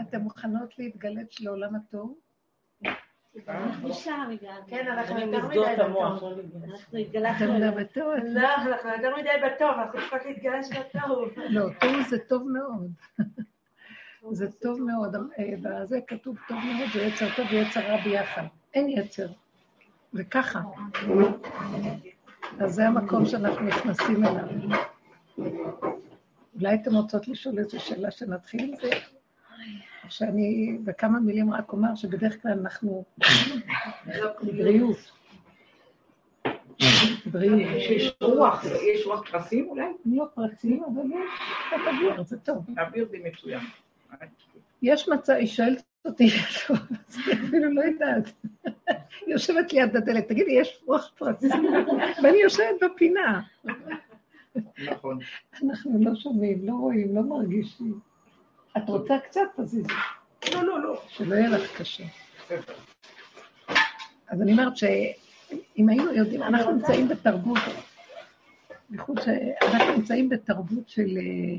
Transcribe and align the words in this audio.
אתן 0.00 0.20
מוכנות 0.20 0.78
להתגלת 0.78 1.40
לעולם 1.40 1.74
הטוב? 1.74 2.14
כן, 4.66 4.88
אנחנו 4.88 5.20
יותר 5.20 5.26
מדי 5.26 5.38
בטוב. 5.42 5.96
אנחנו 6.64 6.98
התגלחנו. 6.98 7.54
בטוב? 7.76 8.12
לא, 8.24 8.54
אנחנו 8.54 8.90
יותר 8.90 9.16
מדי 9.16 9.30
בטוב, 9.46 9.70
אנחנו 9.70 9.98
צריכות 10.00 10.20
להתגלש 10.24 10.68
בטוב. 10.68 11.28
לא, 11.48 11.68
טוב 11.80 12.02
זה 12.08 12.18
טוב 12.18 12.48
מאוד. 12.48 12.90
זה 14.30 14.52
טוב 14.52 14.80
מאוד, 14.82 15.16
וזה 15.62 16.00
כתוב 16.06 16.36
טוב 16.48 16.58
מאוד, 16.58 16.88
זה 16.94 17.02
יצר 17.02 17.26
טוב 17.36 17.46
ויצר 17.50 17.80
רע 17.80 17.96
ביחד. 18.04 18.42
אין 18.74 18.88
יצר. 18.88 19.26
וככה. 20.14 20.60
אז 22.60 22.74
זה 22.74 22.86
המקום 22.86 23.26
שאנחנו 23.26 23.66
נכנסים 23.66 24.24
אליו. 24.24 24.78
אולי 26.54 26.74
אתם 26.74 26.94
רוצות 26.94 27.28
לשאול 27.28 27.58
איזו 27.58 27.80
שאלה 27.80 28.10
שנתחיל 28.10 28.60
עם 28.60 28.76
זה? 28.76 28.90
שאני 30.08 30.78
בכמה 30.84 31.20
מילים 31.20 31.52
רק 31.52 31.72
אומר 31.72 31.94
שבדרך 31.94 32.42
כלל 32.42 32.52
אנחנו 32.52 33.04
בריאות. 34.44 35.12
בריאות. 37.26 37.60
שיש 37.80 38.14
רוח, 38.20 38.64
יש 38.64 39.06
רוח 39.06 39.30
פרסים 39.30 39.68
אולי? 39.68 39.84
לא 40.06 40.26
פרסים, 40.34 40.84
אבל 40.84 41.02
יש 41.10 41.80
אוויר, 41.86 42.22
זה 42.22 42.38
טוב. 42.38 42.66
אוויר 42.78 43.08
זה 43.10 43.16
מצוין. 43.24 43.60
יש 44.82 45.08
מצב, 45.08 45.32
היא 45.32 45.46
שואלת 45.46 45.82
אותי, 46.04 46.28
אפילו 47.32 47.72
לא 47.74 47.82
יודעת. 47.82 48.30
יושבת 49.26 49.72
ליד 49.72 49.96
הדלת, 49.96 50.28
תגידי, 50.28 50.52
יש 50.52 50.82
רוח 50.86 51.12
פרסים? 51.18 51.50
ואני 52.22 52.38
יושבת 52.42 52.82
בפינה. 52.82 53.40
נכון. 54.92 55.18
אנחנו 55.62 55.98
לא 56.04 56.14
שומעים, 56.14 56.66
לא 56.66 56.72
רואים, 56.72 57.14
לא 57.14 57.22
מרגישים. 57.22 58.00
את 58.76 58.88
רוצה 58.88 59.14
קצת? 59.18 59.40
תזיזי. 59.56 59.92
לא, 60.52 60.64
לא, 60.64 60.82
לא. 60.82 61.02
שלא 61.08 61.34
יהיה 61.34 61.48
לך 61.48 61.80
קשה. 61.80 62.04
אז 64.28 64.42
אני 64.42 64.52
אומרת 64.52 64.76
שאם 64.76 65.88
היינו 65.88 66.14
יודעים, 66.14 66.42
אנחנו 66.42 66.72
נמצאים 66.72 67.08
בתרבות, 67.08 67.58
בייחוד 68.90 69.20
שאנחנו 69.20 69.96
נמצאים 69.96 70.28
בתרבות 70.28 70.88
של 70.88 71.18
אה, 71.18 71.56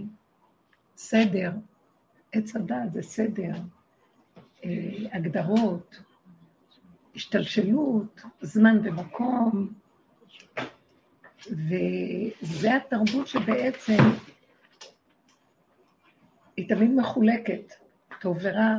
סדר, 0.97 1.51
עץ 2.31 2.55
הדת 2.55 2.93
זה 2.93 3.01
סדר, 3.01 3.51
אה, 4.65 4.71
הגדרות, 5.11 5.99
השתלשלות, 7.15 8.21
זמן 8.41 8.77
ומקום, 8.83 9.73
וזה 11.51 12.75
התרבות 12.75 13.27
שבעצם 13.27 13.97
היא 16.57 16.69
תמיד 16.69 16.91
מחולקת, 16.91 17.73
טוב 18.21 18.37
ורע, 18.41 18.77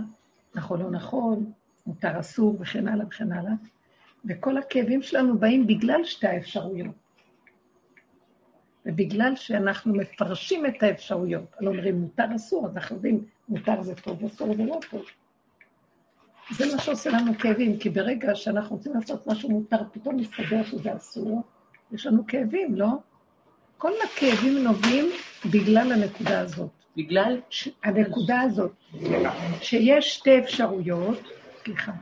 נכון 0.54 0.82
או 0.82 0.90
נכון, 0.90 1.52
מותר 1.86 2.20
אסור 2.20 2.56
וכן 2.60 2.88
הלאה 2.88 3.06
וכן 3.06 3.32
הלאה, 3.32 3.52
וכל 4.24 4.56
הכאבים 4.56 5.02
שלנו 5.02 5.38
באים 5.38 5.66
בגלל 5.66 6.04
שתי 6.04 6.26
האפשרויות. 6.26 6.94
ובגלל 8.86 9.36
שאנחנו 9.36 9.94
מפרשים 9.94 10.66
את 10.66 10.82
האפשרויות, 10.82 11.56
לא 11.60 11.70
אומרים 11.70 12.00
מותר 12.00 12.36
אסור, 12.36 12.66
אז 12.66 12.76
אנחנו 12.76 12.96
יודעים 12.96 13.24
מותר 13.48 13.82
זה 13.82 13.94
טוב, 13.94 14.24
אסור 14.24 14.56
זה 14.56 14.64
לא 14.64 14.78
טוב. 14.90 15.02
זה 16.50 16.64
מה 16.72 16.78
שעושה 16.82 17.10
לנו 17.10 17.38
כאבים, 17.38 17.78
כי 17.78 17.90
ברגע 17.90 18.34
שאנחנו 18.34 18.76
רוצים 18.76 18.94
לעשות 18.94 19.26
משהו 19.26 19.50
מותר, 19.50 19.76
פתאום 19.92 20.16
מסתבר 20.16 20.64
שזה 20.64 20.96
אסור, 20.96 21.42
יש 21.92 22.06
לנו 22.06 22.26
כאבים, 22.26 22.74
לא? 22.74 22.88
כל 23.78 23.92
הכאבים 24.04 24.64
נובעים 24.64 25.10
בגלל 25.52 25.92
הנקודה 25.92 26.40
הזאת. 26.40 26.70
בגלל? 26.96 27.40
הנקודה 27.84 28.40
הזאת, 28.40 28.72
שיש 29.60 30.14
שתי 30.14 30.38
אפשרויות, 30.38 31.18
סליחה, 31.64 31.92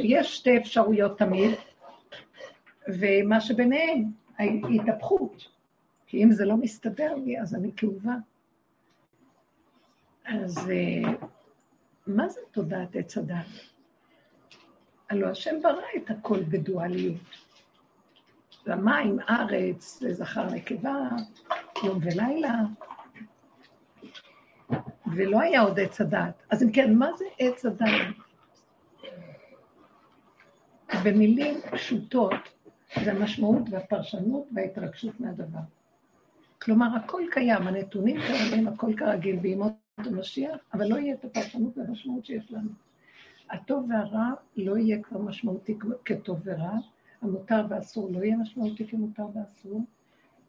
שיש 0.00 0.36
שתי 0.36 0.58
אפשרויות 0.58 1.18
תמיד, 1.18 1.50
ומה 2.88 3.40
שביניהם, 3.40 4.04
ההתהפכות, 4.38 5.48
כי 6.06 6.24
אם 6.24 6.32
זה 6.32 6.44
לא 6.44 6.56
מסתדר 6.56 7.14
לי, 7.14 7.40
אז 7.40 7.54
אני 7.54 7.70
כאובה. 7.76 8.14
אז 10.24 10.70
אה, 10.70 11.12
מה 12.06 12.28
זה 12.28 12.40
תודעת 12.50 12.96
עץ 12.96 13.18
הדת? 13.18 13.46
הלוא 15.10 15.28
השם 15.28 15.62
ברא 15.62 15.82
את 15.96 16.10
הכל 16.10 16.42
בדואליות. 16.42 17.47
למים, 18.68 19.18
ארץ, 19.28 20.02
לזכר 20.02 20.50
נקבה, 20.50 21.08
יום 21.84 21.98
ולילה, 22.02 22.60
ולא 25.16 25.40
היה 25.40 25.60
עוד 25.60 25.80
עץ 25.80 26.00
הדת. 26.00 26.42
אז 26.50 26.62
אם 26.62 26.72
כן, 26.72 26.94
מה 26.94 27.08
זה 27.18 27.24
עץ 27.38 27.66
הדת? 27.66 27.88
במילים 31.04 31.54
פשוטות, 31.70 32.32
זה 33.04 33.12
המשמעות 33.12 33.62
והפרשנות 33.70 34.44
וההתרגשות 34.52 35.20
מהדבר. 35.20 35.58
כלומר, 36.62 36.96
הכל 36.96 37.22
קיים, 37.30 37.66
הנתונים 37.66 38.16
קיימים, 38.26 38.68
הכל 38.68 38.92
כרגיל 38.96 39.36
בימות 39.36 39.72
המשיח, 39.98 40.56
אבל 40.74 40.86
לא 40.88 40.96
יהיה 40.96 41.14
את 41.14 41.24
הפרשנות 41.24 41.78
והמשמעות 41.78 42.24
שיש 42.24 42.52
לנו. 42.52 42.70
הטוב 43.50 43.90
והרע 43.90 44.30
לא 44.56 44.76
יהיה 44.76 45.02
כבר 45.02 45.18
משמעותי 45.18 45.78
כטוב 46.04 46.40
ורע, 46.44 46.76
המותר 47.22 47.66
והאסור 47.68 48.10
לא 48.12 48.24
יהיה 48.24 48.36
משמעותי 48.36 48.86
כמותר 48.86 49.26
ואסור, 49.34 49.82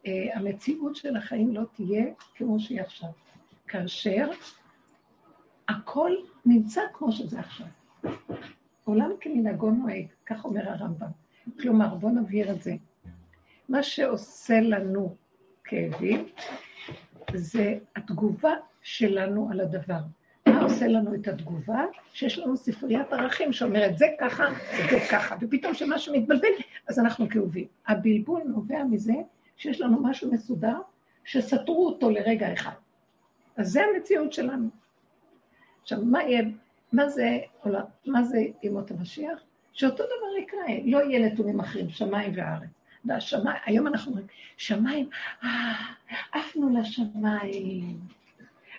uh, 0.03 0.07
המציאות 0.33 0.95
של 0.95 1.15
החיים 1.15 1.55
לא 1.55 1.61
תהיה 1.73 2.05
כמו 2.35 2.59
שהיא 2.59 2.81
עכשיו. 2.81 3.09
כאשר 3.67 4.29
הכל 5.69 6.11
נמצא 6.45 6.81
כמו 6.93 7.11
שזה 7.11 7.39
עכשיו. 7.39 7.67
עולם 8.83 9.11
כמנהגו 9.21 9.71
נוהג, 9.71 10.05
כך 10.25 10.45
אומר 10.45 10.69
הרמב"ם. 10.69 11.11
כלומר, 11.59 11.95
בואו 11.95 12.11
נבהיר 12.11 12.51
את 12.51 12.61
זה. 12.61 12.75
מה 13.69 13.83
שעושה 13.83 14.59
לנו 14.61 15.15
כאבים 15.63 16.25
זה 17.33 17.77
התגובה 17.95 18.53
שלנו 18.81 19.49
על 19.51 19.59
הדבר. 19.59 19.99
עושה 20.69 20.87
לנו 20.87 21.15
את 21.15 21.27
התגובה? 21.27 21.85
שיש 22.13 22.39
לנו 22.39 22.57
ספריית 22.57 23.13
ערכים 23.13 23.53
שאומרת 23.53 23.97
זה 23.97 24.05
ככה, 24.19 24.45
זה 24.89 24.99
ככה, 25.11 25.35
ופתאום 25.41 25.73
כשמשהו 25.73 26.15
מתבלבל, 26.15 26.49
אז 26.87 26.99
אנחנו 26.99 27.29
כאובים. 27.29 27.67
הבלבול 27.87 28.41
נובע 28.45 28.83
מזה 28.83 29.13
שיש 29.57 29.81
לנו 29.81 30.03
משהו 30.03 30.31
מסודר, 30.31 30.77
שסתרו 31.25 31.85
אותו 31.87 32.09
לרגע 32.09 32.53
אחד. 32.53 32.71
אז 33.57 33.71
זה 33.71 33.81
המציאות 33.83 34.33
שלנו. 34.33 34.69
עכשיו, 35.81 36.05
מה 36.05 36.23
יהיה, 36.23 36.41
מה 36.93 37.09
זה, 37.09 37.37
מה 38.05 38.23
זה 38.23 38.39
ימות 38.63 38.91
המשיח? 38.91 39.39
שאותו 39.73 40.03
דבר 40.03 40.43
יקרה, 40.43 40.65
לא 40.85 40.97
יהיה 40.97 41.29
נתונים 41.29 41.59
אחרים, 41.59 41.89
שמיים 41.89 42.31
וארץ. 42.35 42.69
והשמיים, 43.05 43.57
היום 43.65 43.87
אנחנו 43.87 44.11
אומרים, 44.11 44.27
שמיים, 44.57 45.09
אה, 45.43 45.49
עפנו 46.31 46.79
לשמיים. 46.79 48.18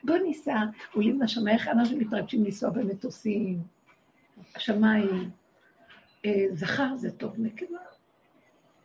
בוא 0.05 0.17
ניסע, 0.17 0.57
עולים 0.93 1.23
לשמיים, 1.23 1.59
איך 1.59 1.69
אנשים 1.69 1.99
מתרגשים 1.99 2.45
לנסוע 2.45 2.71
במטוסים, 2.71 3.59
השמיים, 4.57 5.31
אה, 6.25 6.47
זכר 6.53 6.97
זה 6.97 7.11
טוב, 7.11 7.35
נקבה. 7.39 7.79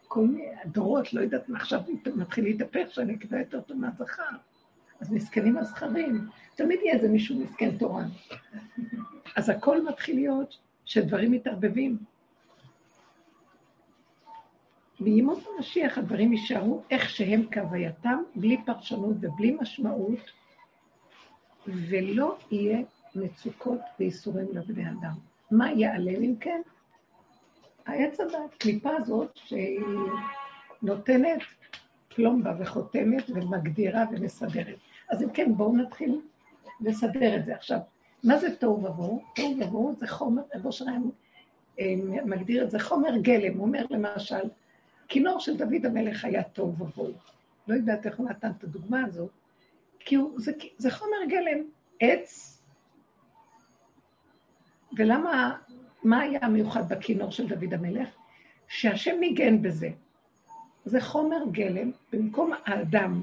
כל 0.08 0.22
מיני 0.28 0.48
הדורות, 0.64 1.14
לא 1.14 1.22
יודעת 1.22 1.50
מה 1.50 1.58
עכשיו 1.58 1.82
מתחיל 2.16 2.44
להתהפך, 2.44 2.88
שהנקבה 2.90 3.40
יותר 3.40 3.62
טוב 3.62 3.78
מהזכר. 3.78 4.24
אז 5.00 5.12
מסכנים 5.12 5.58
הזכרים. 5.58 6.28
תמיד 6.56 6.80
יהיה 6.84 6.96
איזה 6.96 7.08
מישהו 7.10 7.40
מסכן 7.40 7.78
תורן. 7.78 8.08
אז 9.36 9.50
הכל 9.50 9.86
מתחיל 9.86 10.16
להיות 10.16 10.58
שדברים 10.86 11.32
מתערבבים. 11.32 11.98
בימות 15.00 15.40
המשיח 15.56 15.98
הדברים 15.98 16.34
יישארו 16.34 16.84
איך 16.92 17.10
שהם 17.10 17.46
כהווייתם, 17.52 18.18
בלי 18.36 18.58
פרשנות 18.66 19.16
ובלי 19.22 19.58
משמעות, 19.62 20.20
ולא 21.68 22.38
יהיה 22.52 22.80
מצוקות 23.16 23.80
וייסורים 24.00 24.48
לבני 24.54 24.90
אדם. 24.90 25.14
מה 25.52 25.72
ייעלם 25.72 26.24
אם 26.24 26.36
כן? 26.40 26.62
העץ 27.86 28.20
הדת, 28.20 28.34
הקליפה 28.56 28.90
הזאת 28.98 29.32
שהיא 29.36 29.80
נותנת 30.82 31.42
פלומבה 32.16 32.54
וחותמת 32.60 33.30
ומגדירה 33.30 34.06
ומסדרת. 34.12 34.78
אז 35.10 35.24
אם 35.24 35.30
כן, 35.30 35.56
בואו 35.56 35.78
נתחיל 35.78 36.22
לסדר 36.82 37.36
את 37.36 37.46
זה. 37.46 37.56
עכשיו, 37.56 37.80
מה 38.24 38.38
זה 38.38 38.56
תוהו 38.56 38.84
ובוהו? 38.84 39.24
תוהו 39.36 39.58
ובוהו 39.62 39.96
זה 39.96 40.08
חומר, 40.08 40.42
רבו 40.56 40.72
שלהם 40.72 41.10
מגדיר 42.26 42.64
את 42.64 42.72
זה 42.72 42.80
חומר 42.80 43.18
גלם. 43.18 43.58
הוא 43.58 43.66
אומר 43.66 43.86
למשל, 43.90 44.50
כינור 45.08 45.40
של 45.40 45.58
דוד 45.58 45.86
המלך 45.86 46.26
היה 46.26 46.44
תוהו 46.44 46.76
ובוהו. 46.80 47.14
לא 47.68 47.76
יודעת 47.76 48.06
איך 48.06 48.18
הוא 48.18 48.30
נתן 48.30 48.52
את 48.58 48.64
הדוגמה 48.64 49.06
הזאת, 49.06 49.30
כי 50.06 50.16
הוא, 50.16 50.40
זה, 50.40 50.52
זה 50.78 50.92
חומר 50.92 51.18
גלם, 51.30 51.64
עץ. 52.00 52.62
ולמה, 54.98 55.58
מה 56.04 56.22
היה 56.22 56.40
המיוחד 56.42 56.90
בכינור 56.90 57.32
של 57.32 57.48
דוד 57.48 57.74
המלך? 57.74 58.10
שהשם 58.68 59.16
ניגן 59.20 59.62
בזה. 59.62 59.90
זה 60.86 61.02
חומר 61.02 61.38
גלם, 61.52 61.92
במקום 62.14 62.52
האדם 62.66 63.22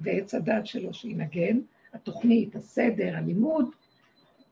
ועץ 0.00 0.34
הדת 0.34 0.66
שלו 0.66 0.94
שינגן, 0.94 1.58
התוכנית, 1.92 2.56
הסדר, 2.56 3.16
הלימוד, 3.16 3.70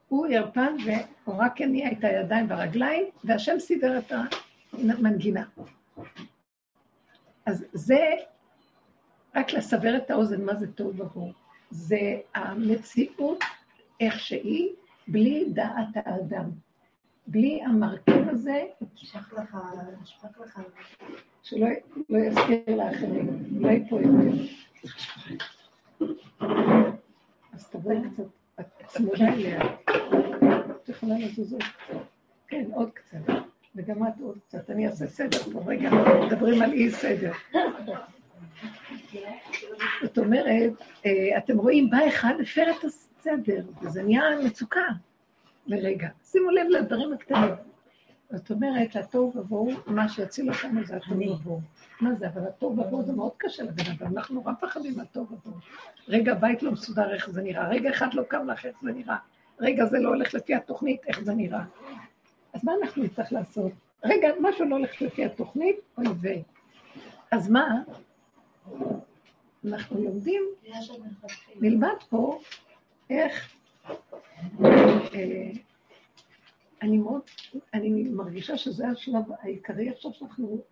הוא 0.09 0.27
ירפן 0.27 0.77
והוא 0.85 1.37
רק 1.39 1.61
הניע 1.61 1.93
את 1.93 2.05
הידיים 2.05 2.51
והרגליים, 2.51 3.05
והשם 3.25 3.59
סידר 3.59 3.99
את 3.99 4.13
המנגינה. 4.73 5.45
אז 7.47 7.65
זה, 7.73 8.05
רק 9.35 9.53
לסבר 9.53 9.97
את 9.97 10.11
האוזן, 10.11 10.45
מה 10.45 10.55
זה 10.55 10.73
טוב 10.73 11.03
עבור. 11.03 11.33
זה 11.75 12.21
המציאות 12.35 13.39
איך 14.01 14.21
שהיא, 14.21 14.69
בלי 15.09 15.45
דעת 15.53 15.89
האדם. 15.95 16.51
בלי 17.27 17.63
המרכיב 17.63 18.29
הזה, 18.29 18.65
נשפך 18.95 19.33
לך, 19.33 19.57
נשפך 20.03 20.41
לך. 20.41 20.61
שלא 21.43 21.67
לא 22.09 22.19
יזכיר 22.19 22.77
לאחרים, 22.77 23.43
לא 23.61 23.69
ייפול 23.69 24.03
יותר. 24.03 24.43
אז 27.53 27.69
תבואי 27.71 27.97
קצת, 28.13 28.25
את 28.61 28.67
צמודה 28.87 29.33
אליה. 29.33 29.61
את 30.83 30.89
יכולה 30.89 31.15
לזוז 31.19 31.53
עוד 31.53 31.63
קצת. 31.63 31.97
כן, 32.49 32.65
עוד 32.73 32.91
קצת. 32.91 33.33
וגם 33.77 34.09
את 34.09 34.21
עוד 34.21 34.39
קצת. 34.49 34.71
אני 34.71 34.87
אעשה 34.87 35.07
סדר 35.07 35.39
פה. 35.39 35.63
רגע, 35.67 35.91
מדברים 36.27 36.63
על 36.63 36.73
אי 36.73 36.91
סדר. 36.91 37.33
זאת 40.03 40.19
אומרת, 40.19 40.73
אה, 41.07 41.39
אתם 41.39 41.59
רואים, 41.59 41.91
בא 41.91 41.99
אחד, 42.09 42.35
הפר 42.43 42.71
את 42.71 42.85
הסדר, 42.85 43.65
וזה 43.83 44.03
נהיה 44.03 44.23
מצוקה 44.45 44.81
לרגע. 45.67 46.09
שימו 46.25 46.51
לב 46.51 46.67
לדברים 46.71 47.13
הקטנים. 47.13 47.51
זאת 48.31 48.51
אומרת, 48.51 48.97
התוהו 48.97 49.33
ובוהו, 49.35 49.73
מה 49.87 50.09
שיציל 50.09 50.51
אותנו 50.51 50.85
זה 50.85 50.97
התוהו 50.97 51.33
ובוהו. 51.33 51.61
מה 52.01 52.15
זה? 52.15 52.29
אבל 52.29 52.47
התוהו 52.47 52.73
ובוהו 52.73 53.03
זה 53.03 53.13
מאוד 53.13 53.33
קשה 53.37 53.63
לבן 53.63 53.91
אדם, 53.99 54.17
אנחנו 54.17 54.35
נורא 54.35 54.53
פחדים 54.61 54.97
מהתוהו 54.97 55.27
ובוהו. 55.31 55.57
רגע, 56.09 56.35
בית 56.35 56.63
לא 56.63 56.73
מסודר, 56.73 57.15
איך 57.15 57.31
זה 57.31 57.43
נראה? 57.43 57.69
רגע 57.69 57.91
אחד 57.91 58.15
לא 58.15 58.23
קם 58.23 58.47
לך, 58.47 58.67
איך 58.67 58.77
זה 58.83 58.93
נראה? 58.93 59.17
רגע, 59.61 59.87
זה 59.87 59.99
לא 59.99 60.09
הולך 60.09 60.35
לפי 60.35 60.55
התוכנית, 60.55 61.01
איך 61.07 61.21
זה 61.21 61.35
נראה? 61.35 61.65
אז 62.53 62.65
מה 62.65 62.73
אנחנו 62.83 63.03
נצטרך 63.03 63.33
לעשות? 63.33 63.73
רגע, 64.05 64.29
משהו 64.41 64.69
לא 64.69 64.77
הולך 64.77 65.03
לפי 65.03 65.25
התוכנית, 65.25 65.77
אוי 65.99 66.07
ויי. 66.21 66.43
אז 67.31 67.51
מה? 67.51 67.83
אנחנו 69.65 70.05
לומדים, 70.05 70.43
נלמד 71.61 71.97
פה 72.09 72.41
איך... 73.11 73.55
אה, 74.65 75.51
אני 76.83 76.99
מאוד, 76.99 77.23
אני 77.75 78.09
מרגישה 78.09 78.57
שזה 78.57 78.89
השלב 78.89 79.25
העיקרי 79.41 79.91
עכשיו 79.91 80.13
שאנחנו 80.15 80.63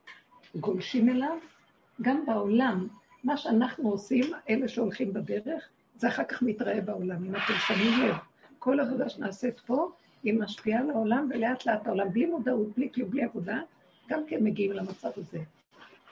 גולשים 0.55 1.09
אליו, 1.09 1.39
גם 2.03 2.27
בעולם. 2.27 2.89
מה 3.25 3.37
שאנחנו 3.37 3.91
עושים, 3.91 4.25
אלה 4.49 4.69
שהולכים 4.69 5.13
בדרך, 5.13 5.69
זה 5.97 6.09
אחר 6.09 6.25
כך 6.25 6.43
מתראה 6.43 6.81
בעולם, 6.81 7.25
אם 7.25 7.37
אתם 7.37 7.55
שמים 7.67 8.01
לב. 8.03 8.15
כל 8.59 8.81
עבודה 8.81 9.09
שנעשית 9.09 9.61
פה, 9.61 9.91
היא 10.23 10.35
משפיעה 10.35 10.81
על 10.81 10.91
העולם, 10.91 11.29
ולאט 11.31 11.67
לאט 11.67 11.87
העולם, 11.87 12.13
בלי 12.13 12.27
מודעות, 12.27 12.69
בלי 12.77 12.89
כלום, 12.95 13.11
בלי 13.11 13.25
עבודה, 13.25 13.61
גם 14.09 14.27
כן 14.27 14.45
מגיעים 14.45 14.73
למצב 14.73 15.11
הזה. 15.17 15.39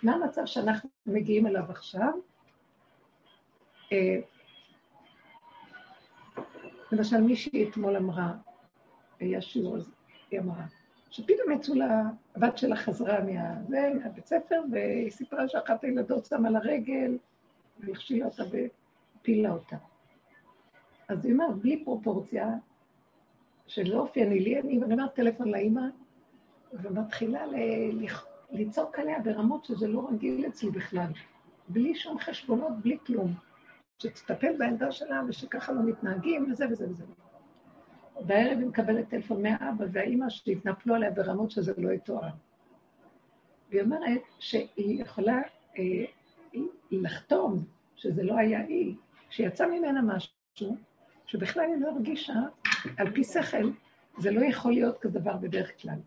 מה 0.02 0.12
המצב 0.12 0.46
שאנחנו 0.46 0.90
מגיעים 1.06 1.46
אליו 1.46 1.64
עכשיו? 1.68 2.12
אה, 3.92 4.20
למשל, 6.92 7.20
מישהי 7.20 7.68
אתמול 7.68 7.96
אמרה, 7.96 8.32
היה 9.20 9.42
שיעור, 9.42 9.76
היא 10.30 10.40
אמרה, 10.40 10.64
שפתאום 11.10 11.52
יצאו 11.52 11.74
לה, 11.74 12.02
הבת 12.36 12.58
שלה 12.58 12.76
חזרה 12.76 13.18
מה, 13.24 13.90
מהבית 13.94 14.26
ספר, 14.26 14.60
והיא 14.72 15.10
סיפרה 15.10 15.48
שאחת 15.48 15.84
הילדות 15.84 16.24
שמה 16.24 16.50
לה 16.50 16.58
רגל, 16.58 17.18
והכשילה 17.78 18.26
אותה 18.26 18.42
והפילה 18.50 19.50
אותה. 19.50 19.76
אז 21.08 21.24
היא 21.24 21.32
אומרת, 21.32 21.56
בלי 21.56 21.84
פרופורציה, 21.84 22.48
שלא 23.66 24.00
אופייני 24.00 24.40
לי, 24.40 24.60
אני 24.60 24.82
אומרת 24.82 25.14
טלפון 25.14 25.48
לאימא, 25.48 25.82
ומתחילה 26.72 27.46
לצעוק 28.52 28.98
עליה 28.98 29.18
ברמות 29.18 29.64
שזה 29.64 29.88
לא 29.88 30.08
רגיל 30.12 30.46
אצלי 30.46 30.70
בכלל. 30.70 31.12
בלי 31.68 31.94
שום 31.94 32.18
חשבונות, 32.18 32.72
בלי 32.82 32.98
כלום. 33.06 33.34
שתטפל 33.98 34.56
בעמדה 34.58 34.92
שלה 34.92 35.22
ושככה 35.28 35.72
לא 35.72 35.82
מתנהגים 35.82 36.50
וזה 36.50 36.66
וזה 36.70 36.90
וזה. 36.90 37.04
בערב 38.26 38.58
היא 38.58 38.66
מקבלת 38.66 39.08
טלפון 39.08 39.42
מהאבא 39.42 39.84
והאימא 39.92 40.28
שהתנפלו 40.28 40.94
עליה 40.94 41.10
ברמות 41.10 41.50
שזה 41.50 41.72
לא 41.78 41.90
יתואר. 41.92 42.28
והיא 43.70 43.82
אומרת 43.82 44.20
שהיא 44.38 45.02
יכולה 45.02 45.40
אה, 45.78 46.04
לחתום 46.90 47.64
שזה 47.96 48.22
לא 48.22 48.36
היה 48.38 48.60
היא, 48.60 48.94
שיצא 49.30 49.66
ממנה 49.66 50.02
משהו 50.02 50.76
שבכלל 51.26 51.64
היא 51.64 51.80
לא 51.80 51.88
הרגישה, 51.88 52.34
על 52.96 53.10
פי 53.10 53.24
שכל, 53.24 53.70
זה 54.18 54.30
לא 54.30 54.44
יכול 54.44 54.72
להיות 54.72 54.98
כדבר 54.98 55.36
בדרך 55.36 55.82
כלל. 55.82 55.98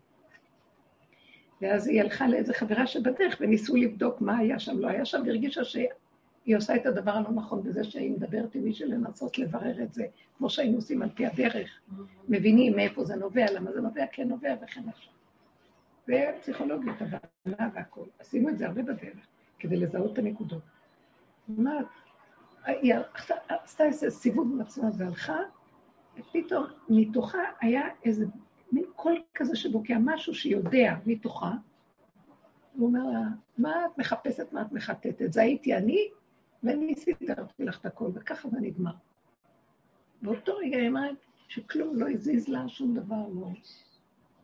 ואז 1.62 1.88
היא 1.88 2.00
הלכה 2.00 2.28
לאיזה 2.28 2.54
חברה 2.54 2.86
שבדרך 2.86 3.36
וניסו 3.40 3.76
לבדוק 3.76 4.20
מה 4.20 4.38
היה 4.38 4.58
שם, 4.58 4.78
לא 4.78 4.88
היה 4.88 5.04
שם, 5.04 5.22
והרגישה 5.26 5.64
שהיא 5.64 6.56
עושה 6.56 6.76
את 6.76 6.86
הדבר 6.86 7.10
הלא 7.10 7.30
נכון 7.30 7.62
בזה 7.62 7.84
שהיא 7.84 8.10
מדברת 8.10 8.54
עם 8.54 8.64
מישהו 8.64 8.88
לנסות 8.88 9.38
לברר 9.38 9.82
את 9.82 9.94
זה, 9.94 10.04
כמו 10.38 10.50
שהיינו 10.50 10.76
עושים 10.76 11.02
על 11.02 11.08
פי 11.14 11.26
הדרך. 11.26 11.80
מבינים 12.28 12.76
מאיפה 12.76 13.04
זה 13.04 13.16
נובע, 13.16 13.46
למה 13.52 13.72
זה 13.72 13.80
נובע, 13.80 14.04
כן 14.12 14.28
נובע 14.28 14.54
וכן 14.62 14.82
עכשיו. 14.88 15.12
ופסיכולוגית, 16.08 16.94
הבנה 17.00 17.68
והכול. 17.74 18.06
עשינו 18.18 18.48
את 18.48 18.58
זה 18.58 18.66
הרבה 18.66 18.82
בדרך, 18.82 19.26
כדי 19.58 19.76
לזהות 19.76 20.12
את 20.12 20.18
הנקודות. 20.18 20.62
מה, 21.48 21.80
היא 22.66 22.94
עשתה 23.48 23.84
איזה 23.84 24.10
סיבוב 24.10 24.52
עם 24.52 24.60
עצמה 24.60 24.88
והלכה, 24.98 25.38
ופתאום 26.18 26.64
מתוכה 26.88 27.38
היה 27.60 27.82
איזה 28.04 28.24
מין 28.74 28.84
קול 28.96 29.22
כזה 29.34 29.56
שבוקע 29.56 29.96
משהו 30.00 30.34
שיודע 30.34 30.94
מתוכה. 31.06 31.52
הוא 32.76 32.88
אומר 32.88 33.04
לה, 33.04 33.20
מה 33.58 33.86
את 33.86 33.98
מחפשת, 33.98 34.52
מה 34.52 34.62
את 34.62 34.72
מחטטת? 34.72 35.32
זה 35.32 35.42
הייתי 35.42 35.76
אני, 35.76 36.08
ואני 36.62 36.94
סידרתי 36.94 37.64
לך 37.64 37.80
את 37.80 37.86
הכל, 37.86 38.10
וככה 38.14 38.48
זה 38.48 38.60
נגמר. 38.60 38.92
באותו 40.22 40.56
רגע 40.56 40.76
היא 40.76 40.88
אמרת 40.88 41.16
שכלום 41.48 41.96
לא 41.96 42.08
הזיז 42.08 42.48
לה, 42.48 42.68
שום 42.68 42.94
דבר 42.94 43.28
לא. 43.34 43.48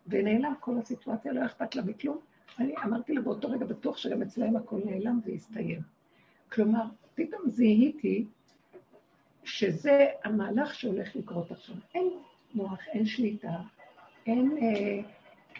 ונעלם 0.06 0.54
כל 0.60 0.78
הסיטואציה, 0.78 1.32
לא 1.32 1.46
אכפת 1.46 1.74
לה 1.74 1.82
מכלום. 1.82 2.18
אני 2.58 2.74
אמרתי 2.84 3.14
לה 3.14 3.20
באותו 3.20 3.50
רגע, 3.50 3.66
בטוח 3.66 3.96
שגם 3.96 4.22
אצלהם 4.22 4.56
הכל 4.56 4.80
נעלם 4.84 5.20
והסתיים. 5.24 5.80
כלומר, 6.52 6.84
פתאום 7.14 7.42
זיהיתי 7.50 8.26
שזה 9.44 10.06
המהלך 10.24 10.74
שהולך 10.74 11.16
לקרות 11.16 11.50
עכשיו. 11.50 11.76
אין 11.94 12.10
מוח, 12.54 12.78
אין 12.88 13.06
שליטה, 13.06 13.56
אין 14.26 14.58
אה, 14.62 15.02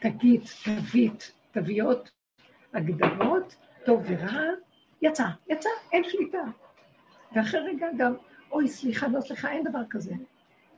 תגית, 0.01 0.43
תווית, 0.65 1.33
תוויות, 1.53 2.11
הגדרות, 2.75 3.57
טוב 3.85 4.03
ורע, 4.07 4.43
יצא, 5.03 5.25
יצא, 5.49 5.69
אין 5.93 6.05
שליטה. 6.05 6.43
ואחרי 7.33 7.61
רגע 7.61 7.87
גם, 7.99 8.15
אוי, 8.53 8.69
סליחה, 8.69 9.09
לא 9.09 9.21
סליחה, 9.21 9.53
אין 9.53 9.65
דבר 9.65 9.83
כזה. 9.91 10.15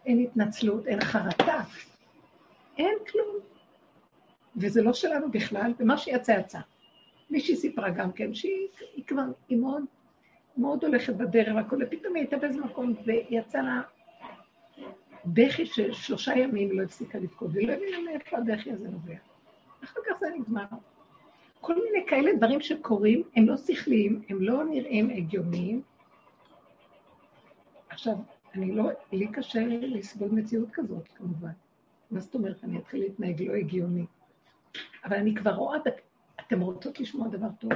אין 0.07 0.19
התנצלות, 0.19 0.87
אין 0.87 1.01
חרטה, 1.01 1.61
אין 2.79 2.95
כלום. 3.11 3.37
וזה 4.57 4.83
לא 4.83 4.93
שלנו 4.93 5.31
בכלל, 5.31 5.73
ומה 5.79 5.99
שיצא, 5.99 6.33
יצא. 6.33 6.59
מישהי 7.31 7.57
סיפרה 7.57 7.91
גם 7.91 8.13
כן 8.13 8.35
שהיא 8.35 9.05
כבר, 9.07 9.23
היא 9.49 9.59
מאוד, 9.59 9.83
מאוד 10.57 10.85
הולכת 10.85 11.15
בדרך 11.15 11.55
והכול, 11.55 11.85
ופתאום 11.85 12.15
היא 12.15 12.23
הייתה 12.23 12.37
באיזה 12.37 12.61
מקום, 12.61 12.95
ויצא 13.07 13.59
לה 13.59 13.83
בכי 15.27 15.67
של 15.67 15.93
שלושה 15.93 16.33
ימים 16.39 16.79
לא 16.79 16.83
הפסיקה 16.83 17.19
לבכות, 17.19 17.51
ולא 17.53 17.73
הבינה 17.73 18.01
מאיפה 18.01 18.39
הבכי 18.39 18.73
הזה 18.73 18.89
נובע. 18.89 19.15
אחר 19.85 20.01
כך 20.07 20.19
זה 20.21 20.27
נגמר. 20.39 20.65
כל 21.61 21.75
מיני 21.75 22.07
כאלה 22.07 22.31
דברים 22.37 22.61
שקורים, 22.61 23.23
הם 23.37 23.49
לא 23.49 23.57
שכליים, 23.57 24.23
הם 24.29 24.43
לא 24.43 24.65
נראים 24.65 25.11
הגיוניים. 25.11 25.83
עכשיו, 27.89 28.15
אני 28.55 28.73
לא, 28.73 28.91
לי 29.13 29.29
קשה 29.29 29.61
לסבול 29.67 30.31
מציאות 30.31 30.69
כזאת, 30.73 31.09
כמובן. 31.15 31.53
מה 32.11 32.21
זאת 32.21 32.35
אומרת, 32.35 32.65
אני 32.65 32.79
אתחיל 32.79 33.01
להתנהג 33.01 33.43
לא 33.43 33.53
הגיוני. 33.53 34.07
אבל 35.05 35.17
אני 35.17 35.35
כבר 35.35 35.55
רואה, 35.55 35.79
אתם 36.41 36.61
רוצות 36.61 37.01
לשמוע 37.01 37.29
דבר 37.29 37.49
טוב? 37.61 37.73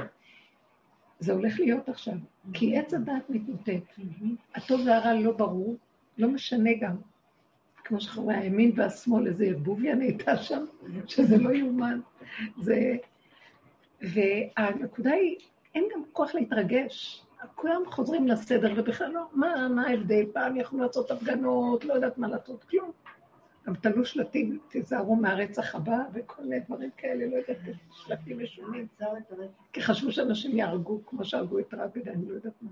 זה 1.19 1.33
הולך 1.33 1.59
להיות 1.59 1.89
עכשיו, 1.89 2.13
כי 2.53 2.77
עץ 2.77 2.93
הדעת 2.93 3.29
מתמוטט. 3.29 3.99
הטוב 4.55 4.81
והרע 4.85 5.13
לא 5.13 5.31
ברור, 5.31 5.75
לא 6.17 6.27
משנה 6.27 6.69
גם. 6.81 6.95
כמו 7.87 8.01
שחברי 8.01 8.35
הימין 8.35 8.71
והשמאל, 8.75 9.27
איזה 9.27 9.45
ערבוביה 9.45 9.95
נהייתה 9.95 10.37
שם, 10.37 10.65
שזה 11.07 11.37
לא 11.37 11.49
יאומן. 11.49 11.99
זה... 12.61 12.95
והנקודה 14.01 15.11
היא, 15.11 15.35
אין 15.75 15.83
גם 15.95 16.01
כוח 16.11 16.35
להתרגש. 16.35 17.23
כולם 17.55 17.81
חוזרים 17.91 18.27
לסדר, 18.27 18.73
ובכלל 18.77 19.11
לא, 19.11 19.21
מה, 19.33 19.67
מה 19.75 19.87
ההבדל? 19.87 20.25
פעם 20.33 20.57
יכולנו 20.57 20.85
לעשות 20.85 21.11
הפגנות, 21.11 21.85
לא 21.85 21.93
יודעת 21.93 22.17
מה 22.17 22.27
לעשות, 22.27 22.63
כלום. 22.63 22.91
גם 23.67 23.75
תלו 23.75 24.05
שלטים, 24.05 24.59
תיזהרו 24.69 25.15
מהרצח 25.15 25.75
הבא, 25.75 25.97
וכל 26.13 26.43
מיני 26.43 26.59
דברים 26.59 26.89
כאלה, 26.97 27.25
לא 27.25 27.35
יודעת, 27.35 27.57
שלטים 27.91 28.39
משונים. 28.39 28.87
כי 29.73 29.81
חשבו 29.81 30.11
שאנשים 30.11 30.57
יהרגו, 30.57 30.99
כמו 31.05 31.25
שהרגו 31.25 31.59
את 31.59 31.73
רבין, 31.73 32.03
אני 32.07 32.29
לא 32.29 32.33
יודעת 32.33 32.53
מה. 32.61 32.71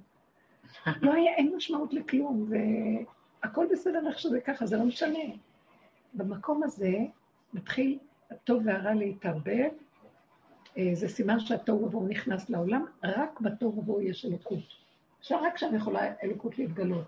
לא 1.02 1.14
היה, 1.14 1.36
אין 1.36 1.56
משמעות 1.56 1.94
לכלום, 1.94 2.50
והכל 3.46 3.68
בסדר 3.72 4.08
איך 4.08 4.20
שזה 4.20 4.42
ככה, 4.42 4.66
זה 4.66 4.78
לא 4.78 4.86
משנה. 4.86 5.20
במקום 6.14 6.64
הזה 6.64 6.94
מתחיל 7.54 8.00
הטוב 8.32 8.62
והרע 8.66 8.94
להתערבב, 8.94 9.70
אה, 10.78 10.90
זה 10.94 11.08
סימן 11.08 11.40
שהטוב 11.40 11.84
ובואו 11.84 12.08
נכנס 12.08 12.50
לעולם, 12.50 12.86
רק 13.04 13.40
בטוב 13.42 13.78
ובואו 13.78 14.02
יש 14.02 14.26
אלוקות. 14.26 14.64
עכשיו 15.20 15.42
רק 15.42 15.58
שם 15.58 15.76
יכולה 15.76 16.14
אלוקות 16.24 16.58
להתגלות. 16.58 17.06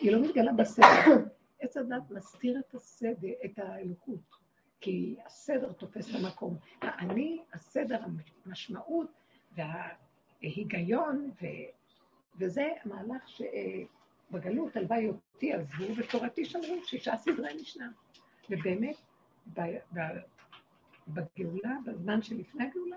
היא 0.00 0.12
לא 0.12 0.22
מתגלה 0.22 0.52
בסדר. 0.52 0.86
עץ 1.60 1.76
הדת 1.76 2.10
מסתיר 2.10 2.58
את 2.58 2.74
הסדר, 2.74 3.32
את 3.44 3.58
האלוקות, 3.58 4.36
כי 4.80 5.16
הסדר 5.26 5.72
תופס 5.72 6.10
את 6.10 6.14
המקום. 6.14 6.56
האני, 6.82 7.42
הסדר, 7.54 8.00
המשמעות 8.46 9.10
וההיגיון, 9.52 11.30
ו... 11.42 11.46
וזה 12.38 12.68
המהלך 12.84 13.28
שבגלות, 14.30 14.76
הלוואי 14.76 15.08
אותי 15.08 15.52
עזבו, 15.52 15.84
ותורתי 15.96 16.44
שמרו 16.44 16.84
שישה 16.84 17.16
סדרי 17.16 17.54
משנה. 17.60 17.90
ובאמת, 18.50 18.96
בגאולה, 21.08 21.76
בזמן 21.86 22.22
שלפני 22.22 22.64
הגאולה, 22.64 22.96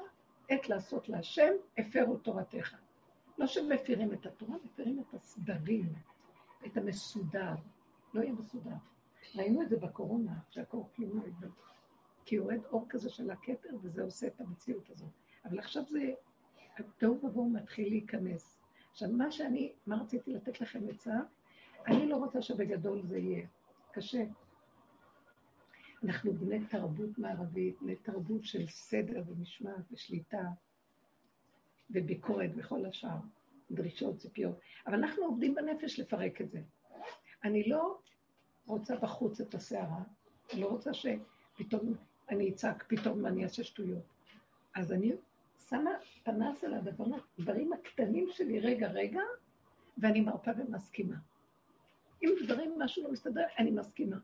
עת 0.50 0.70
לעשות 0.70 1.10
להשם, 1.10 1.52
הפרו 1.78 2.18
תורתך. 2.18 2.76
לא 3.38 3.48
שמפירים 3.48 4.14
את 4.14 4.26
התורה, 4.26 4.56
מפירים 4.66 5.00
את 5.00 5.14
הסדרים, 5.14 5.94
את 6.66 6.78
המסודר. 6.78 7.56
לא 8.14 8.22
יהיה 8.22 8.34
מסודר. 8.34 8.76
ראינו 9.36 9.62
את 9.62 9.70
זה 9.70 9.78
בקורונה, 9.78 10.34
שהקור 10.50 10.90
כלום 10.96 11.18
לא 11.18 11.28
יבוא. 11.28 11.50
כי 12.26 12.36
יורד 12.36 12.66
אור 12.66 12.86
כזה 12.90 13.10
של 13.10 13.32
הכתר, 13.32 13.70
וזה 13.82 14.04
עושה 14.04 14.28
את 14.28 14.42
המציאות 14.42 14.90
הזאת. 14.90 15.10
אבל 15.46 15.60
עכשיו 15.60 15.84
זה, 15.90 16.14
התוהו 16.78 17.26
ובוהו 17.26 17.50
מתחיל 17.50 17.90
להיכנס. 17.90 18.59
עכשיו, 18.92 19.10
מה 19.12 19.32
שאני, 19.32 19.74
מה 19.88 20.02
רציתי 20.02 20.34
לתת 20.34 20.62
לכם 20.62 20.80
עצה? 20.90 21.16
אני 21.88 22.08
לא 22.08 22.16
רוצה 22.16 22.42
שבגדול 22.42 23.02
זה 23.04 23.18
יהיה 23.18 23.48
קשה. 23.92 24.24
אנחנו 26.04 26.34
בני 26.34 26.66
תרבות 26.66 27.18
מערבית, 27.18 27.82
בני 27.82 27.96
תרבות 27.96 28.46
של 28.46 28.68
סדר 28.68 29.24
ומשמעת 29.28 29.92
ושליטה 29.92 30.44
וביקורת 31.90 32.50
וכל 32.56 32.86
השאר, 32.86 33.18
דרישות, 33.72 34.18
ציפיות. 34.18 34.60
אבל 34.88 34.96
אנחנו 34.96 35.24
עובדים 35.24 35.56
בנפש 35.56 36.00
לפרק 36.00 36.42
את 36.42 36.52
זה. 36.52 36.62
אני 37.44 37.70
לא 37.70 38.00
רוצה 38.66 38.96
בחוץ 38.96 39.42
את 39.42 39.56
הסערה, 39.56 40.04
אני 40.54 40.62
לא 40.62 40.68
רוצה 40.68 40.92
שפתאום 40.94 41.94
אני 42.30 42.50
אצעק, 42.50 42.86
פתאום 42.88 43.26
אני 43.26 43.44
אעשה 43.44 43.64
שטויות. 43.64 44.04
אז 44.76 44.92
אני 44.92 45.12
שמה 45.70 45.92
פנס 46.24 46.64
על 46.64 46.74
הדברים 46.74 47.74
הקטנים 47.74 48.28
שלי 48.32 48.60
רגע 48.60 48.88
רגע, 48.88 49.22
ואני 49.98 50.22
מרפה 50.22 50.52
ומסכימה. 50.58 51.16
אם 52.24 52.30
דברים, 52.48 52.80
משהו 52.80 53.04
לא 53.04 53.12
מסתדר, 53.12 53.46
אני 53.60 53.72
מסכימה. 53.72 54.18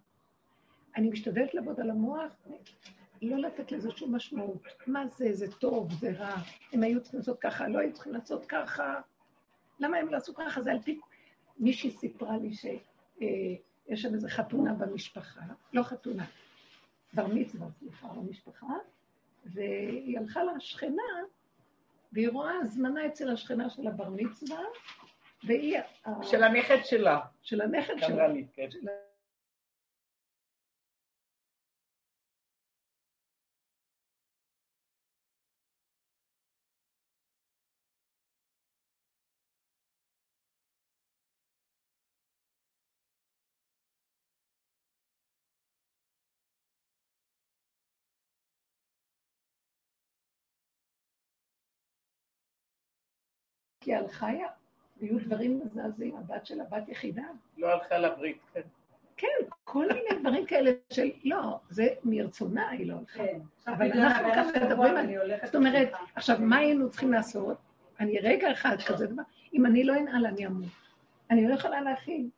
אני 0.95 1.09
משתדלת 1.09 1.53
לעבוד 1.53 1.79
על 1.79 1.89
המוח, 1.89 2.47
לא 3.21 3.37
לתת 3.37 3.71
לזה 3.71 3.91
שום 3.91 4.15
משמעות. 4.15 4.61
מה 4.87 5.07
זה, 5.07 5.33
זה 5.33 5.51
טוב, 5.51 5.93
זה 5.93 6.11
רע, 6.11 6.35
הם 6.73 6.83
היו 6.83 7.01
צריכים 7.01 7.19
לעשות 7.19 7.39
ככה, 7.39 7.67
לא 7.67 7.79
היו 7.79 7.93
צריכים 7.93 8.13
לעשות 8.13 8.45
ככה. 8.45 9.01
למה 9.79 9.97
הם 9.97 10.07
לא 10.07 10.17
עשו 10.17 10.33
ככה? 10.33 10.61
זה 10.61 10.71
על 10.71 10.81
פי... 10.81 10.99
מישהי 11.59 11.91
סיפרה 11.91 12.37
לי 12.37 12.53
שיש 12.53 12.79
אה, 13.91 13.97
שם 13.97 14.13
איזו 14.13 14.27
חתונה 14.29 14.73
במשפחה, 14.73 15.41
לא 15.73 15.83
חתונה, 15.83 16.25
בר 17.13 17.27
מצווה, 17.27 17.67
סליחה, 17.79 18.07
במשפחה, 18.07 18.67
והיא 19.45 20.19
הלכה 20.19 20.43
לשכנה, 20.43 21.03
והיא 22.11 22.29
רואה 22.29 22.53
הזמנה 22.61 23.05
אצל 23.05 23.31
השכנה 23.31 23.69
של 23.69 23.87
הבר 23.87 24.09
מצווה, 24.09 24.59
והיא... 25.43 25.79
של 26.21 26.43
הנכד 26.43 26.77
שלה. 26.83 27.19
של 27.41 27.61
הנכד 27.61 27.95
שלה. 27.99 28.27
כן. 28.53 28.69
כי 53.85 53.93
היא 53.93 53.99
הלכה, 53.99 54.27
היו 55.01 55.19
דברים 55.19 55.61
מזעזעים, 55.65 56.15
הבת 56.15 56.45
שלה 56.45 56.63
בת 56.63 56.89
יחידה. 56.89 57.23
לא 57.57 57.73
הלכה 57.73 57.97
לברית, 57.97 58.37
כן. 58.53 58.61
כן, 59.17 59.27
כל 59.63 59.87
מיני 59.87 60.21
דברים 60.21 60.45
כאלה 60.45 60.71
של, 60.93 61.11
לא, 61.23 61.59
זה 61.69 61.87
מרצונה 62.03 62.69
היא 62.69 62.87
לא 62.87 62.93
הלכה. 62.93 63.17
כן. 63.17 63.39
אבל 63.67 63.91
אנחנו 63.91 64.27
ככה 64.35 64.65
מדברים 64.65 64.97
על... 64.97 65.05
זאת 65.45 65.55
אומרת, 65.55 65.89
עכשיו, 66.15 66.37
מה 66.39 66.57
היינו 66.57 66.89
צריכים 66.89 67.13
לעשות? 67.13 67.57
אני 67.99 68.19
רגע 68.19 68.51
אחד 68.51 68.77
כזה 68.87 69.07
דבר, 69.07 69.23
אם 69.53 69.65
אני 69.65 69.83
לא 69.83 69.97
אנעל, 69.97 70.25
אני 70.25 70.47
אמות. 70.47 70.69
אני 71.31 71.47
לא 71.47 71.53
יכולה 71.53 71.81
להכיל. 71.81 72.29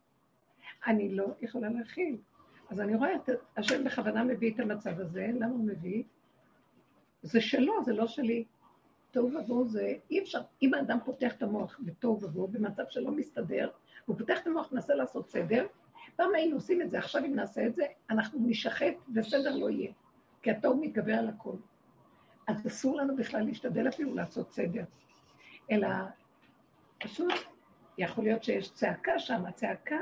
אני 0.87 1.15
לא 1.15 1.27
יכולה 1.41 1.69
להכיל. 1.69 2.17
אז 2.69 2.81
אני 2.81 2.95
רואה 2.95 3.15
את 3.15 3.29
השם 3.57 3.83
בכוונה 3.83 4.23
מביא 4.23 4.53
את 4.53 4.59
המצב 4.59 4.99
הזה, 4.99 5.29
למה 5.33 5.45
הוא 5.45 5.65
מביא? 5.65 6.03
זה 7.21 7.41
שלו, 7.41 7.83
זה 7.83 7.93
לא 7.93 8.07
שלי. 8.07 8.43
תוהו 9.17 9.31
ובוהו 9.33 9.67
זה, 9.67 9.93
אי 10.11 10.19
אפשר, 10.19 10.41
אם 10.61 10.73
האדם 10.73 10.97
פותח 11.05 11.33
את 11.35 11.43
המוח 11.43 11.79
בתוהו 11.83 12.23
ובוהו, 12.23 12.47
במצב 12.47 12.83
שלא 12.89 13.11
מסתדר, 13.11 13.69
הוא 14.05 14.17
פותח 14.17 14.39
את 14.41 14.47
המוח, 14.47 14.71
מנסה 14.71 14.95
לעשות 14.95 15.29
סדר, 15.29 15.65
פעם 16.15 16.35
היינו 16.35 16.55
עושים 16.55 16.81
את 16.81 16.91
זה, 16.91 16.97
עכשיו 16.97 17.25
אם 17.25 17.35
נעשה 17.35 17.65
את 17.67 17.75
זה, 17.75 17.83
אנחנו 18.09 18.39
נשחט 18.41 18.93
וסדר 19.15 19.55
לא 19.55 19.69
יהיה, 19.69 19.91
כי 20.41 20.51
התוהו 20.51 20.81
מתגבר 20.81 21.13
על 21.13 21.27
הכל. 21.27 21.55
אז 22.47 22.67
אסור 22.67 22.97
לנו 22.97 23.15
בכלל 23.15 23.45
להשתדל 23.45 23.87
אפילו 23.87 24.15
לעשות 24.15 24.51
סדר, 24.51 24.83
אלא 25.71 25.87
פשוט 26.99 27.33
יכול 27.97 28.23
להיות 28.23 28.43
שיש 28.43 28.71
צעקה 28.71 29.19
שם, 29.19 29.45
הצעקה 29.45 29.99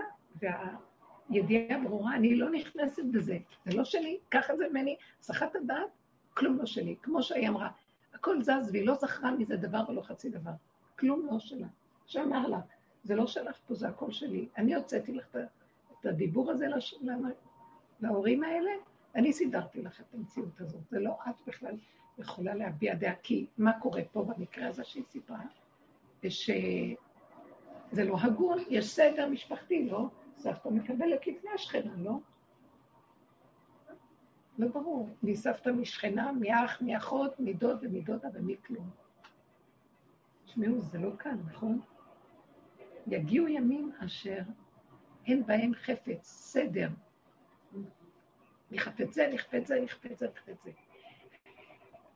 והידיעה 1.29 1.79
ברורה, 1.83 2.15
אני 2.15 2.35
לא 2.35 2.51
נכנסת 2.51 3.03
בזה, 3.11 3.37
זה 3.65 3.77
לא 3.77 3.83
שלי, 3.83 4.17
ככה 4.31 4.57
זה 4.57 4.67
ממני, 4.69 4.95
הסחת 5.19 5.55
הדעת, 5.55 5.89
כלום 6.33 6.57
לא 6.57 6.65
שלי. 6.65 6.95
כמו 7.01 7.23
שהיא 7.23 7.49
אמרה, 7.49 7.69
הכל 8.25 8.41
זז 8.41 8.69
והיא 8.71 8.85
לא 8.85 8.93
זכרה 8.95 9.31
מזה 9.31 9.57
דבר 9.57 9.83
ולא 9.89 10.01
חצי 10.01 10.29
דבר. 10.29 10.51
כלום 10.99 11.27
לא 11.31 11.39
שלה. 11.39 11.67
שאמר 12.05 12.47
לה, 12.47 12.59
זה 13.03 13.15
לא 13.15 13.27
שלך 13.27 13.59
פה, 13.67 13.73
זה 13.73 13.87
הכל 13.87 14.11
שלי. 14.11 14.47
אני 14.57 14.75
הוצאתי 14.75 15.13
לך 15.13 15.37
את 15.99 16.05
הדיבור 16.05 16.51
הזה 16.51 16.67
לש... 16.67 16.95
להורים 17.99 18.43
האלה, 18.43 18.71
אני 19.15 19.33
סידרתי 19.33 19.81
לך 19.81 20.01
את 20.01 20.13
המציאות 20.13 20.61
הזאת. 20.61 20.81
זה 20.89 20.99
לא 20.99 21.17
את 21.29 21.35
בכלל 21.47 21.75
יכולה 22.17 22.55
להביע 22.55 22.95
דעה, 22.95 23.15
כי 23.23 23.45
מה 23.57 23.79
קורה 23.79 24.01
פה 24.11 24.23
במקרה 24.23 24.67
הזה 24.67 24.83
שהיא 24.83 25.03
סיפרה? 25.09 25.41
שזה 26.27 28.03
לא 28.03 28.17
הגון, 28.21 28.57
יש 28.69 28.89
סדר 28.89 29.29
משפחתי, 29.29 29.89
לא? 29.89 30.07
סבתא 30.37 30.69
מקבלת 30.69 31.27
לפני 31.27 31.49
השכנה, 31.55 31.91
לא? 31.97 32.19
לא 34.57 34.67
ברור. 34.67 35.09
מסבתא, 35.23 35.69
משכנה, 35.69 36.31
מאח, 36.31 36.81
מאחות, 36.81 37.39
מדוד 37.39 37.77
ומדודה 37.81 38.27
ומכלום. 38.33 38.89
תשמעו, 40.45 40.81
זה 40.81 40.97
לא 40.97 41.11
כאן, 41.19 41.37
נכון? 41.51 41.81
יגיעו 43.07 43.47
ימים 43.47 43.91
אשר 44.05 44.41
אין 45.25 45.45
בהם 45.45 45.73
חפץ, 45.73 46.27
סדר. 46.27 46.89
נכפת 48.71 49.13
זה, 49.13 49.29
נכפת 49.33 49.67
זה, 49.67 49.81
נכפת 49.83 50.17
זה, 50.17 50.27
נכפת 50.35 50.57
זה. 50.63 50.71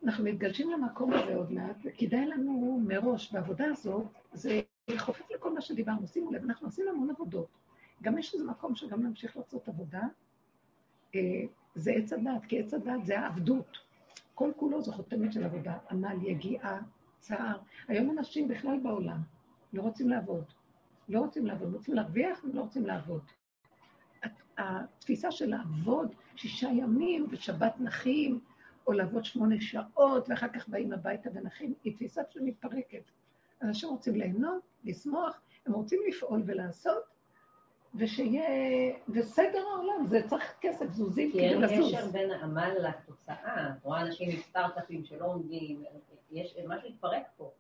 אנחנו 0.04 0.24
מתגלשים 0.24 0.72
למקום 0.72 1.14
הזה 1.14 1.36
עוד 1.36 1.52
מעט, 1.52 1.76
וכדאי 1.84 2.26
לנו 2.26 2.82
מראש, 2.88 3.34
בעבודה 3.34 3.66
הזאת, 3.66 4.06
זה 4.34 4.62
חופף 4.98 5.32
לכל 5.32 5.54
מה 5.54 5.62
שדיברנו. 5.62 6.08
שימו 6.08 6.32
לב, 6.32 6.44
אנחנו 6.44 6.68
עושים 6.68 6.86
המון 6.88 7.10
עבודות. 7.10 7.48
גם 8.02 8.18
יש 8.18 8.34
איזה 8.34 8.46
מקום 8.46 8.76
שגם 8.76 9.04
נמשיך 9.04 9.38
לעשות 9.38 9.68
עבודה, 9.68 10.02
אה, 11.16 11.22
זה 11.76 11.92
עץ 11.92 12.14
הדת, 12.14 12.46
כי 12.48 12.60
עץ 12.60 12.74
הדת 12.74 13.06
זה 13.06 13.20
העבדות. 13.20 13.78
כל 14.36 14.52
כולו 14.56 14.82
זו 14.82 14.92
חותמת 14.92 15.34
של 15.34 15.44
עבודה, 15.44 15.78
עמל, 15.92 16.18
יגיעה, 16.24 16.82
צער. 17.20 17.58
היום 17.88 18.18
אנשים 18.18 18.48
בכלל 18.48 18.80
בעולם 18.84 19.22
לא 19.74 19.82
רוצים 19.82 20.10
לעבוד. 20.10 20.44
לא 21.10 21.20
רוצים 21.20 21.46
לעבוד, 21.46 21.74
רוצים 21.74 21.96
להרוויח 21.96 22.44
ולא 22.44 22.62
רוצים 22.62 22.86
לעבוד. 22.86 23.22
התפיסה 24.58 25.32
של 25.32 25.50
לעבוד 25.50 26.16
שישה 26.36 26.68
ימים 26.68 27.28
ושבת 27.30 27.74
נחים, 27.80 28.40
או 28.88 28.94
לעבוד 28.94 29.26
שמונה 29.26 29.56
שעות, 29.62 30.30
ואחר 30.30 30.48
כך 30.48 30.70
באים 30.70 30.94
הביתה 30.94 31.30
ונחים, 31.34 31.74
היא 31.84 31.96
תפיסה 31.96 32.22
שמתפרקת. 32.30 33.12
אנשים 33.62 33.90
רוצים 33.90 34.16
ליהנות, 34.16 34.62
לשמוח, 34.84 35.42
הם 35.66 35.74
רוצים 35.74 36.00
לפעול 36.08 36.44
ולעשות, 36.46 37.04
ושיהיה, 37.96 38.44
וסדר 39.10 39.64
העולם, 39.74 40.08
זה 40.08 40.22
צריך 40.28 40.54
כסף, 40.62 40.92
זוזים 40.92 41.32
כדי 41.32 41.56
לזוז. 41.56 41.70
כי 41.70 41.76
אין 41.76 42.02
קשר 42.02 42.08
בין 42.12 42.32
העמל 42.32 42.74
לתוצאה. 42.80 43.70
את 43.70 43.84
רואה 43.84 44.02
אנשים 44.02 44.30
עם 44.30 44.38
סטארט-אפים 44.38 45.06
שלא 45.06 45.26
עומדים, 45.26 45.84
יש 46.32 46.56
משהו 46.68 46.90
התפרק 46.90 47.24
פה. 47.38 47.52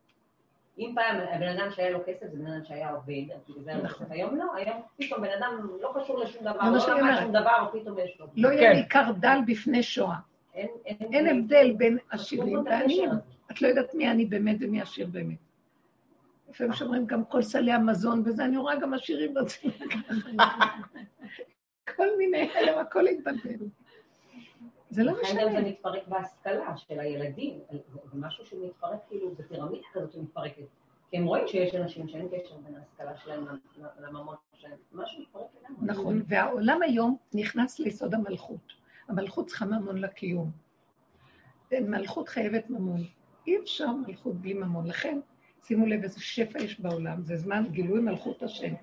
אם 0.77 0.91
פעם 0.95 1.15
הבן 1.33 1.47
אדם 1.47 1.71
שהיה 1.71 1.89
לו 1.89 1.99
כסף 2.05 2.25
זה 2.31 2.37
בן 2.37 2.47
אדם 2.47 2.63
שהיה 2.65 2.91
עובד, 2.91 3.21
נכון. 3.83 4.07
היום 4.09 4.35
לא, 4.35 4.55
היום 4.55 4.81
פתאום 4.97 5.21
בן 5.21 5.29
אדם 5.39 5.67
לא 5.81 5.93
קשור 5.95 6.19
לשום 6.19 6.43
דבר, 6.43 6.71
לא 6.71 6.95
למד 6.95 7.19
שום 7.21 7.31
דבר, 7.31 7.69
פתאום 7.71 7.99
יש 7.99 8.19
לו. 8.19 8.25
לא 8.35 8.49
יהיה 8.49 8.73
לי 8.73 8.79
עיקר 8.79 9.11
דל 9.19 9.39
בפני 9.47 9.83
שואה. 9.83 10.15
אין 10.89 11.27
הבדל 11.27 11.73
בין 11.77 11.97
עשירים 12.09 12.65
ועניים. 12.65 13.09
את 13.51 13.61
לא 13.61 13.67
יודעת 13.67 13.93
מי 13.95 14.11
אני 14.11 14.25
באמת 14.25 14.57
ומי 14.61 14.81
עשיר 14.81 15.07
באמת. 15.07 15.37
לפעמים 16.49 16.73
שאומרים 16.73 17.05
גם 17.05 17.25
כל 17.25 17.41
סלי 17.41 17.71
המזון 17.71 18.23
וזה, 18.25 18.45
אני 18.45 18.57
רואה 18.57 18.79
גם 18.79 18.93
עשירים 18.93 19.37
רוצים 19.37 19.71
כל 21.95 22.17
מיני, 22.17 22.49
אלה, 22.55 22.81
הכל 22.81 23.07
התבלבל. 23.07 23.65
זה 24.89 25.03
לא 25.03 25.13
משנה. 25.21 25.51
זה 25.51 25.61
מתפרק 25.61 26.07
בהשכלה 26.07 26.77
של 26.77 26.99
הילדים, 26.99 27.59
זה 28.11 28.17
משהו 28.17 28.45
שמתפרק 28.45 28.99
כאילו 29.07 29.35
בפירמידה 29.35 29.87
כזאת 29.93 30.11
שמתפרקת. 30.11 30.63
כי 31.09 31.17
הם 31.17 31.25
רואים 31.25 31.47
שיש 31.47 31.75
אנשים 31.75 32.07
שאין 32.07 32.27
קשר 32.27 32.57
בין 32.57 32.75
ההשכלה 32.75 33.17
שלהם 33.17 33.45
לממון 33.99 34.35
שלהם, 34.53 34.77
משהו 34.93 35.21
מתפרק 35.21 35.45
לגמרי. 35.63 35.87
נכון, 35.87 36.21
והעולם 36.27 36.81
היום 36.81 37.17
נכנס 37.33 37.79
ליסוד 37.79 38.13
המלכות. 38.13 38.73
המלכות 39.07 39.47
צריכה 39.47 39.65
ממון 39.65 39.97
לקיום. 39.97 40.51
מלכות 41.71 42.29
חייבת 42.29 42.69
ממון. 42.69 43.01
אי 43.47 43.57
אפשר 43.57 43.91
מלכות 43.91 44.35
בלי 44.35 44.53
ממון. 44.53 44.87
לכן, 44.87 45.19
שימו 45.63 45.85
לב 45.85 46.03
איזה 46.03 46.21
שפע 46.21 46.63
יש 46.63 46.79
בעולם, 46.79 47.21
זה 47.21 47.37
זמן 47.37 47.63
גילוי 47.71 47.99
מלכות 47.99 48.43
השם. 48.43 48.73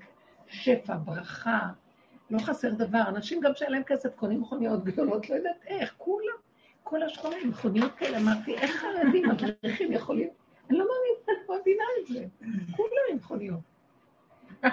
שפע, 0.49 0.97
ברכה, 1.05 1.61
לא 2.31 2.39
חסר 2.39 2.71
דבר. 2.71 3.03
אנשים 3.09 3.41
גם 3.41 3.55
שאין 3.55 3.73
להם 3.73 3.83
כסף 3.83 4.15
קונים 4.17 4.41
מכוניות 4.41 4.85
גדולות, 4.85 5.31
לא 5.31 5.35
יודעת 5.35 5.65
איך, 5.67 5.95
כולם, 5.99 6.37
כל 6.83 7.03
השכונה 7.03 7.37
עם 7.43 7.49
מכוניות 7.49 7.95
כאלה. 7.95 8.19
אמרתי, 8.19 8.55
איך 8.55 8.71
חרדים, 8.71 9.31
אברכים 9.31 9.93
יכולים... 9.93 10.29
אני 10.71 10.79
לא 10.79 10.85
מאמינה, 10.85 11.41
אני 11.41 11.49
לא 11.49 11.61
מבינה 11.61 11.85
את 12.01 12.07
זה. 12.07 12.25
כולם 12.77 12.91
עם 13.11 13.17
מכוניות. 13.17 13.61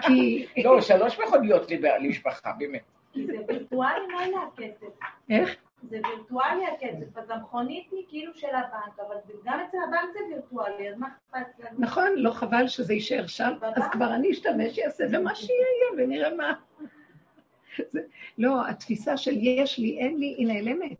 כי... 0.01 0.45
לא, 0.63 0.81
שלוש 0.81 1.19
מכוניות 1.19 1.71
למשפחה, 2.01 2.51
באמת. 2.57 2.81
זה 3.15 3.33
וירטואלי, 3.47 4.07
לא 4.11 4.19
היה 4.19 4.39
כסף. 4.57 4.87
איך? 5.29 5.55
זה 5.89 5.99
וירטואלי 6.03 6.65
הכסף, 6.67 7.17
אז 7.17 7.29
המכונית 7.29 7.91
היא 7.91 8.03
כאילו 8.07 8.33
של 8.33 8.47
הבנק, 8.47 8.99
אבל 9.07 9.15
גם 9.43 9.59
אצל 9.59 9.77
הבנק 9.87 10.13
זה 10.13 10.19
וירטואלי, 10.29 10.89
אז 10.89 10.97
מה 10.97 11.07
אכפת 11.07 11.59
לנו? 11.59 11.79
נכון, 11.79 12.09
לא 12.15 12.31
חבל 12.31 12.67
שזה 12.67 12.93
יישאר 12.93 13.27
שם, 13.27 13.53
אז 13.75 13.83
כבר 13.91 14.13
אני 14.15 14.31
אשתמש, 14.31 14.79
אעשה, 14.79 15.03
ומה 15.11 15.35
שיהיה, 15.35 15.89
ונראה 15.97 16.35
מה. 16.35 16.53
לא, 18.37 18.67
התפיסה 18.67 19.17
של 19.17 19.31
יש 19.35 19.79
לי, 19.79 19.99
אין 19.99 20.19
לי, 20.19 20.35
היא 20.37 20.47
נעלמת. 20.47 20.97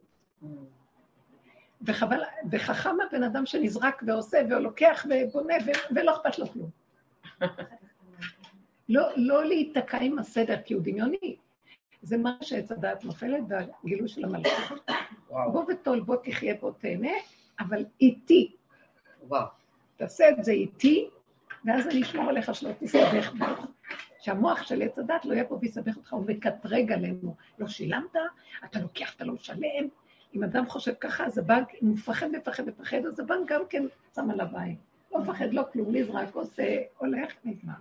וחבל, 1.81 2.23
וחכם 2.51 2.97
הבן 3.07 3.23
אדם 3.23 3.45
שנזרק 3.45 4.03
ועושה 4.07 4.37
ולוקח 4.49 5.05
ובונה 5.09 5.53
ולא 5.95 6.11
אכפת 6.11 6.39
לו 6.39 6.47
כלום. 6.47 6.69
לא, 8.89 9.01
לא 9.15 9.45
להיתקע 9.45 9.97
עם 10.01 10.19
הסדר, 10.19 10.61
כי 10.65 10.73
הוא 10.73 10.81
דמיוני. 10.83 11.35
זה 12.03 12.17
מה 12.17 12.37
שעץ 12.41 12.71
הדעת 12.71 13.05
נופלת 13.05 13.43
והגילוי 13.49 14.07
של 14.07 14.25
המלכות. 14.25 14.91
בוא 15.29 15.65
וטול, 15.71 15.99
בוא 15.99 16.15
תחיה, 16.15 16.55
בוא 16.61 16.71
תהנה, 16.71 17.11
אבל 17.59 17.85
איתי. 18.01 18.51
וואו. 19.27 19.47
תעשה 19.97 20.29
את 20.29 20.43
זה 20.43 20.51
איתי, 20.51 21.09
ואז 21.65 21.87
אני 21.87 22.01
אשמור 22.01 22.29
עליך 22.29 22.55
שלא 22.55 22.71
תסתבך 22.79 23.33
בו. 23.33 23.45
שהמוח 24.19 24.63
של 24.63 24.81
עץ 24.81 24.99
הדת 24.99 25.25
לא 25.25 25.33
יהיה 25.33 25.45
פה 25.45 25.57
ויסבך 25.61 25.97
אותך, 25.97 26.13
הוא 26.13 26.25
מקטרג 26.27 26.91
עלינו. 26.91 27.35
לא 27.59 27.67
שילמת, 27.67 28.15
אתה 28.65 28.79
לוקח, 28.79 29.15
אתה 29.15 29.25
לא 29.25 29.33
משלם. 29.33 29.87
אם 30.35 30.43
אדם 30.43 30.69
חושב 30.69 30.93
ככה, 30.99 31.25
אז 31.25 31.37
הבנק, 31.37 31.67
אם 31.81 31.87
הוא 31.87 31.93
מפחד, 31.93 32.27
מפחד, 32.31 32.65
מפחד, 32.67 33.05
אז 33.05 33.19
הבנק 33.19 33.51
גם 33.51 33.61
כן 33.69 33.83
שם 34.15 34.29
עליו 34.29 34.47
עין. 34.57 34.75
לא 35.11 35.19
מפחד, 35.19 35.53
לא 35.53 35.63
כלום, 35.73 35.95
נזרק, 35.95 36.35
עושה, 36.35 36.81
הולך, 36.97 37.33
נגמר. 37.45 37.73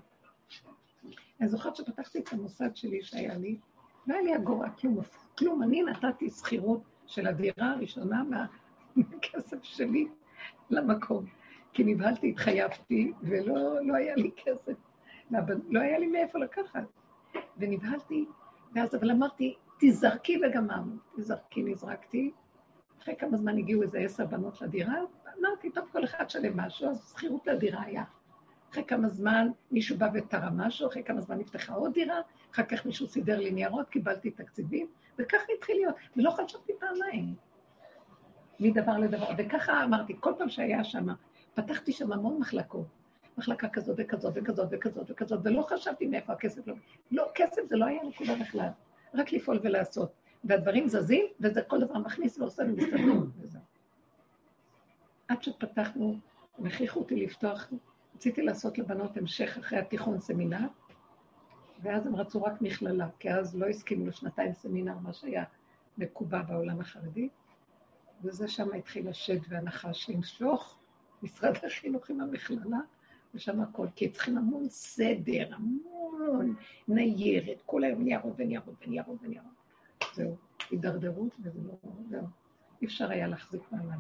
אני 1.41 1.49
זוכרת 1.49 1.77
שפתחתי 1.77 2.19
את 2.19 2.33
המוסד 2.33 2.77
שלי 2.77 3.03
שהיה 3.03 3.35
לי, 3.35 3.57
לא 4.07 4.15
היה 4.15 4.23
לי 4.23 4.37
אגורה, 4.37 4.71
כלום, 4.71 4.99
כלום. 5.39 5.63
אני 5.63 5.83
נתתי 5.83 6.31
שכירות 6.31 6.83
של 7.07 7.27
הדירה 7.27 7.71
הראשונה 7.71 8.23
מהכסף 8.97 9.63
שלי 9.63 10.09
למקום. 10.71 11.25
כי 11.73 11.85
נבהלתי, 11.85 12.29
התחייבתי, 12.29 13.13
ולא 13.23 13.87
לא 13.87 13.95
היה 13.95 14.15
לי 14.15 14.31
כסף. 14.37 14.75
לא 15.69 15.81
היה 15.81 15.99
לי 15.99 16.07
מאיפה 16.07 16.39
לקחת. 16.39 16.85
ונבהלתי, 17.57 18.27
ואז 18.75 18.95
אבל 18.95 19.11
אמרתי, 19.11 19.55
תזרקי 19.81 20.41
וגמרנו. 20.47 20.97
תזרקי, 21.17 21.63
נזרקתי. 21.63 22.31
אחרי 23.03 23.17
כמה 23.17 23.37
זמן 23.37 23.59
הגיעו 23.59 23.83
איזה 23.83 23.99
עשר 23.99 24.27
בנות 24.27 24.63
לדירה, 24.63 24.95
אמרתי, 25.41 25.71
טוב, 25.71 25.89
כל 25.93 26.05
אחד 26.05 26.31
שלם 26.31 26.57
משהו, 26.57 26.89
אז 26.91 27.11
שכירות 27.11 27.47
לדירה 27.47 27.83
היה. 27.83 28.05
אחרי 28.73 28.85
כמה 28.85 29.09
זמן 29.09 29.49
מישהו 29.71 29.99
בא 29.99 30.09
ותרם 30.15 30.61
משהו, 30.61 30.89
אחרי 30.89 31.05
כמה 31.05 31.21
זמן 31.21 31.39
נפתחה 31.39 31.75
עוד 31.75 31.93
דירה, 31.93 32.21
אחר 32.53 32.63
כך 32.63 32.87
מישהו 32.87 33.07
סידר 33.07 33.39
לי 33.39 33.51
ניירות, 33.51 33.89
קיבלתי 33.89 34.31
תקציבים, 34.31 34.87
וככה 35.19 35.45
התחיל 35.59 35.77
להיות, 35.77 35.95
ולא 36.17 36.31
חשבתי 36.31 36.73
פעמיים. 36.81 37.35
מדבר 38.61 38.99
לדבר, 38.99 39.27
וככה 39.39 39.85
אמרתי, 39.85 40.17
כל 40.21 40.33
פעם 40.39 40.49
שהיה 40.49 40.85
שם, 40.85 41.07
פתחתי 41.55 41.93
שם 41.93 42.13
המון 42.13 42.39
מחלקות. 42.41 42.87
מחלקה 43.39 43.69
כזאת 43.69 43.97
וכזאת 43.99 44.33
וכזאת 44.37 44.69
וכזאת 44.71 45.11
וכזאת, 45.11 45.41
ולא 45.45 45.63
חשבתי 45.63 46.07
מאיפה 46.07 46.33
הכסף 46.33 46.67
לא... 46.67 46.75
לא, 47.11 47.27
כסף 47.35 47.63
זה 47.69 47.77
לא 47.77 47.85
היה 47.85 48.03
נקודה 48.03 48.35
בכלל, 48.41 48.69
רק 49.15 49.33
לפעול 49.33 49.61
ולעשות. 49.63 50.13
והדברים 50.45 50.89
זזים, 50.89 51.27
וזה 51.41 51.63
כל 51.63 51.81
דבר 51.81 51.99
מכניס 51.99 52.39
ועושה 52.39 52.63
ומסתדרים, 52.63 53.31
וזהו. 53.41 53.63
עד 55.29 55.43
שפתחנו, 55.43 56.19
והכריחו 56.59 57.01
אותי 57.01 57.17
לפתוח 57.17 57.69
רציתי 58.23 58.43
לעשות 58.43 58.79
לבנות 58.79 59.17
המשך 59.17 59.59
אחרי 59.59 59.79
התיכון 59.79 60.21
סמינר, 60.21 60.67
ואז 61.83 62.07
הם 62.07 62.17
רצו 62.17 62.43
רק 62.43 62.63
מכללה, 62.63 63.09
כי 63.19 63.31
אז 63.31 63.57
לא 63.57 63.67
הסכימו 63.67 64.07
לשנתיים 64.07 64.53
סמינר, 64.53 64.95
מה 64.99 65.13
שהיה 65.13 65.45
מקובע 65.99 66.43
בעולם 66.43 66.81
החרדי, 66.81 67.29
וזה 68.23 68.49
שם 68.49 68.75
התחיל 68.75 69.09
השד 69.09 69.39
והנחש 69.49 70.11
למשוך, 70.11 70.79
משרד 71.23 71.53
החינוך 71.67 72.11
עם 72.11 72.21
המכללה, 72.21 72.79
ושם 73.35 73.61
הכל, 73.61 73.87
כי 73.97 74.09
צריכים 74.09 74.39
המון 74.39 74.69
סדר, 74.69 75.55
המון 75.55 76.55
ניירת, 76.89 77.63
כל 77.67 77.85
היום 77.85 78.03
ניירות 78.03 78.35
וניירות 78.37 78.75
וניירות 78.87 79.19
וניירות. 79.23 79.53
זהו, 80.15 80.37
הידרדרות 80.71 81.37
וזה 81.43 81.61
לא, 81.65 81.75
זהו. 82.11 82.27
אי 82.83 82.87
אפשר 82.87 83.11
היה 83.11 83.27
להחזיק 83.27 83.63
מעמד. 83.73 83.99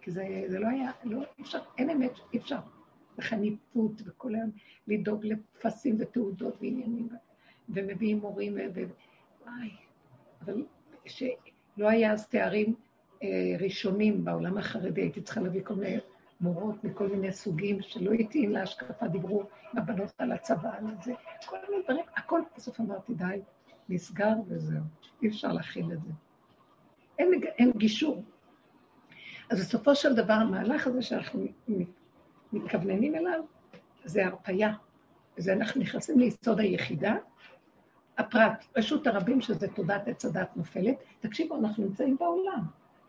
כי 0.00 0.10
זה, 0.10 0.44
זה 0.48 0.58
לא 0.58 0.68
היה, 0.68 0.90
לא, 1.04 1.22
אי 1.38 1.42
אפשר, 1.42 1.58
אין 1.78 1.90
אמת, 1.90 2.12
אי 2.32 2.38
אפר. 2.38 2.75
וחניפות, 3.18 4.02
וכל 4.06 4.34
היום 4.34 4.50
לדאוג 4.88 5.26
לפסים 5.26 5.96
ותעודות 5.98 6.54
ועניינים, 6.60 7.08
ומביאים 7.68 8.18
מורים, 8.18 8.56
ו... 8.74 8.82
וואי, 9.44 9.70
אבל 10.44 10.64
שלא 11.06 11.88
היה 11.88 12.12
אז 12.12 12.28
תארים 12.28 12.74
אה, 13.22 13.56
ראשונים 13.60 14.24
בעולם 14.24 14.58
החרדי, 14.58 15.00
הייתי 15.00 15.20
צריכה 15.20 15.40
להביא 15.40 15.60
כל 15.64 15.74
מיני 15.74 15.96
מורות 16.40 16.84
מכל 16.84 17.08
מיני 17.08 17.32
סוגים 17.32 17.82
שלא 17.82 18.12
התאים 18.12 18.50
להשקפה, 18.50 19.08
דיברו 19.08 19.42
הבנות 19.72 20.12
על 20.18 20.32
הצבא, 20.32 20.70
על 20.78 20.84
זה, 21.04 21.12
כל 21.46 21.56
מיני 21.68 21.82
דברים, 21.84 22.04
הכל 22.16 22.40
בסוף 22.56 22.80
אמרתי, 22.80 23.14
די, 23.14 23.40
נסגר 23.88 24.34
וזהו, 24.48 24.82
אי 25.22 25.28
אפשר 25.28 25.52
להכיל 25.52 25.92
את 25.92 26.02
זה. 26.02 26.10
אין, 27.18 27.30
אין 27.58 27.72
גישור. 27.76 28.22
אז 29.50 29.60
בסופו 29.60 29.94
של 29.94 30.14
דבר, 30.14 30.32
המהלך 30.32 30.86
הזה 30.86 31.02
שאנחנו 31.02 31.46
מתכווננים 32.52 33.14
אליו, 33.14 33.40
זה 34.04 34.26
הרפייה. 34.26 34.72
זה 35.36 35.52
אנחנו 35.52 35.80
נכנסים 35.80 36.18
ליסוד 36.18 36.60
היחידה, 36.60 37.16
הפרט, 38.18 38.64
רשות 38.76 39.06
הרבים, 39.06 39.40
שזה 39.40 39.68
תודעת 39.68 40.08
עץ 40.08 40.24
הדת 40.24 40.56
נופלת. 40.56 40.96
תקשיבו, 41.20 41.56
אנחנו 41.56 41.84
נמצאים 41.84 42.16
בעולם. 42.20 42.60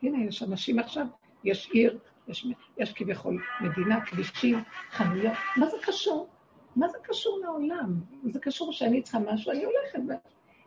הנה, 0.04 0.23
יש 0.23 0.43
אנשים 0.43 0.80
עכשיו, 0.80 1.08
יש 1.43 1.69
עיר, 1.73 2.00
יש, 2.28 2.47
יש 2.78 2.93
כביכול 2.93 3.43
מדינה, 3.62 4.06
כבישים, 4.06 4.63
חנויות. 4.91 5.34
מה 5.58 5.67
זה 5.67 5.78
קשור? 5.82 6.28
מה 6.76 6.88
זה 6.88 6.97
קשור 7.04 7.39
לעולם? 7.43 8.00
זה 8.32 8.39
קשור 8.39 8.73
שאני 8.73 9.02
צריכה 9.02 9.19
משהו, 9.19 9.52
אני 9.52 9.63
הולכת. 9.63 10.19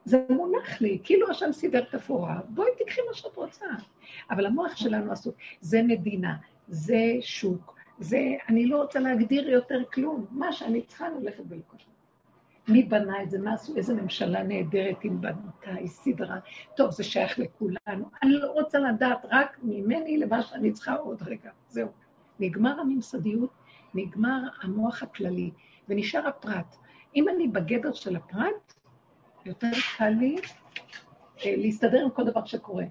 זה 0.05 0.25
מונח 0.31 0.81
לי, 0.81 0.99
כאילו 1.05 1.31
השם 1.31 1.53
סידר 1.53 1.85
תפאורה, 1.85 2.41
בואי 2.49 2.69
תקחי 2.79 3.01
מה 3.09 3.15
שאת 3.15 3.37
רוצה. 3.37 3.67
אבל 4.31 4.47
המוח 4.47 4.77
שלנו 4.77 5.13
עסוק, 5.13 5.35
זה 5.61 5.83
מדינה, 5.83 6.37
זה 6.69 7.17
שוק, 7.21 7.80
זה, 8.01 8.19
אני 8.49 8.67
לא 8.67 8.83
רוצה 8.83 9.01
להגדיר 9.01 9.51
יותר 9.51 9.83
כלום. 9.93 10.27
מה 10.31 10.53
שאני 10.53 10.83
צריכה, 10.83 11.07
אני 11.07 11.15
הולכת 11.15 11.43
ולוקחת. 11.49 11.79
מי 12.69 12.83
בנה 12.83 13.23
את 13.23 13.31
זה? 13.31 13.39
מה 13.39 13.55
עשו? 13.55 13.77
איזה 13.77 13.95
ממשלה 13.95 14.43
נהדרת 14.43 15.05
עם 15.05 15.21
בנתה, 15.21 15.71
היא 15.71 15.89
סדרה. 15.89 16.39
טוב, 16.77 16.91
זה 16.91 17.05
שייך 17.05 17.39
לכולנו. 17.39 18.11
אני 18.23 18.33
לא 18.33 18.53
רוצה 18.53 18.79
לדעת 18.79 19.27
רק 19.31 19.59
ממני 19.63 20.19
למה 20.19 20.43
שאני 20.43 20.73
צריכה 20.73 20.95
עוד 20.95 21.23
רגע. 21.23 21.51
זהו. 21.69 21.89
נגמר 22.41 22.81
הממסדיות, 22.81 23.51
נגמר 23.95 24.41
המוח 24.63 25.03
הכללי, 25.03 25.51
ונשאר 25.89 26.29
הפרט. 26.29 26.77
אם 27.17 27.29
אני 27.29 27.49
בגדר 27.49 27.93
של 27.93 28.17
הפרט, 28.17 28.75
יותר 29.45 29.71
קל 29.99 30.09
לי 30.09 30.37
אה, 31.45 31.55
להסתדר 31.57 32.05
עם 32.05 32.11
כל 32.11 32.25
דבר 32.25 32.45
שקורה. 32.45 32.85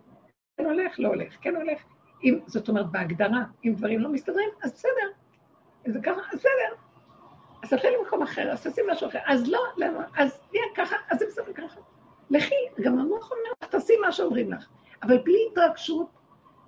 כן 0.58 0.66
הולך, 0.66 1.00
לא 1.00 1.08
הולך, 1.08 1.38
כן 1.42 1.56
הולך, 1.56 1.84
אם, 2.24 2.40
זאת 2.46 2.70
אומרת, 2.70 2.92
בהגדרה, 2.92 3.44
אם 3.66 3.74
דברים 3.78 4.00
לא 4.00 4.10
מסתדרים, 4.10 4.50
אז 4.64 4.74
בסדר. 4.74 5.10
אם 5.88 5.92
זה 5.92 6.00
ככה, 6.04 6.22
אז 6.32 6.40
בסדר. 6.40 6.76
אז 7.64 7.70
תלכי 7.70 7.88
למקום 8.00 8.22
אחר, 8.22 8.52
אז 8.52 8.64
תעשי 8.64 8.82
משהו 8.92 9.08
אחר. 9.08 9.20
אז 9.26 9.50
לא, 9.50 9.60
למה? 9.78 10.04
אז 10.18 10.40
תהיה 10.50 10.64
ככה, 10.76 10.96
אז 11.10 11.20
זה 11.20 11.26
בסדר 11.26 11.54
ככה. 11.54 11.80
לכי, 12.30 12.56
גם 12.82 13.00
המוח 13.00 13.32
אומר 13.32 13.52
לך, 13.64 13.70
תעשי 13.70 13.94
מה 14.02 14.12
שאומרים 14.12 14.52
לך. 14.52 14.68
אבל 15.04 15.18
בלי 15.18 15.48
התרגשות 15.52 16.08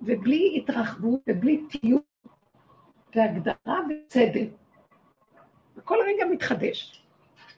ובלי 0.02 0.54
התרחבות 0.56 1.20
ובלי 1.28 1.64
תיוג 1.70 2.02
והגדרה 3.14 3.80
וצדק. 3.88 4.48
וכל 5.76 5.98
רגע 6.06 6.24
מתחדש. 6.30 7.04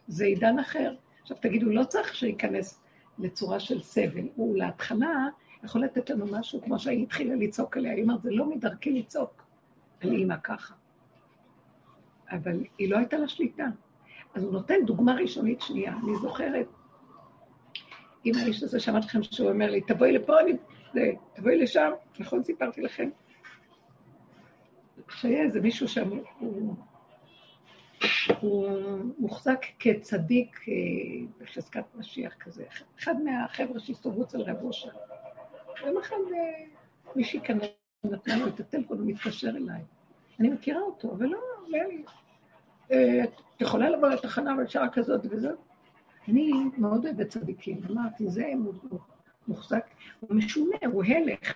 זה 0.09 0.25
עידן 0.25 0.59
אחר. 0.59 0.95
עכשיו 1.23 1.37
תגידו, 1.41 1.71
לא 1.71 1.85
צריך 1.85 2.15
שייכנס 2.15 2.85
לצורה 3.19 3.61
של 3.61 3.83
סבל. 3.83 4.29
הוא 4.35 4.59
להתחלה 4.59 5.29
יכול 5.65 5.85
לתת 5.85 6.11
לנו 6.11 6.27
משהו, 6.27 6.63
כמו 6.63 6.79
שהיא 6.79 7.03
התחילה 7.03 7.35
לצעוק 7.35 7.77
עליה. 7.77 7.93
היא 7.93 8.03
אומרת, 8.03 8.23
זה 8.23 8.31
לא 8.31 8.51
מדרכי 8.51 8.93
לצעוק 8.93 9.43
על 10.01 10.13
אימא 10.13 10.37
ככה. 10.43 10.75
אבל 12.31 12.65
היא 12.79 12.91
לא 12.91 12.99
הייתה 12.99 13.19
לה 13.19 13.29
שליטה. 13.29 13.67
אז 14.35 14.43
הוא 14.43 14.53
נותן 14.53 14.75
דוגמה 14.87 15.15
ראשונית 15.15 15.61
שנייה. 15.61 15.93
אני 15.93 16.17
זוכרת, 16.23 16.67
עם 18.25 18.35
האיש 18.35 18.63
הזה 18.63 18.81
שאמרתי 18.81 19.07
לכם 19.07 19.23
שהוא 19.23 19.51
אומר 19.51 19.71
לי, 19.71 19.81
תבואי 19.81 20.13
לפה, 20.13 20.41
אני... 20.41 20.53
תבואי 21.35 21.59
לשם, 21.59 21.91
נכון 22.19 22.45
סיפרתי 22.45 22.81
לכם? 22.83 23.11
שהיה 25.09 25.43
איזה 25.43 25.61
מישהו 25.61 25.89
שם, 25.89 26.11
הוא, 26.39 26.75
הוא 28.41 28.69
מוחזק 29.19 29.65
כצדיק 29.79 30.61
אה, 30.69 30.75
בחזקת 31.41 31.85
משיח 31.95 32.35
כזה, 32.35 32.65
אחד 32.99 33.15
מהחבר'ה 33.23 33.81
שהסתובבו 33.81 34.23
אצל 34.23 34.41
רב 34.41 34.63
אושר. 34.63 34.89
יום 35.87 35.99
אחד 35.99 36.17
אה, 36.35 36.65
מישהי 37.17 37.41
כאן 37.41 37.59
נתנה 38.05 38.37
לו 38.37 38.49
את 38.49 38.61
הטלפון, 38.61 38.99
הוא 38.99 39.07
מתקשר 39.07 39.49
אליי. 39.49 39.83
אני 40.41 40.49
מכירה 40.49 40.81
אותו, 40.81 41.13
אבל 41.13 41.27
לא, 41.27 41.39
לא 41.69 41.79
לי... 41.79 42.05
אה, 42.93 43.25
את 43.25 43.61
יכולה 43.61 43.91
לבוא 43.91 44.09
לתחנה 44.09 44.57
בשעה 44.57 44.89
כזאת 44.93 45.21
וזאת? 45.31 45.59
אני 46.29 46.53
מאוד 46.79 47.07
אוהבת 47.07 47.29
צדיקים, 47.29 47.81
אמרתי, 47.91 48.29
זה 48.29 48.53
מוחזק, 49.49 49.87
הוא 50.21 50.37
משונה, 50.37 50.77
הוא 50.87 51.05
הלך. 51.05 51.55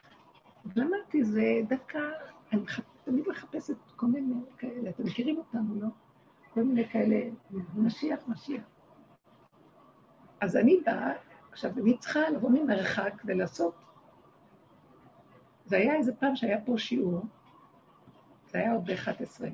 אבל 0.65 0.83
זה 1.23 1.61
דווקא, 1.69 1.99
אני 2.53 2.61
תמיד 3.05 3.29
מחפשת 3.29 3.77
כל 3.97 4.07
מיני 4.07 4.35
כאלה, 4.59 4.91
אתם 4.91 5.05
מכירים 5.05 5.39
אותנו, 5.39 5.81
לא? 5.81 5.89
כל 6.55 6.63
מיני 6.63 6.89
כאלה, 6.89 7.21
משיח, 7.77 8.29
משיח. 8.29 8.63
אז 10.41 10.57
אני 10.57 10.81
באה, 10.87 11.13
עכשיו, 11.53 11.71
אני 11.83 11.99
צריכה 11.99 12.31
לבוא 12.31 12.51
ממרחק 12.51 13.23
ולעשות... 13.25 13.88
זה 15.69 15.77
היה 15.77 15.95
איזה 15.95 16.13
פעם 16.13 16.37
שהיה 16.37 16.61
פה 16.61 16.79
שיעור, 16.79 17.21
זה 18.51 18.59
היה 18.59 18.73
עוד 18.73 18.91
ב-11. 18.91 19.45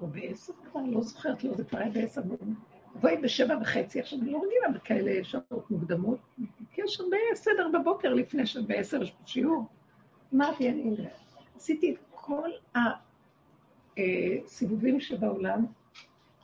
או 0.00 0.06
בעשר 0.06 0.52
כבר, 0.70 0.80
לא 0.86 1.02
זוכרת, 1.02 1.44
לא, 1.44 1.54
זה 1.54 1.64
כבר 1.64 1.78
היה 1.78 1.90
בעשר. 1.90 2.22
בואי 3.00 3.16
בשבע 3.16 3.54
וחצי, 3.62 4.00
עכשיו 4.00 4.18
אני 4.20 4.30
לא 4.30 4.38
רגילה 4.38 4.78
בכאלה 4.78 5.24
שעות 5.24 5.70
מוקדמות, 5.70 6.18
כי 6.72 6.82
יש 6.84 7.00
הרבה 7.00 7.16
סדר 7.34 7.68
בבוקר 7.80 8.14
לפני 8.14 8.46
שבעשר 8.46 9.02
יש 9.02 9.10
פה 9.10 9.22
שיעור. 9.26 9.66
אמרתי, 10.34 10.70
אני 10.70 10.96
עשיתי 11.56 11.94
את 11.94 11.98
כל 12.10 12.50
הסיבובים 13.96 15.00
שבעולם, 15.00 15.66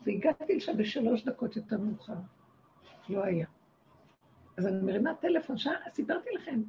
והגעתי 0.07 0.57
לשם 0.57 0.77
בשלוש 0.77 1.25
דקות 1.25 1.57
יותר 1.57 1.79
מאוחר. 1.79 2.15
לא 3.09 3.25
היה. 3.25 3.47
אז 4.61 4.67
אני 4.67 4.83
מרימה 4.83 5.15
טלפון, 5.15 5.59
שעה, 5.59 5.73
סיפרתי 5.89 6.31
לכם. 6.35 6.61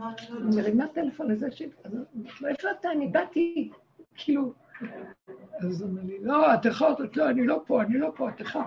אני 0.00 0.56
מרימה 0.56 0.88
טלפון 0.88 1.30
לזה 1.30 1.50
ש... 1.50 1.62
אז 1.84 1.94
לא, 1.94 2.48
איפה 2.48 2.70
אתה? 2.70 2.90
אני 2.90 3.08
באתי, 3.08 3.70
כאילו... 4.14 4.52
אז 5.60 5.82
הוא 5.82 5.90
אומר 5.90 6.02
לי, 6.02 6.18
לא, 6.20 6.54
את 6.54 6.66
איכות, 6.66 7.00
את 7.00 7.16
לא, 7.16 7.30
אני 7.30 7.46
לא 7.46 7.62
פה, 7.66 7.82
אני 7.82 7.98
לא 7.98 8.12
פה, 8.16 8.28
את 8.28 8.40
איכות. 8.40 8.62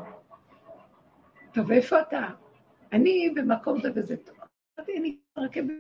טוב, 1.53 1.71
איפה 1.71 2.01
אתה? 2.01 2.27
אני 2.91 3.29
במקום 3.35 3.81
זה 3.81 3.89
וזה 3.95 4.17
טוב. 4.17 4.35
אמרתי, 4.79 4.97
אני 4.97 5.17
ברכבת 5.37 5.73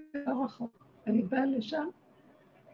רחוק. 0.45 0.85
אני 1.07 1.21
באה 1.21 1.45
לשם, 1.45 1.87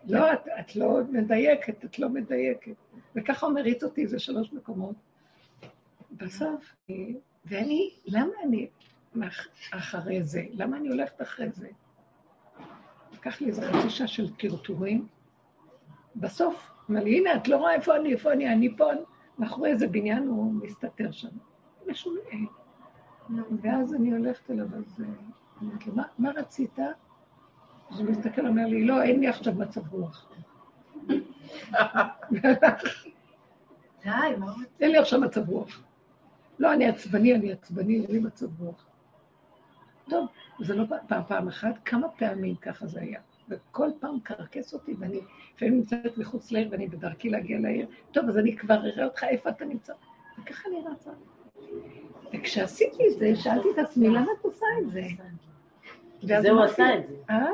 לא, 0.08 0.34
את, 0.34 0.48
את 0.60 0.76
לא 0.76 1.00
מדייקת, 1.12 1.86
את 1.86 2.00
לא 2.00 2.10
מדייקת. 2.10 2.76
וככה 3.16 3.46
הוא 3.46 3.56
מריץ 3.56 3.84
אותי 3.84 4.02
איזה 4.02 4.20
שלוש 4.20 4.54
מקומות. 4.54 4.96
בסוף, 6.12 6.76
ואני, 7.46 7.90
למה 8.06 8.32
אני 8.44 8.68
אחרי 9.72 10.24
זה? 10.24 10.44
למה 10.52 10.78
אני 10.78 10.90
הולכת 10.90 11.22
אחרי 11.22 11.50
זה? 11.52 11.68
לקח 13.14 13.42
לי 13.42 13.48
איזה 13.48 13.62
חצי 13.72 13.90
שעה 13.90 14.08
של 14.08 14.34
טרטורים. 14.36 15.08
בסוף, 16.16 16.72
אמר 16.92 17.04
לי, 17.04 17.18
הנה, 17.18 17.36
את 17.36 17.48
לא 17.48 17.58
רואה 17.58 17.74
איפה 17.74 17.96
אני, 17.96 18.14
איפה 18.14 18.34
אני, 18.34 18.54
אני 18.54 18.78
פה, 18.78 18.86
מאחורי 19.38 19.70
איזה 19.70 19.88
בניין 19.88 20.28
הוא 20.28 20.54
מסתתר 20.54 21.12
שם. 21.12 21.28
משונה. 21.88 22.20
ואז 23.62 23.94
אני 23.94 24.12
הולכת 24.12 24.52
אליו, 24.52 24.66
אז 24.66 25.02
אני 25.02 25.08
אומרת 25.62 25.88
לו, 25.88 25.94
מה 26.18 26.32
רצית? 26.36 26.80
אז 27.92 28.00
הוא 28.00 28.10
מסתכל, 28.10 28.48
אומר 28.48 28.68
לי, 28.68 28.86
לא, 28.86 29.02
אין 29.02 29.20
לי 29.20 29.28
עכשיו 29.28 29.54
מצב 29.54 29.94
רוח. 29.94 30.30
די, 34.04 34.36
מה 34.38 34.54
אין 34.80 34.92
לי 34.92 34.98
עכשיו 34.98 35.22
מצב 35.22 35.50
רוח. 35.50 35.84
לא, 36.60 36.74
אני 36.74 36.86
עצבני, 36.86 37.36
אני 37.36 37.52
עצבני, 37.52 37.96
אין 37.96 38.12
לי 38.12 38.20
מצב 38.20 38.62
רוח. 38.62 38.86
טוב, 40.10 40.28
זה 40.60 40.76
לא 40.76 40.84
פעם, 41.08 41.22
פעם 41.28 41.48
אחת, 41.48 41.76
כמה 41.86 42.10
פעמים 42.10 42.56
ככה 42.56 42.88
זה 42.88 43.02
היה. 43.02 43.20
וכל 43.50 43.90
פעם 44.00 44.20
קרקס 44.20 44.74
אותי, 44.74 44.94
ואני 45.00 45.20
לפעמים 45.56 45.74
נמצאת 45.74 46.18
מחוץ 46.18 46.52
לעיר 46.52 46.68
ואני 46.72 46.88
בדרכי 46.88 47.30
להגיע 47.30 47.60
לעיר. 47.60 47.88
טוב, 48.12 48.30
אז 48.30 48.38
אני 48.38 48.58
כבר 48.58 48.76
אראה 48.76 49.06
אותך 49.06 49.24
איפה 49.24 49.50
אתה 49.50 49.66
נמצא. 49.66 49.94
וככה 50.42 50.70
אני 50.70 50.78
רצה. 50.92 51.12
וכשעשיתי 52.34 53.04
את 53.08 53.20
זה, 53.20 53.36
שאלתי 53.36 53.68
את 53.74 53.78
עצמי, 53.78 54.10
למה 54.10 54.32
את 54.40 54.46
עושה 54.46 54.66
את 54.82 54.92
זה? 54.92 55.02
בשביל 56.24 56.42
זה 56.42 56.52
הוא 56.52 56.62
עשה 56.62 56.96
את 56.96 57.08
זה. 57.08 57.16
אה? 57.30 57.50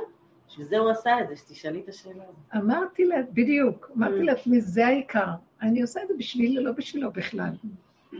בשביל 0.48 0.68
זה 0.68 0.78
הוא 0.78 0.90
עשה 0.90 1.22
את 1.22 1.28
זה, 1.28 1.36
שתשאלי 1.36 1.80
את 1.80 1.90
השאלה 1.90 2.24
הזאת. 2.24 2.36
אמרתי 2.56 3.06
לה, 3.06 3.16
בדיוק, 3.34 3.92
אמרתי 3.98 4.20
mm. 4.20 4.24
לעצמי, 4.24 4.62
זה 4.62 4.88
העיקר. 4.88 5.30
אני 5.62 5.82
עושה 5.82 6.04
את 6.04 6.08
זה 6.08 6.14
בשבילי, 6.18 6.64
לא 6.64 6.72
בשבילו 6.72 7.12
בכלל. 7.12 7.52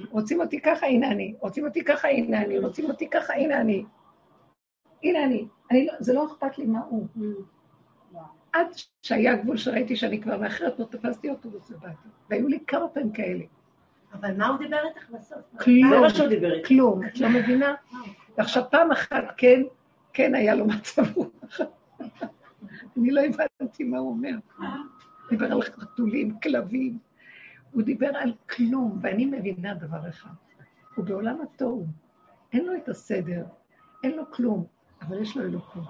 רוצים 0.10 0.42
אותי 0.42 0.62
ככה, 0.62 0.86
הנה 0.86 1.12
אני. 1.12 1.34
רוצים 1.40 1.66
אותי 1.66 1.84
ככה, 1.84 2.08
הנה 2.08 2.42
אני. 2.42 2.60
רוצים 2.60 2.86
אותי 2.86 3.10
ככה, 3.10 3.34
הנה 3.34 3.62
אני. 3.62 3.86
הנה 5.04 5.24
אני. 5.24 5.48
אני 5.72 5.86
לא, 5.86 5.94
זה 6.00 6.14
לא 6.14 6.26
אכפת 6.26 6.58
לי 6.58 6.66
מה 6.66 6.80
הוא. 6.90 7.08
Mm. 7.18 7.22
עד 8.54 8.68
שהיה 9.02 9.36
גבול 9.36 9.58
שראיתי 9.58 9.96
שאני 9.96 10.22
כבר 10.22 10.38
מאחרת, 10.38 10.80
לא 10.80 10.86
תפסתי 10.86 11.30
אותו 11.30 11.50
ובאתי. 11.70 12.08
והיו 12.30 12.48
לי 12.48 12.60
כמה 12.68 12.88
פעמים 12.88 13.12
כאלה. 13.12 13.44
אבל 14.14 14.38
מה 14.38 14.48
הוא 14.48 14.58
דיבר 14.58 14.78
איתך 14.90 15.10
בסוף? 15.10 15.40
כלום, 15.60 16.04
כלום, 16.66 17.06
את 17.06 17.20
לא 17.20 17.30
מבינה? 17.30 17.76
ועכשיו 18.38 18.64
פעם 18.72 18.92
אחת 18.92 19.24
כן, 19.38 19.62
כן 20.14 20.36
היה 20.36 20.56
לו 20.56 20.66
מצב 20.68 21.04
רוח. 21.16 21.60
אני 22.98 23.12
לא 23.12 23.22
הבנתי 23.22 23.84
מה 23.84 23.98
הוא 23.98 24.10
אומר. 24.10 24.36
דיבר 25.30 25.52
על 25.52 25.62
חתולים, 25.62 26.40
כלבים. 26.40 26.98
הוא 27.72 27.84
דיבר 27.84 28.12
על 28.18 28.34
כלום, 28.50 29.00
ואני 29.02 29.26
מבינה 29.26 29.74
דבר 29.74 30.10
אחד. 30.10 30.30
הוא 30.96 31.06
בעולם 31.06 31.42
התוהו. 31.42 31.86
אין 32.54 32.66
לו 32.66 32.76
את 32.76 32.90
הסדר, 32.90 33.46
אין 34.04 34.16
לו 34.16 34.32
כלום, 34.32 34.66
אבל 35.02 35.22
יש 35.22 35.38
לו 35.38 35.44
אלוקות. 35.44 35.84
הוא 35.84 35.88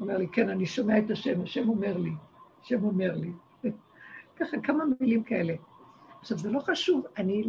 אומר 0.00 0.18
לי, 0.18 0.28
כן, 0.28 0.48
אני 0.48 0.66
שומע 0.66 0.98
את 0.98 1.10
השם, 1.10 1.42
השם 1.42 1.68
אומר 1.68 1.96
לי, 1.96 2.12
השם 2.62 2.84
אומר 2.84 3.16
לי. 3.16 3.32
ככה, 4.36 4.56
כמה 4.62 4.84
מילים 5.00 5.22
כאלה. 5.22 5.54
עכשיו, 6.20 6.38
זה 6.38 6.50
לא 6.50 6.60
חשוב, 6.60 7.06
אני... 7.18 7.44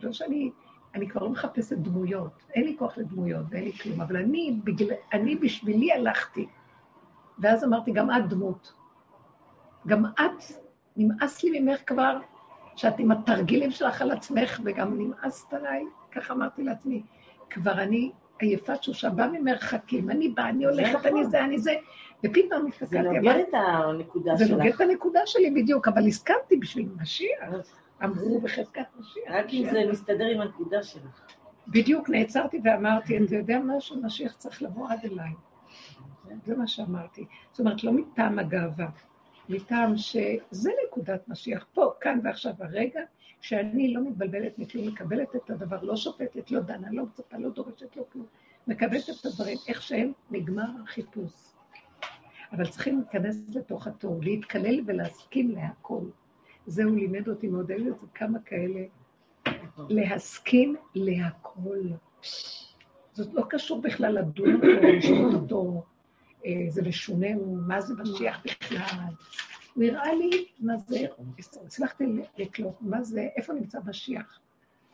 לא 0.00 0.12
שאני... 0.12 0.50
אני 0.94 1.08
כבר 1.08 1.22
לא 1.22 1.30
מחפשת 1.30 1.76
דמויות, 1.76 2.32
אין 2.54 2.64
לי 2.64 2.76
כוח 2.78 2.98
לדמויות 2.98 3.46
ואין 3.50 3.64
לי 3.64 3.72
כלום, 3.72 4.00
אבל 4.00 4.16
אני, 4.16 4.60
בגלל, 4.64 4.96
אני 5.12 5.36
בשבילי 5.36 5.92
הלכתי. 5.92 6.46
ואז 7.38 7.64
אמרתי, 7.64 7.92
גם 7.92 8.10
את 8.10 8.28
דמות. 8.28 8.72
גם 9.86 10.04
את, 10.04 10.44
נמאס 10.96 11.42
לי 11.42 11.60
ממך 11.60 11.80
כבר, 11.86 12.18
שאת 12.76 12.98
עם 12.98 13.10
התרגילים 13.10 13.70
שלך 13.70 14.02
על 14.02 14.10
עצמך, 14.10 14.60
וגם 14.64 14.98
נמאסת 14.98 15.52
עליי, 15.52 15.84
ככה 16.12 16.34
אמרתי 16.34 16.62
לעצמי. 16.62 17.02
כבר 17.50 17.82
אני 17.82 18.12
עייפה 18.46 18.76
תשושה, 18.76 19.10
באה 19.10 19.28
ממרחקים, 19.28 20.10
אני 20.10 20.28
באה, 20.28 20.48
אני 20.48 20.64
הולכת, 20.64 21.06
אני 21.06 21.20
נכון. 21.20 21.30
זה, 21.30 21.44
אני 21.44 21.58
זה, 21.58 21.74
ופתאום 22.24 22.66
התפקדתי. 22.66 22.92
זה 22.92 23.02
נוגד 23.02 23.42
את 23.48 23.54
הנקודה 23.54 24.38
שלך. 24.38 24.48
זה 24.48 24.54
נוגד 24.54 24.72
את 24.74 24.80
הנקודה 24.80 25.20
שלי 25.26 25.50
בדיוק, 25.50 25.88
אבל 25.88 26.06
הסכמתי 26.06 26.56
בשביל 26.56 26.88
משיח. 27.00 27.38
אמרו 28.04 28.40
בחזקת 28.40 28.86
משיח. 28.98 29.24
רק 29.28 29.46
אם 29.52 29.66
זה 29.70 29.84
מסתדר 29.90 30.26
עם 30.26 30.40
הנקודה 30.40 30.82
שלך. 30.82 31.22
בדיוק, 31.68 32.10
נעצרתי 32.10 32.60
ואמרתי, 32.64 33.18
אתה 33.24 33.36
יודע 33.36 33.58
משהו, 33.64 34.02
משיח 34.02 34.34
צריך 34.36 34.62
לבוא 34.62 34.88
עד 34.88 34.98
אליי. 35.04 35.30
זה 36.44 36.56
מה 36.56 36.66
שאמרתי. 36.66 37.24
זאת 37.50 37.60
אומרת, 37.60 37.84
לא 37.84 37.92
מטעם 37.92 38.38
הגאווה, 38.38 38.88
מטעם 39.48 39.96
שזה 39.96 40.70
נקודת 40.86 41.28
משיח, 41.28 41.66
פה, 41.74 41.92
כאן 42.00 42.20
ועכשיו, 42.24 42.52
הרגע 42.60 43.00
שאני 43.40 43.94
לא 43.94 44.00
מתבלבלת 44.04 44.58
מכלום, 44.58 44.86
מקבלת 44.88 45.36
את 45.36 45.50
הדבר, 45.50 45.82
לא 45.82 45.96
שופטת, 45.96 46.50
לא 46.50 46.60
דנה, 46.60 46.88
לא 46.92 47.04
מצפה, 47.04 47.36
לא 47.38 47.50
דורשת, 47.50 47.96
לא 47.96 48.04
כלום. 48.12 48.26
מקבלת 48.66 49.10
את 49.20 49.26
הדברים 49.26 49.58
איך 49.68 49.82
שהם, 49.82 50.12
נגמר 50.30 50.68
החיפוש. 50.84 51.32
אבל 52.52 52.66
צריכים 52.66 52.98
להיכנס 53.00 53.36
לתוך 53.54 53.86
התור, 53.86 54.20
להתקלל 54.22 54.80
ולהסכים 54.86 55.50
להכל. 55.50 56.04
זה 56.66 56.84
הוא 56.84 56.96
לימד 56.96 57.28
אותי 57.28 57.48
מאוד, 57.48 57.70
היו 57.70 57.78
לזה 57.78 58.06
כמה 58.14 58.38
כאלה, 58.38 58.80
להסכים 59.88 60.76
להכל. 60.94 61.78
זאת 63.12 63.34
לא 63.34 63.42
קשור 63.50 63.82
בכלל 63.82 64.18
לדון 64.18 64.54
אותו, 64.54 65.36
אותו, 65.36 65.82
אה, 66.46 66.66
זה 66.68 66.82
משונה, 66.82 67.26
מה 67.66 67.80
זה 67.80 67.94
משיח 67.94 68.42
בכלל. 68.44 69.12
הראה 69.82 70.14
לי 70.14 70.46
מה 70.60 70.76
זה, 70.76 70.98
הצלחתי 71.38 72.04
לקלוט, 72.38 72.74
מה 72.80 73.02
זה, 73.02 73.28
איפה 73.36 73.52
נמצא 73.52 73.78
משיח. 73.86 74.40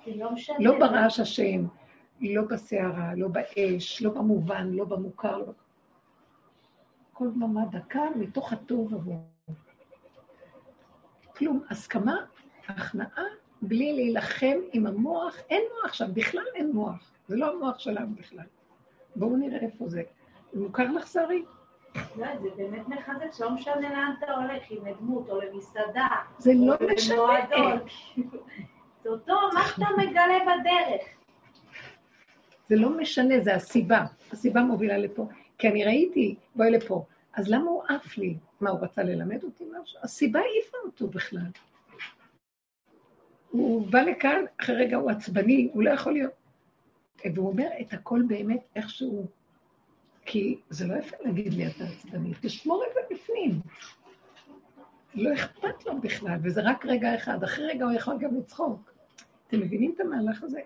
לא, 0.06 0.30
לא 0.58 0.78
ברעש 0.78 1.20
השם, 1.20 1.66
לא 2.20 2.42
בסערה, 2.42 3.14
לא 3.14 3.28
באש, 3.28 4.02
לא 4.02 4.10
במובן, 4.10 4.70
לא 4.72 4.84
במוכר. 4.84 5.38
לא... 5.38 5.52
כל 7.12 7.30
דממה 7.30 7.66
דקה 7.70 8.02
מתוך 8.16 8.52
הטוב 8.52 8.94
עבור. 8.94 9.20
כלום, 11.36 11.62
הסכמה, 11.70 12.16
הכנעה, 12.66 13.24
בלי 13.62 13.92
להילחם 13.92 14.56
עם 14.72 14.86
המוח, 14.86 15.36
אין 15.50 15.62
מוח 15.82 15.92
שם, 15.92 16.14
בכלל 16.14 16.44
אין 16.54 16.72
מוח. 16.72 17.10
זה 17.28 17.36
לא 17.36 17.52
המוח 17.52 17.78
שלנו 17.78 18.14
בכלל. 18.14 18.46
בואו 19.16 19.36
נראה 19.36 19.58
איפה 19.58 19.88
זה. 19.88 20.02
מוכר 20.54 20.92
לך, 20.92 21.06
שרי? 21.06 21.44
לא, 21.94 22.26
זה 22.42 22.48
באמת 22.56 22.88
מחזק, 22.88 23.32
שלא 23.32 23.50
משנה 23.50 23.80
לאן 23.80 24.14
אתה 24.18 24.32
הולך, 24.32 24.62
אם 24.70 24.86
לדמות 24.86 25.30
או 25.30 25.40
למסעדה. 25.40 26.06
זה 26.38 26.52
לא 26.54 26.74
משנה. 26.94 27.16
זה 29.02 29.08
אותו, 29.08 29.34
מה 29.54 29.60
שאתה 29.68 29.86
מגלה 29.98 30.38
בדרך. 30.44 31.02
זה 32.68 32.76
לא 32.76 32.90
משנה, 32.98 33.40
זה 33.40 33.54
הסיבה. 33.54 34.04
הסיבה 34.32 34.62
מובילה 34.62 34.98
לפה. 34.98 35.28
כי 35.58 35.68
אני 35.68 35.84
ראיתי, 35.84 36.34
בואי 36.54 36.70
לפה. 36.70 37.04
אז 37.32 37.48
למה 37.48 37.70
הוא 37.70 37.82
עף 37.88 38.18
לי? 38.18 38.36
מה, 38.60 38.70
הוא 38.70 38.80
רצה 38.80 39.02
ללמד 39.02 39.44
אותי 39.44 39.64
משהו? 39.82 39.98
הסיבה 40.02 40.40
העיפה 40.40 40.76
אותו 40.84 41.06
בכלל. 41.06 41.50
הוא 43.50 43.86
בא 43.90 44.00
לכאן, 44.00 44.44
אחרי 44.60 44.76
רגע 44.76 44.96
הוא 44.96 45.10
עצבני, 45.10 45.70
הוא 45.72 45.82
לא 45.82 45.90
יכול 45.90 46.12
להיות. 46.12 46.32
והוא 47.34 47.48
אומר 47.48 47.68
את 47.80 47.92
הכל 47.92 48.22
באמת 48.26 48.60
איכשהו, 48.76 49.26
כי 50.24 50.58
זה 50.70 50.86
לא 50.86 50.94
יפה 50.94 51.16
להגיד 51.20 51.54
לי 51.54 51.66
אתה 51.66 51.84
עצבני, 51.84 52.32
תשמור 52.40 52.84
את 52.88 52.94
זה 52.94 53.00
בפנים. 53.14 53.60
לא 55.14 55.34
אכפת 55.34 55.86
לו 55.86 56.00
בכלל, 56.00 56.38
וזה 56.42 56.60
רק 56.64 56.86
רגע 56.86 57.14
אחד, 57.14 57.44
אחרי 57.44 57.66
רגע 57.66 57.84
הוא 57.84 57.92
יכול 57.92 58.18
גם 58.18 58.36
לצחוק. 58.36 58.90
אתם 59.48 59.60
מבינים 59.60 59.92
את 59.94 60.00
המהלך 60.00 60.42
הזה? 60.42 60.60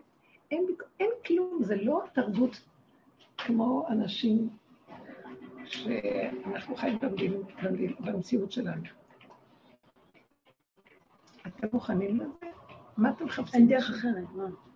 אין, 0.51 0.67
אין 1.01 1.11
כלום, 1.27 1.59
זה 1.63 1.77
לא 1.77 2.03
תרבות 2.13 2.61
כמו 3.39 3.87
אנשים 3.89 4.49
שאנחנו 5.65 6.77
חיים 6.77 6.99
במדינות, 6.99 7.53
במציאות 8.01 8.53
שלנו. 8.53 8.83
אתם 11.47 11.67
מוכנים 11.73 12.21
לזה? 12.21 12.47
מה 12.97 13.11
אתם 13.11 13.25
מחפשים? 13.25 13.61
אין 13.61 13.69
דרך 13.69 13.91
אחרת, 13.91 14.29
מה? 14.35 14.68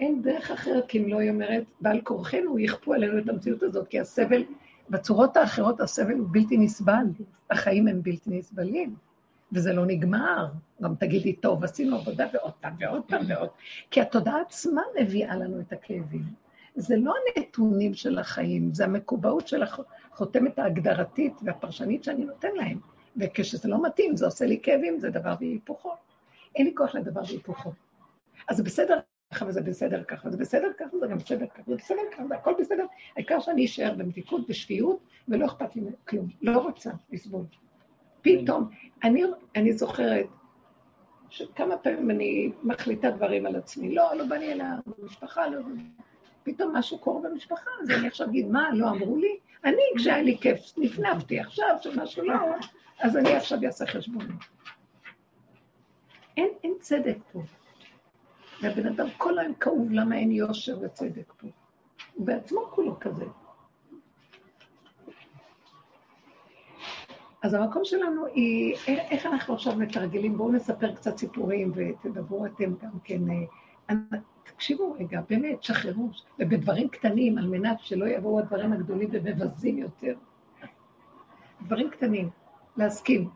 אין 0.00 0.22
דרך 0.22 0.50
אחרת, 0.50 0.86
כי 0.88 0.98
אם 0.98 1.08
לא, 1.08 1.18
היא 1.18 1.30
אומרת, 1.30 1.64
בעל 1.80 2.00
כורחנו 2.00 2.58
יכפו 2.58 2.94
עלינו 2.94 3.18
את 3.18 3.28
המציאות 3.28 3.62
הזאת, 3.62 3.88
כי 3.88 4.00
הסבל, 4.00 4.44
בצורות 4.90 5.36
האחרות 5.36 5.80
הסבל 5.80 6.14
הוא 6.14 6.28
בלתי 6.30 6.56
נסבל, 6.56 7.04
החיים 7.50 7.88
הם 7.88 8.02
בלתי 8.02 8.30
נסבלים, 8.30 8.94
וזה 9.52 9.72
לא 9.72 9.86
נגמר. 9.86 10.46
גם 10.82 10.94
תגידי, 10.94 11.32
טוב, 11.32 11.64
עשינו 11.64 11.96
עבודה 11.96 12.26
ועוד 12.32 12.52
פעם 12.60 12.74
ועוד 12.80 13.02
פעם 13.08 13.22
ועוד, 13.28 13.48
כי 13.90 14.00
התודעה 14.00 14.40
עצמה 14.40 14.82
מביאה 15.00 15.36
לנו 15.36 15.60
את 15.60 15.72
הכאבים. 15.72 16.24
זה 16.74 16.96
לא 16.96 17.14
הנתונים 17.36 17.94
של 17.94 18.18
החיים, 18.18 18.74
זה 18.74 18.84
המקובעות 18.84 19.48
של 19.48 19.62
החותמת 19.62 20.58
ההגדרתית 20.58 21.32
והפרשנית 21.42 22.04
שאני 22.04 22.24
נותן 22.24 22.48
להם. 22.54 22.78
וכשזה 23.16 23.68
לא 23.68 23.82
מתאים, 23.82 24.16
זה 24.16 24.24
עושה 24.24 24.46
לי 24.46 24.60
כאבים, 24.62 24.98
זה 24.98 25.10
דבר 25.10 25.34
והיפוכו. 25.40 25.90
אין 26.56 26.66
לי 26.66 26.74
כוח 26.74 26.94
לדבר 26.94 27.20
והיפוכו. 27.28 27.72
אז 28.48 28.60
בסדר 28.60 28.98
ככה 29.34 29.46
וזה 29.46 29.62
בסדר 29.62 30.02
ככה, 30.04 30.30
זה 30.30 30.36
בסדר 30.36 30.68
ככה, 30.78 30.98
זה 30.98 31.06
גם 31.06 31.16
בסדר 31.16 31.46
ככה, 31.46 31.62
זה 31.66 31.74
בסדר 31.76 32.02
ככה, 32.12 32.26
זה 32.26 32.34
הכל 32.34 32.54
בסדר. 32.58 32.86
העיקר 33.16 33.40
שאני 33.40 33.64
אשאר 33.64 33.94
במתיקות, 33.96 34.48
בשפיות, 34.48 34.98
ולא 35.28 35.46
אכפת 35.46 35.76
לי 35.76 35.82
כלום. 36.08 36.28
לא 36.42 36.58
רוצה 36.58 36.90
לסבול. 37.12 37.44
פתאום, 38.22 38.70
אני, 39.04 39.22
אני 39.56 39.72
זוכרת 39.72 40.26
שכמה 41.30 41.76
פעמים 41.76 42.10
אני 42.10 42.52
מחליטה 42.62 43.10
דברים 43.10 43.46
על 43.46 43.56
עצמי. 43.56 43.94
לא, 43.94 44.14
לא 44.16 44.24
בא 44.24 44.36
לי 44.36 44.52
אל 44.52 44.60
המשפחה, 44.98 45.48
לא... 45.48 45.60
פתאום 46.42 46.76
משהו 46.76 46.98
קורה 46.98 47.30
במשפחה, 47.30 47.70
אז 47.82 47.90
אני 47.90 48.06
עכשיו 48.06 48.26
אגיד, 48.26 48.46
מה, 48.46 48.68
לא 48.74 48.90
אמרו 48.90 49.16
לי? 49.16 49.38
אני, 49.64 49.82
כשהיה 49.96 50.22
לי 50.22 50.38
כיף, 50.40 50.60
נפנפתי 50.76 51.40
עכשיו 51.40 51.76
שמשהו 51.80 52.24
לא, 52.24 52.34
אז 53.00 53.16
אני 53.16 53.36
עכשיו 53.36 53.58
אעשה 53.64 53.86
חשבון. 53.86 54.26
אין, 56.36 56.48
אין 56.64 56.74
צדק 56.80 57.16
פה. 57.32 57.40
והבן 58.62 58.86
אדם 58.86 59.06
כל 59.16 59.38
היום 59.38 59.54
כאוב 59.54 59.90
למה 59.90 60.16
אין 60.16 60.30
יושר 60.30 60.78
וצדק 60.82 61.32
פה. 61.36 61.46
הוא 62.14 62.26
בעצמו 62.26 62.60
כולו 62.70 63.00
כזה. 63.00 63.24
אז 67.42 67.54
המקום 67.54 67.84
שלנו 67.84 68.26
היא, 68.26 68.76
איך 68.86 69.26
אנחנו 69.26 69.54
עכשיו 69.54 69.76
מתרגלים, 69.76 70.36
בואו 70.36 70.52
נספר 70.52 70.94
קצת 70.94 71.18
סיפורים 71.18 71.72
ותדברו 71.74 72.46
אתם 72.46 72.74
גם 72.82 72.98
כן. 73.04 73.22
אה, 73.30 73.96
תקשיבו 74.44 74.96
רגע, 74.98 75.20
באמת, 75.30 75.62
שחררו, 75.62 76.10
ובדברים 76.38 76.88
קטנים, 76.88 77.38
על 77.38 77.46
מנת 77.46 77.80
שלא 77.80 78.06
יבואו 78.06 78.38
הדברים 78.38 78.72
הגדולים 78.72 79.08
ומבזים 79.12 79.78
יותר. 79.78 80.14
דברים 81.62 81.90
קטנים, 81.90 82.30
להסכים. 82.76 83.30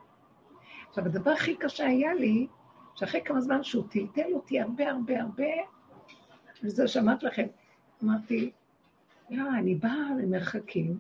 עכשיו, 0.89 1.05
הדבר 1.05 1.31
הכי 1.31 1.57
קשה 1.57 1.87
היה 1.87 2.15
לי, 2.15 2.47
שאחרי 2.95 3.21
כמה 3.25 3.41
זמן 3.41 3.63
שהוא 3.63 3.85
טלטל 3.91 4.33
אותי 4.33 4.61
הרבה 4.61 4.91
הרבה 4.91 5.21
הרבה, 5.21 5.53
וזה 6.63 6.89
שמעת 6.89 7.23
לכם, 7.23 7.47
אמרתי, 8.05 8.51
יא, 9.31 9.43
אני 9.59 9.75
באה 9.75 10.09
למרחקים 10.23 10.99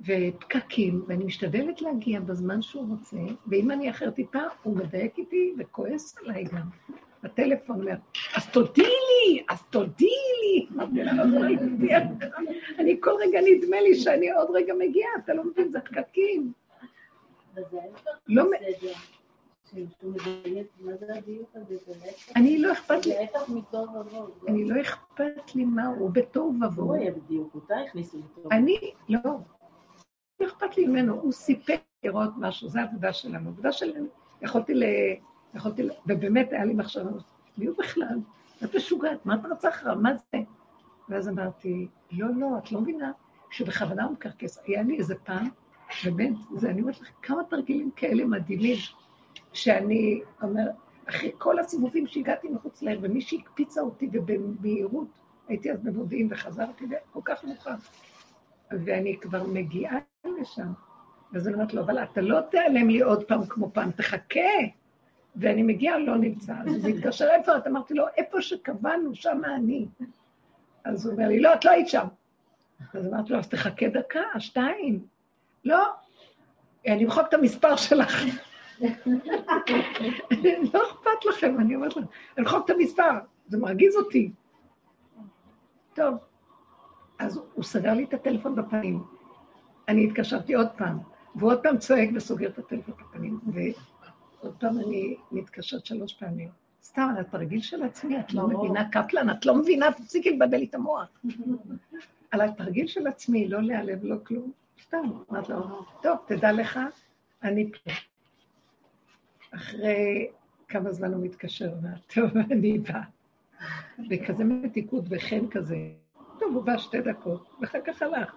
ופקקים, 0.00 1.04
ואני 1.06 1.24
משתדלת 1.24 1.82
להגיע 1.82 2.20
בזמן 2.20 2.62
שהוא 2.62 2.88
רוצה, 2.88 3.16
ואם 3.46 3.70
אני 3.70 3.90
אחר 3.90 4.10
טיפה, 4.10 4.42
הוא 4.62 4.76
מדייק 4.76 5.18
איתי 5.18 5.54
וכועס 5.58 6.18
עליי 6.18 6.44
גם. 6.44 6.68
בטלפון, 7.22 7.84
אז 8.34 8.50
תודי 8.52 8.82
לי, 8.82 9.42
אז 9.48 9.62
תודי 9.70 10.06
לי. 10.42 10.66
אני 12.78 12.96
כל 13.00 13.10
רגע 13.20 13.40
נדמה 13.44 13.80
לי 13.80 13.94
שאני 13.94 14.30
עוד 14.30 14.48
רגע 14.54 14.74
מגיעה, 14.78 15.10
אתה 15.24 15.34
לא 15.34 15.44
מבין, 15.44 15.68
זה 15.68 15.80
פקקים. 15.80 16.52
לא... 18.28 18.44
אני 22.36 22.58
לא 22.58 22.72
אכפת 22.72 23.06
לי, 23.06 23.14
אני 24.48 24.64
לא 24.64 24.80
אכפת 24.80 25.54
לי 25.54 25.64
מה 25.64 25.86
הוא, 25.86 26.10
בתוהו 26.10 26.54
ובוהו. 26.66 26.94
אני, 28.52 28.78
לא, 29.08 29.20
לא 30.40 30.46
אכפת 30.46 30.76
לי 30.76 30.86
ממנו, 30.86 31.14
הוא 31.14 31.32
סיפק 31.32 31.80
לראות 32.04 32.30
משהו, 32.38 32.68
זו 32.68 32.78
העבודה 32.78 33.12
שלנו. 33.12 33.48
העבודה 33.48 33.72
שלנו, 33.72 34.06
יכולתי 34.42 34.74
ל... 34.74 34.84
יכולתי, 35.54 35.82
ובאמת 36.06 36.52
היה 36.52 36.64
לי 36.64 36.74
מחשבה, 36.74 37.10
מי 37.58 37.66
הוא 37.66 37.76
בכלל? 37.78 38.18
את 38.64 38.76
משוגעת, 38.76 39.26
מה 39.26 39.34
את 39.34 39.40
רצה 39.50 39.68
אחריו? 39.68 39.96
מה 39.96 40.14
זה? 40.14 40.38
ואז 41.08 41.28
אמרתי, 41.28 41.88
לא, 42.12 42.26
לא, 42.36 42.46
את 42.58 42.72
לא 42.72 42.80
מבינה 42.80 43.12
שבכוונה 43.50 44.04
הוא 44.04 44.12
מקרקס. 44.12 44.58
היה 44.66 44.82
לי 44.82 44.98
איזה 44.98 45.14
פעם, 45.14 45.48
באמת, 46.04 46.32
זה, 46.56 46.70
אני 46.70 46.80
אומרת 46.80 47.00
לך, 47.00 47.08
כמה 47.22 47.44
תרגילים 47.44 47.90
כאלה 47.96 48.24
מדהימים, 48.24 48.76
שאני 49.52 50.20
אומר, 50.42 50.66
אחרי 51.08 51.32
כל 51.38 51.58
הסיבובים 51.58 52.06
שהגעתי 52.06 52.48
מחוץ 52.48 52.82
לעיר, 52.82 52.98
ומישהי 53.02 53.38
הקפיצה 53.38 53.80
אותי, 53.80 54.08
ובמהירות, 54.12 55.08
הייתי 55.48 55.72
אז 55.72 55.80
במודיעין 55.82 56.28
וחזרתי, 56.30 56.84
כל 57.12 57.20
כך 57.24 57.44
מאוחר. 57.44 57.74
ואני 58.70 59.16
כבר 59.20 59.42
מגיעה 59.46 59.98
לשם. 60.40 60.72
ואז 61.32 61.48
אני 61.48 61.54
אומרת 61.54 61.74
לו, 61.74 61.82
אבל 61.82 62.02
אתה 62.02 62.20
לא 62.20 62.40
תיעלם 62.40 62.90
לי 62.90 63.00
עוד 63.00 63.24
פעם 63.24 63.46
כמו 63.46 63.70
פעם, 63.72 63.90
תחכה. 63.90 64.40
ואני 65.36 65.62
מגיעה, 65.62 65.98
לא 65.98 66.16
נמצא. 66.16 66.54
אז 66.66 66.84
הוא 66.84 66.94
מתקשר, 66.94 67.28
איפה 67.30 67.56
את? 67.56 67.66
אמרתי 67.66 67.94
לו, 67.94 68.04
איפה 68.16 68.42
שקבענו, 68.42 69.14
שם 69.14 69.40
אני. 69.56 69.86
אז 70.84 71.06
הוא 71.06 71.14
אומר 71.14 71.28
לי, 71.28 71.40
לא, 71.40 71.54
את 71.54 71.64
לא 71.64 71.70
היית 71.70 71.88
שם. 71.88 72.06
אז 72.94 73.06
אמרתי 73.06 73.32
לו, 73.32 73.38
אז 73.38 73.48
תחכה 73.48 73.88
דקה, 73.88 74.20
שתיים. 74.38 75.06
לא, 75.64 75.84
אני 76.86 77.04
אמחוק 77.04 77.28
את 77.28 77.34
המספר 77.34 77.76
שלך. 77.76 78.24
לא 80.74 80.82
אכפת 80.90 81.24
לכם, 81.28 81.60
אני 81.60 81.74
אומרת 81.74 81.96
לכם, 81.96 82.00
אני 82.00 82.46
אמחוק 82.46 82.64
את 82.64 82.70
המספר, 82.70 83.18
זה 83.46 83.58
מרגיז 83.58 83.96
אותי. 83.96 84.32
טוב, 85.94 86.14
אז 87.18 87.40
הוא 87.54 87.64
סגר 87.64 87.94
לי 87.94 88.04
את 88.04 88.14
הטלפון 88.14 88.56
בפנים. 88.56 89.02
אני 89.88 90.06
התקשרתי 90.06 90.54
עוד 90.54 90.68
פעם, 90.76 90.98
והוא 91.34 91.50
עוד 91.50 91.62
פעם 91.62 91.78
צועק 91.78 92.08
וסוגר 92.14 92.48
את 92.48 92.58
הטלפון 92.58 92.94
בפנים. 92.94 93.40
עוד 94.40 94.54
פעם 94.60 94.78
אני 94.78 95.16
מתקשרת 95.32 95.86
שלוש 95.86 96.14
פעמים. 96.14 96.48
סתם, 96.82 97.08
על 97.16 97.20
התרגיל 97.20 97.60
של 97.60 97.82
עצמי, 97.82 98.20
את 98.20 98.34
לא 98.34 98.46
מבינה, 98.48 98.90
קפלן, 98.90 99.30
את 99.30 99.46
לא 99.46 99.54
מבינה, 99.54 99.92
תפסיקי 99.92 100.30
לבלבל 100.30 100.56
לי 100.56 100.64
את 100.64 100.74
המוח. 100.74 101.08
על 102.30 102.40
התרגיל 102.40 102.86
של 102.86 103.06
עצמי, 103.06 103.48
לא 103.48 103.62
להיעלב, 103.62 103.98
לא 104.02 104.16
כלום, 104.26 104.52
סתם. 104.82 105.02
אמרת 105.30 105.48
לו, 105.48 105.84
טוב, 106.02 106.16
תדע 106.26 106.52
לך, 106.52 106.80
אני 107.42 107.72
פה. 107.72 107.90
אחרי 109.54 110.28
כמה 110.68 110.92
זמן 110.92 111.14
הוא 111.14 111.24
מתקשר, 111.24 111.72
אומר, 111.72 111.96
טוב, 112.14 112.36
אני 112.52 112.78
בא. 112.78 113.00
וכזה 114.10 114.44
מתיקות 114.44 115.04
וחן 115.10 115.48
כזה. 115.50 115.76
טוב, 116.38 116.54
הוא 116.54 116.64
בא 116.64 116.78
שתי 116.78 117.00
דקות, 117.00 117.48
ואחר 117.60 117.78
כך 117.86 118.02
הלך. 118.02 118.36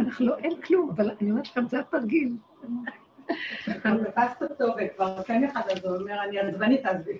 אנחנו 0.00 0.26
לא, 0.26 0.38
אין 0.38 0.60
כלום, 0.60 0.90
אבל 0.90 1.10
אני 1.20 1.30
אומרת 1.30 1.46
לכם, 1.46 1.66
זה 1.66 1.80
התרגיל. 1.80 2.36
תפסת 3.64 4.42
אותו 4.42 4.64
וכבר 4.78 5.22
כן 5.22 5.44
אחד, 5.44 5.62
אז 5.72 5.84
הוא 5.84 5.96
אומר, 5.96 6.22
אני 6.28 6.38
עצבנית, 6.38 6.82
תעזבי. 6.82 7.18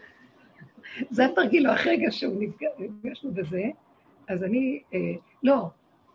זה 1.11 1.25
התרגיל, 1.27 1.69
או 1.69 1.75
אחרי 1.75 1.97
רגע 1.97 2.11
שהוא 2.11 2.43
נפגשנו 2.79 3.31
בזה, 3.33 3.62
אז 4.29 4.45
אני, 4.45 4.83
אה, 4.95 4.99
לא, 5.43 5.69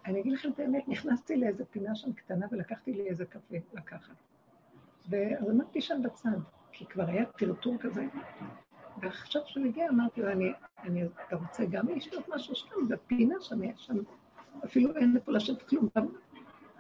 אני 0.05 0.19
אגיד 0.19 0.33
לכם 0.33 0.49
את 0.49 0.59
האמת, 0.59 0.87
נכנסתי 0.87 1.37
לאיזה 1.37 1.65
פינה 1.65 1.95
שם 1.95 2.13
קטנה 2.13 2.45
ולקחתי 2.51 2.93
לי 2.93 3.09
איזה 3.09 3.25
קפה 3.25 3.55
לקחת. 3.73 4.15
ואז 5.09 5.49
אמרתי 5.49 5.81
שם 5.81 6.01
בצד, 6.03 6.39
כי 6.71 6.85
כבר 6.85 7.05
היה 7.07 7.25
טרטור 7.25 7.77
כזה. 7.79 8.05
ועכשיו 9.01 9.41
כשהוא 9.45 9.65
הגיע, 9.65 9.89
אמרתי 9.89 10.21
לו, 10.21 10.31
אני, 10.31 10.51
אני, 10.83 11.03
אתה 11.27 11.35
רוצה 11.35 11.65
גם 11.65 11.87
לשתות 11.87 12.29
משהו 12.29 12.55
שם? 12.55 12.87
בפינה 12.87 13.35
שם, 13.41 13.63
יש 13.63 13.85
שם, 13.85 13.97
אפילו 14.65 14.95
אין 14.95 15.13
לפה 15.13 15.31
לשבת 15.31 15.61
כלום. 15.61 15.89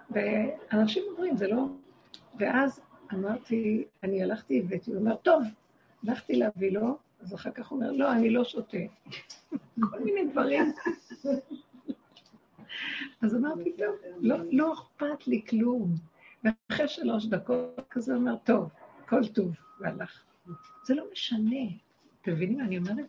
ואנשים 0.09 1.03
אומרים, 1.11 1.37
זה 1.37 1.47
לא... 1.47 1.65
ואז 2.39 2.81
אמרתי, 3.13 3.85
אני 4.03 4.23
הלכתי 4.23 4.59
הבאתי, 4.59 4.91
הוא 4.91 4.99
אומר, 4.99 5.15
טוב, 5.15 5.43
הלכתי 6.03 6.35
להביא 6.35 6.71
לו, 6.71 6.97
אז 7.21 7.33
אחר 7.33 7.51
כך 7.51 7.67
הוא 7.67 7.79
אומר, 7.79 7.91
לא, 7.91 8.11
אני 8.11 8.29
לא 8.29 8.43
שותה. 8.43 8.77
כל 9.89 9.99
מיני 10.03 10.25
דברים. 10.31 10.63
אז 13.21 13.35
אמרתי, 13.35 13.73
טוב, 13.77 13.95
לא, 14.19 14.37
לא 14.51 14.73
אכפת 14.73 15.27
לי 15.27 15.41
כלום. 15.49 15.95
ואחרי 16.43 16.87
שלוש 16.87 17.25
דקות 17.25 17.87
כזה 17.89 18.15
אומר, 18.15 18.35
טוב, 18.43 18.69
כל 19.09 19.27
טוב, 19.27 19.51
והלך. 19.79 20.23
זה 20.83 20.95
לא 20.95 21.03
משנה. 21.11 21.65
אתם 22.21 22.31
מבינים 22.31 22.57
מה 22.57 22.63
אני 22.63 22.77
אומרת? 22.77 23.05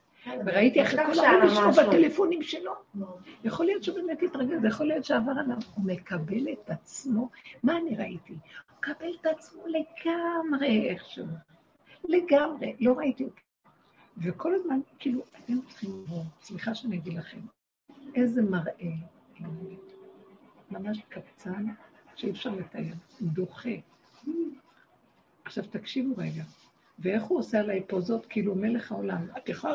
וראיתי 0.47 0.83
אחרי 0.83 1.05
כל 1.07 1.25
היום 1.25 1.45
יש 1.47 1.79
בטלפונים 1.79 2.43
שלו. 2.43 2.73
יכול 3.45 3.67
להיות 3.67 3.83
שהוא 3.83 3.97
באמת 3.97 4.23
התרגל, 4.23 4.61
זה 4.61 4.69
יכול 4.69 4.87
להיות 4.87 5.05
שעבר 5.05 5.33
עליו. 5.33 5.57
הוא 5.75 5.85
מקבל 5.85 6.53
את 6.53 6.71
עצמו. 6.71 7.29
מה 7.63 7.77
אני 7.77 7.97
ראיתי? 7.97 8.33
הוא 8.33 8.77
מקבל 8.79 9.15
את 9.21 9.27
עצמו 9.27 9.63
לגמרי 9.67 10.89
איכשהו. 10.89 11.27
לגמרי, 12.05 12.77
לא 12.81 12.93
ראיתי 12.93 13.25
אותו. 13.25 13.41
וכל 14.23 14.55
הזמן, 14.55 14.81
כאילו, 14.99 15.23
אתם 15.45 15.61
צריכים 15.69 15.91
לראות, 16.09 16.27
סליחה 16.43 16.75
שאני 16.75 16.97
אגיד 16.97 17.15
לכם, 17.15 17.41
איזה 18.15 18.43
מראה, 18.43 18.93
ממש 20.71 21.01
קבצן, 21.09 21.67
שאי 22.17 22.31
אפשר 22.31 22.51
לתאר, 22.51 22.93
דוחה. 23.21 23.71
עכשיו 25.45 25.65
תקשיבו 25.71 26.15
רגע, 26.17 26.43
ואיך 27.01 27.23
הוא 27.23 27.39
עושה 27.39 27.61
עליי 27.61 27.83
פוזות, 27.87 28.27
כאילו 28.27 28.55
מלך 28.55 28.93
העולם, 28.93 29.27
את 29.39 29.49
יכולה, 29.49 29.75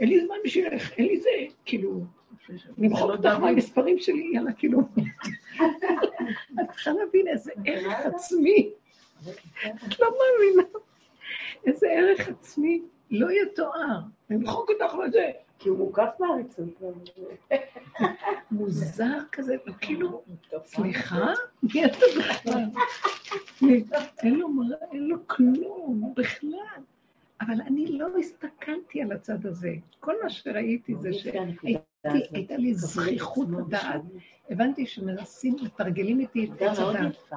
אין 0.00 0.08
לי 0.08 0.26
זמן 0.26 0.36
בשבילך, 0.44 0.92
אין 0.92 1.06
לי 1.06 1.20
זה, 1.20 1.30
כאילו, 1.64 2.00
נמחוק 2.78 3.10
אותך 3.10 3.38
מהמספרים 3.40 3.98
שלי, 3.98 4.30
יאללה, 4.34 4.52
כאילו. 4.52 4.80
את 6.60 6.70
צריכה 6.70 6.90
להבין 6.90 7.28
איזה 7.28 7.52
ערך 7.64 8.06
עצמי. 8.06 8.70
את 9.64 10.00
לא 10.00 10.08
מאמינה. 10.10 10.68
איזה 11.66 11.86
ערך 11.90 12.28
עצמי 12.28 12.82
לא 13.10 13.28
יתואר. 13.30 14.00
נמחוק 14.30 14.70
אותך 14.70 14.94
לזה. 14.94 15.30
כי 15.64 15.68
הוא 15.68 15.78
מוקף 15.78 16.08
בארצות. 16.18 16.82
מוזר 18.50 19.18
כזה, 19.32 19.56
כאילו, 19.80 20.22
סליחה? 20.64 21.32
מי 21.62 21.84
אתה 21.84 22.06
בכלל? 22.18 22.64
אין 24.22 24.38
לו 24.92 25.16
כלום 25.26 26.12
בכלל. 26.16 26.82
אבל 27.40 27.60
אני 27.66 27.86
לא 27.86 28.06
הסתכלתי 28.18 29.02
על 29.02 29.12
הצד 29.12 29.46
הזה. 29.46 29.74
כל 30.00 30.14
מה 30.22 30.30
שראיתי 30.30 30.94
זה 30.94 31.12
שהייתה 31.12 32.56
לי 32.56 32.74
זכיחות 32.74 33.48
בדעת. 33.48 34.02
הבנתי 34.50 34.86
שמנסים, 34.86 35.56
מתרגלים 35.62 36.20
איתי 36.20 36.44
את 36.44 36.62
עץ 36.62 36.78
הדעת. 36.78 37.32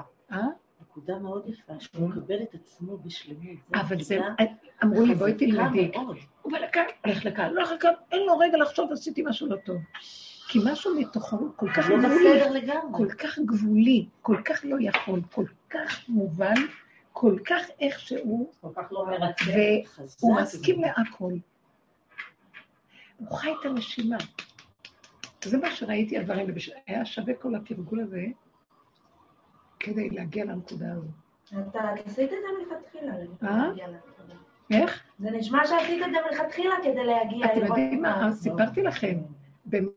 נקודה 0.98 1.20
מאוד 1.20 1.50
יפה, 1.50 1.74
שהוא 1.80 2.10
מקבל 2.10 2.42
את 2.42 2.56
עצמו 2.56 2.98
בשלמות. 2.98 3.58
אבל 3.74 4.04
זה, 4.04 4.20
אמרו 4.84 5.06
לי, 5.06 5.16
בואי 5.16 5.34
תלמדי. 5.34 5.92
הוא 6.42 6.52
בא 6.52 6.58
לכאן, 6.58 6.84
הולך 7.06 7.26
לכאן, 7.26 7.54
לא 7.54 7.64
לכאן, 7.64 7.92
אין 8.12 8.26
לו 8.26 8.38
רגע 8.38 8.58
לחשוב, 8.58 8.92
עשיתי 8.92 9.24
משהו 9.26 9.48
לא 9.48 9.56
טוב. 9.56 9.78
כי 10.48 10.60
משהו 10.66 11.00
מתוכו 11.00 11.38
כל 11.56 11.70
כך 11.74 11.90
לא 11.90 11.98
גבולי, 11.98 12.42
כל 12.92 13.08
כך 13.18 13.40
גבולי, 13.40 14.06
כל 14.22 14.38
כך 14.46 14.60
לא 14.64 14.78
יכול, 14.80 15.22
כל 15.32 15.46
כך 15.70 16.10
מובן, 16.10 16.56
כל 17.14 17.38
כך 17.46 17.62
איכשהו, 17.82 18.52
לא 18.64 18.70
והוא 20.20 20.42
מסכים 20.42 20.82
להכל. 20.82 21.34
הוא 23.18 23.38
חי 23.38 23.52
את 23.60 23.66
הנשימה. 23.66 24.18
זה 25.44 25.58
מה 25.58 25.72
שראיתי 25.72 26.18
הדברים, 26.18 26.48
היה 26.88 27.06
שווה 27.06 27.34
כל 27.34 27.56
התרגול 27.56 28.00
הזה, 28.00 28.26
כדי 29.80 30.10
להגיע 30.10 30.46
לנקודה 30.46 30.92
הזאת. 30.92 31.10
אתה 31.70 31.80
עשית 32.06 32.34
את 32.34 32.38
זה 32.42 32.76
מלכתחילה. 32.76 33.14
אה? 33.44 33.72
איך? 34.72 35.04
זה 35.20 35.32
נשמע 35.32 35.68
שעשית 35.68 36.04
את 36.06 36.12
זה 36.12 36.18
מלכתחילה 36.32 36.76
כדי 36.84 37.06
להגיע... 37.06 37.46
אתם 37.46 37.66
יודעים 37.66 38.02
מה? 38.02 38.32
סיפרתי 38.32 38.84
לכם. 38.84 39.18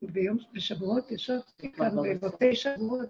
ביום, 0.02 0.38
בשבועות 0.52 1.10
ישבתי 1.10 1.72
כאן 1.72 1.96
בבתי 1.96 2.56
שבועות 2.56 3.08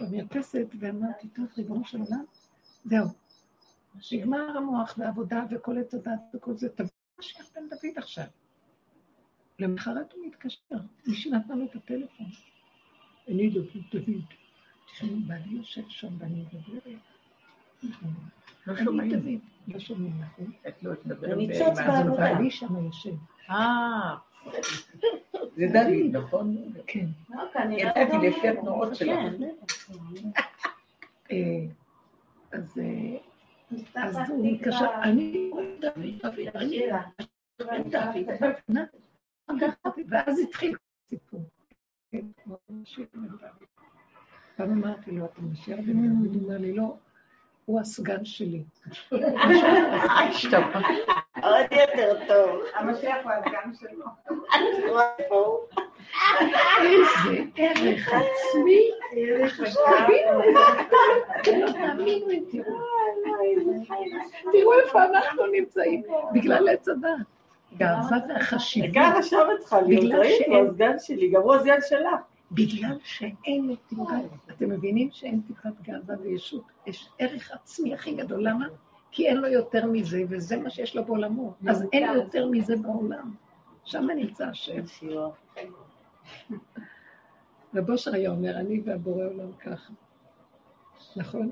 במרפסת 0.00 0.66
ואמרתי, 0.80 1.28
טוב, 1.28 1.44
ריבונו 1.58 1.84
של 1.84 1.98
עולם, 2.00 2.24
זהו. 2.84 3.06
נגמר 4.12 4.56
המוח 4.56 4.94
והעבודה 4.98 5.44
וכל 5.50 5.78
עץ 5.78 5.94
הדת 5.94 6.20
וכל 6.34 6.56
זה, 6.56 6.68
תבוא 6.68 6.90
משיח 7.18 7.46
בן 7.54 7.68
דוד 7.68 7.92
עכשיו. 7.96 8.24
למחרת 9.58 10.12
הוא 10.12 10.26
מתקשר, 10.26 10.76
מישהי 11.06 11.30
נתנה 11.30 11.54
לו 11.54 11.64
את 11.64 11.76
הטלפון. 11.76 12.26
אני 13.28 13.50
דוד, 13.50 14.02
דוד. 15.00 15.02
תשמעו, 15.08 15.16
בעלי 15.26 15.56
יושב 15.56 15.82
שם 15.88 16.08
ואני 16.18 16.44
מדברת. 16.52 16.86
לא 18.66 18.76
שומעים. 18.84 19.40
לא 19.68 19.78
שומעים, 19.78 20.12
נכון? 20.20 20.52
את 20.68 20.82
לא 20.82 20.94
תדברת. 20.94 21.32
אני 21.32 21.46
ניצוץ 21.46 21.78
בעבודה. 21.78 22.16
בעלי 22.16 22.50
שם 22.50 22.84
יושב. 22.84 23.14
אה, 23.50 24.16
זה 25.56 25.66
דוד, 25.72 26.16
נכון? 26.16 26.72
כן. 26.86 27.06
ידעתי 27.70 28.28
לפי 28.28 28.48
התנועות 28.48 28.96
שלו. 28.96 29.12
אז 32.52 32.80
אז 33.94 34.30
הוא 34.30 34.52
מתקשר, 34.52 34.90
אני 35.02 35.50
דוד, 35.80 36.26
דוד, 37.58 37.94
ואז 40.08 40.38
התחיל 40.38 40.76
סיפור. 41.08 41.40
פעם 44.62 44.84
אמרתי 44.84 45.10
לו, 45.10 45.24
אתה 45.24 45.40
משאיר 45.52 45.76
בן 45.76 46.08
דוד? 46.08 46.34
הוא 46.34 46.42
אומר 46.42 46.58
לי, 46.58 46.72
לא, 46.72 46.94
הוא 47.64 47.80
הסגן 47.80 48.24
שלי. 48.24 48.62
עוד 51.42 51.66
יותר 51.70 52.18
טוב. 52.28 52.62
המשיח 52.74 53.16
הוא 53.22 53.32
הסגן 53.32 53.70
שלו. 53.80 54.06
איזה 56.78 57.42
ערך 57.56 58.08
עצמי. 58.08 58.90
תאמינו 61.72 62.28
לי, 62.28 62.40
תראו. 62.50 62.78
תראו 64.52 64.72
איפה 64.80 65.04
אנחנו 65.04 65.46
נמצאים, 65.46 66.02
בגלל 66.32 66.68
עץ 66.68 66.88
הדת. 66.88 67.10
גם 68.92 69.14
עכשיו 69.16 69.52
את 69.52 69.58
צריכה 69.58 69.80
להיות, 69.80 70.14
ראית, 70.14 70.46
הוא 70.46 70.56
הסגן 70.56 70.98
שלי, 70.98 71.30
גם 71.30 71.42
הוא 71.42 71.54
הסגן 71.54 71.78
שלך. 71.88 72.31
בגלל 72.54 72.98
שאין 73.04 73.66
לו 73.66 73.76
טיפת, 73.76 74.02
אתם 74.50 74.70
מבינים 74.70 75.10
שאין 75.12 75.40
טיפת 75.46 75.80
גאווה 75.82 76.14
וישות, 76.22 76.64
יש 76.86 77.08
ערך 77.18 77.50
עצמי 77.52 77.94
הכי 77.94 78.14
גדול, 78.14 78.48
למה? 78.48 78.66
כי 79.10 79.28
אין 79.28 79.36
לו 79.36 79.48
יותר 79.48 79.86
מזה, 79.86 80.22
וזה 80.28 80.56
מה 80.56 80.70
שיש 80.70 80.96
לו 80.96 81.04
בעולמו, 81.04 81.54
אז 81.68 81.84
אין 81.92 82.08
לו 82.08 82.14
יותר 82.14 82.46
מזה 82.46 82.76
בעולם. 82.76 83.34
שם 83.84 84.06
נמצא 84.16 84.46
השם. 84.46 84.82
רב 87.74 87.90
אושר 87.90 88.14
היה 88.14 88.30
אומר, 88.30 88.56
אני 88.56 88.80
והבורא 88.84 89.24
עולם 89.24 89.52
ככה. 89.52 89.92
נכון? 91.16 91.50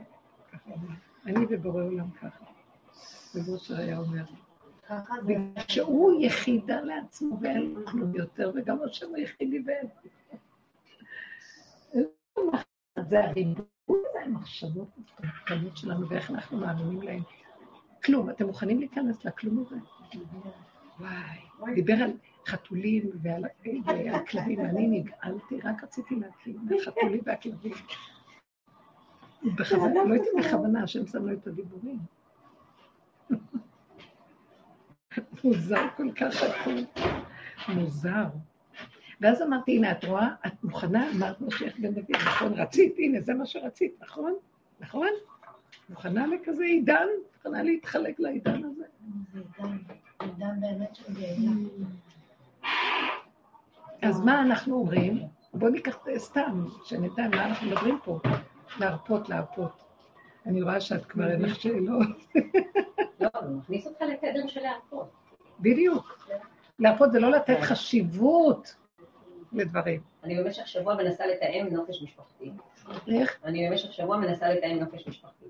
ככה 0.52 0.70
אומר. 0.70 0.94
אני 1.26 1.46
ובורא 1.50 1.82
עולם 1.82 2.10
ככה. 2.10 2.44
רב 3.34 3.48
אושר 3.48 3.76
היה 3.76 3.98
אומר. 3.98 4.24
שהוא 5.68 6.20
יחידה 6.20 6.80
לעצמו 6.80 7.38
ואין 7.40 7.74
לו 7.74 7.86
כלום 7.86 8.14
יותר, 8.14 8.52
וגם 8.54 8.82
השם 8.82 9.14
היחידי 9.14 9.62
ואין. 9.66 9.86
זה 13.08 13.24
הריבוי, 13.24 13.64
זה 13.88 14.24
המחשבות 14.24 14.88
הקטנות 15.18 15.76
שלנו 15.76 16.08
ואיך 16.08 16.30
אנחנו 16.30 16.58
מאמינים 16.58 17.02
להם. 17.02 17.22
כלום, 18.04 18.30
אתם 18.30 18.46
מוכנים 18.46 18.78
להיכנס 18.78 19.24
לכלום 19.24 19.58
הזה? 19.66 19.76
וואי, 21.00 21.74
דיבר 21.74 21.94
על 21.94 22.12
חתולים 22.46 23.10
ועל 23.22 23.44
כלבים, 24.30 24.60
אני 24.60 24.88
נגעלתי, 24.88 25.60
רק 25.60 25.84
רציתי 25.84 26.14
להתחיל 26.14 26.58
מהחתולים 26.62 27.20
והכלבים. 27.24 27.72
בכוונה, 29.44 30.04
לא 30.04 30.12
הייתי 30.14 30.28
בכוונה, 30.38 30.82
השם 30.82 31.06
שם 31.06 31.26
לו 31.26 31.32
את 31.32 31.46
הדיבורים. 31.46 31.98
מוזר 35.44 35.86
כל 35.96 36.12
כך 36.12 36.42
הכול. 36.42 36.84
מוזר. 37.68 38.26
ואז 39.20 39.42
אמרתי, 39.42 39.76
הנה, 39.76 39.92
את 39.92 40.04
רואה? 40.04 40.28
את 40.46 40.64
מוכנה? 40.64 41.10
אמרת 41.10 41.40
משיח 41.40 41.72
בן 41.78 41.94
דוד, 41.94 42.10
נכון? 42.10 42.52
רצית, 42.52 42.94
הנה, 42.98 43.20
זה 43.20 43.34
מה 43.34 43.46
שרצית, 43.46 43.94
נכון? 44.02 44.34
נכון? 44.80 45.08
מוכנה 45.88 46.26
לכזה 46.26 46.64
עידן? 46.64 47.06
מוכנה 47.36 47.62
להתחלק 47.62 48.20
לעידן 48.20 48.64
הזה? 48.64 48.84
זה 49.32 49.40
עידן 50.20 50.60
באמת 50.60 50.94
של 50.94 51.12
גאולה. 51.14 51.52
אז 54.02 54.20
מה 54.20 54.42
אנחנו 54.42 54.74
אומרים? 54.74 55.18
בואו 55.54 55.70
ניקח 55.70 55.98
סתם, 56.16 56.64
שנדע 56.84 57.28
מה 57.28 57.46
אנחנו 57.46 57.66
מדברים 57.66 57.98
פה. 58.04 58.18
להרפות, 58.80 59.28
להרפות. 59.28 59.84
אני 60.46 60.62
רואה 60.62 60.80
שאת 60.80 61.06
כבר 61.06 61.30
אין 61.30 61.42
לך 61.42 61.60
שאלות. 61.60 62.08
לא, 63.20 63.28
הוא 63.40 63.56
מכניס 63.56 63.86
אותך 63.86 64.02
לתדר 64.02 64.46
של 64.46 64.60
להרפות. 64.60 65.10
בדיוק. 65.60 66.28
להרפות 66.78 67.12
זה 67.12 67.20
לא 67.20 67.30
לתת. 67.30 67.58
חשיבות 67.62 68.74
לדברים. 69.52 70.00
אני 70.24 70.42
במשך 70.42 70.68
שבוע 70.68 70.94
מנסה 70.94 71.26
לתאם 71.26 71.68
נופש 71.70 72.02
משפחתי. 72.02 72.50
איך? 73.08 73.38
אני 73.44 73.68
במשך 73.68 73.92
שבוע 73.92 74.16
מנסה 74.16 74.48
לתאם 74.48 74.78
נופש 74.80 75.08
משפחתי. 75.08 75.44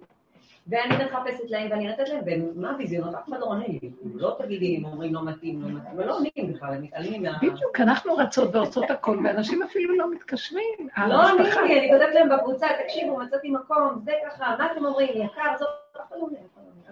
ואני 0.67 1.05
מחפשת 1.05 1.51
להם 1.51 1.71
ואני 1.71 1.89
נותנת 1.89 2.09
להם, 2.09 2.23
ומה 2.27 2.71
הוויזיונות? 2.71 3.15
אף 3.15 3.29
אחד 3.29 3.41
לא 3.41 3.47
עונה 3.47 3.65
לי. 3.69 3.91
לא 4.15 4.37
תגידי 4.39 4.77
אם 4.77 4.85
אומרים 4.85 5.15
לא 5.15 5.25
מתאים, 5.25 5.63
לא 5.63 5.69
מתאים, 5.69 5.99
ולא 5.99 6.17
עונים 6.17 6.53
בכלל, 6.55 6.75
הם 6.75 6.83
מתעלמים 6.83 7.23
מה... 7.23 7.39
בדיוק, 7.43 7.81
אנחנו 7.81 8.17
רצות 8.17 8.55
ועושות 8.55 8.91
הכל, 8.91 9.19
ואנשים 9.25 9.63
אפילו 9.63 9.99
לא 9.99 10.11
מתקשרים. 10.11 10.89
לא 11.09 11.31
עונים 11.31 11.45
לי, 11.45 11.81
אני 11.81 11.91
כותבת 11.93 12.15
להם 12.15 12.29
בקבוצה, 12.29 12.67
תקשיבו, 12.85 13.17
מצאתי 13.17 13.51
מקום, 13.51 14.01
זה 14.05 14.13
ככה, 14.27 14.55
מה 14.59 14.73
אתם 14.73 14.85
אומרים, 14.85 15.09
יקר, 15.15 15.57
זאת... 15.59 15.69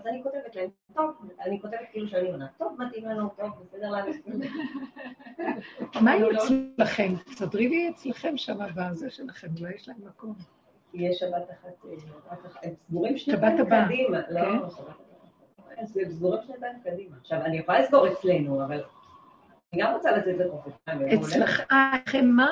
לא 0.08 0.12
אני 0.12 0.22
כותבת 0.22 0.56
להם, 0.56 0.68
טוב, 0.94 1.10
אני 1.40 1.60
כותבת 1.60 1.80
כאילו 1.92 2.08
שאני 2.08 2.30
עונה, 2.30 2.46
טוב, 2.58 2.76
מתאים 2.78 3.08
לנו, 3.08 3.28
טוב, 3.36 3.50
בסדר 3.64 3.90
לנו. 3.90 4.12
מה 6.00 6.16
יהיה 6.16 6.26
אצלכם? 6.76 7.14
תסדרי 7.26 7.68
לי 7.68 7.90
אצלכם 7.90 8.36
שם 8.36 8.58
בזה 8.76 9.10
שלכם, 9.10 9.48
אולי 9.60 9.74
יש 9.74 9.88
להם 9.88 9.98
מקום. 10.06 10.34
יש 10.94 11.18
שבת 11.18 11.50
אחת, 11.50 11.68
הם 12.62 12.74
סגורים 12.88 13.18
שנתיים 13.18 13.56
קדימה. 13.56 14.20
לא, 14.30 14.40
כן. 14.40 14.82
הם 15.76 15.86
סגורים 15.86 16.42
שנתיים 16.46 16.80
קדימה. 16.84 17.16
עכשיו, 17.20 17.40
אני 17.44 17.58
יכולה 17.58 17.80
לסגור 17.80 18.12
אצלנו, 18.12 18.64
אבל 18.64 18.82
אני 19.72 19.82
גם 19.82 19.94
רוצה 19.94 20.10
לצאת 20.16 20.34
לחופש. 20.38 20.72
אצלכם 21.14 22.26
מה? 22.26 22.50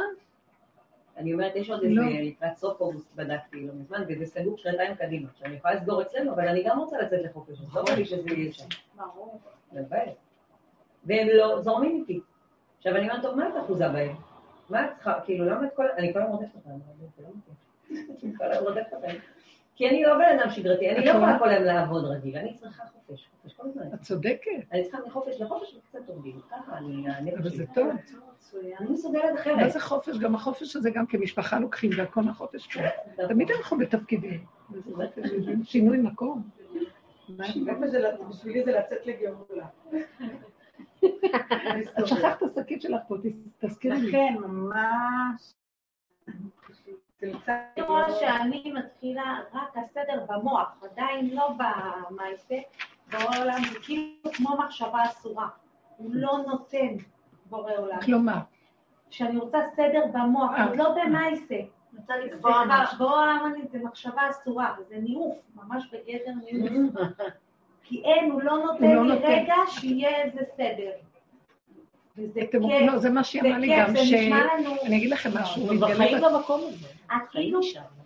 אני 1.16 1.32
אומרת, 1.32 1.56
יש 1.56 1.70
עוד 1.70 1.82
איזה, 1.82 1.94
לא. 1.94 2.02
לקראת 2.06 2.56
סוף 2.56 2.80
אוגוסט 2.80 3.14
בדקתי 3.16 3.66
לא 3.66 3.74
מזמן, 3.74 4.04
וזה 4.08 4.26
סגור 4.26 4.58
שנתיים 4.58 4.94
קדימה. 4.94 5.28
עכשיו, 5.30 5.46
אני 5.46 5.56
יכולה 5.56 5.74
לסגור 5.74 6.02
אצלנו, 6.02 6.32
אבל 6.32 6.48
אני 6.48 6.62
גם 6.62 6.78
רוצה 6.78 6.98
לצאת 6.98 7.20
לחופש, 7.24 7.60
אז 7.60 7.74
לא 7.74 7.82
לי 7.96 8.04
שזה 8.04 8.30
יהיה 8.30 8.52
שם. 8.52 8.66
ברור. 8.96 9.40
והם 11.04 11.28
לא 11.28 11.60
זורמים 11.60 11.96
איתי. 11.96 12.20
עכשיו, 12.78 12.96
אני 12.96 13.08
אומרת, 13.08 13.22
טוב, 13.22 13.36
מה 13.36 13.48
את 13.48 13.54
אחוזה 13.64 13.88
בהם? 13.88 14.16
מה 14.70 14.84
את 14.84 14.90
צריכה, 14.94 15.20
כאילו, 15.24 15.44
למה 15.44 15.66
את 15.66 15.74
כל... 15.74 15.86
אני 15.98 16.12
כל 16.12 16.22
הזמן 16.22 16.34
רודפת 16.34 16.54
אותם, 16.54 16.70
זה 17.16 17.22
לא 17.22 17.28
מתאים. 17.28 19.20
כי 19.76 19.88
אני 19.88 20.02
לא 20.02 20.14
בן 20.14 20.38
אדם 20.38 20.50
שגרתי, 20.50 20.90
אני 20.90 21.04
לא 21.04 21.10
יכולה 21.10 21.38
כל 21.38 21.48
היום 21.48 21.64
לעבוד 21.64 22.04
רגיל, 22.04 22.36
אני 22.36 22.54
צריכה 22.54 22.82
חופש, 22.86 23.28
חופש 23.42 23.54
כל 23.54 23.66
הזמן. 23.66 23.82
את 23.94 24.00
צודקת. 24.00 24.50
אני 24.72 24.82
צריכה 24.82 24.98
מחופש 25.06 25.40
לחופש 25.40 25.74
וקצת 25.74 26.08
עובדים, 26.08 26.40
ככה 26.50 26.78
אני... 26.78 27.34
אבל 27.36 27.48
זה 27.48 27.64
טוב. 27.74 27.88
אני 28.80 28.90
מסוגלת 28.90 29.40
אחרת. 29.40 29.56
מה 29.56 29.68
זה 29.68 29.80
חופש? 29.80 30.18
גם 30.18 30.34
החופש 30.34 30.76
הזה 30.76 30.90
גם 30.90 31.06
כמשפחה 31.06 31.58
לוקחים, 31.58 31.90
והכל 31.96 32.22
מהחופש 32.22 32.74
פה. 32.74 32.80
תמיד 33.28 33.50
אנחנו 33.50 33.78
בתפקידים. 33.78 34.44
שינוי 35.62 35.98
מקום. 35.98 36.42
בשבילי 38.28 38.64
זה 38.64 38.72
לצאת 38.72 39.06
לגאולה. 39.06 39.66
את 42.00 42.06
שכחת 42.06 42.42
את 42.42 42.58
השקית 42.58 42.82
שלך 42.82 43.00
פה, 43.08 43.16
תזכירי 43.58 44.00
לי. 44.00 44.12
כן, 44.12 44.34
ממש. 44.40 45.54
אני 47.22 47.86
רואה 47.88 48.12
שאני 48.20 48.72
מתחילה 48.72 49.40
רק 49.52 49.76
הסדר 49.76 50.24
במוח, 50.28 50.82
עדיין 50.82 51.30
לא 51.34 51.48
במעשה, 51.48 52.54
בעולם 53.12 53.62
זה 53.72 53.78
כאילו 53.82 54.32
כמו 54.32 54.56
מחשבה 54.58 55.04
אסורה. 55.04 55.48
הוא 55.96 56.10
לא 56.14 56.38
נותן 56.46 56.96
בורא 57.46 57.72
עולם. 57.76 58.00
כלומר? 58.00 58.38
כשאני 59.10 59.38
רוצה 59.38 59.58
סדר 59.76 60.04
במוח, 60.12 60.50
לא 60.74 60.94
במעשה. 60.94 61.60
רוצה 61.98 62.16
לקבוע 62.16 62.64
משהו. 62.68 62.98
בורא 62.98 63.16
עולם 63.16 63.52
זה 63.72 63.78
מחשבה 63.78 64.30
אסורה, 64.30 64.74
וזה 64.78 64.96
ניאוף, 64.98 65.38
ממש 65.54 65.84
בגדר 65.92 66.32
ניאוף. 66.44 66.92
כי 67.84 68.02
אין, 68.04 68.30
הוא 68.30 68.42
לא 68.42 68.58
נותן 68.58 68.94
לא 68.94 69.06
לי 69.06 69.18
רגע 69.22 69.54
שיהיה 69.68 70.22
איזה 70.22 70.40
סדר. 70.56 70.90
וזה 72.18 72.40
כיף. 72.50 72.62
לא, 72.86 72.98
זה 72.98 73.10
מה 73.10 73.24
שהיא 73.24 73.42
אמרה 73.42 73.58
לי 73.58 73.76
גם, 73.78 73.96
ש... 73.96 74.12
אני 74.86 74.96
אגיד 74.96 75.10
לכם 75.10 75.30
משהו, 75.34 75.62
הוא 75.62 75.74
מתגלה 75.74 76.30
במקום 76.30 76.60
הזה. 76.68 76.86
כאילו, 77.30 77.60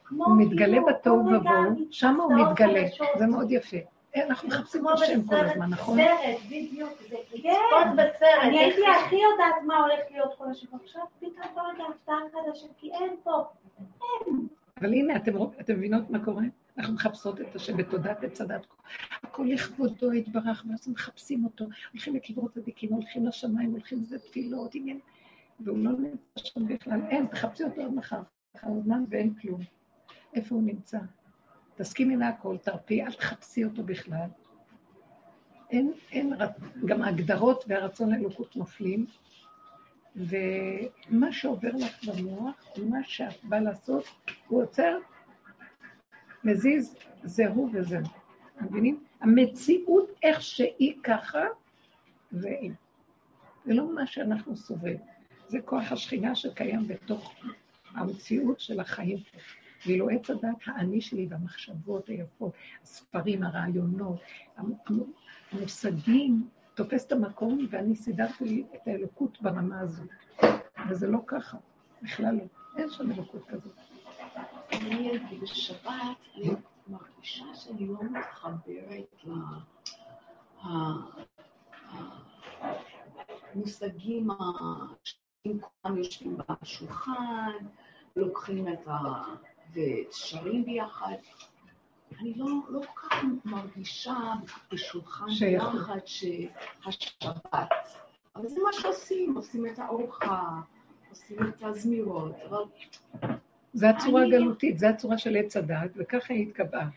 הוא 0.09 0.37
מתגלה 0.39 0.79
בתוהו 0.89 1.19
ובוהו, 1.19 1.87
שם 1.91 2.21
הוא 2.21 2.33
מתגלה, 2.35 2.83
זה 3.19 3.27
מאוד 3.27 3.51
יפה. 3.51 3.77
אה, 4.17 4.27
אנחנו 4.27 4.49
מחפשים 4.49 4.89
את 4.89 4.93
השם 4.93 5.23
כל 5.23 5.35
הזמן, 5.37 5.71
נכון? 5.71 5.99
בסרט, 5.99 6.39
בדיוק, 6.47 6.91
זה 7.11 7.17
לצפות 7.35 7.95
בסרט. 7.95 8.43
אני 8.43 8.59
הייתי 8.59 8.81
הכי 8.87 9.17
יודעת 9.17 9.63
מה 9.67 9.79
הולך 9.79 10.01
להיות 10.11 10.35
כל 10.39 10.45
השבוע, 10.51 10.79
עכשיו 10.85 11.03
פתאום 11.19 11.47
כל 11.55 11.61
רגע 11.75 11.85
הפתעה 11.95 12.17
חדשה, 12.33 12.67
כי 12.77 12.91
אין 12.93 13.17
פה, 13.23 13.45
אין. 14.03 14.47
אבל 14.81 14.93
הנה, 14.93 15.17
אתם 15.61 15.75
מבינות 15.75 16.11
מה 16.11 16.25
קורה? 16.25 16.43
אנחנו 16.81 16.95
מחפשות 16.95 17.41
את 17.41 17.57
השם 17.57 17.77
בתודעת 17.77 18.25
עץ 18.25 18.41
הדת. 18.41 18.67
הכל 19.23 19.47
לכבודו 19.49 20.13
יתברך, 20.13 20.65
ואז 20.71 20.89
מחפשים 20.89 21.45
אותו, 21.45 21.65
הולכים 21.93 22.15
לקברות 22.15 22.55
צדיקים, 22.55 22.93
הולכים 22.93 23.27
לשמיים, 23.27 23.71
הולכים 23.71 23.99
לזה 23.99 24.19
תפילות, 24.19 24.75
עניין, 24.75 24.99
והוא 25.61 25.79
לא 25.79 25.91
נמצא 25.91 26.17
שם 26.37 26.67
בכלל. 26.67 27.01
אין, 27.11 27.27
תחפשי 27.27 27.65
אותו 27.65 27.83
עד 27.83 27.95
מחר, 27.95 28.23
אחר 28.57 28.69
זמן 28.85 29.05
ואין 29.09 29.35
כלום. 29.35 29.61
איפה 30.35 30.55
הוא 30.55 30.63
נמצא? 30.63 30.99
תסכימי 31.77 32.17
להכל, 32.17 32.57
תרפי, 32.59 33.03
אל 33.03 33.13
תחפשי 33.13 33.65
אותו 33.65 33.83
בכלל. 33.83 34.29
אין, 35.71 35.93
אין, 36.13 36.33
גם 36.87 37.03
ההגדרות 37.03 37.65
והרצון 37.69 38.13
לאלוקות 38.13 38.57
נופלים, 38.57 39.07
ומה 40.17 41.33
שעובר 41.33 41.71
לך 41.75 42.05
במוח, 42.05 42.55
מה 42.85 43.05
שאת 43.05 43.45
באה 43.45 43.61
לעשות, 43.61 44.05
הוא 44.49 44.63
עוצר 44.63 44.99
מזיז, 46.45 46.97
זה 47.23 47.49
הוא 47.49 47.71
וזהו. 47.73 48.03
מבינים? 48.61 49.05
המציאות 49.21 50.11
איך 50.23 50.43
שהיא 50.43 50.95
ככה, 51.03 51.45
זה 52.31 52.51
זה 53.65 53.75
לא 53.75 53.95
מה 53.95 54.07
שאנחנו 54.07 54.57
סובלים. 54.57 54.99
זה 55.49 55.59
כוח 55.65 55.93
השכינה 55.93 56.35
שקיים 56.35 56.89
בתוך 56.89 57.35
המציאות 57.95 58.61
של 58.61 58.81
החיים. 58.81 59.19
ואילו 59.87 60.09
עץ 60.09 60.31
הדת 60.31 60.57
האני 60.67 61.01
שלי 61.01 61.27
והמחשבות 61.31 62.09
היפות, 62.09 62.53
הספרים, 62.83 63.43
הרעיונות, 63.43 64.21
המושגים, 65.53 66.49
תופס 66.75 67.07
את 67.07 67.13
המקום 67.13 67.67
ואני 67.71 67.97
סידרתי 67.97 68.45
לי 68.45 68.65
את 68.75 68.89
האלוקות 68.89 69.43
ברמה 69.43 69.81
הזאת. 69.81 70.09
וזה 70.91 71.07
לא 71.07 71.19
ככה, 71.27 71.59
בכלל 72.03 72.35
לא. 72.35 72.45
אין 72.77 72.91
שם 72.91 73.13
אלוקות 73.13 73.47
כזאת. 73.49 73.90
אני 74.73 75.09
הייתי 75.09 75.39
בשבת, 75.39 75.93
אני 76.37 76.51
מרגישה 76.89 77.45
שאני 77.55 77.87
לא 77.87 77.99
מתחברת 78.03 79.25
למושגים 83.55 84.29
אם 85.47 85.59
כולם 85.61 85.97
יושבים 85.99 86.37
בשולחן, 86.63 87.53
לוקחים 88.17 88.69
את 88.69 88.89
ה... 88.89 89.23
ושרים 89.75 90.65
ביחד. 90.65 91.17
אני 92.21 92.35
לא, 92.35 92.47
לא 92.69 92.81
כל 92.81 93.09
כך 93.09 93.25
מרגישה 93.45 94.17
בשולחן 94.73 95.27
ביחד 95.41 95.99
שהשבת. 96.05 97.69
אבל 98.37 98.49
זה 98.49 98.61
מה 98.65 98.73
שעושים, 98.73 99.37
עושים 99.37 99.67
את 99.67 99.79
הארוחה, 99.79 100.61
עושים 101.11 101.39
את 101.49 101.63
הזמירות, 101.63 102.33
אבל 102.49 102.63
זה 103.73 103.91
הצורה 103.91 104.23
הגלותית, 104.23 104.79
זה 104.79 104.89
הצורה 104.89 105.19
של 105.19 105.37
עץ 105.37 105.57
הדת, 105.57 105.91
וככה 105.97 106.35
היא 106.35 106.49
התקבעה. 106.49 106.89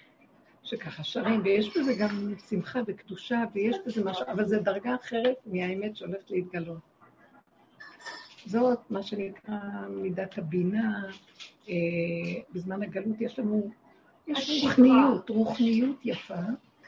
שככה 0.63 1.03
שרים, 1.03 1.41
ויש 1.43 1.77
בזה 1.77 1.93
גם 1.99 2.33
שמחה 2.49 2.79
וקדושה, 2.87 3.43
ויש 3.53 3.77
בזה 3.85 4.03
משהו, 4.03 4.25
אבל 4.27 4.45
זו 4.45 4.59
דרגה 4.61 4.95
אחרת 4.95 5.35
מהאמת 5.45 5.95
שהולכת 5.95 6.31
להתגלות. 6.31 6.79
זאת 8.45 8.79
מה 8.89 9.03
שנקרא 9.03 9.59
מידת 9.89 10.37
הבינה. 10.37 11.03
אה, 11.69 11.73
בזמן 12.53 12.83
הגלות 12.83 13.21
יש 13.21 13.39
לנו, 13.39 13.71
יש 14.27 14.63
רוחניות, 14.63 15.29
רוחניות 15.29 16.05
יפה, 16.05 16.35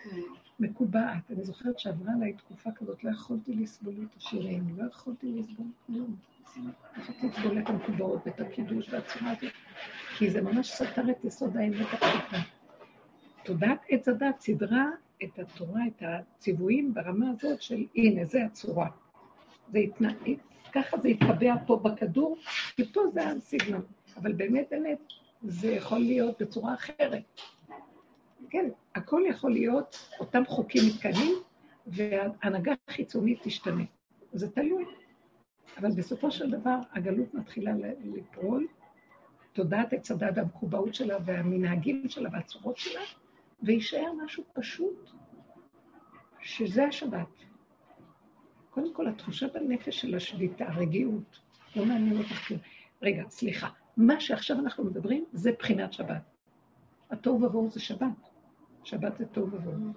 כן. 0.03 0.19
מקובעת. 0.59 1.31
אני 1.31 1.43
זוכרת 1.43 1.79
שעברה 1.79 2.13
עליי 2.13 2.33
תקופה 2.33 2.69
כזאת, 2.71 3.03
לא 3.03 3.11
יכולתי 3.11 3.55
לסבול 3.55 3.93
את 4.03 4.17
השירים, 4.17 4.63
לא 4.77 4.83
יכולתי 4.87 5.31
לסבול 5.31 5.67
כלום. 5.85 6.15
לסבול 7.23 7.59
את 7.59 7.69
המקובעות 7.69 8.21
ואת 8.25 8.39
הקידוש 8.39 8.89
והצורה 8.89 9.31
הזאת, 9.31 9.51
כי 10.17 10.31
זה 10.31 10.41
ממש 10.41 10.71
סתר 10.71 11.09
את 11.11 11.25
יסוד 11.25 11.57
האמת 11.57 11.87
הפשוטה. 11.93 12.37
תודעת 13.43 13.79
עץ 13.89 14.07
הדת 14.07 14.39
סידרה 14.39 14.85
את 15.23 15.39
התורה, 15.39 15.81
את 15.87 16.03
הציוויים 16.05 16.93
ברמה 16.93 17.25
הזאת 17.29 17.61
של 17.61 17.85
הנה, 17.95 18.25
זה 18.25 18.45
הצורה. 18.45 18.89
זה 19.71 19.79
התנא... 19.79 20.09
ככה 20.73 20.97
זה 20.97 21.09
יתקבע 21.09 21.55
פה 21.67 21.75
בכדור, 21.83 22.37
ופה 22.79 23.01
זה 23.13 23.29
הסגנון. 23.29 23.81
אבל 24.17 24.33
באמת, 24.33 24.67
באמת, 24.71 24.99
זה 25.43 25.71
יכול 25.71 25.99
להיות 25.99 26.41
בצורה 26.41 26.73
אחרת. 26.73 27.41
כן, 28.49 28.69
הכל 28.95 29.21
יכול 29.29 29.51
להיות, 29.51 30.09
אותם 30.19 30.43
חוקים 30.47 30.81
מתקיימים, 30.87 31.33
וההנהגה 31.87 32.73
החיצונית 32.87 33.39
תשתנה. 33.43 33.83
זה 34.33 34.51
תלוי. 34.51 34.85
אבל 35.77 35.91
בסופו 35.91 36.31
של 36.31 36.51
דבר 36.51 36.77
הגלות 36.91 37.33
מתחילה 37.33 37.71
לפעול, 38.03 38.67
תודעת 39.53 39.93
עץ 39.93 40.11
הדת 40.11 40.37
המקובעות 40.37 40.95
שלה 40.95 41.17
והמנהגים 41.25 42.09
שלה 42.09 42.29
והצורות 42.33 42.77
שלה, 42.77 43.01
ויישאר 43.63 44.13
משהו 44.25 44.43
פשוט, 44.53 45.09
שזה 46.39 46.85
השבת. 46.85 47.27
קודם 48.69 48.93
כל, 48.93 49.07
התחושה 49.07 49.47
בנפש 49.47 50.01
של 50.01 50.15
השביתה, 50.15 50.65
הרגיעות, 50.67 51.39
לא 51.75 51.85
מעניין 51.85 52.17
אותך 52.17 52.47
כלום. 52.47 52.59
רגע, 53.01 53.23
סליחה, 53.29 53.69
מה 53.97 54.19
שעכשיו 54.19 54.59
אנחנו 54.59 54.83
מדברים 54.83 55.25
זה 55.33 55.51
בחינת 55.59 55.93
שבת. 55.93 56.21
התוהו 57.11 57.41
ובוהו 57.41 57.69
זה 57.69 57.79
שבת. 57.79 58.29
שבת 58.83 59.17
זה 59.17 59.25
תוהו 59.25 59.47
ובוהו. 59.47 59.93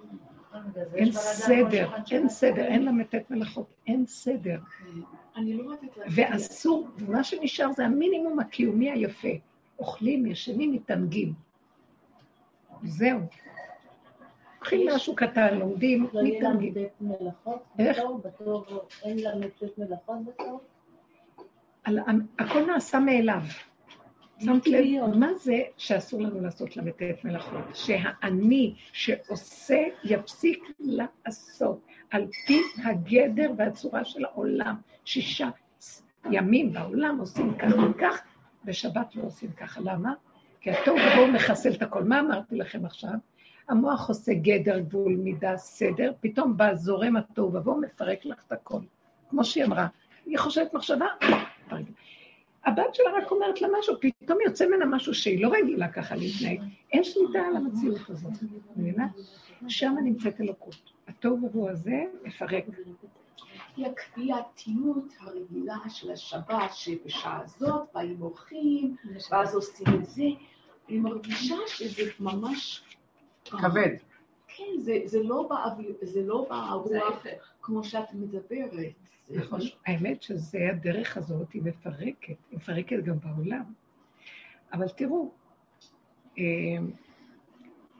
אין 0.95 1.11
סדר, 1.11 1.89
אין 2.11 2.29
סדר, 2.29 2.65
אין 2.65 2.85
למתת 2.85 3.31
מלאכות, 3.31 3.67
אין 3.87 4.05
סדר. 4.05 4.59
לא 5.35 5.75
ואסור, 6.15 6.87
ומה 6.97 7.23
שנשאר 7.23 7.71
זה 7.71 7.85
המינימום 7.85 8.39
הקיומי 8.39 8.91
היפה. 8.91 9.27
אוכלים, 9.79 10.25
ישנים, 10.25 10.71
מתענגים. 10.71 11.33
זהו. 12.83 13.19
לוקחים 14.55 14.87
משהו 14.95 15.15
קטן, 15.15 15.57
לומדים, 15.57 16.07
מתענגים. 16.23 16.73
איך? 17.79 17.99
אין 19.03 19.19
למתת 19.19 19.77
מלאכות 19.77 20.25
בתור? 20.25 20.61
הכל 22.39 22.65
נעשה 22.65 22.99
מאליו. 22.99 23.41
שמת 24.39 24.67
לב, 24.67 25.15
מה 25.15 25.33
זה 25.33 25.61
שאסור 25.77 26.21
לנו 26.21 26.41
לעשות 26.41 26.77
ל"ט 26.77 27.01
מלאכות? 27.23 27.63
שהאני 27.73 28.73
שעושה 28.91 29.83
יפסיק 30.03 30.63
לעשות 30.79 31.81
על 32.11 32.27
פי 32.47 32.61
הגדר 32.85 33.51
והצורה 33.57 34.05
של 34.05 34.25
העולם. 34.25 34.75
שישה 35.05 35.49
ימים 36.31 36.73
בעולם 36.73 37.17
עושים 37.19 37.53
כך 37.57 37.71
וכך, 37.89 38.21
בשבת 38.65 39.15
לא 39.15 39.23
עושים 39.23 39.51
ככה. 39.51 39.81
למה? 39.81 40.13
כי 40.61 40.71
התוהו 40.71 40.97
ובוהו 40.97 41.31
מחסל 41.31 41.71
את 41.71 41.81
הכל. 41.81 42.03
מה 42.03 42.19
אמרתי 42.19 42.55
לכם 42.55 42.85
עכשיו? 42.85 43.13
המוח 43.69 44.09
עושה 44.09 44.33
גדר, 44.33 44.79
גבול, 44.79 45.15
מידה, 45.15 45.57
סדר, 45.57 46.11
פתאום 46.19 46.57
בא 46.57 46.75
זורם 46.75 47.15
התוהו 47.15 47.53
ובוהו, 47.53 47.81
מפרק 47.81 48.25
לך 48.25 48.43
את 48.47 48.51
הכל. 48.51 48.79
כמו 49.29 49.43
שהיא 49.43 49.65
אמרה, 49.65 49.87
היא 50.25 50.37
חושבת 50.37 50.73
מחשבה, 50.73 51.05
הבת 52.65 52.95
שלה 52.95 53.09
רק 53.17 53.31
אומרת 53.31 53.61
לה 53.61 53.67
משהו, 53.79 53.95
פתאום 54.01 54.37
יוצא 54.45 54.67
ממנה 54.67 54.85
משהו 54.85 55.13
שהיא 55.13 55.43
לא 55.43 55.49
רגילה 55.53 55.87
ככה 55.87 56.15
להתנהג. 56.15 56.61
אין 56.93 57.03
שליטה 57.03 57.39
על 57.39 57.55
המציאות 57.55 58.09
הזאת, 58.09 58.33
מבינה? 58.75 59.07
שם 59.67 59.95
נמצאת 60.03 60.41
אלוקות. 60.41 60.75
התוהו 61.07 61.33
ובוהו 61.43 61.69
הזה 61.69 62.03
מפרק. 62.23 62.65
היא 63.77 63.85
הכפייתיות 63.85 65.13
הרגילה 65.19 65.77
של 65.89 66.11
השבת, 66.11 66.73
שבשעה 66.73 67.41
הזאת 67.43 67.87
באים 67.93 68.21
אורחים, 68.21 68.95
ואז 69.31 69.55
עושים 69.55 69.87
את 69.95 70.05
זה. 70.05 70.23
אני 70.89 70.97
מרגישה 70.97 71.55
שזה 71.67 72.11
ממש... 72.19 72.83
כבד. 73.45 73.95
כן, 74.47 74.79
זה, 74.79 74.93
זה 75.05 75.23
לא 75.23 75.47
באוויר, 75.49 75.93
זה 76.01 76.21
לא 76.21 76.47
ברוח 76.49 77.25
כמו 77.69 77.83
שאת 77.83 78.13
מדברת. 78.13 78.71
נכון, 79.29 79.59
האמת 79.85 80.21
שזה 80.21 80.69
הדרך 80.71 81.17
הזאת, 81.17 81.53
היא 81.53 81.61
מפרקת, 81.65 82.27
היא 82.27 82.35
מפרקת 82.51 83.03
גם 83.03 83.19
בעולם. 83.19 83.63
אבל 84.73 84.89
תראו, 84.89 85.31
אה, 86.37 86.43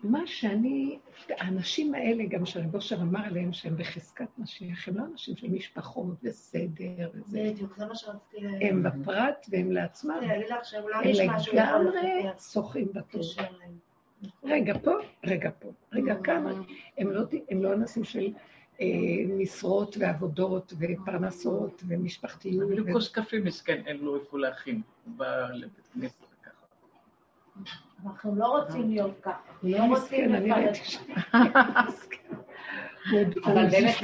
מה 0.03 0.27
שאני, 0.27 0.99
האנשים 1.29 1.93
האלה, 1.93 2.25
גם 2.25 2.45
שרב 2.45 2.75
אושר 2.75 3.01
אמר 3.01 3.25
עליהם 3.25 3.53
שהם 3.53 3.77
בחזקת 3.77 4.27
משיח, 4.37 4.87
הם 4.87 4.97
לא 4.97 5.03
אנשים 5.11 5.35
של 5.35 5.49
משפחות 5.49 6.17
וסדר 6.23 7.09
וזה. 7.13 7.51
בדיוק, 7.51 7.75
זה 7.77 7.85
מה 7.85 7.95
שרציתי 7.95 8.41
להגיד. 8.41 8.67
הם 8.67 8.83
בפרט 8.83 9.45
והם 9.49 9.71
לעצמם. 9.71 10.19
הם 10.21 10.41
לגמרי 11.53 12.23
שוחים 12.53 12.87
בטוב. 12.93 13.21
רגע 14.43 14.77
פה, 14.83 14.91
רגע 15.23 15.49
פה, 15.59 15.71
רגע 15.93 16.15
כאן. 16.23 16.45
הם 16.97 17.11
לא, 17.11 17.21
לא 17.51 17.73
אנשים 17.73 18.03
של 18.03 18.33
משרות 19.37 19.97
ועבודות 19.99 20.73
ופרנסות 20.79 21.83
ומשפחתיות. 21.87 22.65
אפילו 22.65 22.85
כוס 22.93 23.11
קפה 23.11 23.37
מסכן, 23.43 23.81
אין 23.85 23.97
לו 23.97 24.15
איפה 24.15 24.39
להכין 24.39 24.81
לבית 25.53 25.87
כנסת 25.93 26.23
וככה. 26.23 26.65
אנחנו 28.05 28.35
לא 28.35 28.45
רוצים 28.45 28.89
להיות 28.89 29.19
ככה. 29.21 29.51
לא 29.63 29.83
רוצים 29.83 30.33
לפרט. 30.33 30.77
אבל 33.45 33.67
באמת, 33.69 33.95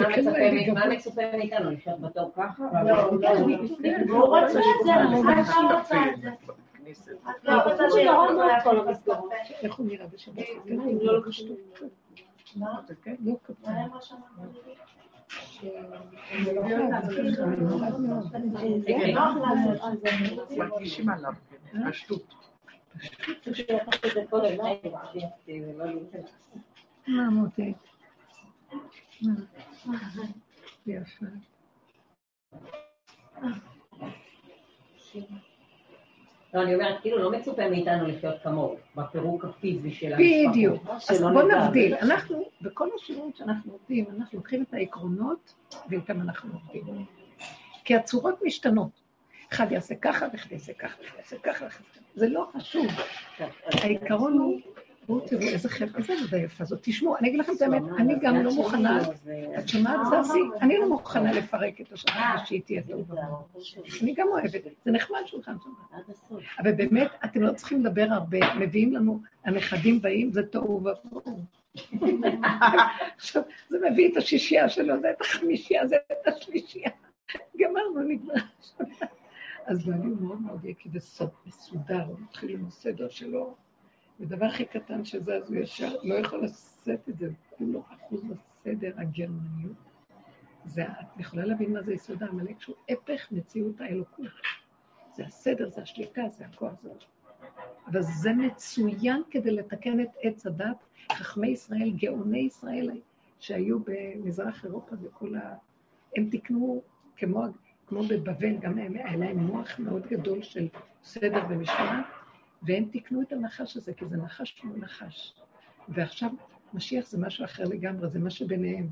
מה 0.74 0.88
מצופה 0.88 1.22
מאיתנו? 1.38 1.72
לחיות 1.72 2.02
בתור 2.02 2.32
ככה? 2.36 2.64
לא, 2.74 2.82
לא, 2.82 3.20
לא. 3.22 3.40
הוא 4.10 4.22
רוצה 4.22 4.60
את 4.60 4.86
זה, 4.86 4.94
אני 4.94 5.22
רוצה 5.74 5.98
את 6.14 6.22
זה. 6.22 6.30
את 7.30 7.44
לא 7.44 7.54
רוצה 7.64 7.84
שיהיה 7.94 8.62
כל 8.64 8.80
המסגרות. 8.80 9.32
איך 9.62 9.76
הוא 9.76 9.88
נראה 9.88 10.08
בשבת? 10.08 10.44
לא 12.56 12.68
כתוב. 13.43 13.58
מה? 13.64 13.88
לא 13.88 13.99
כתוב. 14.03 14.28
מרגישים 20.58 21.10
עליו, 21.10 21.34
פשטות. 21.89 22.34
מה 27.08 27.30
מותק? 27.30 27.78
יפה. 30.86 31.26
לא, 36.56 36.62
אני 36.62 36.76
אומרת, 36.76 37.01
כאילו 37.01 37.18
לא 37.18 37.32
מצופה 37.32 37.70
מאיתנו 37.70 38.08
לחיות 38.08 38.36
כמוהו, 38.43 38.76
בפירוק 38.95 39.45
הפיזי 39.45 39.91
של 39.91 40.14
המשפחות. 40.14 40.51
בדיוק. 40.51 40.84
אז 41.10 41.22
בואו 41.22 41.47
נבדיל. 41.47 41.95
אנחנו, 41.95 42.45
בכל 42.62 42.89
השינויים 42.95 43.32
שאנחנו 43.38 43.72
עובדים, 43.72 44.06
אנחנו 44.18 44.38
לוקחים 44.38 44.64
את 44.70 44.74
העקרונות 44.74 45.53
ואיתם 45.89 46.22
אנחנו 46.22 46.53
עובדים. 46.53 47.06
כי 47.84 47.95
הצורות 47.95 48.39
משתנות. 48.43 48.89
אחד 49.53 49.72
יעשה 49.72 49.95
ככה, 49.95 50.26
ואחד 50.34 50.51
יעשה 50.51 50.74
ככה, 50.74 50.97
ואחד 51.03 51.18
יעשה 51.18 51.36
ככה, 51.43 51.66
זה 52.16 52.30
לא 52.30 52.49
חשוב. 52.58 52.88
העיקרון 53.72 54.34
הוא 54.38 54.60
בואו 55.08 55.20
תראו 55.20 55.41
איזה 55.41 55.70
חלק, 55.70 55.95
איזה 55.97 56.14
עבודה 56.14 56.38
יפה 56.38 56.66
זאת. 56.66 56.80
תשמעו, 56.82 57.18
אני 57.18 57.30
אגיד 57.30 57.39
לכם 57.39 57.51
את 57.58 57.62
האמת, 57.62 57.84
אני 57.97 58.14
גם 58.22 58.36
לא 58.36 58.53
מוכנה, 58.56 59.01
את 59.60 59.68
שומעת, 59.68 59.99
זזי? 60.24 60.39
אני 60.62 60.78
לא 60.78 60.89
מוכנה 60.89 61.32
לפרק 61.32 61.82
את 61.82 61.91
השבת 61.91 62.14
השלישית 62.36 62.66
תהיה 62.66 62.82
טובה. 62.82 63.16
אני 64.01 64.14
גם 64.14 64.28
אוהבת, 64.28 64.64
זה 64.86 64.91
נחמד 64.91 65.20
שולחן 65.26 65.56
שבת. 65.64 66.39
אבל 66.60 66.72
באמת, 66.72 67.12
אתם 67.26 67.41
לא 67.41 67.53
צריכים 67.53 67.86
לדבר 67.86 68.08
הרבה, 68.10 68.38
מביאים 68.60 68.93
לנו, 68.93 69.22
הנכדים 69.45 70.01
באים, 70.01 70.32
זה 70.32 70.43
תוהו 70.43 70.84
ובוהו. 70.84 71.39
עכשיו, 73.18 73.41
זה 73.70 73.78
מביא 73.91 74.12
את 74.12 74.18
השישייה 74.18 74.70
שלו, 74.70 74.99
זה 75.01 75.12
את 75.12 75.22
החמישייה, 75.22 75.88
זה 75.88 75.95
את 76.12 76.28
השלישייה. 76.28 76.89
גמרנו, 77.60 78.01
נגמר. 78.08 78.34
אז 79.66 79.86
בעלי 79.86 80.08
הוא 80.08 80.22
מאוד 80.22 80.41
מאוד 80.41 80.66
יקי 80.66 80.89
וסודר, 80.93 82.03
הוא 82.08 82.16
מתחיל 82.20 82.49
עם 82.49 82.66
הסדר 82.68 83.10
שלו. 83.10 83.64
ודבר 84.20 84.45
הכי 84.45 84.66
קטן 84.66 85.05
שזז, 85.05 85.49
הוא 85.49 85.55
ישר 85.55 85.95
לא 86.03 86.16
יכול 86.16 86.43
לשאת 86.43 87.09
את 87.09 87.18
זה, 87.18 87.30
כולו 87.49 87.84
אחוז 87.93 88.24
בסדר 88.24 88.93
הגרמניות. 88.97 89.78
זה, 90.66 90.84
את 90.84 91.20
יכולה 91.20 91.45
להבין 91.45 91.74
מה 91.74 91.82
זה 91.82 91.93
יסוד 91.93 92.24
העמלק, 92.24 92.61
שהוא 92.61 92.76
הפך 92.89 93.28
מציאות 93.32 93.82
האלוקות. 93.82 94.26
זה 95.16 95.26
הסדר, 95.26 95.70
זה 95.70 95.82
השליטה, 95.82 96.22
זה 96.38 96.45
הכוח, 96.45 96.74
זה... 96.84 96.89
אבל 97.88 98.01
זה 98.01 98.34
מצוין 98.34 99.22
כדי 99.32 99.51
לתקן 99.51 99.99
את 99.99 100.09
עץ 100.22 100.45
הדת. 100.45 100.78
חכמי 101.11 101.47
ישראל, 101.47 101.91
גאוני 101.91 102.39
ישראל, 102.39 102.89
שהיו 103.39 103.80
במזרח 103.80 104.66
אירופה 104.66 104.95
וכל 105.01 105.36
ה... 105.36 105.55
הם 106.16 106.30
תיקנו, 106.30 106.82
כמו, 107.18 107.43
כמו 107.88 108.03
בבבל, 108.03 108.57
גם 108.57 108.78
היה 108.78 109.16
להם 109.18 109.38
מוח 109.38 109.80
מאוד 109.80 110.07
גדול 110.07 110.41
של 110.41 110.68
סדר 111.03 111.43
ומשמעת, 111.49 112.05
והם 112.66 112.86
תיקנו 112.86 113.22
את 113.22 113.32
הנחש 113.32 113.78
הזה, 113.78 113.93
כי 113.93 114.05
זה 114.05 114.18
נחש 114.18 114.51
כמו 114.61 114.78
נחש. 114.78 115.34
ועכשיו, 115.89 116.30
משיח 116.74 117.07
זה 117.07 117.18
משהו 117.18 117.45
אחר 117.45 117.63
לגמרי, 117.63 118.09
זה 118.09 118.20
מה 118.20 118.30
שביניהם. 118.30 118.89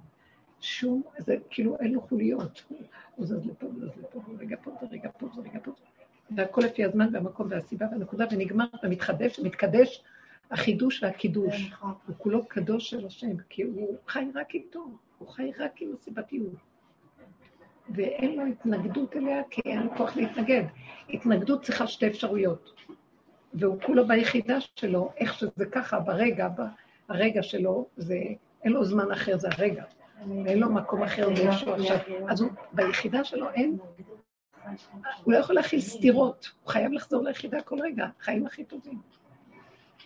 שום, 0.61 1.01
זה 1.17 1.37
כאילו 1.49 1.79
אין 1.79 1.93
לו 1.93 2.01
חוליות. 2.01 2.63
הוא 3.15 3.25
זז 3.25 3.45
לפה, 3.45 3.65
הוא 3.65 3.75
זז 3.79 3.97
לפה, 3.97 4.21
רגע 4.39 4.57
פה, 4.63 4.71
ורגע 4.81 5.09
פה, 5.17 5.27
ורגע 5.37 5.59
פה. 5.63 5.71
והכל 6.35 6.61
לפי 6.61 6.83
הזמן 6.83 7.09
והמקום 7.13 7.47
והסיבה 7.49 7.85
והנקודה, 7.91 8.25
ונגמר, 8.31 8.65
ומתחדש, 8.83 9.39
מתקדש, 9.39 10.03
החידוש 10.51 11.03
והקידוש. 11.03 11.71
הוא 11.81 12.15
כולו 12.17 12.45
קדוש 12.45 12.89
של 12.89 13.05
השם, 13.05 13.37
כי 13.49 13.63
הוא 13.63 13.97
חי 14.07 14.25
רק 14.35 14.55
איתו, 14.55 14.85
הוא 15.17 15.27
חי 15.27 15.51
רק 15.59 15.81
עם 15.81 15.91
הסיבתיות. 15.93 16.55
ואין 17.89 18.35
לו 18.35 18.45
התנגדות 18.45 19.15
אליה, 19.15 19.41
כי 19.49 19.61
אין 19.65 19.83
לו 19.83 19.95
כוח 19.97 20.17
להתנגד. 20.17 20.63
התנגדות 21.09 21.63
צריכה 21.63 21.87
שתי 21.87 22.07
אפשרויות. 22.07 22.73
והוא 23.53 23.81
כולו 23.81 24.07
ביחידה 24.07 24.57
שלו, 24.75 25.11
איך 25.17 25.33
שזה 25.33 25.65
ככה, 25.71 25.99
ברגע, 25.99 26.47
הרגע 27.09 27.43
שלו, 27.43 27.87
זה, 27.97 28.19
אין 28.63 28.73
לו 28.73 28.85
זמן 28.85 29.11
אחר, 29.11 29.37
זה 29.37 29.47
הרגע. 29.51 29.83
ואין 30.45 30.59
לו 30.59 30.69
מקום 30.69 31.03
אחר 31.03 31.29
מישהו 31.29 31.73
עכשיו. 31.73 31.97
אז 32.29 32.41
הוא, 32.41 32.49
ביחידה 32.73 33.23
שלו 33.23 33.49
אין, 33.49 33.77
הוא 35.23 35.33
לא 35.33 35.37
יכול 35.37 35.55
להכיל 35.55 35.81
סתירות, 35.81 36.51
הוא 36.63 36.71
חייב 36.71 36.91
לחזור 36.91 37.23
ליחידה 37.23 37.61
כל 37.61 37.79
רגע, 37.81 38.07
חיים 38.19 38.45
הכי 38.45 38.63
טובים. 38.63 39.01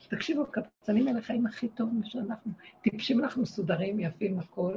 תקשיבו, 0.10 0.45
קבצנים 0.45 1.08
האלה 1.08 1.22
חיים 1.22 1.45
הכי 1.45 1.68
טוב 1.68 1.89
משאנחנו. 2.00 2.52
טיפשים 2.82 3.24
אנחנו 3.24 3.41
מסודרים, 3.41 4.00
יפים, 4.00 4.39
הכל. 4.39 4.74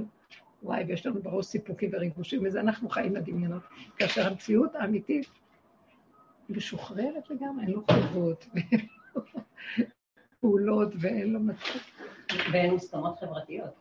וואי, 0.62 0.84
ויש 0.84 1.06
לנו 1.06 1.22
בראש 1.22 1.46
סיפוקים 1.46 1.90
וריגושים, 1.92 2.40
וזה 2.44 2.60
אנחנו 2.60 2.88
חיים 2.88 3.16
לדמיונות. 3.16 3.62
כאשר 3.96 4.26
המציאות 4.26 4.74
האמיתית 4.74 5.26
משוחררת 6.50 7.30
לגמרי, 7.30 7.64
אין 7.64 7.72
לו 7.72 7.82
חובות, 7.92 8.46
ואין 8.54 8.86
לו 9.14 9.22
פעולות, 10.40 10.92
ואין 11.00 11.32
לו 11.32 11.40
מצב. 11.40 11.78
ואין 12.52 12.72
מוסכמות 12.72 13.18
חברתיות. 13.20 13.74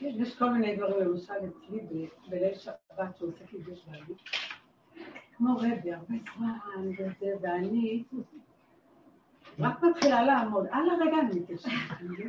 יש 0.00 0.38
כל 0.38 0.50
מיני 0.50 0.76
דברים, 0.76 1.08
למשל 1.08 1.32
אצלי 1.32 2.08
בליל 2.28 2.54
שבת 2.54 3.16
שהוא 3.16 3.28
עושה 3.28 3.46
קידוש 3.46 3.86
בעלי, 3.86 4.14
כמו 5.36 5.56
רבי, 5.56 5.92
הרבה 5.92 6.14
זמן 6.36 6.58
וזה, 6.98 7.34
ואני 7.40 8.04
רק 9.58 9.82
מתחילה 9.82 10.22
לעמוד, 10.22 10.66
על 10.70 10.90
הרגע 10.90 11.16
אני 11.20 11.40
מתיישבת, 11.40 11.72
אני 12.00 12.24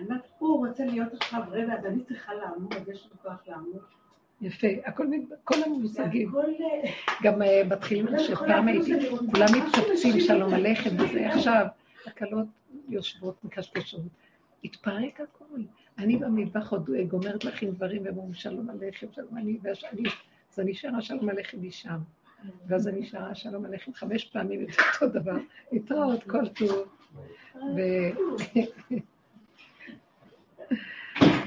אומרת, 0.00 0.26
הוא 0.38 0.66
רוצה 0.66 0.84
להיות 0.84 1.12
עכשיו 1.12 1.40
רבי, 1.48 1.72
אז 1.72 1.86
אני 1.86 2.04
צריכה 2.04 2.34
לעמוד, 2.34 2.74
יש 2.92 3.04
לי 3.04 3.18
כוח 3.22 3.38
לעמוד. 3.46 3.82
יפה, 4.40 4.66
הכל, 4.84 5.06
כל 5.44 5.62
המושגים. 5.66 6.32
גם 7.22 7.42
אה, 7.42 7.62
מתחילים, 7.70 8.06
שפעם 8.18 8.68
הייתי, 8.68 9.08
כולם 9.10 9.46
מתקבצים 9.56 10.20
שלום 10.20 10.54
עליכם 10.54 10.90
וזה, 10.98 11.28
עכשיו 11.28 11.66
הכלות 12.06 12.46
יושבות 12.88 13.44
מקשקשות. 13.44 14.00
התפרק 14.64 15.20
הכול. 15.20 15.64
אני 15.98 16.16
במטבח 16.16 16.72
עוד 16.72 16.90
גומרת 17.08 17.44
לכם 17.44 17.70
דברים, 17.70 18.04
והם 18.04 18.16
אומרים 18.16 18.34
שלום 18.34 18.70
עליכם, 18.70 19.06
שלום 19.12 19.36
אני, 19.36 19.58
אז 20.52 20.58
אני 20.60 20.74
שרה 20.74 21.02
שלום 21.02 21.28
עליכם 21.28 21.58
משם. 21.62 21.98
ואז 22.66 22.88
אני 22.88 23.06
שרה 23.06 23.34
שלום 23.34 23.64
עליכם 23.64 23.92
חמש 23.94 24.24
פעמים 24.24 24.60
את 24.64 24.76
אותו 25.02 25.12
דבר, 25.20 25.36
להתראות 25.72 26.22
כל 26.22 26.48
טוב. 26.48 26.88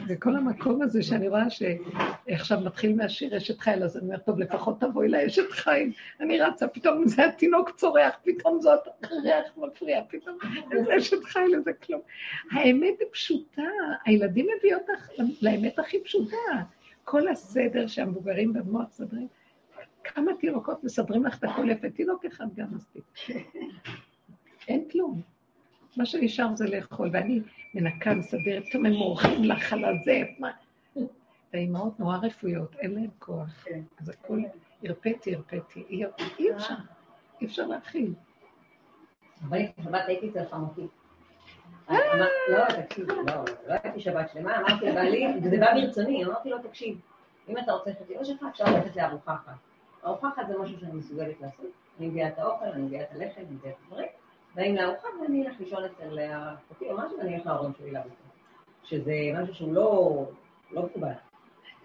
וכל 0.10 0.36
המקום 0.36 0.82
הזה 0.82 1.03
שאני 1.03 1.28
רואה 1.28 1.45
שעכשיו 1.49 2.60
מתחיל 2.60 2.95
מהשיר 2.95 3.38
אשת 3.38 3.60
חיל, 3.60 3.84
אז 3.84 3.97
אני 3.97 4.05
אומרת, 4.05 4.26
טוב, 4.26 4.39
לפחות 4.39 4.82
תבואי 4.82 5.07
לאשת 5.07 5.51
חיל. 5.51 5.91
אני 6.20 6.41
רצה, 6.41 6.68
פתאום 6.68 7.07
זה 7.07 7.26
התינוק 7.26 7.70
צורח, 7.70 8.16
פתאום 8.24 8.62
זאת 8.62 8.80
ריח 9.24 9.45
מפריע, 9.57 10.01
פתאום 10.10 10.38
איזה 10.72 10.97
אשת 10.97 11.24
חיל, 11.24 11.55
איזה 11.55 11.74
כלום. 11.74 12.01
האמת 12.51 12.99
היא 12.99 13.07
פשוטה, 13.12 13.62
הילדים 14.05 14.47
מביאים 14.57 14.78
אותך 14.78 15.10
לאמת 15.41 15.80
הכי 15.80 16.03
פשוטה. 16.03 16.36
כל 17.03 17.28
הסדר 17.28 17.88
שהמבוגרים 17.88 18.53
במוח 18.53 18.88
מסדרים, 18.88 19.28
כמה 20.03 20.32
תינוקות 20.39 20.84
מסדרים 20.84 21.26
לך 21.26 21.38
את 21.38 21.43
הכל 21.43 21.70
יפה, 21.70 21.89
תינוק 21.89 22.26
אחד 22.26 22.45
גם 22.55 22.68
מספיק. 22.72 23.03
אין 24.68 24.84
כלום. 24.91 25.22
מה 25.97 26.05
שנשאר 26.05 26.55
זה 26.55 26.68
לאכול, 26.68 27.10
ואני 27.14 27.41
מנקה, 27.74 28.13
מסדרת, 28.13 28.63
פתאום 28.70 28.86
הם 28.86 28.93
מורחים 28.93 29.43
לך 29.43 29.74
על 29.74 29.86
הזה, 29.86 30.22
מה... 30.39 30.51
והאימהות 31.53 31.99
נורא 31.99 32.17
רפואיות, 32.17 32.76
אין 32.80 32.95
להן 32.95 33.09
כוח. 33.20 33.63
כן. 33.63 33.82
אז 34.01 34.09
הכול, 34.09 34.45
הרפאתי, 34.84 35.36
הרפאתי, 35.36 35.84
אי 35.89 36.05
אפשר, 36.55 36.76
אי 37.41 37.45
אפשר 37.45 37.67
להכיל. 37.67 38.13
אבל 39.49 39.59
שבת 39.84 40.01
הייתי 40.07 40.30
אצל 40.30 40.45
חמותי. 40.49 40.88
אה! 41.89 41.97
לא, 42.49 42.65
תקשיב, 42.82 43.11
לא, 43.11 43.34
לא 43.67 43.74
הייתי 43.84 43.99
שבת 43.99 44.30
שלמה, 44.34 44.57
אמרתי 44.57 44.86
לבעלי, 44.86 45.28
וזה 45.43 45.57
בא 45.57 45.74
מרצוני, 45.76 46.26
אמרתי 46.26 46.49
לו, 46.49 46.57
תקשיב, 46.59 46.99
אם 47.49 47.57
אתה 47.57 47.72
רוצה 47.72 47.89
ללכת 47.89 48.09
לאמא 48.09 48.24
שלך, 48.24 48.45
אפשר 48.51 48.63
ללכת 48.63 48.95
לארוחה 48.95 49.34
אחת. 49.34 49.53
ארוחה 50.05 50.30
אחת 50.36 50.47
זה 50.47 50.57
משהו 50.57 50.80
שאני 50.80 50.93
מסוגלת 50.93 51.41
לעשות. 51.41 51.65
אני 51.99 52.07
מביאה 52.07 52.28
את 52.28 52.39
האוכל, 52.39 52.65
אני 52.65 52.82
מביאה 52.82 53.03
את 53.03 53.11
הלחם, 53.11 53.41
אני 53.41 53.55
מביאה 53.55 53.74
את 53.74 53.78
הדברים. 53.86 54.07
באים 54.60 54.76
לארוחה 54.76 55.07
ואני 55.22 55.47
אלך 55.47 55.60
לישון 55.60 55.84
אצל 55.84 56.20
אחותי 56.68 56.91
או 56.91 56.97
משהו 56.97 57.18
ואני 57.18 57.36
אלך 57.36 57.45
להורים 57.45 57.72
שלי 57.78 57.91
לארוחה. 57.91 58.16
שזה 58.84 59.14
משהו 59.41 59.55
שהוא 59.55 59.74
לא, 59.74 60.24
לא 60.72 60.84
מקובל. 60.84 61.12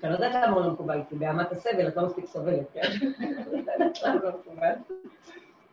שאני 0.01 0.13
לא 0.13 0.17
יודעת 0.17 0.35
למה 0.35 0.57
הוא 0.57 0.65
לא 0.65 0.73
מקובל, 0.73 1.01
כי 1.09 1.15
באמת 1.15 1.53
הסבל 1.53 1.89
את 1.89 1.97
לא 1.97 2.07
מספיק 2.07 2.27
סובלת, 2.27 2.67
כן? 2.73 2.81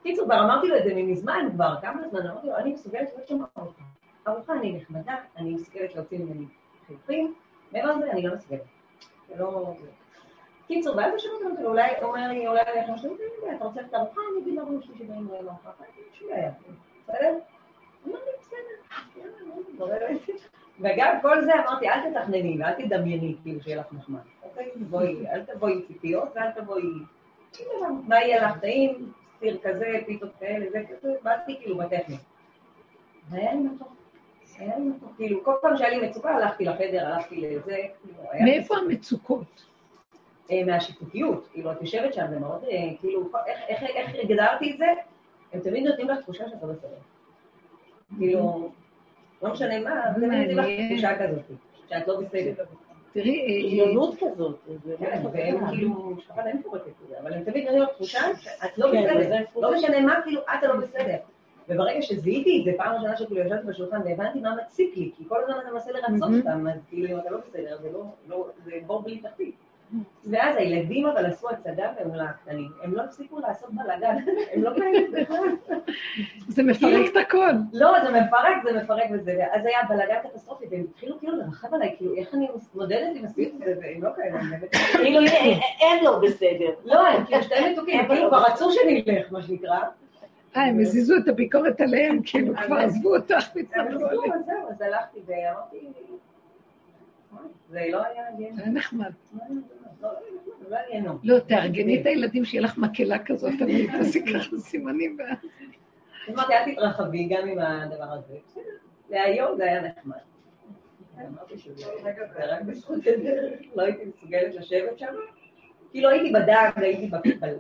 קיצור, 0.04 0.26
כבר 0.26 0.40
אמרתי 0.40 0.68
לו 0.68 0.78
את 0.78 0.84
זה 0.84 0.94
מזמן 0.96 1.50
כבר, 1.54 1.76
כמה 1.82 2.10
זמן, 2.10 2.28
אמרתי 2.28 2.48
לו, 2.48 2.58
אני 2.58 2.74
מסוגלת 2.74 3.10
להיות 3.16 3.28
שם 3.28 3.42
ארוחה. 3.58 3.84
ארוחה 4.28 4.54
אני 4.54 4.78
נחמדה, 4.78 5.16
אני 5.38 5.54
מסוגלת 5.54 5.96
להוציא 5.96 6.20
ממני 6.20 6.46
חיוכים, 6.88 7.34
מעבר 7.72 7.96
לזה 7.96 8.12
אני 8.12 8.22
לא 8.22 8.36
מסוגלת. 8.36 8.62
זה 9.28 9.36
לא... 9.38 9.74
קיצור, 10.68 10.98
ואז 10.98 11.14
השאלה 11.16 11.34
אותנו, 11.34 11.68
אולי, 11.68 11.92
אומר 12.02 12.28
לי, 12.28 12.48
אולי 12.48 12.62
אני 12.62 12.94
איך 12.94 13.02
שלי, 13.02 13.56
אתה 13.56 13.66
רוצה 13.66 13.82
את 13.82 13.94
הארוחה, 13.94 14.22
אני 14.34 14.44
אגיד 14.44 14.56
להורים 14.56 14.82
שלי 14.82 14.96
שבאים 14.98 15.28
לארוחה? 15.28 15.70
אמרתי, 15.80 16.02
בסדר, 16.14 16.50
וגם 20.80 21.18
כל 21.22 21.42
זה 21.42 21.52
אמרתי, 21.54 21.90
אל 21.90 22.10
תתכנני 22.10 22.58
ואל 22.60 22.74
תדמייני, 22.74 23.36
כאילו, 23.44 23.62
שיהיה 23.62 23.78
לך 23.78 23.86
נחמד. 23.94 24.20
אוקיי? 24.44 24.72
אל 25.32 25.46
תבואי 25.46 25.74
עם 25.74 25.82
ציפיות 25.82 26.30
ואל 26.36 26.52
תבואי... 26.52 26.84
מה 28.08 28.16
יהיה 28.16 28.48
לך 28.48 28.60
טעים, 28.60 29.12
סיר 29.40 29.58
כזה, 29.64 30.00
פיתות 30.06 30.30
כאלה, 30.40 30.66
זה 30.72 30.84
כזה, 30.90 31.14
באתי 31.24 31.58
כאילו 31.60 31.78
בטכני. 31.78 32.18
והיה 33.30 33.54
לי 33.54 33.60
מתוק. 33.60 33.94
היה 34.58 34.78
לי 34.78 34.84
מתוק. 34.84 35.14
כאילו, 35.18 35.44
כל 35.44 35.54
פעם 35.62 35.78
שהיה 35.78 35.90
לי 35.90 36.08
מצוקה, 36.08 36.30
הלכתי 36.30 36.66
לחדר, 36.66 37.08
הלכתי 37.08 37.42
לזה. 37.42 37.78
כאילו, 38.02 38.24
מאיפה 38.44 38.76
המצוקות? 38.78 39.66
אה, 40.52 40.64
מהשיפוטיות, 40.66 41.48
כאילו, 41.52 41.72
את 41.72 41.82
יושבת 41.82 42.14
שם, 42.14 42.26
זה 42.30 42.40
מאוד, 42.40 42.64
אה, 42.64 42.98
כאילו, 43.00 43.30
איך 43.68 44.10
הגדרתי 44.24 44.72
את 44.72 44.78
זה? 44.78 44.86
הם 45.54 45.60
תמיד 45.60 45.88
נותנים 45.88 46.10
לך 46.10 46.20
תחושה 46.20 46.50
שאתה 46.50 46.68
בסדר. 46.68 46.98
כאילו, 48.18 48.72
לא 49.44 49.52
משנה 49.52 49.80
מה, 49.80 50.04
הם 50.04 50.14
תמיד 50.14 50.52
נותנים 50.52 50.58
לך 50.58 50.92
תחושה 50.92 51.28
כזאת, 51.28 51.42
שאת 51.90 52.08
לא 52.08 52.20
בסדר. 52.20 52.64
תראי, 53.14 53.64
עליונות 53.66 54.16
כזאת. 54.20 54.60
כן, 55.00 55.22
והם 55.34 55.68
כאילו, 55.68 55.90
משפחה 56.18 56.46
להם 56.46 56.62
פורקת 56.64 56.88
את 56.88 57.08
זה, 57.10 57.20
אבל 57.20 57.34
הם 57.34 57.44
תמיד 57.44 57.64
נותנים 57.64 57.82
לך 57.82 57.90
תחושה 57.90 58.20
שאת 58.42 58.78
לא 58.78 58.88
כן, 58.92 59.18
בסדר. 59.20 59.44
לא 59.56 59.74
משנה 59.74 60.02
מה, 60.02 60.22
כאילו, 60.24 60.42
את 60.42 60.64
לא 60.64 60.76
בסדר. 60.76 61.18
וברגע 61.70 62.02
שזיהיתי 62.02 62.60
את 62.60 62.66
זה, 62.66 62.72
פעם 62.78 62.96
ראשונה 62.96 63.18
שכאילו 63.18 63.42
ישבתי 63.42 63.68
בשולחן 63.68 64.02
והבנתי 64.06 64.40
מה 64.40 64.56
מציק 64.56 64.98
לי, 64.98 65.12
כי 65.18 65.24
כל 65.28 65.44
הזמן 65.44 65.56
אתה 65.64 65.72
מנסה 65.72 65.92
לרצות 65.92 66.30
אותם, 66.38 66.68
אז 66.68 66.80
כאילו 66.90 67.08
אם 67.16 67.20
אתה 67.20 67.30
לא 67.30 67.38
בסדר, 67.38 67.78
זה 67.82 67.90
לא, 68.28 68.48
זה 68.66 68.72
בור 68.88 69.02
בלי 69.02 69.18
תחתית. 69.18 69.56
ואז 70.26 70.56
הילדים 70.56 71.08
אבל 71.08 71.26
עשו 71.26 71.50
הצגה 71.50 71.92
מול 72.06 72.20
הקטנים, 72.20 72.72
הם 72.84 72.94
לא 72.94 73.02
הפסיקו 73.02 73.40
לעשות 73.40 73.70
בלאגן, 73.74 74.16
הם 74.54 74.64
לא 74.64 74.72
כאלה 74.76 75.22
בכלל. 75.22 75.78
זה 76.48 76.64
מפרק 76.64 77.12
את 77.12 77.18
הכל. 77.18 77.52
לא, 77.74 77.94
זה 78.04 78.22
מפרק, 78.22 78.64
זה 78.64 78.84
מפרק 78.84 79.10
וזה, 79.14 79.46
אז 79.52 79.66
היה 79.66 79.78
בלאגן 79.90 80.16
קטסטרופי, 80.24 80.66
והם 80.72 80.86
התחילו 80.90 81.20
כאילו 81.20 81.38
לרחב 81.38 81.74
עליי, 81.74 81.96
כאילו, 81.98 82.16
איך 82.16 82.34
אני 82.34 82.48
מתמודדת 82.56 83.16
עם 83.16 83.26
הסביב 83.26 83.56
הזה, 83.56 83.74
והם 83.82 84.04
לא 84.04 84.10
כאלה. 84.16 84.40
כאילו, 84.98 85.20
אין 85.82 86.04
לו 86.04 86.22
בסדר. 86.22 86.72
לא, 86.86 87.08
הם 87.08 87.26
כאילו 87.26 87.44
שתי 87.44 87.72
מתוקים, 87.72 88.00
הם 88.00 88.08
כאילו 88.08 88.30
כבר 88.30 88.44
רצו 88.44 88.72
שנלך, 88.72 89.32
מה 89.32 89.42
שנקרא. 89.42 89.80
אה, 90.56 90.66
הם 90.66 90.80
הזיזו 90.80 91.16
את 91.18 91.28
הביקורת 91.28 91.82
עליהם, 91.82 92.20
כאילו, 92.26 92.54
כבר 92.66 92.76
עזבו 92.76 93.16
אותך, 93.16 93.56
מתנגדו 93.56 94.06
עליהם. 94.06 94.44
זהו, 94.46 94.70
אז 94.70 94.82
הלכתי 94.82 95.20
ואמרתי, 95.26 95.88
זה 97.70 97.88
לא 97.92 98.06
היה 98.06 98.24
גיהנום. 98.38 98.56
זה 98.56 98.64
היה 98.64 98.72
נחמד. 98.72 99.12
לא, 101.24 101.40
תארגני 101.40 102.02
את 102.02 102.06
הילדים 102.06 102.46
שיהיה 102.46 102.64
לך 102.64 102.78
מקהלה 102.78 103.20
כזאת, 103.20 103.54
אני 103.62 103.88
תעשי 103.88 104.26
ככה 104.26 104.58
סימנים. 104.58 105.18
אמרתי, 106.30 106.54
אל 106.54 106.74
תתרחבי 106.74 107.28
גם 107.28 107.48
עם 107.48 107.60
הדבר 107.60 108.04
הזה. 108.04 108.36
להיום 109.10 109.58
זה 109.58 109.64
היה 109.64 109.82
נחמד. 109.82 110.18
אמרתי 111.28 111.58
שזה 111.58 111.86
רק 112.50 112.62
בזכות 112.62 113.00
לא 113.76 113.82
הייתי 113.82 114.06
מסוגלת 114.06 114.56
לשבת 114.56 115.00
שם. 115.00 115.14
כאילו 115.92 116.10
הייתי 116.10 116.32
בדג, 116.34 116.72
הייתי 116.76 117.10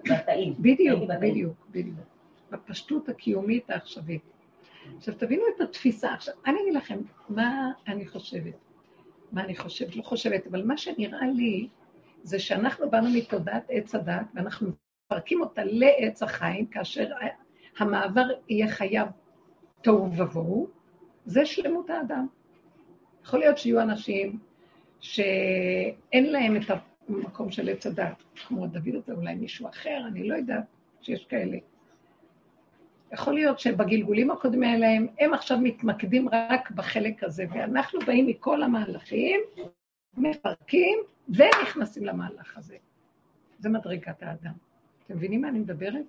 בתאים. 0.09 0.53
בדיוק, 0.59 1.03
בדיוק, 1.21 1.53
בדיוק. 1.71 1.97
בפשטות 2.51 3.09
הקיומית 3.09 3.69
העכשווית. 3.69 4.21
עכשיו, 4.97 5.13
תבינו 5.13 5.43
את 5.55 5.61
התפיסה. 5.61 6.13
עכשיו, 6.13 6.33
אני 6.45 6.61
אגיד 6.61 6.73
לכם 6.73 6.99
מה 7.29 7.71
אני 7.87 8.07
חושבת. 8.07 8.53
מה 9.31 9.43
אני 9.43 9.55
חושבת, 9.55 9.95
לא 9.95 10.01
חושבת, 10.01 10.47
אבל 10.47 10.65
מה 10.65 10.77
שנראה 10.77 11.27
לי 11.35 11.67
זה 12.23 12.39
שאנחנו 12.39 12.89
באנו 12.89 13.09
מתודעת 13.09 13.63
עץ 13.69 13.95
הדת, 13.95 14.25
ואנחנו 14.33 14.71
מפרקים 15.05 15.41
אותה 15.41 15.63
לעץ 15.63 16.23
החיים, 16.23 16.65
כאשר 16.65 17.09
המעבר 17.79 18.27
יהיה 18.49 18.67
חייב 18.67 19.07
תוהו 19.81 20.13
ובוהו, 20.17 20.67
זה 21.25 21.45
שלמות 21.45 21.89
האדם. 21.89 22.27
יכול 23.23 23.39
להיות 23.39 23.57
שיהיו 23.57 23.81
אנשים 23.81 24.39
שאין 24.99 26.31
להם 26.31 26.55
את 26.55 26.61
המקום 27.09 27.51
של 27.51 27.69
עץ 27.69 27.87
הדת, 27.87 28.23
כמו 28.47 28.67
דוד 28.67 28.95
הזה, 28.95 29.13
אולי 29.13 29.35
מישהו 29.35 29.69
אחר, 29.69 30.03
אני 30.07 30.27
לא 30.27 30.35
יודעת 30.35 30.63
שיש 31.01 31.25
כאלה. 31.25 31.57
יכול 33.13 33.33
להיות 33.33 33.59
שבגלגולים 33.59 34.31
הקודמים 34.31 34.63
האלה 34.63 34.87
הם 35.19 35.33
עכשיו 35.33 35.57
מתמקדים 35.57 36.29
רק 36.29 36.71
בחלק 36.71 37.23
הזה, 37.23 37.45
ואנחנו 37.53 37.99
באים 37.99 38.27
מכל 38.27 38.63
המהלכים, 38.63 39.39
מפרקים 40.17 40.99
ונכנסים 41.29 42.05
למהלך 42.05 42.57
הזה. 42.57 42.77
זה 43.59 43.69
מדרגת 43.69 44.23
האדם. 44.23 44.53
אתם 45.05 45.15
מבינים 45.15 45.41
מה 45.41 45.47
אני 45.47 45.59
מדברת? 45.59 46.05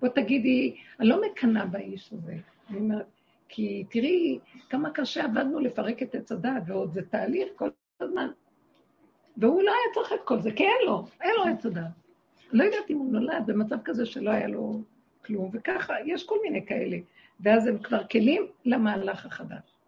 בוא 0.00 0.08
תגידי, 0.08 0.76
אני 1.00 1.08
לא 1.08 1.20
מקנאה 1.20 1.66
באיש 1.66 2.12
הזה. 2.12 2.36
אני 2.70 2.78
אומרת, 2.78 3.06
כי 3.48 3.84
תראי 3.90 4.38
כמה 4.68 4.90
קשה 4.90 5.24
עבדנו 5.24 5.60
לפרק 5.60 6.02
את 6.02 6.14
עץ 6.14 6.32
הדת, 6.32 6.62
ועוד 6.66 6.92
זה 6.92 7.02
תהליך 7.02 7.48
כל 7.56 7.68
הזמן. 8.00 8.28
והוא 9.36 9.62
לא 9.62 9.70
היה 9.70 9.94
צריך 9.94 10.12
את 10.12 10.24
כל 10.24 10.40
זה, 10.40 10.52
כי 10.52 10.64
אין 10.64 10.86
לו, 10.86 11.04
אין 11.20 11.30
לו 11.36 11.44
עץ 11.44 11.66
הדת. 11.66 11.82
לא 12.52 12.64
יודעת 12.64 12.90
אם 12.90 12.98
הוא 12.98 13.12
נולד 13.12 13.42
במצב 13.46 13.76
כזה 13.84 14.06
שלא 14.06 14.30
היה 14.30 14.48
לו 14.48 14.82
כלום, 15.26 15.50
וככה, 15.52 15.94
יש 16.04 16.26
כל 16.26 16.36
מיני 16.42 16.66
כאלה. 16.66 16.96
ואז 17.40 17.66
הם 17.66 17.78
כבר 17.78 18.06
כלים 18.06 18.46
למהלך 18.64 19.26
החדש. 19.26 19.78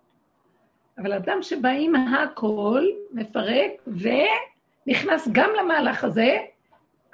אבל 0.99 1.13
אדם 1.13 1.43
שבא 1.43 1.69
עם 1.69 1.97
הכל, 1.97 2.85
מפרק, 3.13 3.71
ונכנס 3.87 5.29
גם 5.33 5.51
למהלך 5.59 6.05
הזה, 6.05 6.39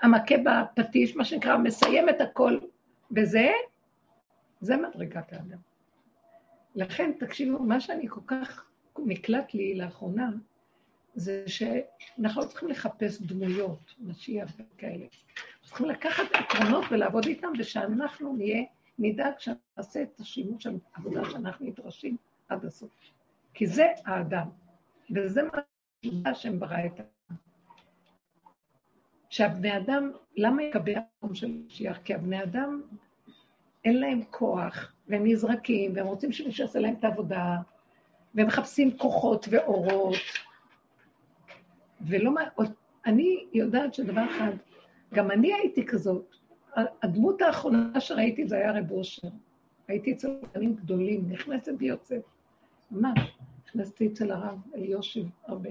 המכה 0.00 0.34
בפטיש, 0.44 1.16
מה 1.16 1.24
שנקרא, 1.24 1.56
מסיים 1.56 2.08
את 2.08 2.20
הכל 2.20 2.58
בזה, 3.10 3.48
זה 4.60 4.76
מדרגת 4.76 5.32
האדם. 5.32 5.58
לכן, 6.74 7.12
תקשיבו, 7.18 7.58
מה 7.58 7.80
שאני 7.80 8.08
כל 8.08 8.20
כך 8.26 8.64
נקלט 8.98 9.54
לי 9.54 9.74
לאחרונה, 9.74 10.30
זה 11.16 11.44
שאנחנו 11.46 12.42
לא 12.42 12.46
צריכים 12.46 12.68
לחפש 12.68 13.22
דמויות, 13.22 13.94
משיח 14.00 14.50
וכאלה. 14.58 15.04
אנחנו 15.04 15.66
צריכים 15.66 15.86
לקחת 15.86 16.24
עקרונות 16.32 16.84
ולעבוד 16.90 17.26
איתם, 17.26 17.48
ושאנחנו 17.58 18.36
נהיה, 18.36 18.62
נדאג 18.98 19.32
שנעשה 19.38 20.02
את 20.02 20.20
השימוש 20.20 20.62
של 20.62 20.78
העבודה 20.94 21.30
שאנחנו 21.30 21.66
נדרשים 21.66 22.16
עד 22.48 22.64
הסוף. 22.64 22.90
כי 23.54 23.66
זה 23.66 23.86
האדם, 24.04 24.48
וזה 25.10 25.40
מה 26.04 26.34
שהם 26.34 26.60
ברא 26.60 26.78
את 26.86 27.00
האדם. 27.00 27.36
שהבני 29.30 29.76
אדם, 29.76 30.12
למה 30.36 30.62
יקבל 30.62 30.94
המקום 30.94 31.34
של 31.34 31.50
משיח? 31.66 31.98
כי 32.04 32.14
הבני 32.14 32.42
אדם, 32.42 32.82
אין 33.84 34.00
להם 34.00 34.22
כוח, 34.30 34.92
והם 35.08 35.26
נזרקים, 35.26 35.92
והם 35.96 36.06
רוצים 36.06 36.32
שמישהו 36.32 36.64
יעשה 36.64 36.78
להם 36.78 36.94
את 36.94 37.04
העבודה, 37.04 37.56
והם 38.34 38.46
מחפשים 38.46 38.98
כוחות 38.98 39.46
ואורות, 39.50 40.16
ולא 42.00 42.34
מה... 42.34 42.42
אני 43.06 43.46
יודעת 43.52 43.94
שדבר 43.94 44.24
אחד, 44.30 44.52
גם 45.14 45.30
אני 45.30 45.54
הייתי 45.54 45.86
כזאת. 45.86 46.34
הדמות 47.02 47.42
האחרונה 47.42 48.00
שראיתי 48.00 48.46
זה 48.46 48.56
היה 48.56 48.72
רב 48.72 48.90
אושר. 48.90 49.28
הייתי 49.88 50.12
אצל 50.12 50.28
רבנים 50.42 50.74
גדולים, 50.74 51.30
נכנסת 51.30 51.72
ויוצאת. 51.78 52.22
ממש. 52.90 53.36
נכנסתי 53.68 54.06
אצל 54.06 54.30
הרב 54.30 54.58
אליושיב 54.74 55.26
הרבה. 55.46 55.70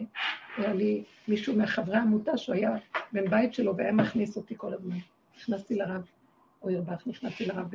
היה 0.57 0.73
לי 0.73 1.03
מישהו 1.27 1.55
מחברי 1.55 1.97
העמותה 1.97 2.37
שהוא 2.37 2.55
היה 2.55 2.77
בן 3.11 3.29
בית 3.29 3.53
שלו 3.53 3.77
והיה 3.77 3.91
מכניס 3.91 4.37
אותי 4.37 4.53
כל 4.57 4.73
הזמן. 4.73 4.97
נכנסתי 5.37 5.75
לרב 5.75 6.05
אוירבך, 6.61 7.07
נכנסתי 7.07 7.45
לרב 7.45 7.69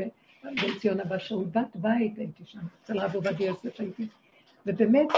בן 0.45 0.79
ציון 0.79 1.01
הבא 1.01 1.19
שאול, 1.19 1.45
בת 1.45 1.77
בית 1.77 2.19
הייתי 2.19 2.45
שם, 2.45 2.59
אצל 2.83 2.99
הרב 2.99 3.15
עובדיה 3.15 3.47
יוסף 3.47 3.81
הייתי. 3.81 4.07
ובאמת, 4.67 5.09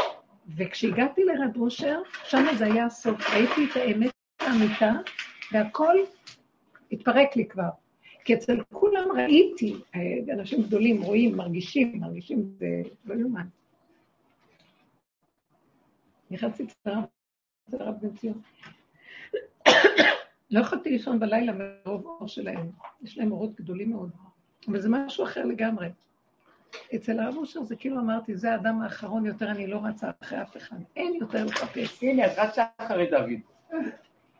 וכשהגעתי 0.56 1.24
לרד 1.24 1.56
אושר, 1.56 2.00
שם 2.24 2.44
זה 2.58 2.64
היה 2.64 2.86
הסוף. 2.86 3.30
ראיתי 3.30 3.64
את 3.70 3.76
האמת 3.76 4.12
האמיתה, 4.40 4.92
והכל 5.52 5.96
התפרק 6.92 7.36
לי 7.36 7.48
כבר. 7.48 7.68
כי 8.24 8.34
אצל 8.34 8.62
כולם 8.72 9.08
ראיתי, 9.16 9.80
אנשים 10.32 10.62
גדולים 10.62 11.02
רואים, 11.02 11.36
מרגישים, 11.36 12.00
מרגישים, 12.00 12.54
זה 12.58 12.82
לא 13.04 13.14
יאומן. 13.14 13.46
נכנסתי 16.30 16.62
אצל 16.62 16.90
הרב 17.72 17.94
בן 18.00 18.16
ציון. 18.16 18.40
לא 20.50 20.60
יכולתי 20.60 20.90
לישון 20.90 21.20
בלילה 21.20 21.52
מרוב 21.52 22.06
אור 22.06 22.28
שלהם. 22.28 22.70
יש 23.02 23.18
להם 23.18 23.32
אורות 23.32 23.54
גדולים 23.54 23.90
מאוד. 23.90 24.10
אבל 24.68 24.80
זה 24.80 24.88
משהו 24.90 25.24
אחר 25.24 25.44
לגמרי. 25.44 25.88
אצל 26.94 27.20
הרב 27.20 27.36
אושר 27.36 27.62
זה 27.62 27.76
כאילו 27.76 28.00
אמרתי, 28.00 28.36
זה 28.36 28.52
האדם 28.52 28.82
האחרון, 28.82 29.26
יותר 29.26 29.50
אני 29.50 29.66
לא 29.66 29.80
רצה 29.84 30.10
אחרי 30.22 30.42
אף 30.42 30.56
אחד. 30.56 30.76
אין 30.96 31.14
יותר 31.20 31.44
לחפש. 31.44 32.02
הנה, 32.02 32.26
את 32.26 32.38
רצה 32.38 32.64
אחרי 32.78 33.10
דוד. 33.10 33.40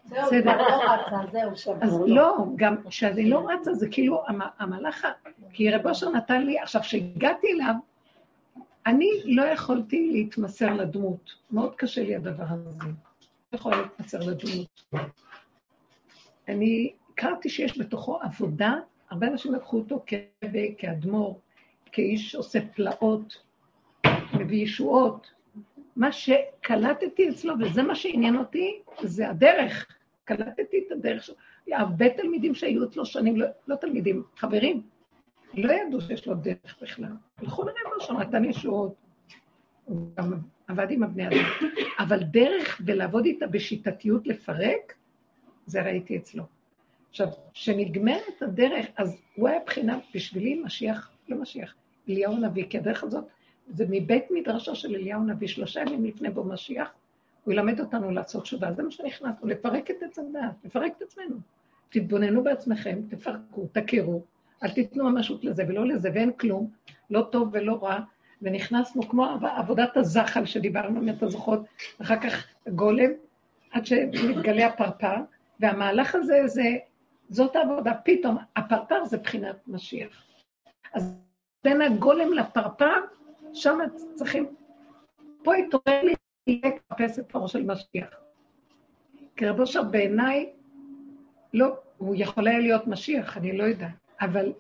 זהו, 0.09 0.43
כבר 0.43 0.57
לא 0.57 0.93
רצה, 0.93 1.33
זהו, 1.33 1.57
שבוע. 1.57 1.79
אז 1.83 2.01
לא, 2.07 2.47
גם 2.57 2.77
כשאני 2.89 3.31
לא 3.31 3.49
רצה, 3.49 3.75
זה 3.75 3.89
כאילו 3.91 4.25
המהלך, 4.59 5.07
כי 5.53 5.71
רב 5.71 5.87
אושר 5.87 6.11
נתן 6.11 6.47
לי, 6.47 6.59
עכשיו, 6.59 6.83
כשהגעתי 6.83 7.47
אליו, 7.53 7.75
אני 8.87 9.11
לא 9.25 9.43
יכולתי 9.43 10.11
להתמסר 10.13 10.75
לדמות. 10.75 11.31
מאוד 11.51 11.75
קשה 11.77 12.03
לי 12.03 12.17
הדבר 12.17 12.45
הזה. 12.49 12.79
לא 13.53 13.59
יכולה 13.59 13.83
להתמסר 13.83 14.19
לדמות. 14.19 14.85
אני 16.49 16.93
הכרתי 17.13 17.49
שיש 17.49 17.79
בתוכו 17.79 18.19
עבודה, 18.23 18.75
הרבה 19.11 19.27
אנשים 19.27 19.55
לקחו 19.55 19.79
אותו 19.79 20.05
כאדמו"ר, 20.79 21.41
כאיש 21.93 22.35
עושה 22.35 22.59
פלאות, 22.75 23.43
מביא 24.41 24.63
ישועות. 24.63 25.31
מה 25.97 26.13
שקלטתי 26.13 27.29
אצלו, 27.29 27.55
וזה 27.61 27.83
מה 27.83 27.95
שעניין 27.95 28.37
אותי, 28.37 28.79
זה 29.03 29.29
הדרך. 29.29 29.87
קלטתי 30.25 30.85
את 30.87 30.93
הדרך 30.93 31.25
שלו. 31.25 31.35
הרבה 31.73 32.09
תלמידים 32.09 32.55
שהיו 32.55 32.85
אצלו 32.85 33.07
שנים, 33.07 33.37
לא, 33.37 33.47
לא 33.69 33.77
תלמידים, 33.77 34.23
חברים, 34.37 34.83
לא 35.55 35.73
ידעו 35.73 36.01
שיש 36.01 36.27
לו 36.27 36.35
דרך 36.35 36.77
בכלל. 36.83 37.13
הלכו 37.39 37.63
לרבו 37.63 38.01
שם, 38.01 38.17
נתן 38.17 38.45
ישועות. 38.45 38.95
הוא 39.85 40.09
גם 40.17 40.33
עבד 40.69 40.91
עם 40.91 41.03
הבני 41.03 41.29
אדם. 41.29 41.45
אבל 41.99 42.23
דרך 42.23 42.81
ולעבוד 42.87 43.25
איתה 43.25 43.47
בשיטתיות 43.47 44.27
לפרק, 44.27 44.95
זה 45.67 45.83
ראיתי 45.83 46.17
אצלו. 46.17 46.45
עכשיו, 47.11 47.29
כשנגמרת 47.55 48.43
הדרך, 48.43 48.87
אז 48.97 49.17
הוא 49.35 49.49
היה 49.49 49.59
בחינה 49.67 49.99
בשבילי 50.15 50.63
משיח, 50.65 51.11
לא 51.29 51.37
משיח, 51.41 51.75
אליהו 52.09 52.33
הנביא, 52.33 52.65
כי 52.71 52.79
הדרך 52.79 53.05
הזאת, 53.05 53.25
זה 53.69 53.85
מבית 53.89 54.25
מדרשו 54.31 54.77
של 54.77 54.95
אליהו 54.95 55.21
הנביא, 55.21 55.49
שלושה 55.49 55.81
ימים 55.81 56.05
לפני 56.05 56.31
בו 56.31 56.45
משיח, 56.45 56.93
הוא 57.45 57.53
ילמד 57.53 57.81
אותנו 57.81 58.11
לעשות 58.11 58.43
תשובה, 58.43 58.73
זה 58.73 58.83
מה 58.83 58.91
שנכנסנו, 58.91 59.49
לפרק 59.49 59.91
את 59.91 60.03
עץ 60.03 60.19
הדעת, 60.19 60.65
לפרק 60.65 60.93
את 60.97 61.03
עצמנו. 61.03 61.37
תתבוננו 61.91 62.43
בעצמכם, 62.43 63.01
תפרקו, 63.09 63.67
תכירו, 63.73 64.23
אל 64.63 64.71
תיתנו 64.71 65.11
ממשות 65.11 65.45
לזה 65.45 65.65
ולא 65.69 65.87
לזה, 65.87 66.11
ואין 66.15 66.33
כלום, 66.33 66.71
לא 67.11 67.29
טוב 67.33 67.49
ולא 67.53 67.85
רע, 67.85 68.01
ונכנסנו 68.43 69.09
כמו 69.09 69.27
עבודת 69.57 69.97
הזחל 69.97 70.45
שדיברנו, 70.45 71.01
אם 71.01 71.09
אתה 71.09 71.29
זוכרות, 71.29 71.61
אחר 72.03 72.21
כך 72.21 72.47
גולם, 72.69 73.11
עד 73.71 73.87
שמתגלה 73.87 74.67
הפרפר, 74.67 75.17
והמהלך 75.61 76.15
הזה 76.15 76.43
זה, 76.47 76.77
זאת 77.29 77.57
העבודה, 77.57 77.95
פתאום, 78.05 78.37
הפרפר 78.57 79.05
זה 79.05 79.17
בחינת 79.17 79.57
משיח. 79.67 80.25
אז 80.95 81.15
בין 81.65 81.83
הגולם 81.83 82.33
לפרפר, 82.33 82.95
שם 83.53 83.79
צריכים... 84.15 84.47
פה 85.43 85.55
התעורר 85.55 86.03
לי 86.03 86.15
לחפש 86.47 87.19
את 87.19 87.35
האור 87.35 87.49
של 87.49 87.67
משיח. 87.67 88.09
כי 89.37 89.47
רבו 89.47 89.61
אושר 89.61 89.83
בעיניי, 89.83 90.51
לא, 91.55 91.77
הוא 91.97 92.15
יכול 92.19 92.49
היה 92.49 92.59
להיות 92.59 92.87
משיח, 92.87 93.37
אני 93.37 93.59
לא 93.59 93.65
יודעת, 93.65 93.91
אבל 94.21 94.53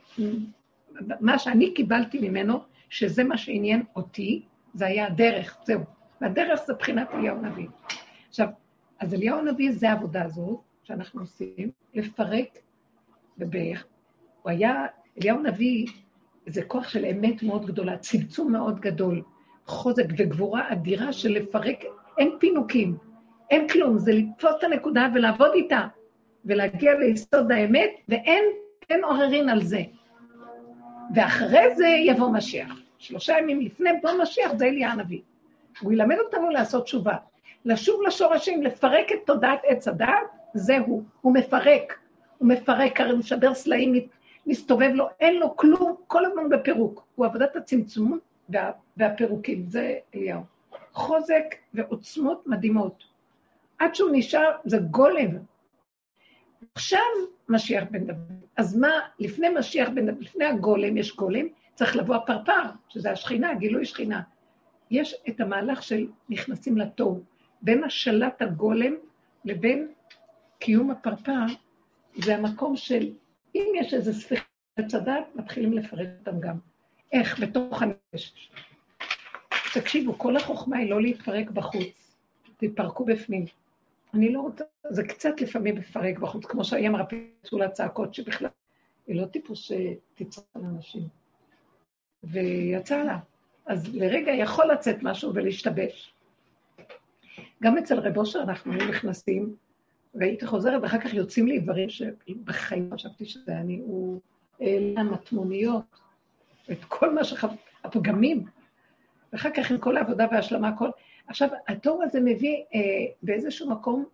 מה 1.20 1.38
שאני 1.38 1.74
קיבלתי 1.74 2.28
ממנו, 2.28 2.59
שזה 2.88 3.24
מה 3.24 3.36
שעניין 3.36 3.82
אותי, 3.96 4.42
זה 4.74 4.86
היה 4.86 5.07
הדרך, 5.07 5.59
זהו. 5.64 5.80
והדרך 6.20 6.61
זה 6.66 6.74
בחינת 6.74 7.09
אליהו 7.14 7.36
הנביא. 7.36 7.66
עכשיו, 8.28 8.48
אז 8.98 9.14
אליהו 9.14 9.38
הנביא 9.38 9.72
זה 9.72 9.90
העבודה 9.90 10.24
הזאת 10.24 10.61
שאנחנו 10.82 11.20
עושים, 11.20 11.70
לפרק, 11.94 12.59
ובערך. 13.38 13.86
הוא 14.42 14.50
היה, 14.50 14.86
אליהו 15.18 15.38
הנביא 15.38 15.86
זה 16.47 16.62
כוח 16.62 16.88
של 16.88 17.05
אמת 17.05 17.43
מאוד 17.43 17.66
גדולה, 17.66 17.97
צמצום 17.97 18.53
מאוד 18.53 18.80
גדול, 18.80 19.22
חוזק 19.66 20.05
וגבורה 20.18 20.72
אדירה 20.72 21.12
של 21.12 21.28
לפרק, 21.28 21.84
אין 22.18 22.30
פינוקים, 22.38 22.97
אין 23.51 23.68
כלום, 23.68 23.99
זה 23.99 24.12
לתפוס 24.12 24.51
את 24.59 24.64
הנקודה 24.64 25.09
ולעבוד 25.14 25.51
איתה, 25.55 25.86
ולהגיע 26.45 26.95
ליסוד 26.95 27.53
האמת, 27.53 27.90
ואין 28.09 28.45
אין 28.90 29.05
עוררין 29.05 29.49
על 29.49 29.62
זה. 29.62 29.82
ואחרי 31.14 31.74
זה 31.74 31.86
יבוא 31.86 32.28
משיח. 32.32 32.80
שלושה 32.99 33.38
ימים 33.38 33.61
לפני 33.61 33.90
בוא 34.03 34.11
משיח 34.22 34.53
זה 34.55 34.66
אליה 34.66 34.90
הנביא. 34.90 35.20
הוא 35.80 35.93
ילמד 35.93 36.16
אותנו 36.24 36.51
לעשות 36.51 36.84
תשובה. 36.84 37.16
לשוב 37.64 38.03
לשורשים, 38.03 38.62
לפרק 38.62 39.12
את 39.12 39.18
תודעת 39.26 39.61
עץ 39.66 39.88
הדעת, 39.88 40.26
זהו, 40.55 41.03
הוא 41.20 41.34
מפרק. 41.34 41.99
הוא 42.38 42.49
מפרק, 42.49 43.01
הרי 43.01 43.11
הוא 43.11 43.18
משדר 43.18 43.55
סלעים 43.55 43.93
מסתובב 44.47 44.90
לו, 44.95 45.09
אין 45.20 45.38
לו 45.38 45.57
כלום, 45.57 45.97
כל 46.07 46.24
הזמן 46.24 46.49
בפירוק. 46.49 47.07
הוא 47.14 47.26
עבודת 47.26 47.57
הצמצום 47.57 48.18
וה, 48.49 48.70
והפירוקים, 48.97 49.64
זה 49.66 49.99
אליהו. 50.14 50.43
חוזק 50.93 51.45
ועוצמות 51.74 52.47
מדהימות. 52.47 53.05
עד 53.78 53.95
שהוא 53.95 54.11
נשאר, 54.12 54.51
זה 54.64 54.78
גולם. 54.78 55.28
עכשיו 56.74 57.01
משיח 57.49 57.84
בן 57.90 58.07
דוד. 58.07 58.16
אז 58.57 58.76
מה, 58.76 58.90
לפני 59.18 59.49
משיח 59.49 59.88
בן 59.88 60.07
דוד, 60.07 60.22
לפני 60.22 60.45
הגולם, 60.45 60.97
יש 60.97 61.16
גולם, 61.16 61.47
צריך 61.74 61.97
לבוא 61.97 62.14
הפרפר, 62.14 62.62
שזה 62.88 63.11
השכינה, 63.11 63.55
גילוי 63.55 63.84
שכינה. 63.84 64.22
יש 64.90 65.14
את 65.28 65.40
המהלך 65.40 65.82
של 65.82 66.07
נכנסים 66.28 66.78
לתוהו. 66.78 67.22
בין 67.62 67.84
השלט 67.84 68.43
הגולם 68.43 68.95
לבין 69.45 69.88
קיום 70.59 70.90
הפרפר, 70.90 71.45
זה 72.14 72.36
המקום 72.36 72.76
של, 72.76 73.12
אם 73.55 73.66
יש 73.80 73.94
איזה 73.94 74.12
ספיחה 74.12 74.44
בצדת, 74.78 75.24
מתחילים 75.34 75.72
לפרט 75.72 76.09
אותם 76.18 76.40
גם. 76.40 76.59
איך? 77.12 77.40
בתוך 77.40 77.82
הנפש. 77.82 78.50
תקשיבו, 79.74 80.18
כל 80.18 80.36
החוכמה 80.36 80.76
היא 80.76 80.90
לא 80.90 81.03
להתפרק 81.03 81.50
בחוץ, 81.50 82.16
תתפרקו 82.57 83.05
בפנים. 83.05 83.44
אני 84.14 84.32
לא 84.32 84.40
רוצה, 84.40 84.64
זה 84.90 85.03
קצת 85.03 85.40
לפעמים 85.40 85.76
לפרק 85.76 86.18
בחוץ, 86.18 86.44
כמו 86.44 86.64
שהיא 86.64 86.88
אמרה, 86.88 87.05
פיצו 87.07 87.59
לה 87.59 87.68
צעקות 87.68 88.14
שבכלל, 88.14 88.48
היא 89.07 89.20
לא 89.20 89.26
טיפוס 89.26 89.59
שתצעק 89.61 90.44
על 90.55 90.62
אנשים. 90.64 91.03
ויצא 92.24 93.03
לה. 93.03 93.18
אז 93.66 93.94
לרגע 93.94 94.32
יכול 94.32 94.72
לצאת 94.72 94.96
משהו 95.03 95.34
ולהשתבש. 95.34 96.14
גם 97.62 97.78
אצל 97.78 97.98
רב 97.98 98.18
אושר 98.18 98.42
אנחנו 98.42 98.72
נכנסים, 98.72 99.57
והייתי 100.14 100.46
חוזרת, 100.46 100.82
ואחר 100.82 101.00
כך 101.00 101.14
יוצאים 101.14 101.46
לי 101.46 101.58
דברים 101.58 101.88
שבחיים 101.90 102.90
חשבתי 102.94 103.24
שזה 103.24 103.56
אני, 103.56 103.78
הוא 103.78 104.20
העלה 104.60 105.02
מטמוניות, 105.02 106.00
את 106.70 106.84
כל 106.88 107.14
מה 107.14 107.24
שחו... 107.24 107.48
הפגמים, 107.84 108.44
ואחר 109.32 109.50
כך 109.50 109.70
עם 109.70 109.78
כל 109.78 109.96
העבודה 109.96 110.26
וההשלמה, 110.30 110.68
הכל. 110.68 110.90
עכשיו, 111.26 111.48
התור 111.68 112.02
הזה 112.02 112.20
מביא 112.20 112.56
אה, 112.74 112.80
באיזשהו 113.22 113.70
מקום 113.70 114.04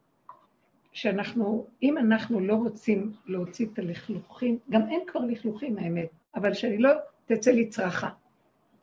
שאנחנו, 0.92 1.66
אם 1.82 1.98
אנחנו 1.98 2.40
לא 2.40 2.54
רוצים 2.54 3.12
להוציא 3.26 3.66
את 3.72 3.78
הלכלוכים, 3.78 4.58
גם 4.70 4.88
אין 4.88 5.00
כבר 5.06 5.20
לכלוכים 5.20 5.78
האמת, 5.78 6.08
אבל 6.34 6.54
שאני 6.54 6.78
לא 6.78 6.90
תצא 7.26 7.50
לי 7.50 7.68
צרחה. 7.68 8.08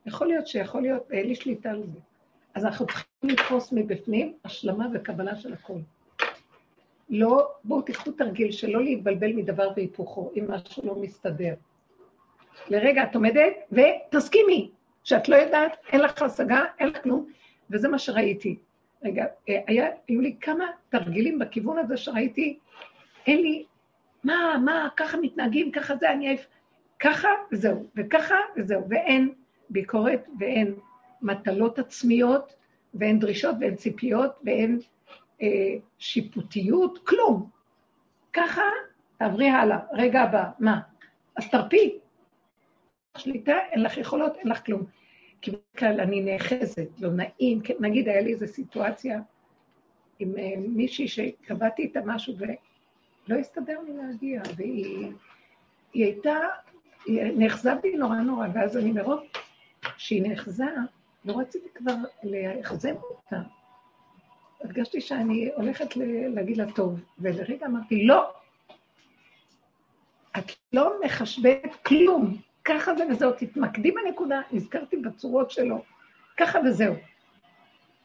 יכול 0.06 0.28
להיות 0.28 0.48
שיכול 0.48 0.82
להיות, 0.82 1.12
אין 1.12 1.28
לי 1.28 1.36
שליטה 1.36 1.70
על 1.70 1.84
זה. 1.94 2.00
אז 2.54 2.66
אנחנו 2.66 2.86
צריכים 2.86 3.06
לתפוס 3.24 3.72
מבפנים 3.72 4.34
השלמה 4.46 4.88
וקבלה 4.94 5.36
של 5.36 5.54
הכול. 5.54 5.82
לא, 7.10 7.52
בואו 7.64 7.82
תיקחו 7.82 8.12
תרגיל 8.12 8.52
שלא 8.52 8.84
להתבלבל 8.84 9.34
מדבר 9.34 9.70
והיפוכו, 9.76 10.32
אם 10.36 10.46
משהו 10.52 10.84
לא 10.86 10.96
מסתדר. 10.96 11.54
לרגע 12.70 13.04
את 13.04 13.16
עומדת 13.16 13.54
ותסכימי, 13.72 14.72
שאת 15.04 15.30
לא 15.30 15.36
יודעת, 15.36 15.78
אין 15.92 16.02
לך 16.02 16.22
השגה, 16.22 16.64
אין 16.80 16.88
לך 16.88 17.04
כלום, 17.04 17.26
וזה 17.70 17.88
מה 17.88 18.00
שראיתי. 18.00 18.58
רגע, 19.04 19.26
אה, 19.50 19.62
היה, 19.68 19.88
היו 20.08 20.22
לי 20.22 20.36
כמה 20.42 20.66
תרגילים 20.90 21.40
בכיוון 21.40 21.78
הזה 21.78 21.98
שראיתי, 21.98 22.60
אין 23.28 23.42
לי, 23.42 23.66
מה, 24.24 24.56
מה, 24.66 24.88
ככה 24.98 25.18
מתנהגים, 25.18 25.72
ככה 25.72 25.96
זה, 25.96 26.12
אני 26.12 26.28
עייף, 26.28 26.48
ככה 27.00 27.28
וזהו, 27.52 27.86
וככה 27.96 28.36
וזהו, 28.58 28.90
ואין 28.90 29.34
ביקורת 29.70 30.28
ואין 30.40 30.76
מטלות 31.22 31.80
עצמיות, 31.80 32.56
ואין 32.94 33.20
דרישות 33.20 33.56
ואין 33.60 33.76
ציפיות 33.76 34.32
ואין 34.44 34.80
שיפוטיות, 36.00 37.08
כלום. 37.08 37.50
ככה, 38.34 38.62
תעברי 39.18 39.50
הלאה, 39.50 39.80
רגע 39.94 40.22
הבא, 40.22 40.50
מה? 40.60 40.82
אז 41.36 41.50
תרפי. 41.50 42.00
שליטה, 43.18 43.58
אין 43.72 43.84
לך 43.84 43.98
יכולות, 43.98 44.36
אין 44.36 44.48
לך 44.48 44.66
כלום. 44.66 44.84
כי 45.42 45.52
בכלל 45.76 46.02
אני 46.02 46.22
נאחזת, 46.22 46.88
לא 47.00 47.10
נעים, 47.10 47.62
כן, 47.62 47.74
נגיד 47.80 48.08
היה 48.08 48.22
לי 48.22 48.34
איזו 48.34 48.48
סיטואציה 48.48 49.20
עם 50.20 50.38
אה, 50.38 50.54
מישהי 50.58 51.08
שקבעתי 51.08 51.82
איתה 51.82 52.00
משהו 52.06 52.34
ולא 52.38 53.40
הסתדר 53.40 53.80
לי 53.88 53.94
להגיע, 53.94 54.42
והיא 54.56 55.12
הייתה, 55.94 56.36
נאחזה 57.08 57.76
בי 57.76 57.96
נורא 57.96 58.16
נורא, 58.16 58.48
ואז 58.54 58.78
אני 58.78 58.92
מרוב 58.92 59.20
שהיא 59.98 60.24
נאחזה, 60.24 60.66
לא 61.26 61.40
רציתי 61.40 61.70
כבר 61.76 61.96
לאכזב 62.24 62.96
אותה. 62.96 63.42
הרגשתי 64.64 65.02
שאני 65.02 65.50
הולכת 65.56 65.96
להגיד 66.36 66.58
לה 66.58 66.72
טוב, 66.72 67.00
ולרגע 67.20 67.66
אמרתי, 67.66 68.06
לא, 68.06 68.34
את 70.38 70.52
לא 70.74 70.94
מחשבת 71.06 71.76
כלום, 71.86 72.38
ככה 72.66 72.96
זה 72.96 73.04
וזהו, 73.12 73.32
תתמקדי 73.32 73.92
בנקודה, 73.92 74.42
נזכרתי 74.52 74.98
בצורות 74.98 75.52
שלו, 75.52 75.84
ככה 76.38 76.60
וזהו. 76.66 76.94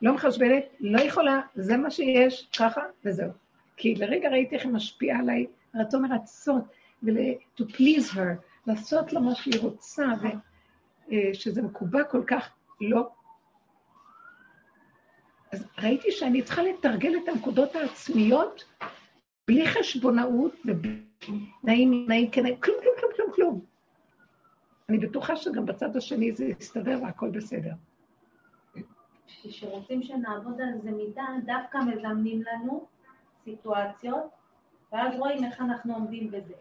לא 0.03 0.14
מחשבנת, 0.14 0.64
לא 0.80 1.01
יכולה, 1.01 1.40
זה 1.55 1.76
מה 1.76 1.90
שיש, 1.90 2.48
ככה 2.59 2.80
וזהו. 3.05 3.30
כי 3.76 3.94
לרגע 3.94 4.28
ראיתי 4.30 4.55
איך 4.55 4.64
היא 4.64 4.72
משפיעה 4.72 5.18
עליי, 5.18 5.46
רצון 5.74 6.03
מרצות, 6.03 6.62
ול- 7.03 7.34
to 7.59 7.62
please 7.62 8.14
her, 8.14 8.20
לעשות 8.66 9.12
לה 9.12 9.20
מה 9.20 9.34
שהיא 9.34 9.61
רוצה, 9.61 10.07
ושזה 11.09 11.62
מקובע 11.62 12.05
כל 12.05 12.22
כך, 12.26 12.51
לא. 12.80 13.09
אז 15.53 15.66
ראיתי 15.78 16.12
שאני 16.12 16.42
צריכה 16.42 16.62
לתרגל 16.62 17.16
את 17.16 17.28
הנקודות 17.28 17.76
העצמיות 17.76 18.64
בלי 19.48 19.66
חשבונאות 19.68 20.53
ובלי 20.64 21.01
נעים, 21.64 22.05
נעים, 22.09 22.30
כן, 22.30 22.42
כלום, 22.42 22.76
כלום, 22.82 22.94
כלום, 22.98 23.12
כלום, 23.16 23.32
כלום. 23.34 23.61
אני 24.88 24.98
בטוחה 24.98 25.36
שגם 25.36 25.66
בצד 25.66 25.96
השני 25.96 26.32
זה 26.32 26.44
יסתדר 26.44 26.98
והכל 27.03 27.30
בסדר. 27.30 27.72
כשרוצים 29.42 30.03
שנעבוד 30.03 30.61
על 30.61 30.80
זה 30.82 30.90
מידה, 30.90 31.22
דווקא 31.46 31.78
מזמנים 31.78 32.42
לנו 32.42 32.86
סיטואציות, 33.44 34.30
ואז 34.92 35.18
רואים 35.18 35.44
איך 35.44 35.61
אנחנו 35.61 35.94
עומדים 35.94 36.30
בזה. 36.30 36.55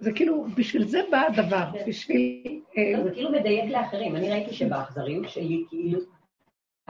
זה 0.00 0.12
כאילו, 0.12 0.46
בשביל 0.56 0.84
זה 0.84 1.00
בא 1.10 1.22
הדבר, 1.26 1.64
כן. 1.72 1.84
בשביל... 1.88 2.60
אה, 2.78 3.04
זה 3.04 3.10
כאילו 3.10 3.32
מדייק 3.32 3.70
לאחרים. 3.70 4.16
אני 4.16 4.30
ראיתי 4.30 4.54
שבאכזריות, 4.54 5.28
שהיא 5.28 5.64
כאילו... 5.68 6.00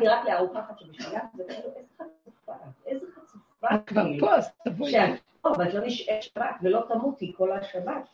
היא 0.00 0.10
רק 0.10 0.24
לארוחה 0.28 0.60
אחת 0.60 0.78
שבשבילה, 0.78 1.20
זה 1.34 1.44
כאילו, 1.48 1.68
איזה 1.76 1.88
חצופה, 1.96 2.52
איזה 2.86 3.06
חצופה. 3.14 3.74
את 3.74 3.80
כבר. 3.86 4.02
פה, 4.20 4.34
אז 4.34 4.50
תבואי. 4.64 4.90
שאת 4.90 5.10
פה, 5.42 5.48
ואת 5.58 5.74
לא 5.74 5.86
נשארת 5.86 6.22
שבת, 6.22 6.44
ולא 6.62 6.80
תמותי 6.88 7.32
כל 7.36 7.52
השבת. 7.52 8.08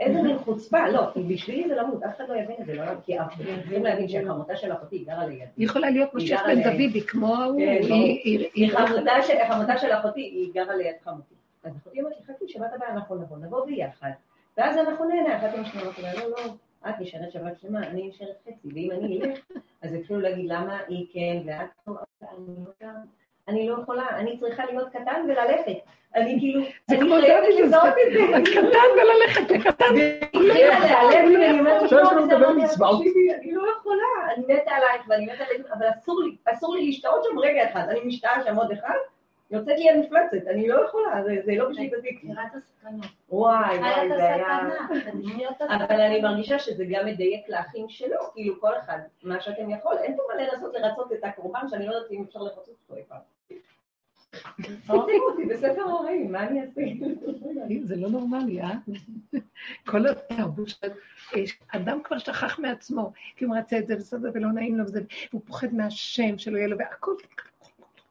איזה 0.00 0.22
מין 0.22 0.38
חוצפה, 0.38 0.88
לא, 0.88 1.00
בשבילי 1.28 1.68
זה 1.68 1.74
למות, 1.74 2.02
אף 2.02 2.16
אחד 2.16 2.24
לא 2.28 2.34
יבין 2.34 2.56
את 2.60 2.66
זה, 2.66 2.74
לא, 2.74 2.82
כי 3.04 3.18
אנחנו 3.18 3.44
צריכים 3.44 3.84
להבין 3.84 4.08
שהחמותה 4.08 4.56
של 4.56 4.72
אחותי 4.72 4.98
גרה 4.98 5.26
לידי. 5.26 5.44
היא 5.56 5.66
יכולה 5.66 5.90
להיות 5.90 6.10
היא 6.14 6.16
משיח 6.24 6.42
בן 6.46 6.62
דודי, 6.62 7.00
כמו 7.06 7.36
ההוא, 7.36 7.58
כן, 7.60 7.66
היא-. 7.66 7.80
היא- 7.92 8.38
היא 8.38 8.48
היא... 8.54 8.72
חמותה 9.48 9.78
של- 9.78 9.92
אחותי, 9.92 10.20
היא 10.20 10.50
גרה 10.54 10.76
ליד 10.76 10.94
חמותי. 11.04 11.34
אז 11.64 11.72
אחותי 11.76 12.00
אומרת 12.00 12.14
לי, 12.20 12.34
חכי, 12.34 12.44
שבת 12.48 12.70
הבאה 12.76 12.88
אנחנו 12.88 13.14
נבוא, 13.16 13.36
נבוא 13.38 13.66
ביחד. 13.66 14.10
ואז 14.56 14.76
אנחנו 14.78 15.04
נהנה, 15.04 15.36
אחת 15.38 15.54
עם 15.54 15.60
השנייה, 15.64 16.14
לא, 16.14 16.30
לא, 16.30 16.36
את 16.88 16.94
נשארת 17.00 17.32
שבת 17.32 17.60
שלמה, 17.60 17.86
אני 17.86 18.08
נשארת 18.08 18.36
חצי, 18.42 18.68
ואם 18.74 18.90
אני 18.90 19.20
אלך, 19.22 19.38
אז 19.82 19.94
יתחילו 19.94 20.20
להגיד 20.20 20.46
למה 20.48 20.78
היא 20.88 21.06
כן, 21.12 21.42
ואת 21.46 21.68
לא, 21.86 21.94
אני 23.48 23.68
לא 23.68 23.76
יכולה, 23.82 24.08
אני 24.10 24.38
צריכה 24.38 24.64
להיות 24.64 24.88
קטן 24.88 25.24
וללכת. 25.28 25.78
אני 26.14 26.36
כאילו, 26.40 26.60
זה 26.86 26.94
אני 26.96 27.00
כמו 27.00 27.14
חייבת 27.20 27.48
לזהות 27.60 27.94
את 28.06 28.12
זה. 28.12 28.50
קטן 28.50 28.88
וללכת 28.96 29.50
לקטן. 29.50 29.94
חייבת 30.52 30.80
להיעלב 30.80 31.28
לי, 31.28 31.36
ואני 31.36 31.58
אומרת, 31.58 31.90
זה. 33.00 33.08
תקשיבי, 33.08 33.34
אני 33.34 33.52
לא 33.52 33.62
יכולה, 33.78 34.34
אני 34.34 34.44
מתה 34.44 34.70
עלייך 34.70 35.02
ואני 35.08 35.24
מתה 35.24 35.44
עלייך, 35.44 35.66
אבל 35.72 35.86
אסור 35.98 36.20
לי, 36.22 36.36
אסור 36.44 36.74
לי 36.74 36.86
להשתאות 36.86 37.24
שם 37.24 37.38
רגע 37.38 37.70
אחד, 37.70 37.84
אני 37.90 38.00
משתאה 38.04 38.44
שם 38.44 38.56
עוד 38.56 38.72
אחד, 38.72 38.94
יוצאת 39.50 39.78
לי 39.78 39.90
המפלצת, 39.90 40.46
אני 40.50 40.68
לא 40.68 40.84
יכולה, 40.84 41.22
זה- 41.24 41.40
זה 41.44 41.52
לא 41.56 41.68
בשליטתי. 41.68 42.18
יראת 42.22 42.54
הסכנה. 42.54 43.06
וואי, 43.28 43.78
וואי, 43.78 44.08
זה 44.08 44.34
היה... 44.34 44.58
אבל 45.84 46.00
אני 46.00 46.20
מרגישה 46.20 46.58
שזה 46.58 46.84
גם 46.90 47.06
מדייק 47.06 47.48
לאחים 47.48 47.88
שלו, 47.88 48.16
כאילו 48.34 48.60
כל 48.60 48.72
אחד, 48.78 48.98
מה 49.22 49.40
שאתם 49.40 49.70
יכול, 49.70 49.96
אין 50.02 50.16
פה 50.16 50.22
מה 50.28 50.42
לנסות 50.42 50.74
לרצות 50.74 51.12
את 51.12 51.24
הקורבן, 51.24 51.60
שאני 51.70 51.86
לא 51.86 51.92
יודעת 51.94 52.10
אם 52.10 52.24
אפשר 52.28 52.40
לרצות 52.40 52.68
אותו 52.68 52.96
אי 52.96 53.02
פעם. 53.08 53.18
תשימו 54.82 55.02
אותי 55.30 55.44
בספר 55.46 55.80
ההורים, 55.80 56.32
מה 56.32 56.42
אני 56.48 56.60
אעשה? 56.60 56.80
זה 57.82 57.96
לא 57.96 58.08
נורמלי, 58.08 58.60
אה? 58.62 58.70
כל 59.86 60.06
התרבות 60.06 60.68
של... 60.68 60.86
אדם 61.68 62.02
כבר 62.04 62.18
שכח 62.18 62.58
מעצמו, 62.58 63.12
כי 63.36 63.44
הוא 63.44 63.56
רצה 63.56 63.78
את 63.78 63.86
זה 63.86 63.96
בסדר 63.96 64.30
ולא 64.34 64.48
נעים 64.52 64.78
לו 64.78 64.84
וזה, 64.84 65.00
והוא 65.30 65.42
פוחד 65.46 65.74
מהשם 65.74 66.38
שלא 66.38 66.56
יהיה 66.58 66.68
לו, 66.68 66.78
והכל... 66.78 67.12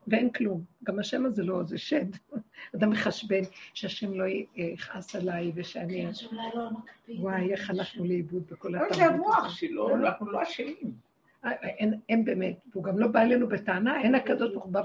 ואין 0.08 0.30
כלום. 0.30 0.64
גם 0.84 1.00
השם 1.00 1.26
הזה 1.26 1.44
לא, 1.44 1.64
זה 1.64 1.78
שד. 1.78 2.06
אדם 2.76 2.90
מחשבן 2.90 3.42
שהשם 3.74 4.14
לא 4.14 4.24
יכעס 4.56 5.16
עליי 5.16 5.52
ושאני... 5.56 6.06
כן, 6.06 6.14
שאולי 6.14 6.44
לא 6.56 6.70
מקפיד. 6.72 7.20
וואי, 7.20 7.52
איך 7.52 7.70
הלכנו 7.70 8.06
לאיבוד 8.06 8.44
בכל 8.52 8.70
לא, 8.70 8.78
התרבות 8.78 8.96
זה 8.98 9.06
המוח. 9.06 9.50
שלו, 9.50 9.96
אנחנו 9.96 10.32
לא 10.32 10.44
אשמים. 10.44 11.10
אה, 11.46 11.52
אין, 11.52 12.00
אין 12.10 12.26
באמת, 12.26 12.56
והוא 12.72 12.84
גם 12.84 13.00
לא 13.00 13.08
בא 13.08 13.22
אלינו 13.22 13.48
בטענה, 13.48 14.02
אין 14.02 14.16
הקדוש 14.16 14.52
ברוך 14.52 14.64
הוא 14.64 14.74
בא 14.74 14.82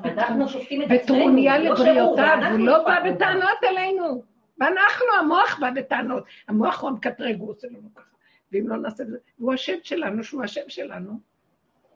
בטרוניה 0.90 1.58
לא 1.58 1.74
לבריאותיו, 1.74 2.38
הוא 2.50 2.58
לא 2.58 2.84
בא. 2.84 3.10
בטענות 3.10 3.58
אלינו. 3.64 4.22
ואנחנו, 4.58 5.06
המוח 5.20 5.58
בא 5.60 5.70
בטענות. 5.70 6.24
המוח 6.48 6.80
הוא 6.80 6.90
המקטרג, 6.90 7.40
הוא 7.40 7.50
עושה 7.50 7.68
לנו 7.68 7.94
ככה. 7.94 8.04
ואם 8.52 8.68
לא 8.68 8.76
נעשה 8.76 9.02
את 9.02 9.08
זה, 9.08 9.18
הוא 9.38 9.52
השם 9.52 9.76
שלנו, 9.82 10.24
שהוא 10.24 10.42
השם 10.44 10.68
שלנו. 10.68 11.18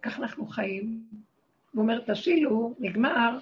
כך 0.03 0.19
אנחנו 0.19 0.47
חיים. 0.47 1.01
הוא 1.79 1.83
אומר, 1.83 2.01
תשילו, 2.07 2.75
נגמר, 2.79 3.39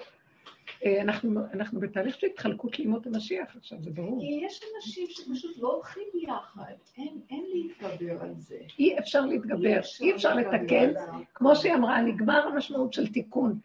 אה, 0.84 1.03
אנחנו, 1.03 1.41
אנחנו 1.53 1.80
בתהליך 1.80 2.20
של 2.20 2.26
התחלקות 2.26 2.78
לימוד 2.78 3.07
המשיח 3.07 3.57
עכשיו, 3.57 3.78
זה 3.82 3.91
ברור. 3.91 4.20
כי 4.20 4.47
יש 4.47 4.62
אנשים 4.76 5.07
שפשוט 5.11 5.59
לא 5.59 5.72
הולכים 5.72 6.03
ביחד, 6.14 6.72
אין, 6.99 7.20
אין 7.30 7.45
להתגבר 7.53 8.22
על 8.22 8.34
זה. 8.39 8.59
אי 8.78 8.99
אפשר 8.99 9.20
להתגבר, 9.20 9.80
אי 10.01 10.14
אפשר 10.14 10.34
לתקן. 10.34 10.93
כמו 11.34 11.57
שהיא 11.57 11.74
אמרה, 11.74 12.03
נגמר 12.03 12.47
המשמעות 12.47 12.93
של 12.93 13.12
תיקון. 13.12 13.59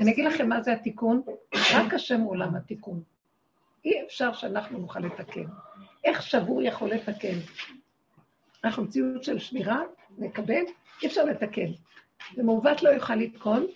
אני 0.00 0.12
אגיד 0.12 0.24
לכם 0.24 0.48
מה 0.48 0.62
זה 0.62 0.72
התיקון, 0.72 1.22
רק 1.74 1.94
השם 1.94 2.20
עולם 2.20 2.54
התיקון. 2.54 3.02
אי 3.84 4.02
אפשר 4.06 4.32
שאנחנו 4.32 4.78
נוכל 4.78 5.00
לתקן. 5.00 5.46
איך 6.04 6.22
שבור 6.22 6.62
יכול 6.62 6.90
לתקן? 6.90 7.38
אנחנו 8.64 8.84
מציאות 8.84 9.24
של 9.24 9.38
שמירה, 9.38 9.82
נקבל, 10.18 10.64
אי 11.02 11.08
אפשר 11.08 11.24
לתקן. 11.24 11.70
ומעוות 12.36 12.82
לא 12.82 12.88
יוכל 12.88 13.14
לתקון, 13.14 13.66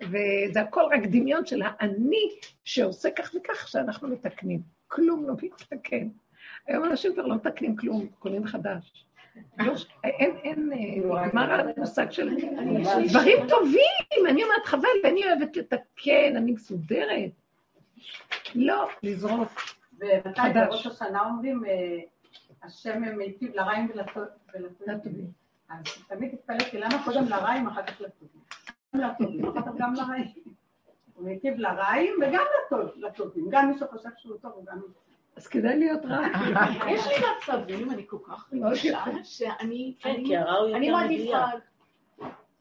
וזה 0.00 0.60
הכל 0.60 0.82
רק 0.92 1.02
דמיון 1.06 1.46
של 1.46 1.62
האני 1.64 2.30
שעושה 2.64 3.10
כך 3.10 3.34
וכך 3.34 3.68
שאנחנו 3.68 4.08
מתקנים. 4.08 4.60
כלום 4.88 5.28
לא 5.28 5.34
מתקן. 5.72 6.08
היום 6.66 6.84
אנשים 6.84 7.12
כבר 7.12 7.26
לא 7.26 7.34
מתקנים 7.34 7.76
כלום, 7.76 8.06
קונים 8.18 8.46
חדש. 8.46 9.04
אין, 10.04 10.36
אין, 10.42 10.70
נגמר 11.26 11.70
המושג 11.76 12.10
של 12.10 12.36
דברים 13.08 13.38
טובים, 13.48 14.26
אני 14.28 14.44
אומרת 14.44 14.64
חבל, 14.64 14.88
ואני 15.04 15.24
אוהבת 15.24 15.56
לתקן, 15.56 16.36
אני 16.36 16.52
מסודרת. 16.52 17.30
לא, 18.54 18.88
לזרוק. 19.02 19.60
ומתי 19.98 20.40
בראש 20.54 20.86
השנה 20.86 21.22
אומרים, 21.26 21.64
אה, 21.64 21.98
השם 22.62 23.02
מיטיב 23.16 23.54
לרעים 23.54 23.88
ולטובים. 24.54 25.41
אז 25.72 26.04
תמיד 26.08 26.34
התפלאתי, 26.34 26.78
למה 26.78 27.04
קודם 27.04 27.24
לרעים, 27.28 27.66
אחר 27.66 27.82
כך 27.82 28.00
לטובים? 28.00 28.42
לטובים, 28.94 29.48
אחר 29.48 29.62
כך 29.62 29.72
גם 29.78 29.94
לרעים. 29.94 30.54
הוא 31.14 31.24
מיטיב 31.24 31.58
לרעים 31.58 32.14
וגם 32.22 32.44
לטובים, 32.96 33.48
גם 33.50 33.68
מי 33.70 33.78
שחושב 33.78 34.08
שהוא 34.16 34.36
טוב 34.42 34.52
הוא 34.54 34.64
גם 34.66 34.76
מיטיב. 34.76 34.92
אז 35.36 35.46
כדאי 35.46 35.78
להיות 35.78 36.04
רע. 36.04 36.26
יש 36.92 37.06
לי 37.06 37.14
מצבים, 37.36 37.90
אני 37.90 38.02
כל 38.06 38.16
כך 38.28 38.52
רגישה, 38.52 39.04
שאני 39.24 39.94
כן, 40.00 40.14
כי 40.26 40.36
הרע 40.36 40.58
הוא 40.58 40.76
אני 40.76 40.86
יותר. 40.86 41.04
מדויק. 41.04 41.64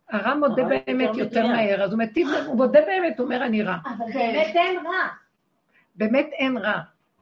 הרע 0.09 0.35
מודה 0.35 0.63
באמת 0.63 1.09
יותר. 1.15 1.47
מהר, 1.47 1.83
אז 1.83 1.91
הוא 1.91 1.99
מטיב, 1.99 2.27
הוא 2.47 2.55
מודה 2.55 2.81
באמת, 2.81 3.19
הוא 3.19 3.25
אומר 3.25 3.45
אני 3.45 3.63
רע. 3.63 3.77
אבל 3.85 4.05
באמת 4.13 4.55
אין 4.55 4.85
רע. 4.85 5.07
באמת 5.95 6.29
אין 6.33 6.57
רע. 6.57 6.79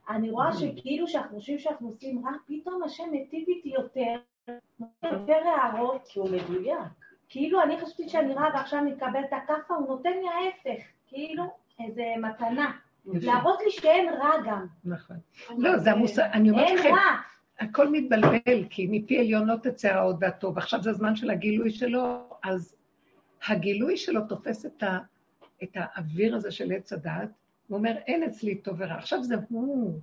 אני 0.10 0.30
רואה 0.30 0.54
שכאילו 0.54 1.08
שאנחנו 1.08 1.40
חושבים 1.40 1.60
שאנחנו 1.60 1.88
עושים 1.88 2.26
רע, 2.26 2.32
פתאום 2.48 2.84
השם 2.84 3.04
מיטיב 3.12 3.46
איתי 3.48 3.70
יותר, 3.70 4.16
יותר 5.04 5.42
הערות, 5.48 6.02
כי 6.10 6.20
הוא 6.20 6.30
מדויק. 6.32 6.80
כאילו 7.30 7.64
אני 7.64 7.78
חשבתי 7.78 8.10
שאני 8.10 8.34
רע 8.34 8.50
ועכשיו 8.54 8.80
אני 8.80 8.94
אקבל 8.94 9.20
את 9.30 9.34
הכאפה, 9.34 9.76
הוא 9.76 9.88
נותן 9.88 10.10
לי 10.10 10.28
ההפך, 10.30 10.84
כאילו 11.08 11.44
איזה 11.80 12.04
מתנה. 12.18 12.72
להראות 13.06 13.60
לי 13.66 13.72
שאין 13.72 14.14
רע 14.14 14.32
גם, 14.46 14.66
נכון. 14.86 15.18
לא, 15.58 15.78
זה 15.78 15.92
המושג, 15.92 16.30
אני 16.34 16.50
אומרת 16.50 16.80
לכם. 16.80 16.94
הכל 17.60 17.92
מתבלבל, 17.92 18.66
כי 18.70 18.88
מפי 18.92 19.20
עליון 19.20 19.48
לא 19.48 19.56
תצא 19.56 19.88
ההוד 19.88 20.18
והטוב. 20.22 20.58
עכשיו 20.58 20.82
זה 20.82 20.90
הזמן 20.90 21.16
של 21.16 21.30
הגילוי 21.30 21.72
שלו, 21.72 22.30
אז 22.44 22.76
הגילוי 23.48 23.98
שלו 23.98 24.22
תופס 24.28 24.66
את, 24.66 24.84
ה, 24.84 25.00
את 25.64 25.70
האוויר 25.76 26.36
הזה 26.36 26.52
של 26.52 26.72
עץ 26.72 26.94
הדעת, 26.94 27.30
הוא 27.68 27.78
אומר, 27.78 27.96
אין 28.08 28.24
אצלי 28.24 28.56
טוב 28.56 28.76
ורע. 28.78 28.96
עכשיו 28.96 29.24
זה 29.24 29.36
הוא, 29.50 30.00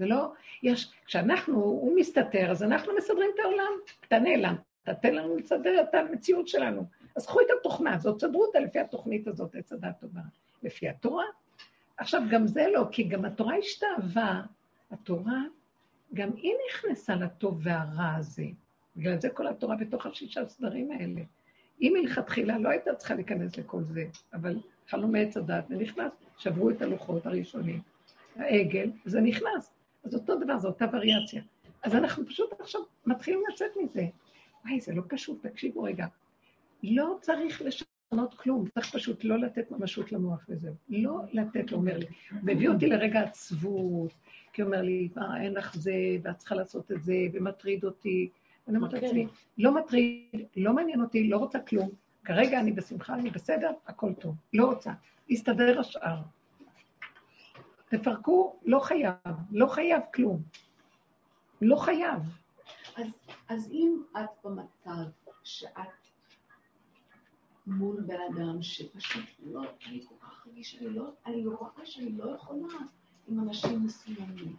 זה 0.00 0.06
לא, 0.06 0.32
יש, 0.62 0.92
כשאנחנו, 1.06 1.54
הוא 1.54 1.96
מסתתר, 1.96 2.50
אז 2.50 2.62
אנחנו 2.62 2.92
מסדרים 2.98 3.30
את 3.34 3.40
העולם. 3.44 3.72
אתה 4.08 4.18
נעלם, 4.18 4.54
אתה 4.82 4.94
תן 4.94 5.14
לנו 5.14 5.36
לסדר 5.36 5.80
את 5.80 5.94
המציאות 5.94 6.48
שלנו. 6.48 6.84
אז 7.16 7.26
קחו 7.26 7.40
את 7.40 7.46
התוכנה 7.60 7.94
הזאת, 7.94 8.20
סדרו 8.20 8.44
אותה 8.44 8.60
לפי 8.60 8.78
התוכנית 8.78 9.28
הזאת, 9.28 9.54
עץ 9.54 9.72
הדעת 9.72 10.00
טובה. 10.00 10.20
לפי 10.62 10.88
התורה. 10.88 11.24
עכשיו, 11.96 12.22
גם 12.30 12.46
זה 12.46 12.66
לא, 12.72 12.84
כי 12.92 13.02
גם 13.02 13.24
התורה 13.24 13.56
השתאבה, 13.56 14.40
התורה, 14.90 15.42
גם 16.14 16.30
היא 16.36 16.52
נכנסה 16.68 17.14
לטוב 17.14 17.60
והרע 17.62 18.14
הזה. 18.16 18.46
בגלל 18.96 19.20
זה 19.20 19.28
כל 19.30 19.46
התורה 19.46 19.76
בתוך 19.76 20.06
השישה 20.06 20.48
סדרים 20.48 20.92
האלה. 20.92 21.20
היא 21.78 21.92
מלכתחילה 21.92 22.58
לא 22.58 22.68
הייתה 22.68 22.94
צריכה 22.94 23.14
להיכנס 23.14 23.56
לכל 23.56 23.82
זה, 23.82 24.04
אבל 24.32 24.58
חלום 24.88 25.12
מעץ 25.12 25.36
הדת, 25.36 25.68
זה 25.68 25.76
נכנס, 25.76 26.12
שברו 26.38 26.70
את 26.70 26.82
הלוחות 26.82 27.26
הראשונים, 27.26 27.80
העגל, 28.36 28.90
זה 29.04 29.20
נכנס. 29.20 29.79
אז 30.04 30.14
אותו 30.14 30.38
דבר, 30.38 30.58
זו 30.58 30.68
אותה 30.68 30.84
וריאציה. 30.92 31.42
אז 31.82 31.94
אנחנו 31.94 32.26
פשוט 32.26 32.60
עכשיו 32.60 32.80
מתחילים 33.06 33.42
לצאת 33.52 33.70
מזה. 33.82 34.06
וואי, 34.64 34.80
זה 34.80 34.92
לא 34.92 35.02
פשוט, 35.08 35.46
תקשיבו 35.46 35.82
רגע. 35.82 36.06
לא 36.82 37.18
צריך 37.20 37.62
לשנות 37.62 38.34
כלום, 38.34 38.64
צריך 38.74 38.94
פשוט 38.94 39.24
לא 39.24 39.38
לתת 39.38 39.70
ממשות 39.70 40.12
למוח 40.12 40.46
וזהו. 40.48 40.74
לא 40.88 41.20
לתת, 41.32 41.70
הוא 41.70 41.78
אומר 41.78 41.98
לי. 41.98 42.06
מביא 42.42 42.68
אותי 42.68 42.86
לרגע 42.86 43.20
עצבות, 43.20 44.12
כי 44.52 44.62
הוא 44.62 44.68
אומר 44.68 44.82
לי, 44.82 45.08
מה, 45.16 45.42
אין 45.42 45.54
לך 45.54 45.76
זה, 45.76 45.92
ואת 46.22 46.36
צריכה 46.36 46.54
לעשות 46.54 46.92
את 46.92 47.02
זה, 47.02 47.14
ומטריד 47.32 47.84
אותי. 47.84 48.28
אני 48.68 48.76
אומרת 48.76 48.94
אוקיי. 48.94 49.08
לעצמי, 49.08 49.26
לא 49.58 49.74
מטריד, 49.74 50.46
לא 50.56 50.72
מעניין 50.72 51.00
אותי, 51.00 51.28
לא 51.28 51.36
רוצה 51.36 51.58
כלום. 51.60 51.90
כרגע 52.24 52.60
אני 52.60 52.72
בשמחה, 52.72 53.14
אני 53.14 53.30
בסדר, 53.30 53.70
הכל 53.86 54.14
טוב. 54.14 54.34
לא 54.52 54.66
רוצה. 54.66 54.92
יסתדר 55.28 55.80
השאר. 55.80 56.16
תפרקו, 57.90 58.56
לא 58.64 58.78
חייב, 58.78 59.14
לא 59.50 59.66
חייב 59.66 60.02
כלום. 60.14 60.42
לא 61.62 61.76
חייב. 61.76 62.22
אז, 62.96 63.06
אז 63.48 63.68
אם 63.72 64.02
את 64.16 64.30
במצב 64.44 65.10
שאת 65.44 65.72
מול 67.66 68.00
בן 68.00 68.16
אדם 68.30 68.62
שפשוט 68.62 69.24
לא, 69.46 69.62
אני 69.86 70.04
כל 70.08 70.14
כך 70.26 70.46
רגיש, 70.46 70.78
אני 70.80 70.88
לא, 70.88 71.10
אני 71.26 71.46
רואה 71.46 71.70
שאני 71.84 72.12
לא 72.12 72.34
יכולה 72.34 72.68
עם 73.28 73.40
אנשים 73.40 73.84
מסוימים. 73.84 74.56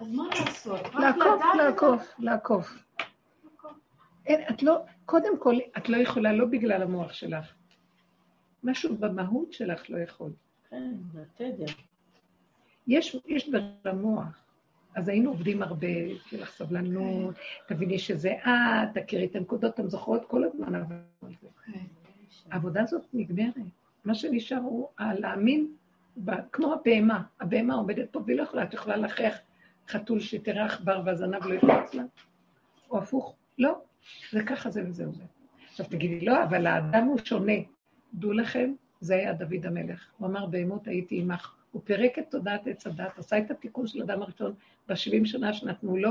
אז 0.00 0.12
מה 0.12 0.24
לעשות? 0.28 0.80
לעקוף, 0.94 1.42
לעקוף, 1.56 2.14
לעקוף. 2.18 2.68
אין, 4.26 4.40
את 4.50 4.62
לא, 4.62 4.84
קודם 5.06 5.38
כל, 5.38 5.54
את 5.78 5.88
לא 5.88 5.96
יכולה, 5.96 6.32
לא 6.32 6.46
בגלל 6.46 6.82
המוח 6.82 7.12
שלך. 7.12 7.52
משהו 8.64 8.96
במהות 8.96 9.52
שלך 9.52 9.90
לא 9.90 9.98
יכול. 9.98 10.32
כן, 10.70 10.94
זה. 11.12 11.64
יש, 12.86 13.16
יש 13.26 13.50
במוח. 13.84 14.44
אז 14.94 15.08
היינו 15.08 15.30
עובדים 15.30 15.62
הרבה, 15.62 15.86
שיהיה 16.28 16.42
לך 16.42 16.50
סבלנות, 16.50 17.34
תביני 17.66 17.98
שזה 17.98 18.32
את, 18.32 18.98
תכירי 18.98 19.24
את 19.24 19.36
הנקודות, 19.36 19.74
אתם 19.74 19.88
זוכרות 19.88 20.24
כל 20.24 20.44
הזמן 20.44 20.82
זה. 21.40 21.48
כן. 21.66 21.78
העבודה 22.50 22.82
הזאת 22.82 23.02
נגמרת. 23.12 23.54
מה 24.04 24.14
שנשאר 24.14 24.58
הוא 24.58 24.88
להאמין, 25.00 25.72
כמו 26.52 26.72
הבהמה. 26.72 27.22
הבהמה 27.40 27.74
עומדת 27.74 28.08
פה 28.10 28.20
והיא 28.26 28.36
לא 28.36 28.42
יכולה, 28.42 28.62
את 28.62 28.74
יכולה 28.74 28.96
להכריח 28.96 29.36
חתול 29.88 30.20
שתראה 30.20 30.64
עכבר 30.64 31.02
והזנב 31.04 31.46
לא 31.46 31.54
יקפוץ 31.54 31.94
לה? 31.94 32.02
או 32.90 32.98
הפוך. 32.98 33.34
לא, 33.58 33.80
זה 34.32 34.42
ככה 34.44 34.70
זה 34.70 34.84
וזהו 34.86 35.12
זה. 35.12 35.22
עכשיו 35.70 35.86
תגידי, 35.86 36.24
לא, 36.24 36.44
אבל 36.44 36.66
האדם 36.66 37.04
הוא 37.04 37.18
שונה. 37.24 37.52
דעו 38.14 38.32
לכם, 38.32 38.72
זה 39.00 39.14
היה 39.14 39.32
דוד 39.32 39.66
המלך. 39.66 40.10
הוא 40.18 40.28
אמר, 40.28 40.46
בהמות 40.46 40.88
הייתי 40.88 41.20
עמך. 41.20 41.54
הוא 41.74 41.82
פירק 41.84 42.18
את 42.18 42.24
תודעת 42.30 42.66
עץ 42.66 42.86
הדת, 42.86 43.18
עשה 43.18 43.38
את 43.38 43.50
התיקון 43.50 43.86
של 43.86 44.02
אדם 44.02 44.22
הראשון 44.22 44.54
בשבעים 44.88 45.26
שנה 45.26 45.52
שנתנו 45.52 45.96
לו, 45.96 46.10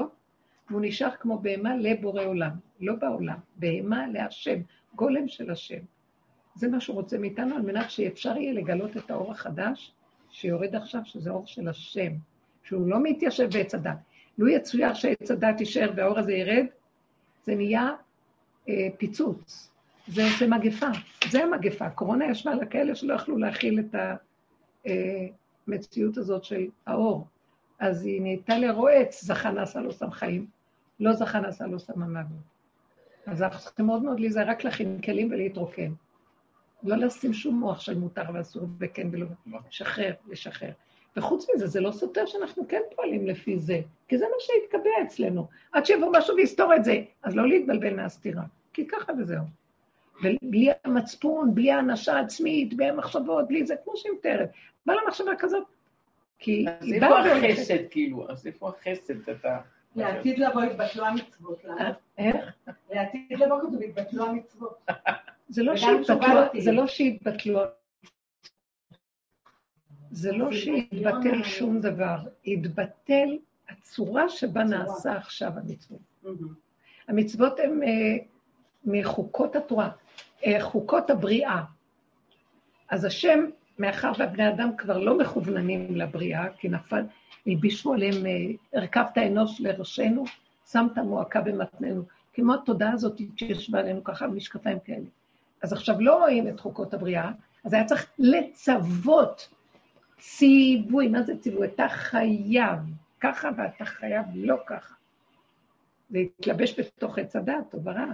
והוא 0.69 0.81
נשאר 0.83 1.11
כמו 1.19 1.39
בהמה 1.39 1.75
לבורא 1.75 2.23
עולם, 2.23 2.51
לא 2.79 2.95
בעולם, 2.95 3.37
בהמה 3.55 4.07
להשם, 4.07 4.59
גולם 4.95 5.27
של 5.27 5.51
השם. 5.51 5.79
זה 6.55 6.67
מה 6.67 6.79
שהוא 6.79 6.95
רוצה 6.95 7.17
מאיתנו, 7.17 7.55
על 7.55 7.61
מנת 7.61 7.91
שאפשר 7.91 8.37
יהיה 8.37 8.53
לגלות 8.53 8.97
את 8.97 9.11
האור 9.11 9.31
החדש 9.31 9.91
שיורד 10.29 10.75
עכשיו, 10.75 11.01
שזה 11.05 11.29
אור 11.29 11.47
של 11.47 11.67
השם, 11.67 12.11
שהוא 12.63 12.87
לא 12.87 13.03
מתיישב 13.03 13.49
בעץ 13.53 13.75
הדת. 13.75 13.97
לו 14.37 14.47
יצויר 14.47 14.93
שעץ 14.93 15.31
הדת 15.31 15.59
יישאר 15.59 15.91
והאור 15.95 16.19
הזה 16.19 16.33
ירד, 16.33 16.65
זה 17.43 17.55
נהיה 17.55 17.89
אה, 18.69 18.87
פיצוץ, 18.97 19.69
זה 20.07 20.23
עושה 20.23 20.47
מגפה. 20.47 20.89
זה 21.29 21.43
המגפה. 21.43 21.85
הקורונה 21.85 22.25
ישבה 22.25 22.51
על 22.51 22.65
כאלה 22.69 22.95
שלא 22.95 23.13
יכלו 23.13 23.37
להכיל 23.37 23.79
את 23.79 23.95
המציאות 25.67 26.17
הזאת 26.17 26.43
של 26.43 26.67
האור. 26.87 27.27
אז 27.79 28.05
היא 28.05 28.21
נהייתה 28.21 28.57
לרועץ, 28.57 29.23
זכה 29.23 29.51
נעשה 29.51 29.79
לו 29.79 29.91
סם 29.91 30.11
חיים, 30.11 30.47
לא 30.99 31.13
זכה 31.13 31.39
נעשה 31.39 31.65
לו 31.65 31.79
סם 31.79 32.03
המוות. 32.03 32.53
אז 33.25 33.41
אנחנו 33.41 33.59
צריכים 33.59 33.85
מאוד 33.85 34.03
מאוד 34.03 34.19
להיזהר 34.19 34.49
רק 34.49 34.63
להכין 34.63 35.01
כלים 35.01 35.31
ולהתרוקן. 35.31 35.91
לא 36.83 36.95
לשים 36.95 37.33
שום 37.33 37.59
מוח 37.59 37.79
של 37.79 37.99
מותר 37.99 38.23
ואסור 38.33 38.63
וכן 38.79 39.07
ולא, 39.11 39.27
לשחרר, 39.69 40.13
לשחרר. 40.27 40.71
וחוץ 41.17 41.45
מזה, 41.55 41.67
זה 41.67 41.81
לא 41.81 41.91
סותר 41.91 42.25
שאנחנו 42.25 42.67
כן 42.67 42.81
פועלים 42.95 43.27
לפי 43.27 43.59
זה, 43.59 43.81
כי 44.07 44.17
זה 44.17 44.25
מה 44.25 44.35
שהתקבע 44.39 44.89
אצלנו. 45.05 45.47
עד 45.71 45.85
שיבוא 45.85 46.11
משהו 46.17 46.35
ויסתור 46.35 46.75
את 46.75 46.83
זה, 46.83 47.03
אז 47.23 47.35
לא 47.35 47.47
להתבלבל 47.47 47.95
מהסתירה, 47.95 48.43
כי 48.73 48.87
ככה 48.87 49.13
וזהו. 49.19 49.43
ובלי 50.19 50.69
המצפון, 50.83 51.55
בלי 51.55 51.71
האנשה 51.71 52.19
עצמית, 52.19 52.73
בלי 52.73 52.89
המחשבות, 52.89 53.47
בלי 53.47 53.65
זה, 53.65 53.75
כמו 53.83 53.97
שהיא 53.97 54.13
מתארת. 54.19 54.49
בא 54.85 54.93
לה 54.93 54.99
מחשבה 55.07 55.31
כזאת, 55.39 55.63
כי 56.39 56.65
אז 56.79 56.93
איפה. 56.93 57.19
החסד, 57.19 57.89
כאילו? 57.89 58.29
אז 58.29 58.47
איפה 58.47 58.69
החסד? 58.69 59.29
אתה... 59.29 59.57
לעתיד 59.95 60.39
לבוא 60.39 60.63
יתבטלו 60.63 61.05
המצוות. 61.05 61.63
למה? 61.63 61.91
איך? 62.17 62.35
לעתיד 62.91 63.39
לבוא 63.39 63.59
כתוב 63.59 63.81
יתבטלו 63.81 64.25
המצוות. 64.25 64.85
זה 65.49 65.63
לא 65.63 65.77
שהתבטלו. 65.77 66.61
זה 66.61 66.71
לא 66.71 66.87
שהתבטלו, 66.87 67.59
זה 70.11 70.31
לא 70.31 70.51
שהתבטל 70.51 71.43
שום 71.43 71.79
דבר, 71.79 72.17
התבטל 72.47 73.37
הצורה 73.69 74.29
שבה 74.29 74.63
נעשה 74.63 75.17
עכשיו 75.17 75.51
המצוות. 75.55 76.01
המצוות 77.07 77.59
הן 77.59 77.83
אה, 77.83 78.17
מחוקות 78.85 79.55
התורה, 79.55 79.89
אה, 80.45 80.57
חוקות 80.61 81.09
הבריאה. 81.09 81.63
אז 82.89 83.05
השם, 83.05 83.45
מאחר 83.79 84.11
והבני 84.17 84.49
אדם 84.49 84.77
כבר 84.77 84.97
לא 84.97 85.17
מכווננים 85.17 85.95
לבריאה, 85.95 86.45
כי 86.57 86.69
נפל, 86.69 87.03
הלבישו 87.47 87.93
עליהם, 87.93 88.25
אה, 88.25 88.79
הרכבת 88.79 89.17
אנוש 89.17 89.61
לראשנו, 89.61 90.23
שמת 90.71 90.97
מועקה 90.97 91.41
במתננו. 91.41 92.03
כמו 92.33 92.53
התודעה 92.53 92.91
הזאת 92.91 93.21
שישבה 93.35 93.79
עלינו 93.79 94.03
ככה, 94.03 94.27
משקפיים 94.27 94.79
כאלה. 94.79 95.05
אז 95.61 95.73
עכשיו 95.73 96.01
לא 96.01 96.19
רואים 96.19 96.47
את 96.47 96.59
חוקות 96.59 96.93
הבריאה, 96.93 97.31
אז 97.65 97.73
היה 97.73 97.85
צריך 97.85 98.11
לצוות 98.19 99.49
ציווי, 100.19 101.07
מה 101.07 101.21
זה 101.23 101.37
ציווי? 101.37 101.67
אתה 101.67 101.89
חייב 101.89 102.79
ככה 103.19 103.49
ואתה 103.57 103.85
חייב 103.85 104.25
לא 104.35 104.55
ככה. 104.65 104.95
להתלבש 106.11 106.79
בתוך 106.79 107.17
עץ 107.17 107.35
הדעת, 107.35 107.69
טוב 107.71 107.87
ורע. 107.87 108.05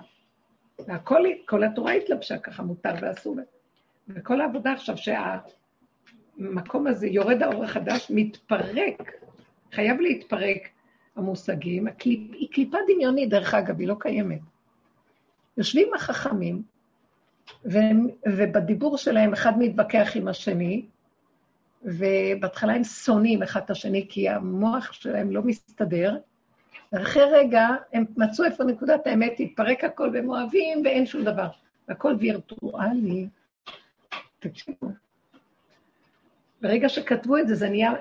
והכל, 0.88 1.24
כל 1.46 1.64
התורה 1.64 1.92
התלבשה 1.92 2.38
ככה, 2.38 2.64
מותר 2.64 2.94
ואסור. 3.02 3.36
וכל 4.08 4.42
העבודה 4.42 4.74
עכשיו 4.74 4.96
שהמקום 6.38 6.88
הזה 6.88 7.08
יורד 7.08 7.44
האור 7.44 7.64
החדש, 7.64 8.12
מתפרק, 8.16 9.12
חייב 9.72 10.02
להתפרק 10.02 10.70
המושגים. 11.16 11.88
הקליפ, 11.88 12.32
היא 12.34 12.50
קליפה 12.52 12.78
דמיונית, 12.94 13.30
דרך 13.30 13.54
אגב, 13.54 13.80
היא 13.80 13.88
לא 13.88 13.96
קיימת. 14.00 14.40
יושבים 15.58 15.94
החכמים, 15.94 16.64
והם, 17.66 18.08
ובדיבור 18.28 18.98
שלהם 18.98 19.34
אחד 19.34 19.60
מתווכח 19.60 20.12
עם 20.16 20.28
השני, 20.28 20.86
ובהתחלה 21.84 22.74
הם 22.74 22.84
שונאים 22.84 23.44
אחד 23.44 23.62
את 23.66 23.70
השני, 23.70 24.06
כי 24.10 24.30
המוח 24.30 24.92
שלהם 24.92 25.32
לא 25.32 25.42
מסתדר, 25.42 26.18
ואחרי 26.94 27.24
רגע 27.32 27.68
הם 27.94 28.06
מצאו 28.18 28.46
איפה 28.46 28.64
נקודת 28.64 29.08
האמת, 29.08 29.34
התפרק 29.40 29.84
הכל 29.84 30.10
והם 30.14 30.30
אוהבים 30.30 30.82
ואין 30.86 31.06
שום 31.06 31.24
דבר. 31.24 31.48
והכל 31.88 32.16
וירטואלי. 32.20 33.28
תקשיבו. 34.40 34.88
ברגע 36.62 36.90
שכתבו 36.90 37.38
את 37.38 37.48
זה, 37.48 37.56
זה 37.56 37.70
נהיה 37.70 37.92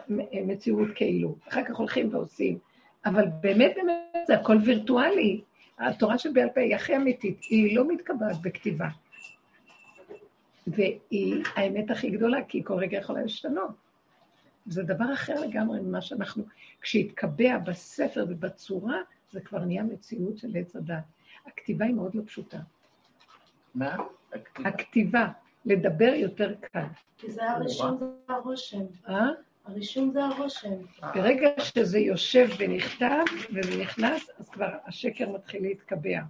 מציאות 0.47 0.89
כאילו. 0.95 1.37
אחר 1.49 1.65
כך 1.65 1.77
הולכים 1.77 2.15
ועושים. 2.15 2.59
אבל 3.05 3.25
באמת, 3.41 3.73
באמת, 3.77 4.27
זה 4.27 4.35
הכל 4.35 4.57
וירטואלי. 4.65 5.41
התורה 5.79 6.19
שבעל 6.19 6.49
פה 6.55 6.61
היא 6.61 6.75
הכי 6.75 6.97
אמיתית, 6.97 7.41
היא 7.51 7.77
לא 7.77 7.89
מתקבעת 7.89 8.37
בכתיבה. 8.43 8.89
והיא 10.67 11.45
האמת 11.57 11.91
הכי 11.91 12.11
גדולה, 12.11 12.45
כי 12.45 12.59
היא 12.59 12.65
כל 12.65 12.75
רגע 12.75 12.99
יכולה 12.99 13.23
להשתנות. 13.23 13.88
זה 14.69 14.83
דבר 14.83 15.13
אחר 15.15 15.41
לגמרי 15.41 15.81
ממה 15.81 16.01
שאנחנו, 16.01 16.45
כשהתקבע 16.81 17.59
בספר 17.59 18.27
ובצורה, 18.29 18.97
זה 19.31 19.41
כבר 19.41 19.65
נהיה 19.65 19.83
מציאות 19.83 20.39
של 20.39 20.57
עץ 20.57 20.77
הדת. 20.77 21.05
הכתיבה 21.47 21.85
היא 21.85 21.95
מאוד 21.95 22.15
לא 22.15 22.23
פשוטה. 22.27 22.59
מה? 23.75 23.97
הכתיבה. 24.33 24.69
הכתיבה, 24.69 25.29
לדבר 25.65 26.13
יותר 26.15 26.55
קל. 26.61 26.87
כי 27.19 27.31
זה 27.31 27.51
הרישום, 27.51 27.99
זה 27.99 28.35
הרושם. 28.35 28.85
אה? 29.09 29.27
הרישום 29.69 30.11
זה 30.11 30.25
הרושם. 30.25 30.75
ברגע 31.15 31.49
שזה 31.59 31.99
יושב 31.99 32.49
ונכתב 32.59 33.25
וזה 33.55 33.83
נכנס, 33.83 34.31
אז 34.39 34.49
כבר 34.49 34.69
השקר 34.87 35.29
מתחיל 35.31 35.63
להתקבע. 35.63 36.21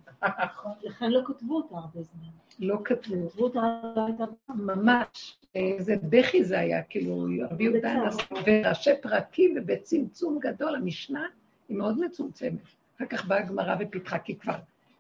לכן 0.83 1.11
לא 1.11 1.21
כתבו 1.27 1.57
אותה 1.57 1.75
הרבה 1.75 2.03
זמן. 2.03 2.29
לא 2.59 2.79
כתבו. 2.85 3.31
כתבו 3.31 3.45
אותה 3.45 3.61
לא. 3.97 4.27
ממש, 4.49 5.39
איזה 5.55 5.97
בכי 6.03 6.45
זה 6.45 6.59
היה, 6.59 6.83
כאילו, 6.83 7.27
רבי 7.51 7.65
יהודה 7.65 7.95
נשא, 7.95 8.23
בראשי 8.47 8.91
פרקים 9.03 9.55
ובצמצום 9.57 10.39
גדול, 10.41 10.75
המשנה 10.75 11.27
היא 11.69 11.77
מאוד 11.77 12.01
מצומצמת. 12.01 12.63
אחר 12.97 13.07
כך 13.07 13.27
באה 13.27 13.39
הגמרא 13.39 13.77
ופיתחה, 13.81 14.19
כי 14.19 14.37
כבר 14.37 14.57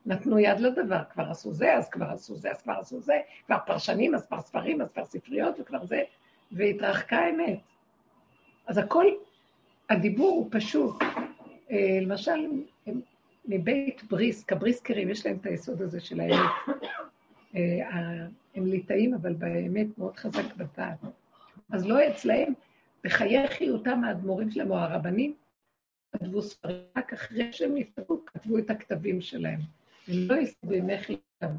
נתנו 0.06 0.38
יד 0.38 0.60
לדבר, 0.60 1.00
כבר 1.12 1.30
עשו 1.30 1.52
זה, 1.52 1.74
אז 1.76 1.88
כבר 1.88 2.06
עשו 2.06 2.36
זה, 2.36 2.50
אז 2.50 2.62
כבר 2.62 2.74
עשו 2.80 3.00
זה, 3.00 3.18
כבר 3.46 3.56
פרשנים, 3.66 4.14
אז 4.14 4.26
כבר 4.26 4.40
ספרים, 4.40 4.80
אז 4.80 4.88
כבר 4.92 5.04
ספריות, 5.04 5.60
וכבר 5.60 5.84
זה, 5.84 6.02
והתרחקה 6.52 7.16
האמת. 7.16 7.58
אז 8.68 8.78
הכל, 8.78 9.06
הדיבור 9.90 10.30
הוא 10.30 10.48
פשוט. 10.50 10.96
אה, 11.70 11.98
למשל, 12.02 12.46
מבית 13.44 14.02
בריסק, 14.10 14.52
הבריסקרים, 14.52 15.10
יש 15.10 15.26
להם 15.26 15.36
את 15.40 15.46
היסוד 15.46 15.82
הזה 15.82 16.00
של 16.00 16.20
האמת. 16.20 16.50
אה, 17.56 17.90
הם 18.54 18.66
ליטאים, 18.66 19.14
אבל 19.14 19.34
באמת 19.34 19.98
מאוד 19.98 20.16
חזק 20.16 20.56
בדעת. 20.56 20.98
אז 21.70 21.86
לא 21.86 22.08
אצלהם, 22.08 22.52
בחיי 23.04 23.48
חיותם 23.48 24.04
האדמו"רים 24.04 24.50
שלהם, 24.50 24.70
או 24.70 24.76
הרבנים, 24.76 25.34
כתבו 26.12 26.42
ספרים, 26.42 26.76
רק 26.96 27.12
אחרי 27.12 27.52
שהם 27.52 27.74
נפטרו, 27.74 28.24
כתבו 28.26 28.58
את 28.58 28.70
הכתבים 28.70 29.20
שלהם. 29.20 29.60
הם 30.08 30.14
לא 30.14 30.34
הסתובבו 30.34 30.74
בימי 30.74 30.98
חיותם, 30.98 31.54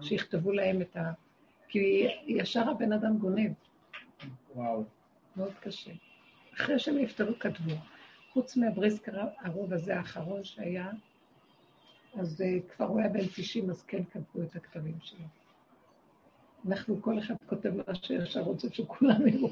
שיכתבו 0.00 0.52
להם 0.52 0.82
את 0.82 0.96
ה... 0.96 1.12
כי 1.68 2.08
ישר 2.26 2.70
הבן 2.70 2.92
אדם 2.92 3.18
גונב, 3.18 3.52
וואו. 4.54 4.84
מאוד 5.36 5.52
קשה. 5.60 5.90
אחרי 6.54 6.78
שהם 6.78 6.98
נפטרו, 6.98 7.38
כתבו. 7.38 7.74
חוץ 8.32 8.56
מהבריסק 8.56 9.08
הרוב 9.38 9.72
הזה 9.72 9.96
האחרון 9.96 10.44
שהיה, 10.44 10.90
אז 12.14 12.40
uh, 12.40 12.72
כבר 12.72 12.86
הוא 12.86 13.00
היה 13.00 13.08
בן 13.08 13.26
90, 13.26 13.70
אז 13.70 13.82
כן 13.82 14.04
כתבו 14.04 14.42
את 14.42 14.56
הכתבים 14.56 14.98
שלו. 15.00 15.26
אנחנו, 16.68 17.02
כל 17.02 17.18
אחד 17.18 17.34
כותב 17.46 17.70
מה 17.70 17.94
שישר 17.94 18.40
רוצה 18.40 18.68
שכולם 18.72 19.28
יראו. 19.28 19.48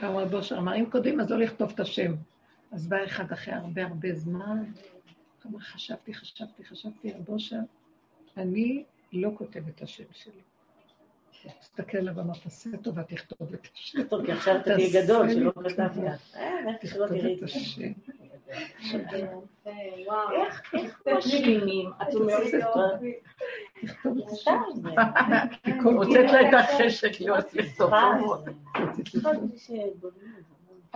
פעם 0.00 0.16
רב 0.16 0.34
אושר 0.34 0.58
אמר, 0.58 0.76
אם 0.76 0.90
כותבים 0.90 1.20
אז 1.20 1.30
לא 1.30 1.38
לכתוב 1.38 1.70
את 1.70 1.80
השם. 1.80 2.14
אז 2.72 2.88
בא 2.88 3.04
אחד 3.04 3.32
אחרי 3.32 3.54
הרבה 3.54 3.86
הרבה 3.86 4.14
זמן, 4.14 4.64
חשבתי, 5.60 6.14
חשבתי, 6.14 6.64
חשבתי, 6.64 7.12
רב 7.12 7.28
אושר, 7.28 7.60
אני 8.36 8.84
לא 9.12 9.30
כותב 9.38 9.68
את 9.68 9.82
השם 9.82 10.04
שלי. 10.12 10.40
תסתכל 11.60 11.98
עליו, 11.98 12.20
אמר, 12.20 12.34
תעשה 12.34 12.70
טובה, 12.82 13.02
תכתוב 13.02 13.54
את 13.54 13.66
השם. 13.74 14.02
טוב, 14.02 14.26
כי 14.26 14.32
עכשיו 14.32 14.56
אתה 14.56 14.74
תהיה 14.74 15.04
גדול, 15.04 15.30
שלא 15.30 15.52
כתבת. 15.52 16.20
אה, 16.36 16.76
תכתוב 16.80 17.02
את 17.02 17.42
השם. 17.42 17.92
איך 20.32 20.74
איך 20.74 21.02
משלימים? 21.16 21.90
את 22.02 22.14
אומרת, 22.14 22.46
זה. 22.50 22.60
כי 25.62 25.70
כל 25.82 25.94
הוצאת 25.94 26.30
לה 26.32 26.48
את 26.48 26.54
החשק 26.54 27.20
להיות 27.20 27.50
זה. 27.50 27.60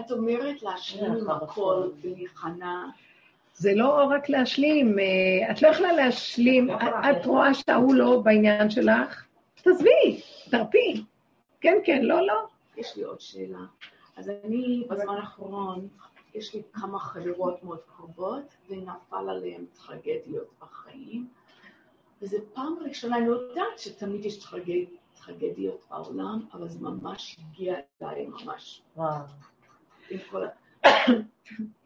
את 0.01 0.11
אומרת 0.11 0.63
להשלים 0.63 1.13
עם 1.13 1.31
הכל 1.31 1.91
ולהיכנע. 2.03 2.87
זה 3.55 3.75
לא 3.75 4.05
רק 4.05 4.29
להשלים, 4.29 4.99
אה, 4.99 5.51
את 5.51 5.63
לא 5.63 5.69
יכולה 5.69 5.93
להשלים, 5.93 6.71
את 6.71 7.27
רואה 7.27 7.55
שההוא 7.55 7.95
לא 7.95 8.21
בעניין 8.25 8.71
שלך, 8.71 9.25
תעזבי, 9.55 10.21
תרפי. 10.51 11.05
כן, 11.61 11.79
כן, 11.85 12.03
לא, 12.03 12.27
לא. 12.27 12.47
יש 12.77 12.97
לי 12.97 13.03
עוד 13.03 13.21
שאלה. 13.21 13.59
אז 14.17 14.31
אני 14.45 14.85
בזמן 14.91 15.15
האחרון, 15.15 15.89
יש 16.35 16.55
לי 16.55 16.63
כמה 16.73 16.99
חברות 16.99 17.65
מאוד 17.65 17.81
קרובות, 17.97 18.55
ונפל 18.69 19.31
עליהן 19.31 19.65
טרגדיות 19.87 20.49
בחיים. 20.61 21.29
וזו 22.23 22.37
פעם 22.53 22.77
ראשונה, 22.85 23.17
אני 23.17 23.27
יודעת 23.27 23.79
שתמיד 23.79 24.25
יש 24.25 24.51
טרגד, 24.51 24.85
טרגדיות 25.27 25.85
בעולם, 25.91 26.41
אבל 26.53 26.69
זה 26.69 26.81
ממש 26.81 27.39
הגיע 27.41 27.75
אליי, 28.03 28.27
ממש, 28.27 28.83
וואו. 28.97 29.25
עם 30.11 30.19
כל 30.31 30.45
ה... 30.45 30.49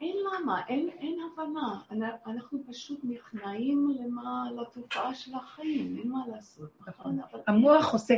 אין 0.00 0.16
למה, 0.34 0.62
אין, 0.68 0.88
אין 0.98 1.18
הבנה. 1.32 1.80
אנ- 1.92 2.16
אנחנו 2.26 2.58
פשוט 2.68 3.00
נכנעים 3.04 3.96
למה, 4.00 4.44
לתופעה 4.60 5.14
של 5.14 5.34
החיים, 5.34 5.96
אין 5.98 6.08
מה 6.10 6.18
לעשות, 6.32 6.70
נכון? 6.86 7.20
אבל 7.20 7.40
המוח 7.46 7.92
עושה, 7.92 8.14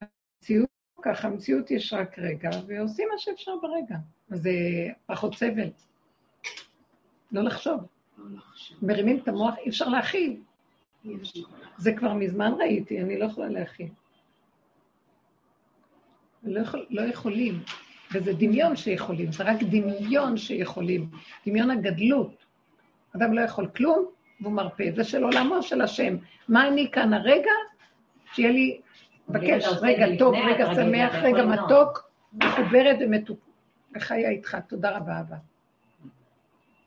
המציאות 0.00 0.68
ככה, 1.02 1.28
המציאות 1.28 1.70
יש 1.70 1.92
רק 1.92 2.18
רגע, 2.18 2.50
ועושים 2.66 3.08
מה 3.12 3.18
שאפשר 3.18 3.52
ברגע. 3.62 3.96
אז 4.30 4.42
זה 4.42 4.50
פחות 5.06 5.34
סבל. 5.34 5.70
לא 7.32 7.42
לחשוב. 7.42 7.80
לא. 8.18 8.40
מרימים 8.82 9.18
את 9.18 9.28
המוח, 9.28 9.54
אי 9.58 9.68
אפשר 9.68 9.88
להכיל. 9.88 10.40
זה 11.78 11.92
כבר 11.96 12.12
מזמן 12.14 12.52
ראיתי, 12.58 13.02
אני 13.02 13.18
לא 13.18 13.24
יכולה 13.24 13.48
להכיל. 13.48 13.88
לא, 16.42 16.60
יכול, 16.60 16.86
לא 16.90 17.02
יכולים, 17.02 17.62
וזה 18.12 18.32
דמיון 18.32 18.76
שיכולים, 18.76 19.32
זה 19.32 19.44
רק 19.44 19.62
דמיון 19.62 20.36
שיכולים, 20.36 21.08
דמיון 21.46 21.70
הגדלות. 21.70 22.44
אדם 23.16 23.34
לא 23.34 23.40
יכול 23.40 23.66
כלום, 23.76 24.06
והוא 24.40 24.52
מרפא, 24.52 24.90
זה 24.96 25.04
של 25.04 25.24
עולמו 25.24 25.62
של 25.62 25.80
השם. 25.80 26.16
מה 26.48 26.68
אני 26.68 26.90
כאן 26.92 27.14
הרגע? 27.14 27.50
שיהיה 28.32 28.50
לי, 28.50 28.80
מבקש, 29.28 29.64
רגע 29.82 30.06
טוב, 30.18 30.34
רגע 30.34 30.74
שמח, 30.74 31.14
רגע 31.14 31.44
מתוק, 31.44 32.10
מחוברת 32.32 32.96
ומתוק, 33.00 33.38
וחיה 33.96 34.30
איתך. 34.30 34.56
תודה 34.68 34.96
רבה, 34.96 35.20
אבא. 35.20 35.36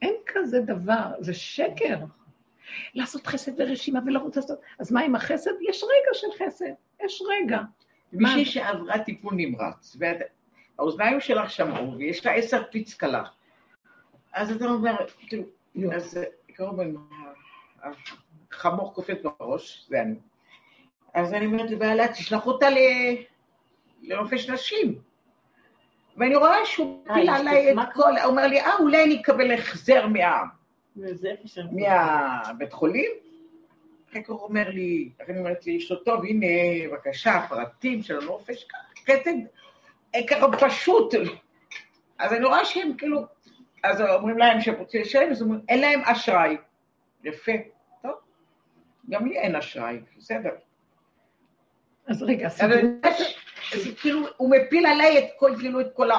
אין 0.01 0.15
כזה 0.25 0.61
דבר, 0.61 1.11
זה 1.19 1.33
שקר. 1.33 1.97
לעשות 2.93 3.27
חסד 3.27 3.51
ורשימה 3.57 3.99
ולרוץ 4.05 4.35
לעשות. 4.35 4.59
אז 4.79 4.91
מה 4.91 5.01
עם 5.01 5.15
החסד? 5.15 5.51
יש 5.69 5.83
רגע 5.83 6.13
של 6.13 6.45
חסד, 6.45 6.73
יש 7.05 7.21
רגע. 7.29 7.59
מישהי 8.13 8.45
שעברה 8.45 8.99
טיפול 8.99 9.33
נמרץ, 9.37 9.97
והאוזניים 10.77 11.19
שלך 11.19 11.51
שמעו, 11.51 11.97
ויש 11.97 12.25
לה 12.25 12.31
עשר 12.31 12.63
פיץ 12.71 12.93
קלה. 12.93 13.23
אז 14.33 14.51
אתה 14.51 14.65
אומר, 14.65 14.95
כאילו, 15.27 15.43
אז 15.93 16.19
כמובן, 16.55 16.93
החמור 18.51 18.93
קופץ 18.93 19.17
בראש, 19.39 19.85
זה 19.89 20.01
אני. 20.01 20.15
אז 21.13 21.33
אני 21.33 21.45
אומרת 21.45 21.71
לבעלה, 21.71 22.07
תשלח 22.07 22.45
אותה 22.45 22.67
לנופש 24.01 24.49
נשים. 24.49 24.99
ואני 26.17 26.35
רואה 26.35 26.65
שהוא 26.65 27.03
אה, 27.09 27.13
פיל 27.13 27.23
יש 27.23 27.29
עליי 27.29 27.73
את? 27.73 27.77
כל, 27.93 28.17
הוא 28.17 28.31
אומר 28.31 28.47
לי, 28.47 28.61
אה, 28.61 28.77
אולי 28.79 29.03
אני 29.03 29.21
אקבל 29.21 29.51
החזר 29.51 30.07
מה... 30.07 30.43
מהבית 31.71 32.73
חולים? 32.73 33.11
אחר 34.11 34.21
כך 34.21 34.29
הוא 34.29 34.39
אומר 34.39 34.69
לי, 34.69 35.09
אחר 35.17 35.33
כך 35.33 35.39
אומרת 35.39 35.65
לי, 35.65 35.77
אשתו, 35.77 35.95
טוב, 35.95 36.25
הנה, 36.25 36.47
בבקשה, 36.87 37.45
פרטים 37.49 38.01
של 38.01 38.19
הנופש, 38.19 38.67
אה, 39.09 39.33
ככה 40.29 40.47
פשוט. 40.59 41.13
אז 42.19 42.33
אני 42.33 42.45
רואה 42.45 42.65
שהם 42.65 42.93
כאילו, 42.97 43.25
אז 43.83 44.01
אומרים 44.01 44.37
להם 44.37 44.61
שהם 44.61 44.75
רוצים 44.75 45.01
לשלם, 45.01 45.31
אז 45.31 45.41
אומרים, 45.41 45.61
אין 45.69 45.81
להם 45.81 46.01
אשראי. 46.05 46.57
יפה, 47.23 47.51
טוב, 48.01 48.11
גם 49.09 49.25
לי 49.25 49.37
אין 49.37 49.55
אשראי, 49.55 49.99
בסדר. 50.17 50.49
אז 52.07 52.23
רגע. 52.23 52.47
אז 53.73 53.89
כאילו, 54.01 54.27
הוא 54.37 54.55
מפיל 54.55 54.85
עליי 54.85 55.17
את 55.17 55.25
כל, 55.37 55.51
כאילו, 55.59 55.81
את 55.81 55.87
כל 55.93 56.09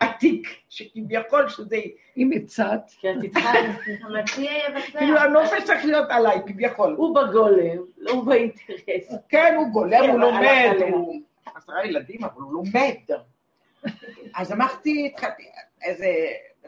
העתיק, 0.00 0.48
שכביכול 0.68 1.48
שזה, 1.48 1.76
אם 2.16 2.30
המציע 4.02 4.52
יבצע. 4.68 4.98
כאילו 4.98 5.18
הנופש 5.18 5.64
צריך 5.64 5.84
להיות 5.84 6.10
עליי, 6.10 6.38
כביכול. 6.46 6.94
הוא 6.96 7.14
בגולם, 7.14 7.76
לא 7.98 8.10
הוא 8.12 8.24
באינטרס. 8.26 9.14
כן, 9.28 9.54
הוא 9.56 9.68
גולם, 9.68 10.02
כן, 10.02 10.10
הוא 10.10 10.20
הלך 10.20 10.34
לומד. 10.34 10.92
הוא 10.92 11.22
עשרה 11.54 11.86
ילדים, 11.86 12.24
אבל 12.24 12.42
הוא 12.42 12.52
לומד. 12.52 13.26
אז 14.34 14.52
אמרתי, 14.52 15.06
התחלתי, 15.06 15.42
איזה, 15.82 16.06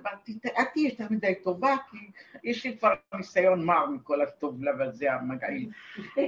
אמרתי, 0.00 0.38
אל 0.58 0.64
תהיי 0.64 0.84
יותר 0.84 1.04
מדי 1.10 1.34
טובה, 1.34 1.76
כי 1.90 1.96
יש 2.44 2.66
לי 2.66 2.78
כבר 2.78 2.94
ניסיון 3.14 3.64
מר 3.64 3.86
מכל 3.86 4.22
הטוב 4.22 4.62
לב 4.62 4.80
הזה, 4.80 5.12
המגעיל. 5.12 5.70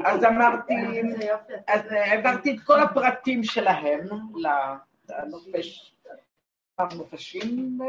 אז 0.04 0.24
אמרתי, 0.24 0.74
יופי. 0.74 1.52
אז 1.68 1.80
העברתי 1.90 2.50
את 2.50 2.60
כל 2.60 2.80
הפרטים 2.80 3.44
שלהם 3.44 4.00
לנופש, 5.08 5.94
נופשים, 6.96 7.78
אה, 7.82 7.86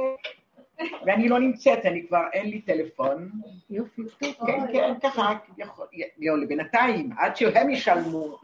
ואני 1.06 1.30
לא 1.30 1.40
נמצאת, 1.40 1.86
אני 1.86 2.08
כבר, 2.08 2.24
אין 2.34 2.50
לי 2.50 2.62
טלפון. 2.62 3.32
יופי, 3.70 4.02
טוב. 4.20 4.48
כן, 4.48 4.74
כן, 4.74 4.94
ככה, 5.04 5.34
כביכול. 5.48 5.88
לא, 6.20 6.38
לבינתיים, 6.38 7.10
עד 7.18 7.36
שהם 7.36 7.70
ישלמו. 7.70 8.38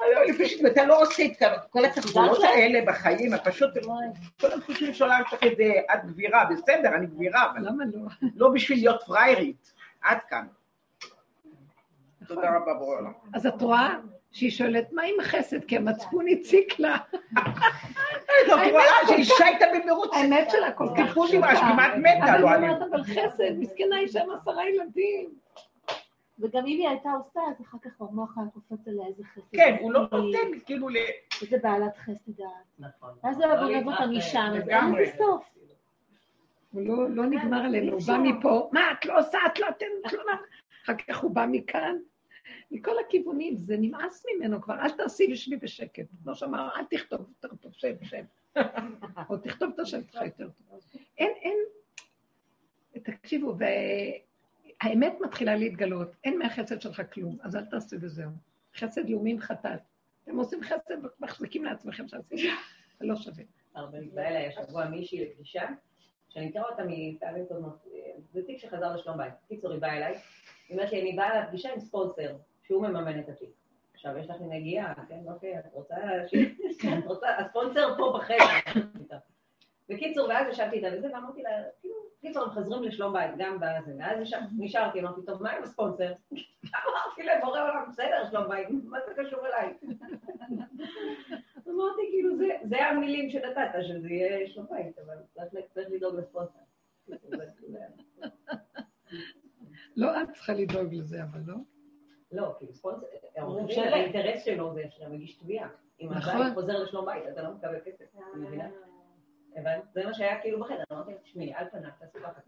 לא, 0.00 0.24
לפשוט, 0.28 0.60
ואתה 0.64 0.84
לא 0.84 1.02
עושה 1.02 1.24
את 1.24 1.42
כל 1.70 1.84
התחבולות 1.84 2.38
האלה 2.44 2.80
בחיים, 2.86 3.34
אתה 3.34 3.50
פשוט, 3.50 3.70
כולם 4.40 4.60
חושבים 4.60 4.94
שעולם 4.94 5.22
צריך 5.30 5.42
איזה, 5.42 5.72
את 5.94 6.04
גבירה, 6.06 6.44
בסדר, 6.44 6.94
אני 6.94 7.06
גבירה, 7.06 7.50
אבל 7.50 7.60
למה 7.66 7.84
לא? 7.94 8.00
לא 8.36 8.48
בשביל 8.48 8.78
להיות 8.78 9.02
פריירית, 9.06 9.72
עד 10.02 10.18
כאן. 10.28 10.46
תודה 12.26 12.56
רבה, 12.56 12.74
בורא 12.74 12.96
עולם. 12.96 13.12
אז 13.34 13.46
את 13.46 13.62
רואה 13.62 13.94
שהיא 14.32 14.50
שואלת, 14.50 14.92
מה 14.92 15.02
עם 15.02 15.20
החסד? 15.20 15.64
כי 15.64 15.76
המצפון 15.76 16.26
הציק 16.28 16.78
לה. 16.78 16.96
שאישה 19.06 19.44
הייתה 19.44 19.64
במרוץ, 19.74 20.10
האמת 20.12 20.50
שלה 20.50 20.72
כל 20.72 20.88
כך 20.98 21.08
טיפול 21.08 21.28
כמעט 21.30 21.92
מתה, 21.96 22.38
לא 22.38 22.54
אני. 22.54 22.66
אבל 22.90 23.02
חסד, 23.02 23.58
מסכנה 23.58 23.98
אישה 23.98 24.22
עם 24.22 24.30
עשרה 24.30 24.68
ילדים. 24.68 25.43
וגם 26.38 26.66
אם 26.66 26.78
היא 26.78 26.88
הייתה 26.88 27.10
עושה, 27.12 27.40
אז 27.50 27.60
אחר 27.60 27.78
כך 27.82 28.00
המוח 28.00 28.38
היה 28.38 28.46
קופץ 28.48 28.88
עליה 28.88 29.06
איזה 29.06 29.24
חסד. 29.24 29.56
כן, 29.56 29.76
הוא 29.80 29.92
לא 29.92 30.00
נותן, 30.00 30.58
כאילו, 30.66 30.88
ל... 30.88 30.96
איזה 31.42 31.58
בעלת 31.62 31.96
חסד 31.96 32.40
את. 32.40 32.44
נכון. 32.78 33.10
אז 33.22 33.40
הוא 33.40 33.56
גונב 33.56 33.88
אותה 33.88 34.06
משם, 34.06 34.52
אז 34.56 34.68
אין. 34.68 34.94
לזה 34.94 35.12
סוף. 35.18 35.54
הוא 36.72 36.82
לא, 36.82 37.10
לא 37.10 37.26
נגמר 37.26 37.64
עלינו, 37.64 37.92
הוא 37.92 38.00
בא 38.06 38.16
מפה, 38.22 38.70
מה, 38.72 38.92
את 38.92 39.06
לא 39.06 39.18
עושה, 39.18 39.38
את 39.46 39.58
לא 39.58 39.68
אתן 39.68 39.86
תלונה. 40.08 40.36
אחר 40.84 40.94
כך 41.08 41.18
הוא 41.18 41.30
בא 41.30 41.46
מכאן, 41.50 41.96
מכל 42.70 42.98
הכיוונים, 43.06 43.56
זה 43.56 43.76
נמאס 43.78 44.26
ממנו 44.34 44.62
כבר, 44.62 44.74
אל 44.74 44.90
תעשי 44.90 45.32
ושבי 45.32 45.56
בשקט. 45.56 46.06
כמו 46.22 46.34
שאמר, 46.34 46.68
אל 46.76 46.84
תכתוב 46.84 47.20
יותר 47.20 47.56
טוב, 47.56 47.72
שב, 47.72 47.96
שב. 48.02 48.24
או 49.30 49.36
תכתוב 49.36 49.70
את 49.74 49.80
השם 49.80 50.00
שלך 50.02 50.22
יותר 50.24 50.48
טוב. 50.48 50.80
אין, 51.18 51.32
אין, 51.42 51.58
תקשיבו, 53.02 53.54
והאמת 54.84 55.16
מתחילה 55.20 55.56
להתגלות, 55.56 56.08
אין 56.24 56.38
מהחסד 56.38 56.80
שלך 56.80 57.02
כלום, 57.12 57.38
אז 57.42 57.56
אל 57.56 57.64
תעשו 57.64 57.96
וזהו. 58.00 58.30
חסד 58.76 59.08
לאומין 59.08 59.40
חטאת. 59.40 59.80
אתם 60.24 60.36
עושים 60.36 60.62
חסד 60.62 60.94
ומחזיקים 61.20 61.64
לעצמכם 61.64 62.08
שעשיתם, 62.08 62.36
זה 62.98 63.06
לא 63.06 63.16
שווה. 63.16 63.44
הרבה 63.74 63.98
באה 64.14 64.28
אליי 64.28 64.46
השבוע 64.46 64.88
מישהי 64.88 65.24
לפגישה, 65.24 65.66
שאני 66.28 66.48
מכירה 66.48 66.64
אותה 66.70 66.82
מפעמים 66.88 67.46
קודמות, 67.46 67.84
זה 68.32 68.42
תיק 68.46 68.58
שחזר 68.58 68.94
לשלום 68.96 69.18
בית. 69.18 69.34
קיצור, 69.48 69.72
היא 69.72 69.80
באה 69.80 69.96
אליי, 69.96 70.18
היא 70.68 70.76
אומרת 70.76 70.92
לי, 70.92 71.02
אני 71.02 71.12
באה 71.12 71.40
לפגישה 71.40 71.72
עם 71.72 71.80
ספונסר, 71.80 72.36
שהוא 72.62 72.82
מממן 72.82 73.20
את 73.20 73.28
התיק. 73.28 73.50
עכשיו, 73.94 74.18
יש 74.18 74.30
לך 74.30 74.36
נגיעה, 74.40 74.94
כן, 75.08 75.20
אוקיי, 75.28 75.58
את 75.58 75.64
רוצה, 75.72 75.96
את 76.98 77.04
רוצה, 77.04 77.36
הספונסר 77.38 77.94
פה 77.96 78.18
בחדר. 78.18 78.80
בקיצור, 79.88 80.28
ואז 80.28 80.46
ישבתי 80.50 80.76
איתה 80.76 80.88
וזה, 80.96 81.08
ואמרתי 81.12 81.42
לה, 81.42 81.50
כאילו, 81.80 81.94
קיצור, 82.24 82.42
הם 82.44 82.50
חוזרים 82.50 82.82
לשלום 82.82 83.12
בית, 83.12 83.30
גם 83.38 83.56
בזה, 83.60 83.92
ואז 83.98 84.18
נשארתי, 84.58 85.00
אמרתי, 85.00 85.20
טוב, 85.26 85.42
מה 85.42 85.50
עם 85.50 85.62
הספונסר? 85.62 86.12
אמרתי 86.86 87.22
לבורא 87.22 87.60
עולם, 87.62 87.84
בסדר, 87.88 88.24
שלום 88.30 88.48
בית, 88.48 88.68
מה 88.84 88.98
זה 89.06 89.14
קשור 89.22 89.46
אליי? 89.46 89.74
אמרתי, 91.68 92.02
כאילו, 92.10 92.36
זה- 92.68 92.84
המילים 92.86 93.30
שנתת, 93.30 93.82
שזה 93.82 94.08
יהיה 94.08 94.48
שלום 94.48 94.66
בית, 94.70 94.98
אבל 94.98 95.14
צריך- 95.34 95.88
לדאוג 95.90 96.14
לספונסר. 96.16 96.58
לא 99.96 100.22
את 100.22 100.28
צריכה 100.34 100.52
לדאוג 100.52 100.94
לזה, 100.94 101.22
אבל 101.22 101.40
לא. 101.46 101.54
לא, 102.32 102.54
כאילו 102.58 102.74
ספונסר, 102.74 103.06
הוא 103.06 103.30
העורך 103.36 103.56
דין, 103.58 103.66
משלם. 103.66 103.92
האינטרס 103.94 104.44
שלו 104.44 104.74
זה 104.74 104.82
שאתה 104.90 105.08
מגיש 105.08 105.36
תביעה. 105.36 105.68
אם 106.00 106.08
נכון. 106.12 106.32
הבית 106.34 106.54
חוזר 106.54 106.82
לשלום 106.82 107.06
בית, 107.06 107.22
אתה 107.32 107.42
לא 107.42 107.50
מקבל 107.54 107.80
כסף, 107.84 108.04
את 108.04 108.36
מבינה? 108.36 108.68
הבנת? 109.56 109.84
זה 109.92 110.04
מה 110.04 110.14
שהיה 110.14 110.40
כאילו 110.40 110.60
בחדר, 110.60 110.84
אמרתי 110.92 111.12
לה, 111.12 111.18
תשמעי, 111.18 111.54
על 111.54 111.70
פניו, 111.70 111.90
תעשי 111.98 112.18
ככה. 112.18 112.40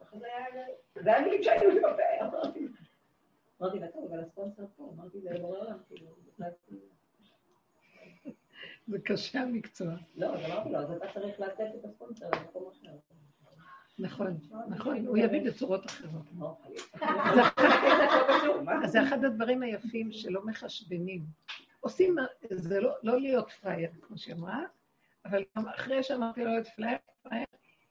ככה 0.00 0.18
זה 0.18 0.26
היה, 0.26 0.66
זה 0.94 1.14
היה 1.14 1.24
מילים 1.24 1.42
שהיו 1.42 1.70
לי 1.70 1.80
בפה, 1.80 2.26
אמרתי 2.26 2.60
לה. 2.60 3.80
לה, 3.80 3.88
טוב, 3.88 4.12
אבל 4.12 4.20
הספונסר 4.20 4.64
פה, 4.76 4.92
אמרתי 4.94 5.20
זה 5.20 5.30
לבורא 5.30 5.58
עולם, 5.58 5.78
כאילו, 5.88 6.10
כאילו. 6.66 6.80
זה 8.86 8.98
קשה 8.98 9.40
המקצוע. 9.40 9.94
לא, 10.14 10.34
אז 10.34 10.50
אמרתי 10.50 10.70
לו, 10.70 10.78
אז 10.78 10.90
אתה 10.90 11.06
צריך 11.14 11.40
לתת 11.40 11.66
את 11.80 11.84
הספונסר 11.84 12.26
למקום 12.26 12.70
אחר. 12.72 12.96
נכון, 13.98 14.38
נכון, 14.68 15.06
הוא 15.06 15.18
יביא 15.18 15.50
בצורות 15.50 15.86
אחרות. 15.86 16.26
לא. 16.38 16.56
זה 18.86 18.98
לא 19.02 19.08
אחד 19.08 19.24
הדברים 19.24 19.62
היפים 19.62 20.12
שלא 20.12 20.46
מחשבנים. 20.46 21.24
עושים, 21.80 22.16
זה 22.50 22.80
לא, 22.80 22.90
לא 23.02 23.20
להיות 23.20 23.50
פראייר, 23.50 23.90
כמו 24.00 24.18
שהיא 24.18 24.34
אמרה, 24.34 24.62
אבל 25.24 25.44
גם 25.56 25.68
אחרי 25.68 26.02
שאמרתי 26.02 26.44
להיות 26.44 26.66
פראייר, 26.76 26.98
פראייר, 27.22 27.46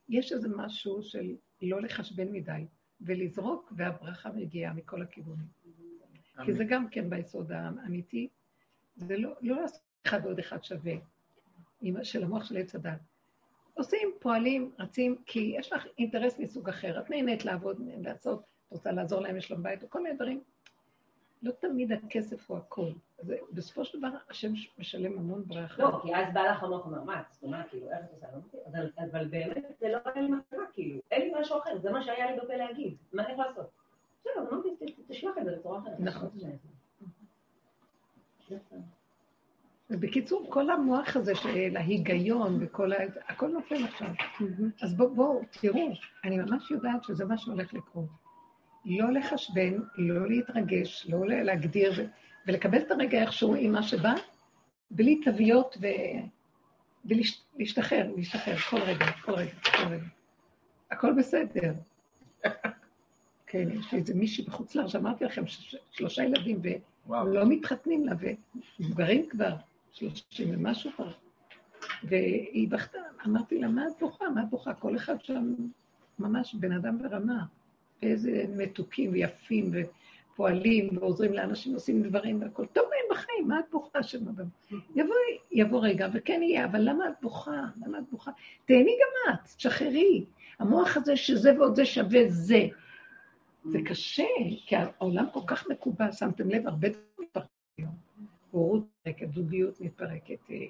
יש 0.10 0.32
איזה 0.32 0.50
משהו 0.56 1.04
של 1.04 1.36
לא 1.62 1.82
לחשבן 1.82 2.32
מדי, 2.32 2.66
ולזרוק, 3.02 3.74
והברכה 3.76 4.32
מגיעה 4.32 4.74
מכל 4.74 5.02
הכיוונים. 5.02 5.48
כי 6.46 6.54
זה 6.54 6.64
גם 6.64 6.90
כן 6.90 7.10
ביסוד 7.10 7.52
האמיתי, 7.52 8.28
זה 8.96 9.18
לא, 9.18 9.36
לא 9.42 9.62
לעשות 9.62 9.82
אחד 10.06 10.20
ועוד 10.24 10.40
אחד 10.40 10.64
שווה, 10.64 10.94
של 12.04 12.24
המוח 12.24 12.46
של 12.46 12.58
עץ 12.58 12.76
הדת. 12.76 13.00
עושים, 13.74 14.12
פועלים, 14.20 14.72
רצים, 14.80 15.22
כי 15.26 15.54
יש 15.58 15.74
לך 15.74 15.88
אינטרס 15.98 16.40
מסוג 16.40 16.70
אחר. 16.70 17.00
את 17.00 17.10
נהנית 17.10 17.46
לעבוד, 17.46 17.82
לעשות, 18.02 18.40
את 18.40 18.72
רוצה 18.72 18.92
לעזור 18.92 19.22
להם 19.22 19.36
לשלום 19.36 19.64
בית, 19.64 19.84
וכל 19.84 20.04
מיני 20.04 20.16
דברים. 20.16 20.44
לא 21.42 21.52
תמיד 21.52 21.92
הכסף 21.92 22.50
הוא 22.50 22.58
הכל. 22.58 22.92
זה, 23.22 23.38
בסופו 23.54 23.86
של 23.86 23.98
דבר, 23.98 24.08
השם 24.30 24.52
משלם 24.80 25.18
המון 25.20 25.44
ברכה. 25.48 25.84
לא, 25.84 26.00
כי 26.04 26.16
אז 26.16 26.34
בא 26.34 26.42
לך 26.42 26.64
המוח 26.64 26.88
את 27.28 27.34
סתומה, 27.34 27.64
כאילו, 27.70 27.90
איך 27.92 28.00
את 28.06 28.10
עושה? 28.14 28.28
לא. 28.34 28.80
אבל- 29.12 29.28
באמת, 29.28 29.66
זה 29.80 29.88
לא 29.90 29.98
היה 30.06 30.22
לי 30.24 30.32
מטרה, 30.32 30.64
כאילו, 30.74 31.00
אין 31.12 31.22
לי 31.22 31.42
משהו 31.42 31.58
אחר, 31.60 31.78
זה 31.78 31.92
מה 31.92 32.04
שהיה 32.04 32.32
לי 32.32 32.38
בפה 32.38 32.56
להגיד, 32.56 32.96
מה 33.14 33.24
אני 33.24 33.32
יכולה 33.34 33.48
לעשות? 33.48 33.70
בסדר, 34.22 34.34
אמרתי, 34.52 34.70
ת- 34.80 35.12
תשלח 35.12 35.32
את 35.38 35.46
זה 35.46 35.56
בצורה 35.60 35.80
אחרת. 35.80 36.00
נכון. 36.00 36.30
ובקיצור, 39.90 40.46
כל 40.50 40.70
המוח 40.70 41.16
הזה 41.18 41.36
של 41.36 41.78
ההיגיון 41.78 42.58
וכל 42.62 42.94
ה... 42.94 42.96
הכל 43.28 43.48
נופל 43.48 43.84
עכשיו. 43.84 44.08
אז 44.82 44.94
בואו, 44.98 45.16
בוא, 45.16 45.42
תראו, 45.62 45.90
אני 46.24 46.38
ממש 46.38 46.72
יודעת 46.72 47.04
שזה 47.04 47.26
מה 47.26 47.38
שהולך 47.38 47.74
לקרות. 47.74 48.06
לא 48.86 49.12
לחשבן, 49.12 49.74
לא 49.98 50.30
להתרגש, 50.30 51.08
לא 51.10 51.28
להגדיר 51.28 52.10
ולקבל 52.48 52.78
את 52.78 52.92
הרגע 52.92 53.22
איכשהו 53.22 53.56
עם 53.56 53.72
מה 53.72 53.84
שבא, 53.84 54.14
בלי 54.92 55.22
תוויות. 55.24 55.78
ולהשתחרר, 57.06 58.12
להשתחרר 58.18 58.58
כל 58.58 58.82
רגע, 58.82 59.12
כל 59.12 59.32
רגע, 59.32 59.54
כל 59.64 59.88
רגע. 59.88 60.06
הכל 60.92 61.14
בסדר. 61.14 61.74
כן, 63.48 63.68
יש 63.72 63.92
לי 63.94 64.00
איזה 64.00 64.16
מישהי 64.16 64.44
בחוץ 64.44 64.76
לארץ, 64.76 64.96
אמרתי 64.96 65.26
לכם, 65.26 65.44
שלושה 65.92 66.24
ילדים, 66.24 66.62
ולא 67.08 67.46
מתחתנים 67.46 68.06
לה, 68.06 68.14
ומבוגרים 68.80 69.30
כבר, 69.30 69.56
שלושים 69.92 70.50
ומשהו 70.50 70.92
כבר. 70.96 71.12
והיא 72.04 72.68
בכתה, 72.70 73.00
אמרתי 73.26 73.60
לה, 73.60 73.68
מה 73.68 73.88
את 73.88 73.94
בוכה? 74.00 74.30
מה 74.30 74.44
את 74.44 74.50
בוכה? 74.50 74.74
כל 74.74 74.96
אחד 74.96 75.24
שם 75.24 75.54
ממש 76.20 76.56
בן 76.56 76.72
אדם 76.72 76.98
ברמה, 76.98 77.46
ואיזה 78.02 78.46
מתוקים 78.58 79.12
ויפים 79.12 79.72
ופועלים 80.38 80.98
ועוזרים 80.98 81.34
לאנשים, 81.34 81.74
עושים 81.74 82.04
דברים 82.04 82.42
והכול. 82.42 82.66
טוב 82.66 82.84
להם 82.84 83.18
בחיים, 83.18 83.48
מה 83.48 83.60
את 83.60 83.66
בוכה 83.72 84.04
שם? 84.04 84.20
יבוא, 84.96 85.16
יבוא 85.52 85.80
רגע, 85.82 86.08
וכן 86.14 86.44
יהיה, 86.44 86.66
אבל 86.66 86.80
למה 86.82 87.10
את 87.10 87.14
בוכה? 87.22 87.62
למה 87.86 88.00
את 88.00 88.04
בוכה? 88.12 88.32
תהני 88.66 88.98
גם 89.00 89.34
את, 89.34 89.48
תשחררי. 89.58 90.26
המוח 90.60 90.98
הזה 90.98 91.16
שזה 91.16 91.60
ועוד 91.60 91.76
זה 91.76 91.86
שווה 91.86 92.20
זה. 92.28 92.68
זה 93.64 93.80
קשה, 93.86 94.24
כי 94.66 94.76
העולם 94.76 95.26
כל 95.34 95.40
כך 95.48 95.68
מקובע, 95.70 96.12
שמתם 96.12 96.50
לב, 96.50 96.68
הרבה 96.68 96.90
דברים 96.90 97.06
מתפרקים. 97.20 97.88
הורות 98.52 98.84
מתפרקת, 99.08 99.34
זוגיות 99.34 99.82
מתפרקת, 99.82 100.40
אה, 100.52 100.66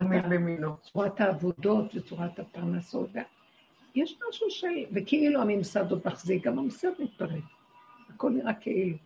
אה, 0.00 0.76
צורת 0.82 1.20
העבודות 1.20 1.94
וצורת 1.94 2.38
הפרנסות. 2.38 3.10
יש 3.94 4.18
משהו 4.28 4.50
של, 4.50 4.84
וכאילו 4.92 5.40
הממסד 5.40 5.90
עוד 5.90 6.00
מחזיק, 6.04 6.46
גם 6.46 6.58
הממסד 6.58 6.90
מתפרק. 6.98 7.59
הכל 8.20 8.30
נראה 8.30 8.54
כאילו. 8.54 8.96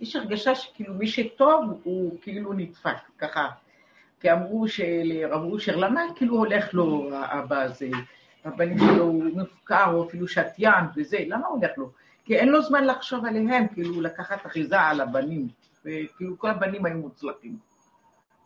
יש 0.00 0.16
הרגשה 0.16 0.54
שכאילו 0.54 0.94
מי 0.94 1.06
שטוב 1.06 1.80
הוא 1.84 2.16
כאילו 2.22 2.52
נדפק, 2.52 2.96
ככה. 3.18 3.48
כי 4.20 4.32
אמרו 4.32 4.66
לרב 5.04 5.42
אושר, 5.42 5.76
למה 5.76 6.00
כאילו 6.16 6.36
הולך 6.36 6.74
לו 6.74 7.14
האבא 7.14 7.62
הזה? 7.62 7.88
הבנים 8.44 8.78
שלו 8.78 9.04
הוא 9.04 9.24
מפוקר, 9.24 9.90
או 9.92 10.08
אפילו 10.08 10.28
שתיין 10.28 10.84
וזה, 10.96 11.18
למה 11.26 11.46
הולך 11.46 11.70
לו? 11.76 11.90
כי 12.24 12.36
אין 12.36 12.48
לו 12.48 12.62
זמן 12.62 12.84
לחשוב 12.84 13.26
עליהם, 13.26 13.68
כאילו 13.68 14.00
לקחת 14.00 14.46
אחיזה 14.46 14.80
על 14.80 15.00
הבנים, 15.00 15.48
וכאילו 15.84 16.38
כל 16.38 16.50
הבנים 16.50 16.86
היו 16.86 16.98
מוצלחים. 16.98 17.56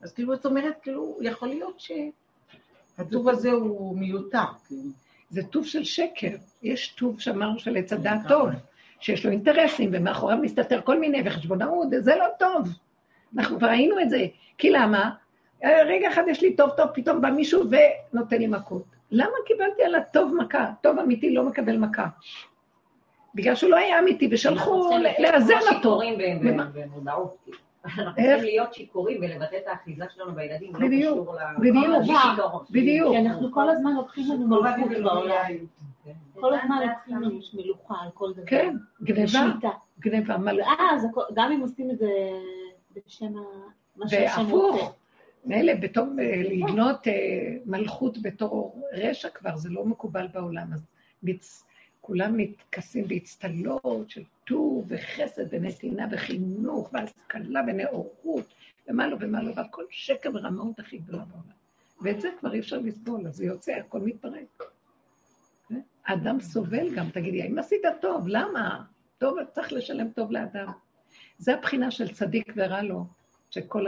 אז 0.03 0.13
כאילו, 0.13 0.35
את 0.35 0.47
אומרת, 0.47 0.79
כאילו, 0.83 1.19
יכול 1.21 1.49
להיות 1.49 1.81
שהטוב 1.81 3.29
הזה 3.29 3.51
הוא 3.51 3.99
מיותר. 3.99 4.45
כאילו. 4.67 4.91
זה 5.31 5.43
טוב 5.43 5.67
של 5.67 5.85
שקר. 5.85 6.37
יש 6.63 6.89
טוב 6.89 7.21
שאמרנו 7.21 7.59
של 7.59 7.77
עץ 7.77 7.93
הדעת 7.93 8.21
טוב, 8.29 8.49
שיש 9.01 9.27
לו 9.27 9.31
אינטרסים, 9.31 9.91
ומאחוריו 9.93 10.39
מסתתר 10.39 10.81
כל 10.81 11.01
מיני, 11.01 11.23
וחשבונאות, 11.25 11.89
זה 11.99 12.17
לא 12.17 12.27
טוב. 12.39 12.69
אנחנו 13.39 13.59
כבר 13.59 13.69
ראינו 13.69 14.01
את 14.01 14.11
זה. 14.11 14.27
כי 14.59 14.71
למה? 14.71 15.11
רגע 15.65 16.09
אחד 16.09 16.23
יש 16.29 16.43
לי 16.43 16.57
טוב 16.57 16.71
טוב, 16.71 16.87
פתאום 16.95 17.21
בא 17.21 17.31
מישהו 17.31 17.65
ונותן 18.13 18.39
לי 18.39 18.47
מכות. 18.47 18.85
למה 19.11 19.33
קיבלתי 19.47 19.83
על 19.85 19.95
הטוב 19.95 20.35
מכה? 20.35 20.71
טוב 20.81 20.99
אמיתי 20.99 21.35
לא 21.35 21.45
מקבל 21.45 21.77
מכה. 21.77 22.07
בגלל 23.35 23.55
שהוא 23.55 23.71
לא 23.71 23.77
היה 23.77 23.99
אמיתי, 23.99 24.29
ושלחו 24.31 24.91
לאזן 25.19 25.55
אותו. 25.75 26.01
במודעות. 26.75 27.37
אנחנו 27.99 28.15
צריכים 28.15 28.43
להיות 28.43 28.75
שיכורים 28.75 29.21
ולבטא 29.23 29.57
את 29.57 29.67
האחיזה 29.67 30.05
שלנו 30.15 30.35
בילדים, 30.35 30.75
לא 30.75 30.87
בדיוק, 30.87 31.29
בדיוק, 31.59 32.71
בדיוק. 32.71 33.13
כי 33.13 33.19
אנחנו 33.19 33.53
כל 33.53 33.71
הזמן 33.71 33.93
לוקחים 33.93 34.25
לנו 34.33 34.47
מלכות 34.47 34.91
בעולם. 35.05 35.45
כל 36.35 36.55
הזמן 36.55 36.77
לוקחים 36.89 37.17
לנו 37.17 37.41
מלוכה 37.55 37.95
על 38.03 38.11
כל 38.15 38.33
דבר. 38.33 38.47
כן, 38.47 38.77
גניבה, 39.03 39.41
גניבה, 40.01 40.37
ואז 40.59 41.07
גם 41.35 41.53
אם 41.53 41.61
עושים 41.61 41.91
את 41.91 41.99
זה 41.99 42.11
בשם 42.97 43.33
מה 43.97 44.09
שהשם 44.09 44.51
רוצה. 44.51 44.87
מילא 45.45 45.75
בתור, 45.75 46.07
לבנות 46.51 47.07
מלכות 47.67 48.23
בתור 48.23 48.83
רשע 48.93 49.29
כבר, 49.29 49.57
זה 49.57 49.69
לא 49.71 49.85
מקובל 49.85 50.27
בעולם. 50.33 50.73
אז. 50.73 50.87
כולם 52.01 52.37
מתכסים 52.37 53.09
באצטלות 53.09 54.11
של 54.11 54.23
טוב 54.49 54.85
וחסד 54.89 55.45
ונתינה 55.51 56.07
וחינוך 56.11 56.91
והשכלה 56.93 57.61
ונאורות 57.67 58.55
ומה 58.89 59.07
לא 59.07 59.17
ומה 59.21 59.43
לא, 59.43 59.53
והכל 59.57 59.85
שקר 59.91 60.31
ורמאות 60.35 60.81
הכי 60.81 60.99
גדולה 60.99 61.25
בעולם. 61.25 61.59
ואת 62.03 62.21
זה 62.21 62.29
כבר 62.41 62.55
אי 62.55 62.59
אפשר 62.59 62.79
לסבול, 62.79 63.27
אז 63.27 63.37
זה 63.37 63.45
יוצא, 63.45 63.73
הכל 63.73 64.01
מתפרק. 64.01 64.63
האדם 66.07 66.41
סובל 66.41 66.95
גם, 66.95 67.11
תגידי, 67.11 67.43
האם 67.43 67.59
עשית 67.59 67.83
טוב? 68.01 68.29
למה? 68.29 68.85
טוב, 69.19 69.45
צריך 69.53 69.73
לשלם 69.73 70.11
טוב 70.11 70.33
לאדם. 70.33 70.73
זה 71.39 71.55
הבחינה 71.55 71.91
של 71.91 72.15
צדיק 72.15 72.53
ורע 72.57 72.83
לו, 72.83 73.07
שכל 73.51 73.87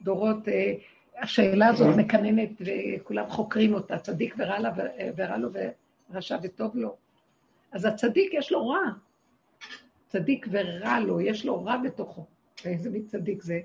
הדורות, 0.00 0.48
אה, 0.48 0.74
השאלה 1.18 1.68
הזאת 1.68 1.96
מקננת 1.96 2.50
וכולם 2.60 3.30
חוקרים 3.30 3.74
אותה, 3.74 3.98
צדיק 3.98 4.34
ורע, 4.38 4.58
לה, 4.58 4.70
ורע 5.16 5.36
לו 5.36 5.48
ורשע 6.10 6.38
וטוב 6.42 6.76
לו. 6.76 6.96
אז 7.72 7.84
הצדיק 7.84 8.34
יש 8.34 8.52
לו 8.52 8.68
רע. 8.68 8.80
צדיק 10.12 10.46
ורע 10.50 11.00
לו, 11.00 11.20
יש 11.20 11.44
לו 11.44 11.64
רע 11.64 11.76
בתוכו. 11.76 12.26
ואיזה 12.64 12.90
מי 12.90 13.02
צדיק 13.02 13.42
זה? 13.42 13.60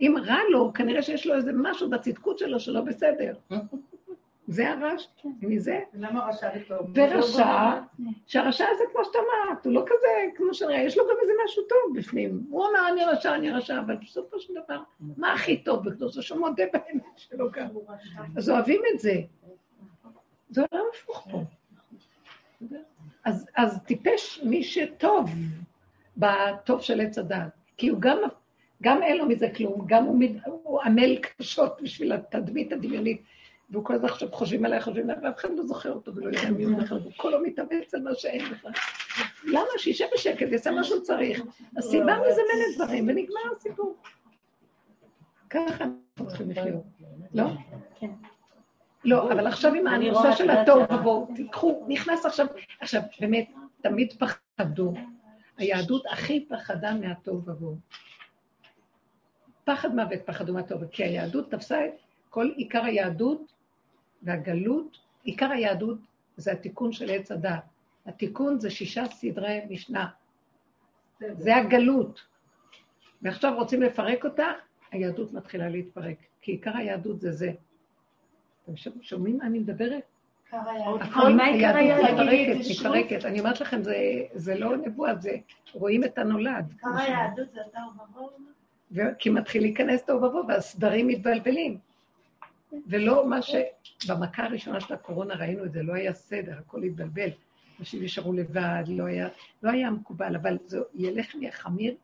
אם 0.00 0.14
רע 0.26 0.38
לו, 0.50 0.72
כנראה 0.72 1.02
שיש 1.02 1.26
לו 1.26 1.34
איזה 1.34 1.52
משהו 1.54 1.90
בצדקות 1.90 2.38
שלו 2.38 2.60
שלא 2.60 2.80
בסדר. 2.80 3.34
זה 4.48 4.70
הרעש, 4.70 5.06
מזה. 5.42 5.80
למה 5.94 6.28
רשע 6.28 6.50
וטוב? 6.56 6.90
ורשע, 6.94 7.80
שהרשע 8.26 8.64
הזה 8.70 8.84
כמו 8.92 9.04
שאתה 9.04 9.18
אמרת, 9.18 9.66
הוא 9.66 9.72
לא 9.72 9.84
כזה, 9.86 10.08
כמו 10.36 10.54
שנראה, 10.54 10.82
יש 10.82 10.98
לו 10.98 11.04
גם 11.04 11.16
איזה 11.22 11.32
משהו 11.44 11.62
טוב 11.62 11.98
בפנים. 11.98 12.46
הוא 12.50 12.66
אמר, 12.66 12.88
אני 12.92 13.04
רשע, 13.04 13.34
אני 13.34 13.50
רשע, 13.50 13.80
אבל 13.80 13.96
בסופו 13.96 14.40
של 14.40 14.52
דבר, 14.64 14.78
מה 15.16 15.32
הכי 15.32 15.62
טוב 15.62 15.88
בקדוש? 15.88 16.18
שהוא 16.18 16.38
מודה 16.38 16.64
באמת 16.72 17.04
שלו 17.16 17.50
גם. 17.50 17.66
אז 18.36 18.50
אוהבים 18.50 18.80
את 18.94 19.00
זה. 19.00 19.14
זה 20.50 20.62
עולם 20.70 20.84
הפוך 20.94 21.28
פה. 21.30 21.42
אז, 23.24 23.46
אז 23.56 23.78
טיפש 23.86 24.40
מי 24.44 24.62
שטוב 24.62 25.30
בטוב 26.16 26.82
של 26.82 27.00
עץ 27.00 27.18
הדת, 27.18 27.48
כי 27.76 27.88
הוא 27.88 28.00
גם, 28.00 28.18
גם 28.82 29.02
אין 29.02 29.18
לו 29.18 29.26
מזה 29.26 29.48
כלום, 29.56 29.84
גם 29.86 30.04
הוא, 30.04 30.18
הוא 30.44 30.82
עמל 30.82 31.16
קשות 31.16 31.82
בשביל 31.82 32.12
התדמית 32.12 32.72
הדמיונית, 32.72 33.22
והוא 33.70 33.84
כל 33.84 33.94
הזמן 33.94 34.08
עכשיו 34.08 34.32
חושבים 34.32 34.64
עליי, 34.64 34.80
חושבים 34.80 35.10
עליי, 35.10 35.24
ואף 35.24 35.38
אחד 35.38 35.48
לא 35.56 35.62
זוכר 35.62 35.92
אותו 35.92 36.14
ולא 36.14 36.26
יודע 36.26 36.50
מי 36.50 36.64
הוא 36.64 36.78
בכלל, 36.78 36.98
והוא 36.98 37.12
כולו 37.16 37.42
מתאמץ 37.42 37.94
על 37.94 38.02
מה 38.02 38.14
שאין 38.14 38.44
בכלל. 38.50 38.72
למה? 39.44 39.66
שישב 39.78 40.04
בשקט, 40.14 40.52
יעשה 40.52 40.70
מה 40.70 40.84
שהוא 40.84 41.00
צריך. 41.00 41.42
הסיבה 41.76 42.16
מזמנת 42.16 42.76
דברים, 42.76 43.08
ונגמר 43.08 43.40
הסיפור. 43.56 43.96
ככה 45.50 45.84
אנחנו 45.84 46.26
צריכים 46.26 46.50
לחיות, 46.50 46.82
לא? 47.34 47.44
כן. 48.00 48.10
לא, 49.04 49.32
אבל 49.32 49.46
עכשיו 49.46 49.74
עם 49.74 49.86
הנושא 49.86 50.32
של 50.32 50.50
התוהו 50.50 50.92
ובוהו, 50.92 51.28
תיקחו, 51.36 51.84
נכנס 51.88 52.26
עכשיו, 52.26 52.46
עכשיו, 52.80 53.00
באמת, 53.20 53.48
תמיד 53.80 54.12
פחדו. 54.12 54.94
היהדות 55.56 56.06
הכי 56.06 56.46
פחדה 56.48 56.94
מהתוהו 56.94 57.42
ובוהו. 57.44 57.76
פחד 59.64 59.94
מוות 59.94 60.20
פחדו 60.24 60.54
מהתוהו, 60.54 60.80
כי 60.92 61.04
היהדות 61.04 61.50
תפסה 61.50 61.86
את 61.86 61.92
כל 62.30 62.50
עיקר 62.56 62.84
היהדות 62.84 63.52
והגלות, 64.22 64.98
עיקר 65.24 65.50
היהדות 65.50 65.98
זה 66.36 66.52
התיקון 66.52 66.92
של 66.92 67.10
עץ 67.10 67.30
הדת. 67.32 67.64
התיקון 68.06 68.60
זה 68.60 68.70
שישה 68.70 69.04
סדרי 69.06 69.60
משנה. 69.70 70.08
זה 71.18 71.56
הגלות. 71.56 72.20
ועכשיו 73.22 73.54
רוצים 73.54 73.82
לפרק 73.82 74.24
אותה, 74.24 74.46
היהדות 74.90 75.32
מתחילה 75.32 75.68
להתפרק, 75.68 76.16
כי 76.40 76.52
עיקר 76.52 76.76
היהדות 76.76 77.20
זה 77.20 77.32
זה. 77.32 77.52
אתם 78.64 78.72
שומעים 79.02 79.38
מה 79.38 79.46
אני 79.46 79.58
מדברת? 79.58 80.02
היהדות 80.52 81.00
מתפרקת, 82.00 82.70
מתפרקת. 82.70 83.24
אני 83.24 83.40
אומרת 83.40 83.60
לכם, 83.60 83.80
זה 84.34 84.54
לא 84.54 84.76
נבואה, 84.76 85.14
זה 85.14 85.36
רואים 85.72 86.04
את 86.04 86.18
הנולד. 86.18 86.72
עיקר 86.72 86.88
היהדות 86.98 87.48
זה 87.52 87.60
התוהו 87.60 87.90
ובוהו? 88.10 89.14
כי 89.18 89.30
מתחיל 89.30 89.62
להיכנס 89.62 90.04
תוהו 90.04 90.22
ובוהו, 90.22 90.48
והסדרים 90.48 91.08
מתבלבלים. 91.08 91.78
ולא 92.86 93.28
מה 93.28 93.38
שבמכה 93.42 94.44
הראשונה 94.44 94.80
של 94.80 94.94
הקורונה 94.94 95.34
ראינו 95.34 95.64
את 95.64 95.72
זה, 95.72 95.82
לא 95.82 95.94
היה 95.94 96.12
סדר, 96.12 96.58
הכל 96.58 96.82
התבלבל. 96.82 97.28
אנשים 97.80 98.02
נשארו 98.02 98.32
לבד, 98.32 98.84
לא 98.88 99.04
היה, 99.04 99.28
לא 99.62 99.70
היה 99.70 99.90
מקובל, 99.90 100.36
אבל 100.36 100.58
זה 100.66 100.78
ילך 100.94 101.34
ויחמיר 101.40 101.94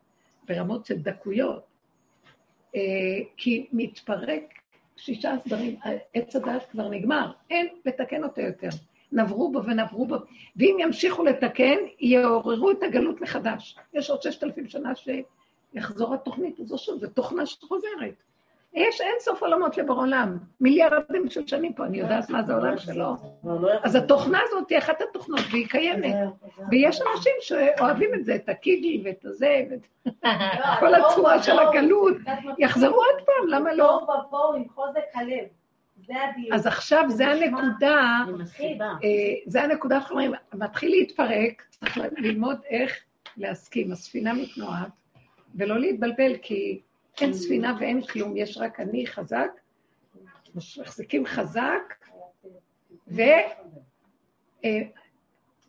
ברמות 0.47 0.85
של 0.85 0.97
דקויות. 0.97 1.65
כי 3.37 3.67
מתפרק 3.71 4.53
שישה 4.97 5.35
סדרים, 5.45 5.75
עץ 6.13 6.35
הדעת 6.35 6.69
כבר 6.71 6.89
נגמר, 6.89 7.31
אין 7.49 7.67
לתקן 7.85 8.23
אותו 8.23 8.41
יותר. 8.41 8.69
נברו 9.11 9.51
בו 9.51 9.63
ונברו 9.63 10.05
בו, 10.05 10.15
ואם 10.55 10.77
ימשיכו 10.79 11.23
לתקן, 11.23 11.77
יעוררו 11.99 12.71
את 12.71 12.83
הגלות 12.83 13.21
מחדש. 13.21 13.77
יש 13.93 14.09
עוד 14.09 14.21
ששת 14.21 14.43
אלפים 14.43 14.67
שנה 14.67 14.91
יחזור 15.73 16.13
התוכנית 16.13 16.59
הזו 16.59 16.77
שוב, 16.77 16.99
זו 16.99 17.07
תוכנה 17.07 17.45
שחוזרת. 17.45 18.23
יש 18.73 19.01
אין 19.01 19.15
סוף 19.19 19.43
עולמות 19.43 19.77
לבורא 19.77 20.01
עולם, 20.01 20.37
מיליארדים 20.61 21.29
של 21.29 21.47
שנים 21.47 21.73
פה, 21.73 21.85
אני 21.85 21.97
יודעת 21.97 22.29
מה 22.29 22.43
זה 22.43 22.53
העולם 22.53 22.77
שלו. 22.77 23.15
אז 23.83 23.95
התוכנה 23.95 24.39
הזאת 24.43 24.69
היא 24.69 24.77
אחת 24.77 25.01
התוכנות, 25.01 25.39
והיא 25.51 25.67
קיימת. 25.67 26.15
ויש 26.71 26.99
אנשים 27.15 27.33
שאוהבים 27.39 28.13
את 28.13 28.25
זה, 28.25 28.35
את 28.35 28.49
הקיגל 28.49 29.07
ואת 29.07 29.25
הזה, 29.25 29.61
ואת 29.69 30.11
כל 30.79 30.95
הצורה 30.95 31.43
של 31.43 31.59
הגלות. 31.59 32.17
יחזרו 32.59 32.95
עוד 32.95 33.25
פעם, 33.25 33.47
למה 33.47 33.73
לא? 33.73 34.01
תוהו 34.05 34.19
ובוהו 34.19 34.53
עם 34.53 34.69
חוזק 34.69 35.01
הלב. 35.13 35.45
אז 36.51 36.67
עכשיו 36.67 37.05
זה 37.07 37.27
הנקודה, 37.27 38.19
אה, 38.79 39.09
זה 39.45 39.63
הנקודה, 39.63 39.97
איך 39.97 40.11
אומרים, 40.11 40.31
מתחיל 40.53 40.91
להתפרק, 40.91 41.63
צריך 41.69 41.97
ללמוד 42.17 42.57
איך 42.69 42.99
להסכים. 43.37 43.91
הספינה 43.91 44.33
מתנועת, 44.33 44.89
ולא 45.55 45.79
להתבלבל, 45.79 46.35
כי 46.41 46.81
אין 47.21 47.33
ספינה 47.33 47.77
ואין 47.79 48.01
כלום, 48.01 48.37
יש 48.37 48.57
רק 48.57 48.79
אני 48.79 49.07
חזק, 49.07 49.49
מחזיקים 50.55 51.25
חזק, 51.25 51.93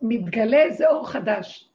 ומתגלה 0.03 0.63
איזה 0.63 0.89
אור 0.89 1.09
חדש. 1.09 1.71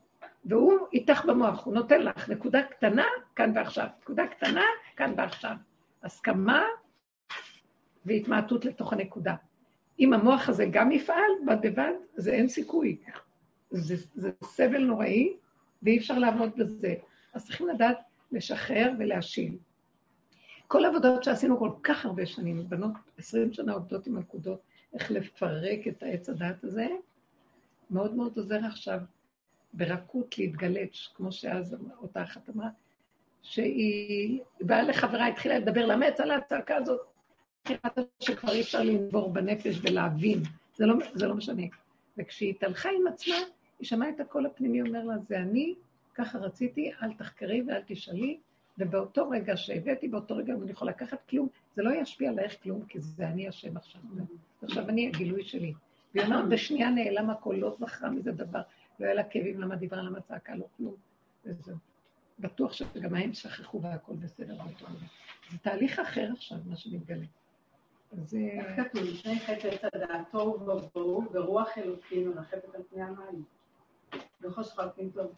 והוא 0.46 0.78
איתך 0.94 1.26
במוח, 1.26 1.66
הוא 1.66 1.74
נותן 1.74 2.02
לך 2.02 2.30
נקודה 2.30 2.64
קטנה, 2.64 3.06
כאן 3.36 3.52
ועכשיו, 3.56 3.88
נקודה 4.02 4.28
קטנה, 4.28 4.64
כאן 4.96 5.14
ועכשיו. 5.18 5.56
הסכמה 6.04 6.64
והתמעטות 8.06 8.66
לתוך 8.66 8.94
הנקודה. 8.94 9.36
אם 10.00 10.14
המוח 10.14 10.50
הזה 10.50 10.66
גם 10.72 10.92
יפעל 10.92 11.32
בד 11.46 11.62
בבד, 11.62 11.92
זה 12.16 12.32
אין 12.32 12.48
סיכוי. 12.48 12.98
זה, 13.72 13.96
זה 14.16 14.32
סבל 14.44 14.84
נוראי, 14.84 15.34
ואי 15.84 15.98
אפשר 15.98 16.18
לעבוד 16.18 16.52
בזה. 16.58 16.94
אז 17.34 17.46
צריכים 17.46 17.68
לדעת 17.68 17.98
לשחרר 18.32 18.92
ולהשיל. 19.00 19.58
כל 20.68 20.86
העבודות 20.86 21.24
שעשינו 21.24 21.60
כל 21.60 21.72
כך 21.84 22.06
הרבה 22.06 22.26
שנים, 22.26 22.70
בנות 22.70 22.92
עשרים 23.18 23.54
שנה 23.54 23.74
עובדות 23.74 24.08
עם 24.08 24.18
הנקודות, 24.18 24.62
איך 24.94 25.12
לפרק 25.12 25.88
את 25.88 26.04
העץ 26.04 26.30
הדעת 26.30 26.64
הזה, 26.64 26.88
מאוד 27.92 28.16
מאוד 28.16 28.38
עוזר 28.38 28.66
עכשיו 28.66 29.00
ברכות 29.74 30.38
להתגלץ', 30.38 31.08
כמו 31.16 31.32
שאז 31.32 31.76
אותה 32.02 32.24
אחת 32.24 32.50
אמרה, 32.50 32.70
שהיא 33.42 34.42
באה 34.62 34.84
לחברה, 34.84 35.28
התחילה 35.28 35.60
לדבר, 35.60 35.88
יצאה 36.08 36.26
לה 36.26 36.36
הצעקה 36.36 36.76
הזאת? 36.76 37.00
שכבר 38.20 38.52
אי 38.52 38.62
אפשר 38.62 38.84
לנבור 38.84 39.34
בנפש 39.34 39.80
ולהבין, 39.82 40.40
זה 40.76 40.86
לא, 40.86 40.96
זה 41.14 41.28
לא 41.28 41.36
משנה. 41.36 41.64
וכשהיא 42.18 42.50
התהלכה 42.50 42.90
עם 42.90 43.08
עצמה, 43.08 43.36
היא 43.80 43.88
שמעה 43.88 44.10
את 44.10 44.20
הקול 44.20 44.46
הפנימי 44.46 44.82
אומר 44.82 45.04
לה, 45.04 45.18
זה 45.28 45.38
אני, 45.38 45.76
ככה 46.20 46.38
רציתי, 46.38 46.92
אל 47.04 47.14
תחקרי 47.14 47.64
ואל 47.68 47.82
תשאלי, 47.86 48.40
ובאותו 48.78 49.30
רגע 49.30 49.58
שהבאתי, 49.58 50.08
באותו 50.08 50.36
רגע 50.36 50.54
אני 50.54 50.72
יכולה 50.72 50.92
לקחת 50.92 51.30
כלום, 51.30 51.48
זה 51.76 51.84
לא 51.84 51.94
ישפיע 51.94 52.30
עלייך 52.30 52.64
כלום, 52.64 52.86
כי 52.86 53.00
זה 53.00 53.28
אני 53.28 53.48
השם 53.48 53.78
עכשיו. 53.78 54.02
עכשיו 54.62 54.90
אני 54.90 55.08
הגילוי 55.08 55.44
שלי. 55.44 55.74
והיא 56.16 56.26
אומרת, 56.26 56.50
בשנייה 56.50 56.90
נעלם 56.90 57.30
הכל, 57.30 57.56
לא 57.60 57.76
זכרה 57.80 58.10
מזה 58.10 58.32
דבר, 58.32 58.62
לא 59.00 59.06
היה 59.06 59.14
לה 59.14 59.24
כאבים, 59.24 59.62
למה 59.62 59.76
דיברה, 59.76 60.02
למה 60.02 60.22
צעקה, 60.22 60.56
לא 60.56 60.66
כלום. 60.78 60.96
וזהו. 61.46 61.76
בטוח 62.40 62.74
שגם 62.74 63.16
הם 63.16 63.34
שכחו 63.34 63.82
והכל 63.82 64.14
בסדר 64.14 64.56
באותו 64.56 64.86
רגע. 64.86 65.06
זה 65.52 65.58
תהליך 65.58 66.00
אחר 66.00 66.30
עכשיו, 66.34 66.58
מה 66.66 66.76
שמתגלה. 66.76 67.26
זה... 68.12 68.38
איך 68.38 68.88
כתוב? 68.88 69.04
לפני 69.04 69.40
חטא 69.40 69.68
עץ 69.68 69.82
הדעת, 69.94 70.32
תוהו 70.32 70.54
ובוהו, 70.54 71.24
ורוח 71.34 71.78
אלוקים 71.78 72.30
מרחפת 72.30 72.76
על 72.76 72.82
פני 72.90 73.02
המים. 73.02 73.44
וחושך 74.42 74.80
על 74.80 74.90
פני 74.96 75.10
טוב. 75.12 75.32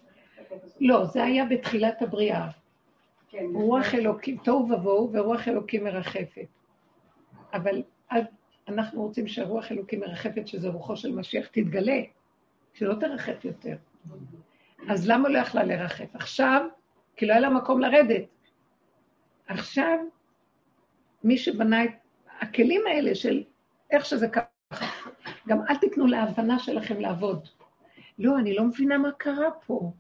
לא, 0.82 1.06
זה 1.06 1.24
היה 1.24 1.46
בתחילת 1.46 2.02
הבריאה. 2.02 2.50
כן, 3.30 3.46
רוח 3.54 3.96
אלוקים, 3.96 4.38
תוהו 4.38 4.70
ובוהו, 4.72 5.10
ורוח 5.14 5.48
אלוקים 5.48 5.84
מרחפת. 5.84 6.48
אבל 7.54 7.84
עד, 8.10 8.26
אנחנו 8.68 9.02
רוצים 9.02 9.28
שרוח 9.28 9.72
אלוקים 9.72 10.00
מרחפת, 10.00 10.48
שזה 10.48 10.70
רוחו 10.70 10.98
של 10.98 11.12
משיח, 11.12 11.48
תתגלה, 11.48 12.02
שלא 12.74 12.94
תרחף 13.00 13.46
יותר. 13.46 13.76
אז 14.90 15.10
למה 15.10 15.30
לא 15.30 15.40
יכלה 15.40 15.64
לרחף? 15.64 16.16
עכשיו, 16.16 16.68
כי 17.16 17.26
לא 17.26 17.32
היה 17.32 17.42
לה 17.42 17.50
מקום 17.50 17.82
לרדת. 17.82 18.26
עכשיו, 19.48 19.98
מי 21.24 21.38
שבנה 21.38 21.84
את 21.84 21.92
הכלים 22.42 22.82
האלה 22.88 23.16
של 23.16 23.44
איך 23.92 24.06
שזה 24.06 24.28
ככה, 24.28 24.86
גם 25.48 25.62
אל 25.70 25.76
תיתנו 25.76 26.08
להבנה 26.08 26.60
שלכם 26.60 27.00
לעבוד. 27.00 27.48
לא, 28.20 28.40
אני 28.40 28.54
לא 28.56 28.64
מבינה 28.64 28.98
מה 28.98 29.12
קרה 29.12 29.52
פה. 29.66 29.92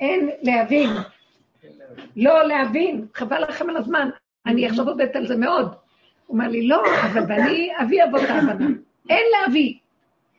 אין 0.00 0.30
להבין. 0.42 0.90
לא 2.16 2.42
להבין, 2.42 3.06
חבל 3.14 3.42
לכם 3.42 3.70
על 3.70 3.76
הזמן. 3.76 4.08
אני 4.46 4.66
עכשיו 4.66 4.88
עובדת 4.88 5.16
על 5.16 5.26
זה 5.26 5.36
מאוד. 5.36 5.74
הוא 6.26 6.34
אומר 6.34 6.48
לי, 6.48 6.66
לא, 6.68 6.82
אבל 7.02 7.22
ואני 7.28 7.72
אביא 7.82 8.04
אבות 8.04 8.20
ההבנה. 8.20 8.66
אין 9.10 9.24
להביא. 9.40 9.74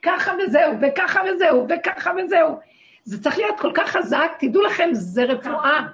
ככה 0.02 0.32
וזהו, 0.40 0.74
וככה 0.82 1.22
וזהו, 1.30 1.66
וככה 1.70 2.12
וזהו. 2.18 2.60
זה 3.04 3.24
צריך 3.24 3.38
להיות 3.38 3.60
כל 3.60 3.72
כך 3.74 3.90
חזק, 3.90 4.32
תדעו 4.40 4.62
לכם, 4.62 4.90
זה 4.91 5.24
רפואה. 5.24 5.88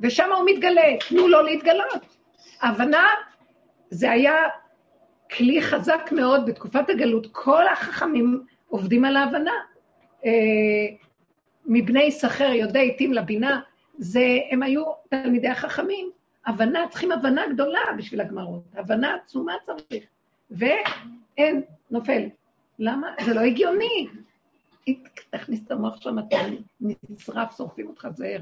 ושם 0.00 0.32
הוא 0.32 0.44
מתגלה, 0.46 0.96
תנו 1.08 1.28
לו 1.28 1.42
להתגלות. 1.42 2.16
ההבנה, 2.60 3.06
זה 3.90 4.10
היה 4.10 4.34
כלי 5.36 5.62
חזק 5.62 6.08
מאוד 6.12 6.46
בתקופת 6.46 6.90
הגלות, 6.90 7.26
כל 7.32 7.68
החכמים 7.68 8.42
עובדים 8.68 9.04
על 9.04 9.16
ההבנה. 9.16 9.52
מבני 11.66 12.10
סחר 12.10 12.52
יודעי 12.52 12.90
עתים 12.94 13.12
לבינה, 13.12 13.60
זה, 13.98 14.38
הם 14.50 14.62
היו 14.62 14.84
תלמידי 15.08 15.48
החכמים. 15.48 16.10
הבנה, 16.46 16.88
צריכים 16.90 17.12
הבנה 17.12 17.42
גדולה 17.52 17.80
בשביל 17.98 18.20
הגמרות. 18.20 18.62
הבנה 18.74 19.14
עצומה 19.14 19.52
צריך. 19.66 20.04
ואין, 20.50 21.62
נופל. 21.90 22.22
למה? 22.78 23.14
זה 23.24 23.34
לא 23.34 23.40
הגיוני. 23.40 24.08
תכניס 25.30 25.60
את 25.66 25.70
המוח 25.70 26.00
שם, 26.00 26.18
אתה 26.18 26.36
נשרף, 27.10 27.56
שורפים 27.56 27.88
אותך, 27.88 28.08
זהר. 28.10 28.40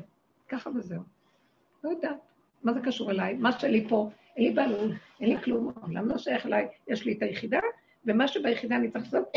ככה 0.48 0.70
וזהו. 0.70 1.02
לא 1.84 1.90
יודעת. 1.90 2.16
מה 2.62 2.72
זה 2.72 2.80
קשור 2.80 3.10
אליי? 3.10 3.34
מה 3.34 3.52
שלי 3.52 3.88
פה, 3.88 4.10
אין 4.36 4.44
לי 4.44 4.51
בעלות, 4.52 4.90
אין 5.20 5.28
לי 5.28 5.42
כלום, 5.42 5.72
העולם 5.76 6.09
לא 6.09 6.18
שייך 6.18 6.47
אליי, 6.47 6.68
יש 6.88 7.05
לי 7.05 7.12
את 7.12 7.22
היחידה, 7.22 7.60
ומה 8.05 8.28
שביחידה 8.28 8.76
אני 8.76 8.90
צריך 8.90 9.05
לעשות, 9.05 9.28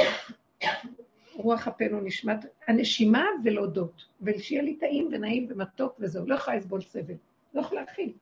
רוח 1.35 1.67
אפנו 1.67 2.01
נשמת, 2.01 2.45
הנשימה 2.67 3.25
ולהודות, 3.43 4.05
ושיהיה 4.21 4.61
לי 4.61 4.75
טעים 4.75 5.09
ונעים 5.11 5.47
ומתוק 5.49 5.95
וזהו, 5.99 6.27
לא 6.27 6.35
יכולה 6.35 6.57
לסבול 6.57 6.81
סבל, 6.81 7.13
לא 7.53 7.61
יכולה 7.61 7.81
להכיל, 7.81 8.13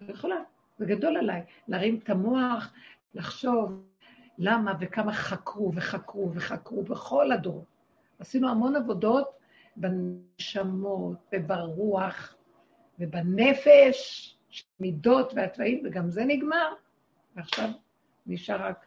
לא 0.00 0.12
יכולה, 0.12 0.36
זה 0.78 0.86
גדול 0.86 1.16
עליי, 1.16 1.42
להרים 1.68 1.98
את 2.04 2.10
המוח, 2.10 2.72
לחשוב 3.14 3.82
למה 4.38 4.72
וכמה 4.80 5.12
חקרו 5.12 5.72
וחקרו 5.74 6.32
וחקרו 6.34 6.82
בכל 6.82 7.32
הדורות. 7.32 7.64
עשינו 8.18 8.48
המון 8.48 8.76
עבודות 8.76 9.28
בנשמות 9.76 11.16
וברוח 11.32 12.34
ובנפש, 12.98 14.34
מידות 14.80 15.32
והתוואים, 15.34 15.82
וגם 15.84 16.10
זה 16.10 16.24
נגמר, 16.24 16.74
ועכשיו 17.36 17.68
נשאר 18.26 18.62
רק 18.62 18.86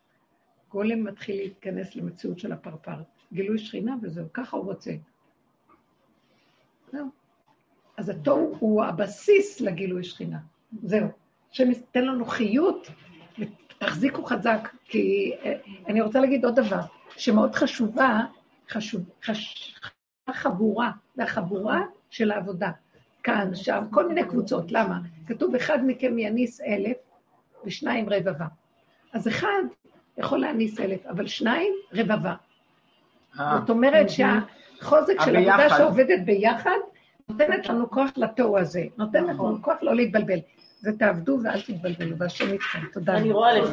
גולם 0.69 1.03
מתחיל 1.03 1.35
להתכנס 1.35 1.95
למציאות 1.95 2.39
של 2.39 2.51
הפרפר. 2.51 3.01
גילוי 3.33 3.57
שכינה 3.57 3.95
וזהו, 4.01 4.25
ככה 4.33 4.57
הוא 4.57 4.65
רוצה. 4.65 4.91
זהו. 6.91 7.07
אז 7.97 8.09
התוהו 8.09 8.55
הוא 8.59 8.83
הבסיס 8.83 9.61
לגילוי 9.61 10.03
שכינה. 10.03 10.39
זהו. 10.83 11.07
השם 11.51 11.69
ייתן 11.69 12.05
לנו 12.05 12.25
חיות, 12.25 12.87
ותחזיקו 13.39 14.25
חזק, 14.25 14.69
כי 14.83 15.33
אה, 15.43 15.53
אני 15.87 16.01
רוצה 16.01 16.19
להגיד 16.19 16.45
עוד 16.45 16.59
דבר, 16.59 16.81
שמאוד 17.17 17.55
חשובה, 17.55 18.19
חשוב, 18.69 19.01
חש, 19.23 19.75
חבורה, 20.29 20.91
והחבורה 21.17 21.81
של 22.09 22.31
העבודה. 22.31 22.71
כאן, 23.23 23.55
שם, 23.55 23.83
כל 23.91 24.07
מיני 24.07 24.27
קבוצות. 24.27 24.71
למה? 24.71 24.99
כתוב, 25.27 25.55
אחד 25.55 25.77
מכם 25.85 26.19
יניס 26.19 26.61
אלף 26.61 26.97
ושניים 27.65 28.09
רבבה. 28.09 28.45
אז 29.13 29.27
אחד 29.27 29.63
יכול 30.17 30.39
להניס 30.39 30.79
אלף, 30.79 31.05
אבל 31.05 31.27
שניים 31.27 31.73
רבבה. 31.93 32.35
אה, 33.39 33.57
זאת 33.59 33.69
אומרת 33.69 34.09
שהחוזק 34.09 35.21
של. 35.25 35.35
עבודה 35.35 35.69
שעובדת 35.69 36.19
ביחד, 36.25 36.77
נותנת 37.29 37.69
לנו 37.69 37.89
כוח 37.89 38.09
לתוהו 38.17 38.57
הזה, 38.57 38.83
נותנת 38.97 39.29
לנו 39.29 39.61
כוח 39.61 39.77
לא 39.81 39.95
להתבלבל. 39.95 40.39
זה 40.79 40.91
תעבדו 40.97 41.37
ואל 41.43 41.61
תתבלבלו, 41.61 42.17
והשם 42.17 42.51
איתכם. 42.51 42.79
תודה. 42.93 43.17
אני 43.17 43.31
רואה 43.31 43.53
לפי 43.53 43.69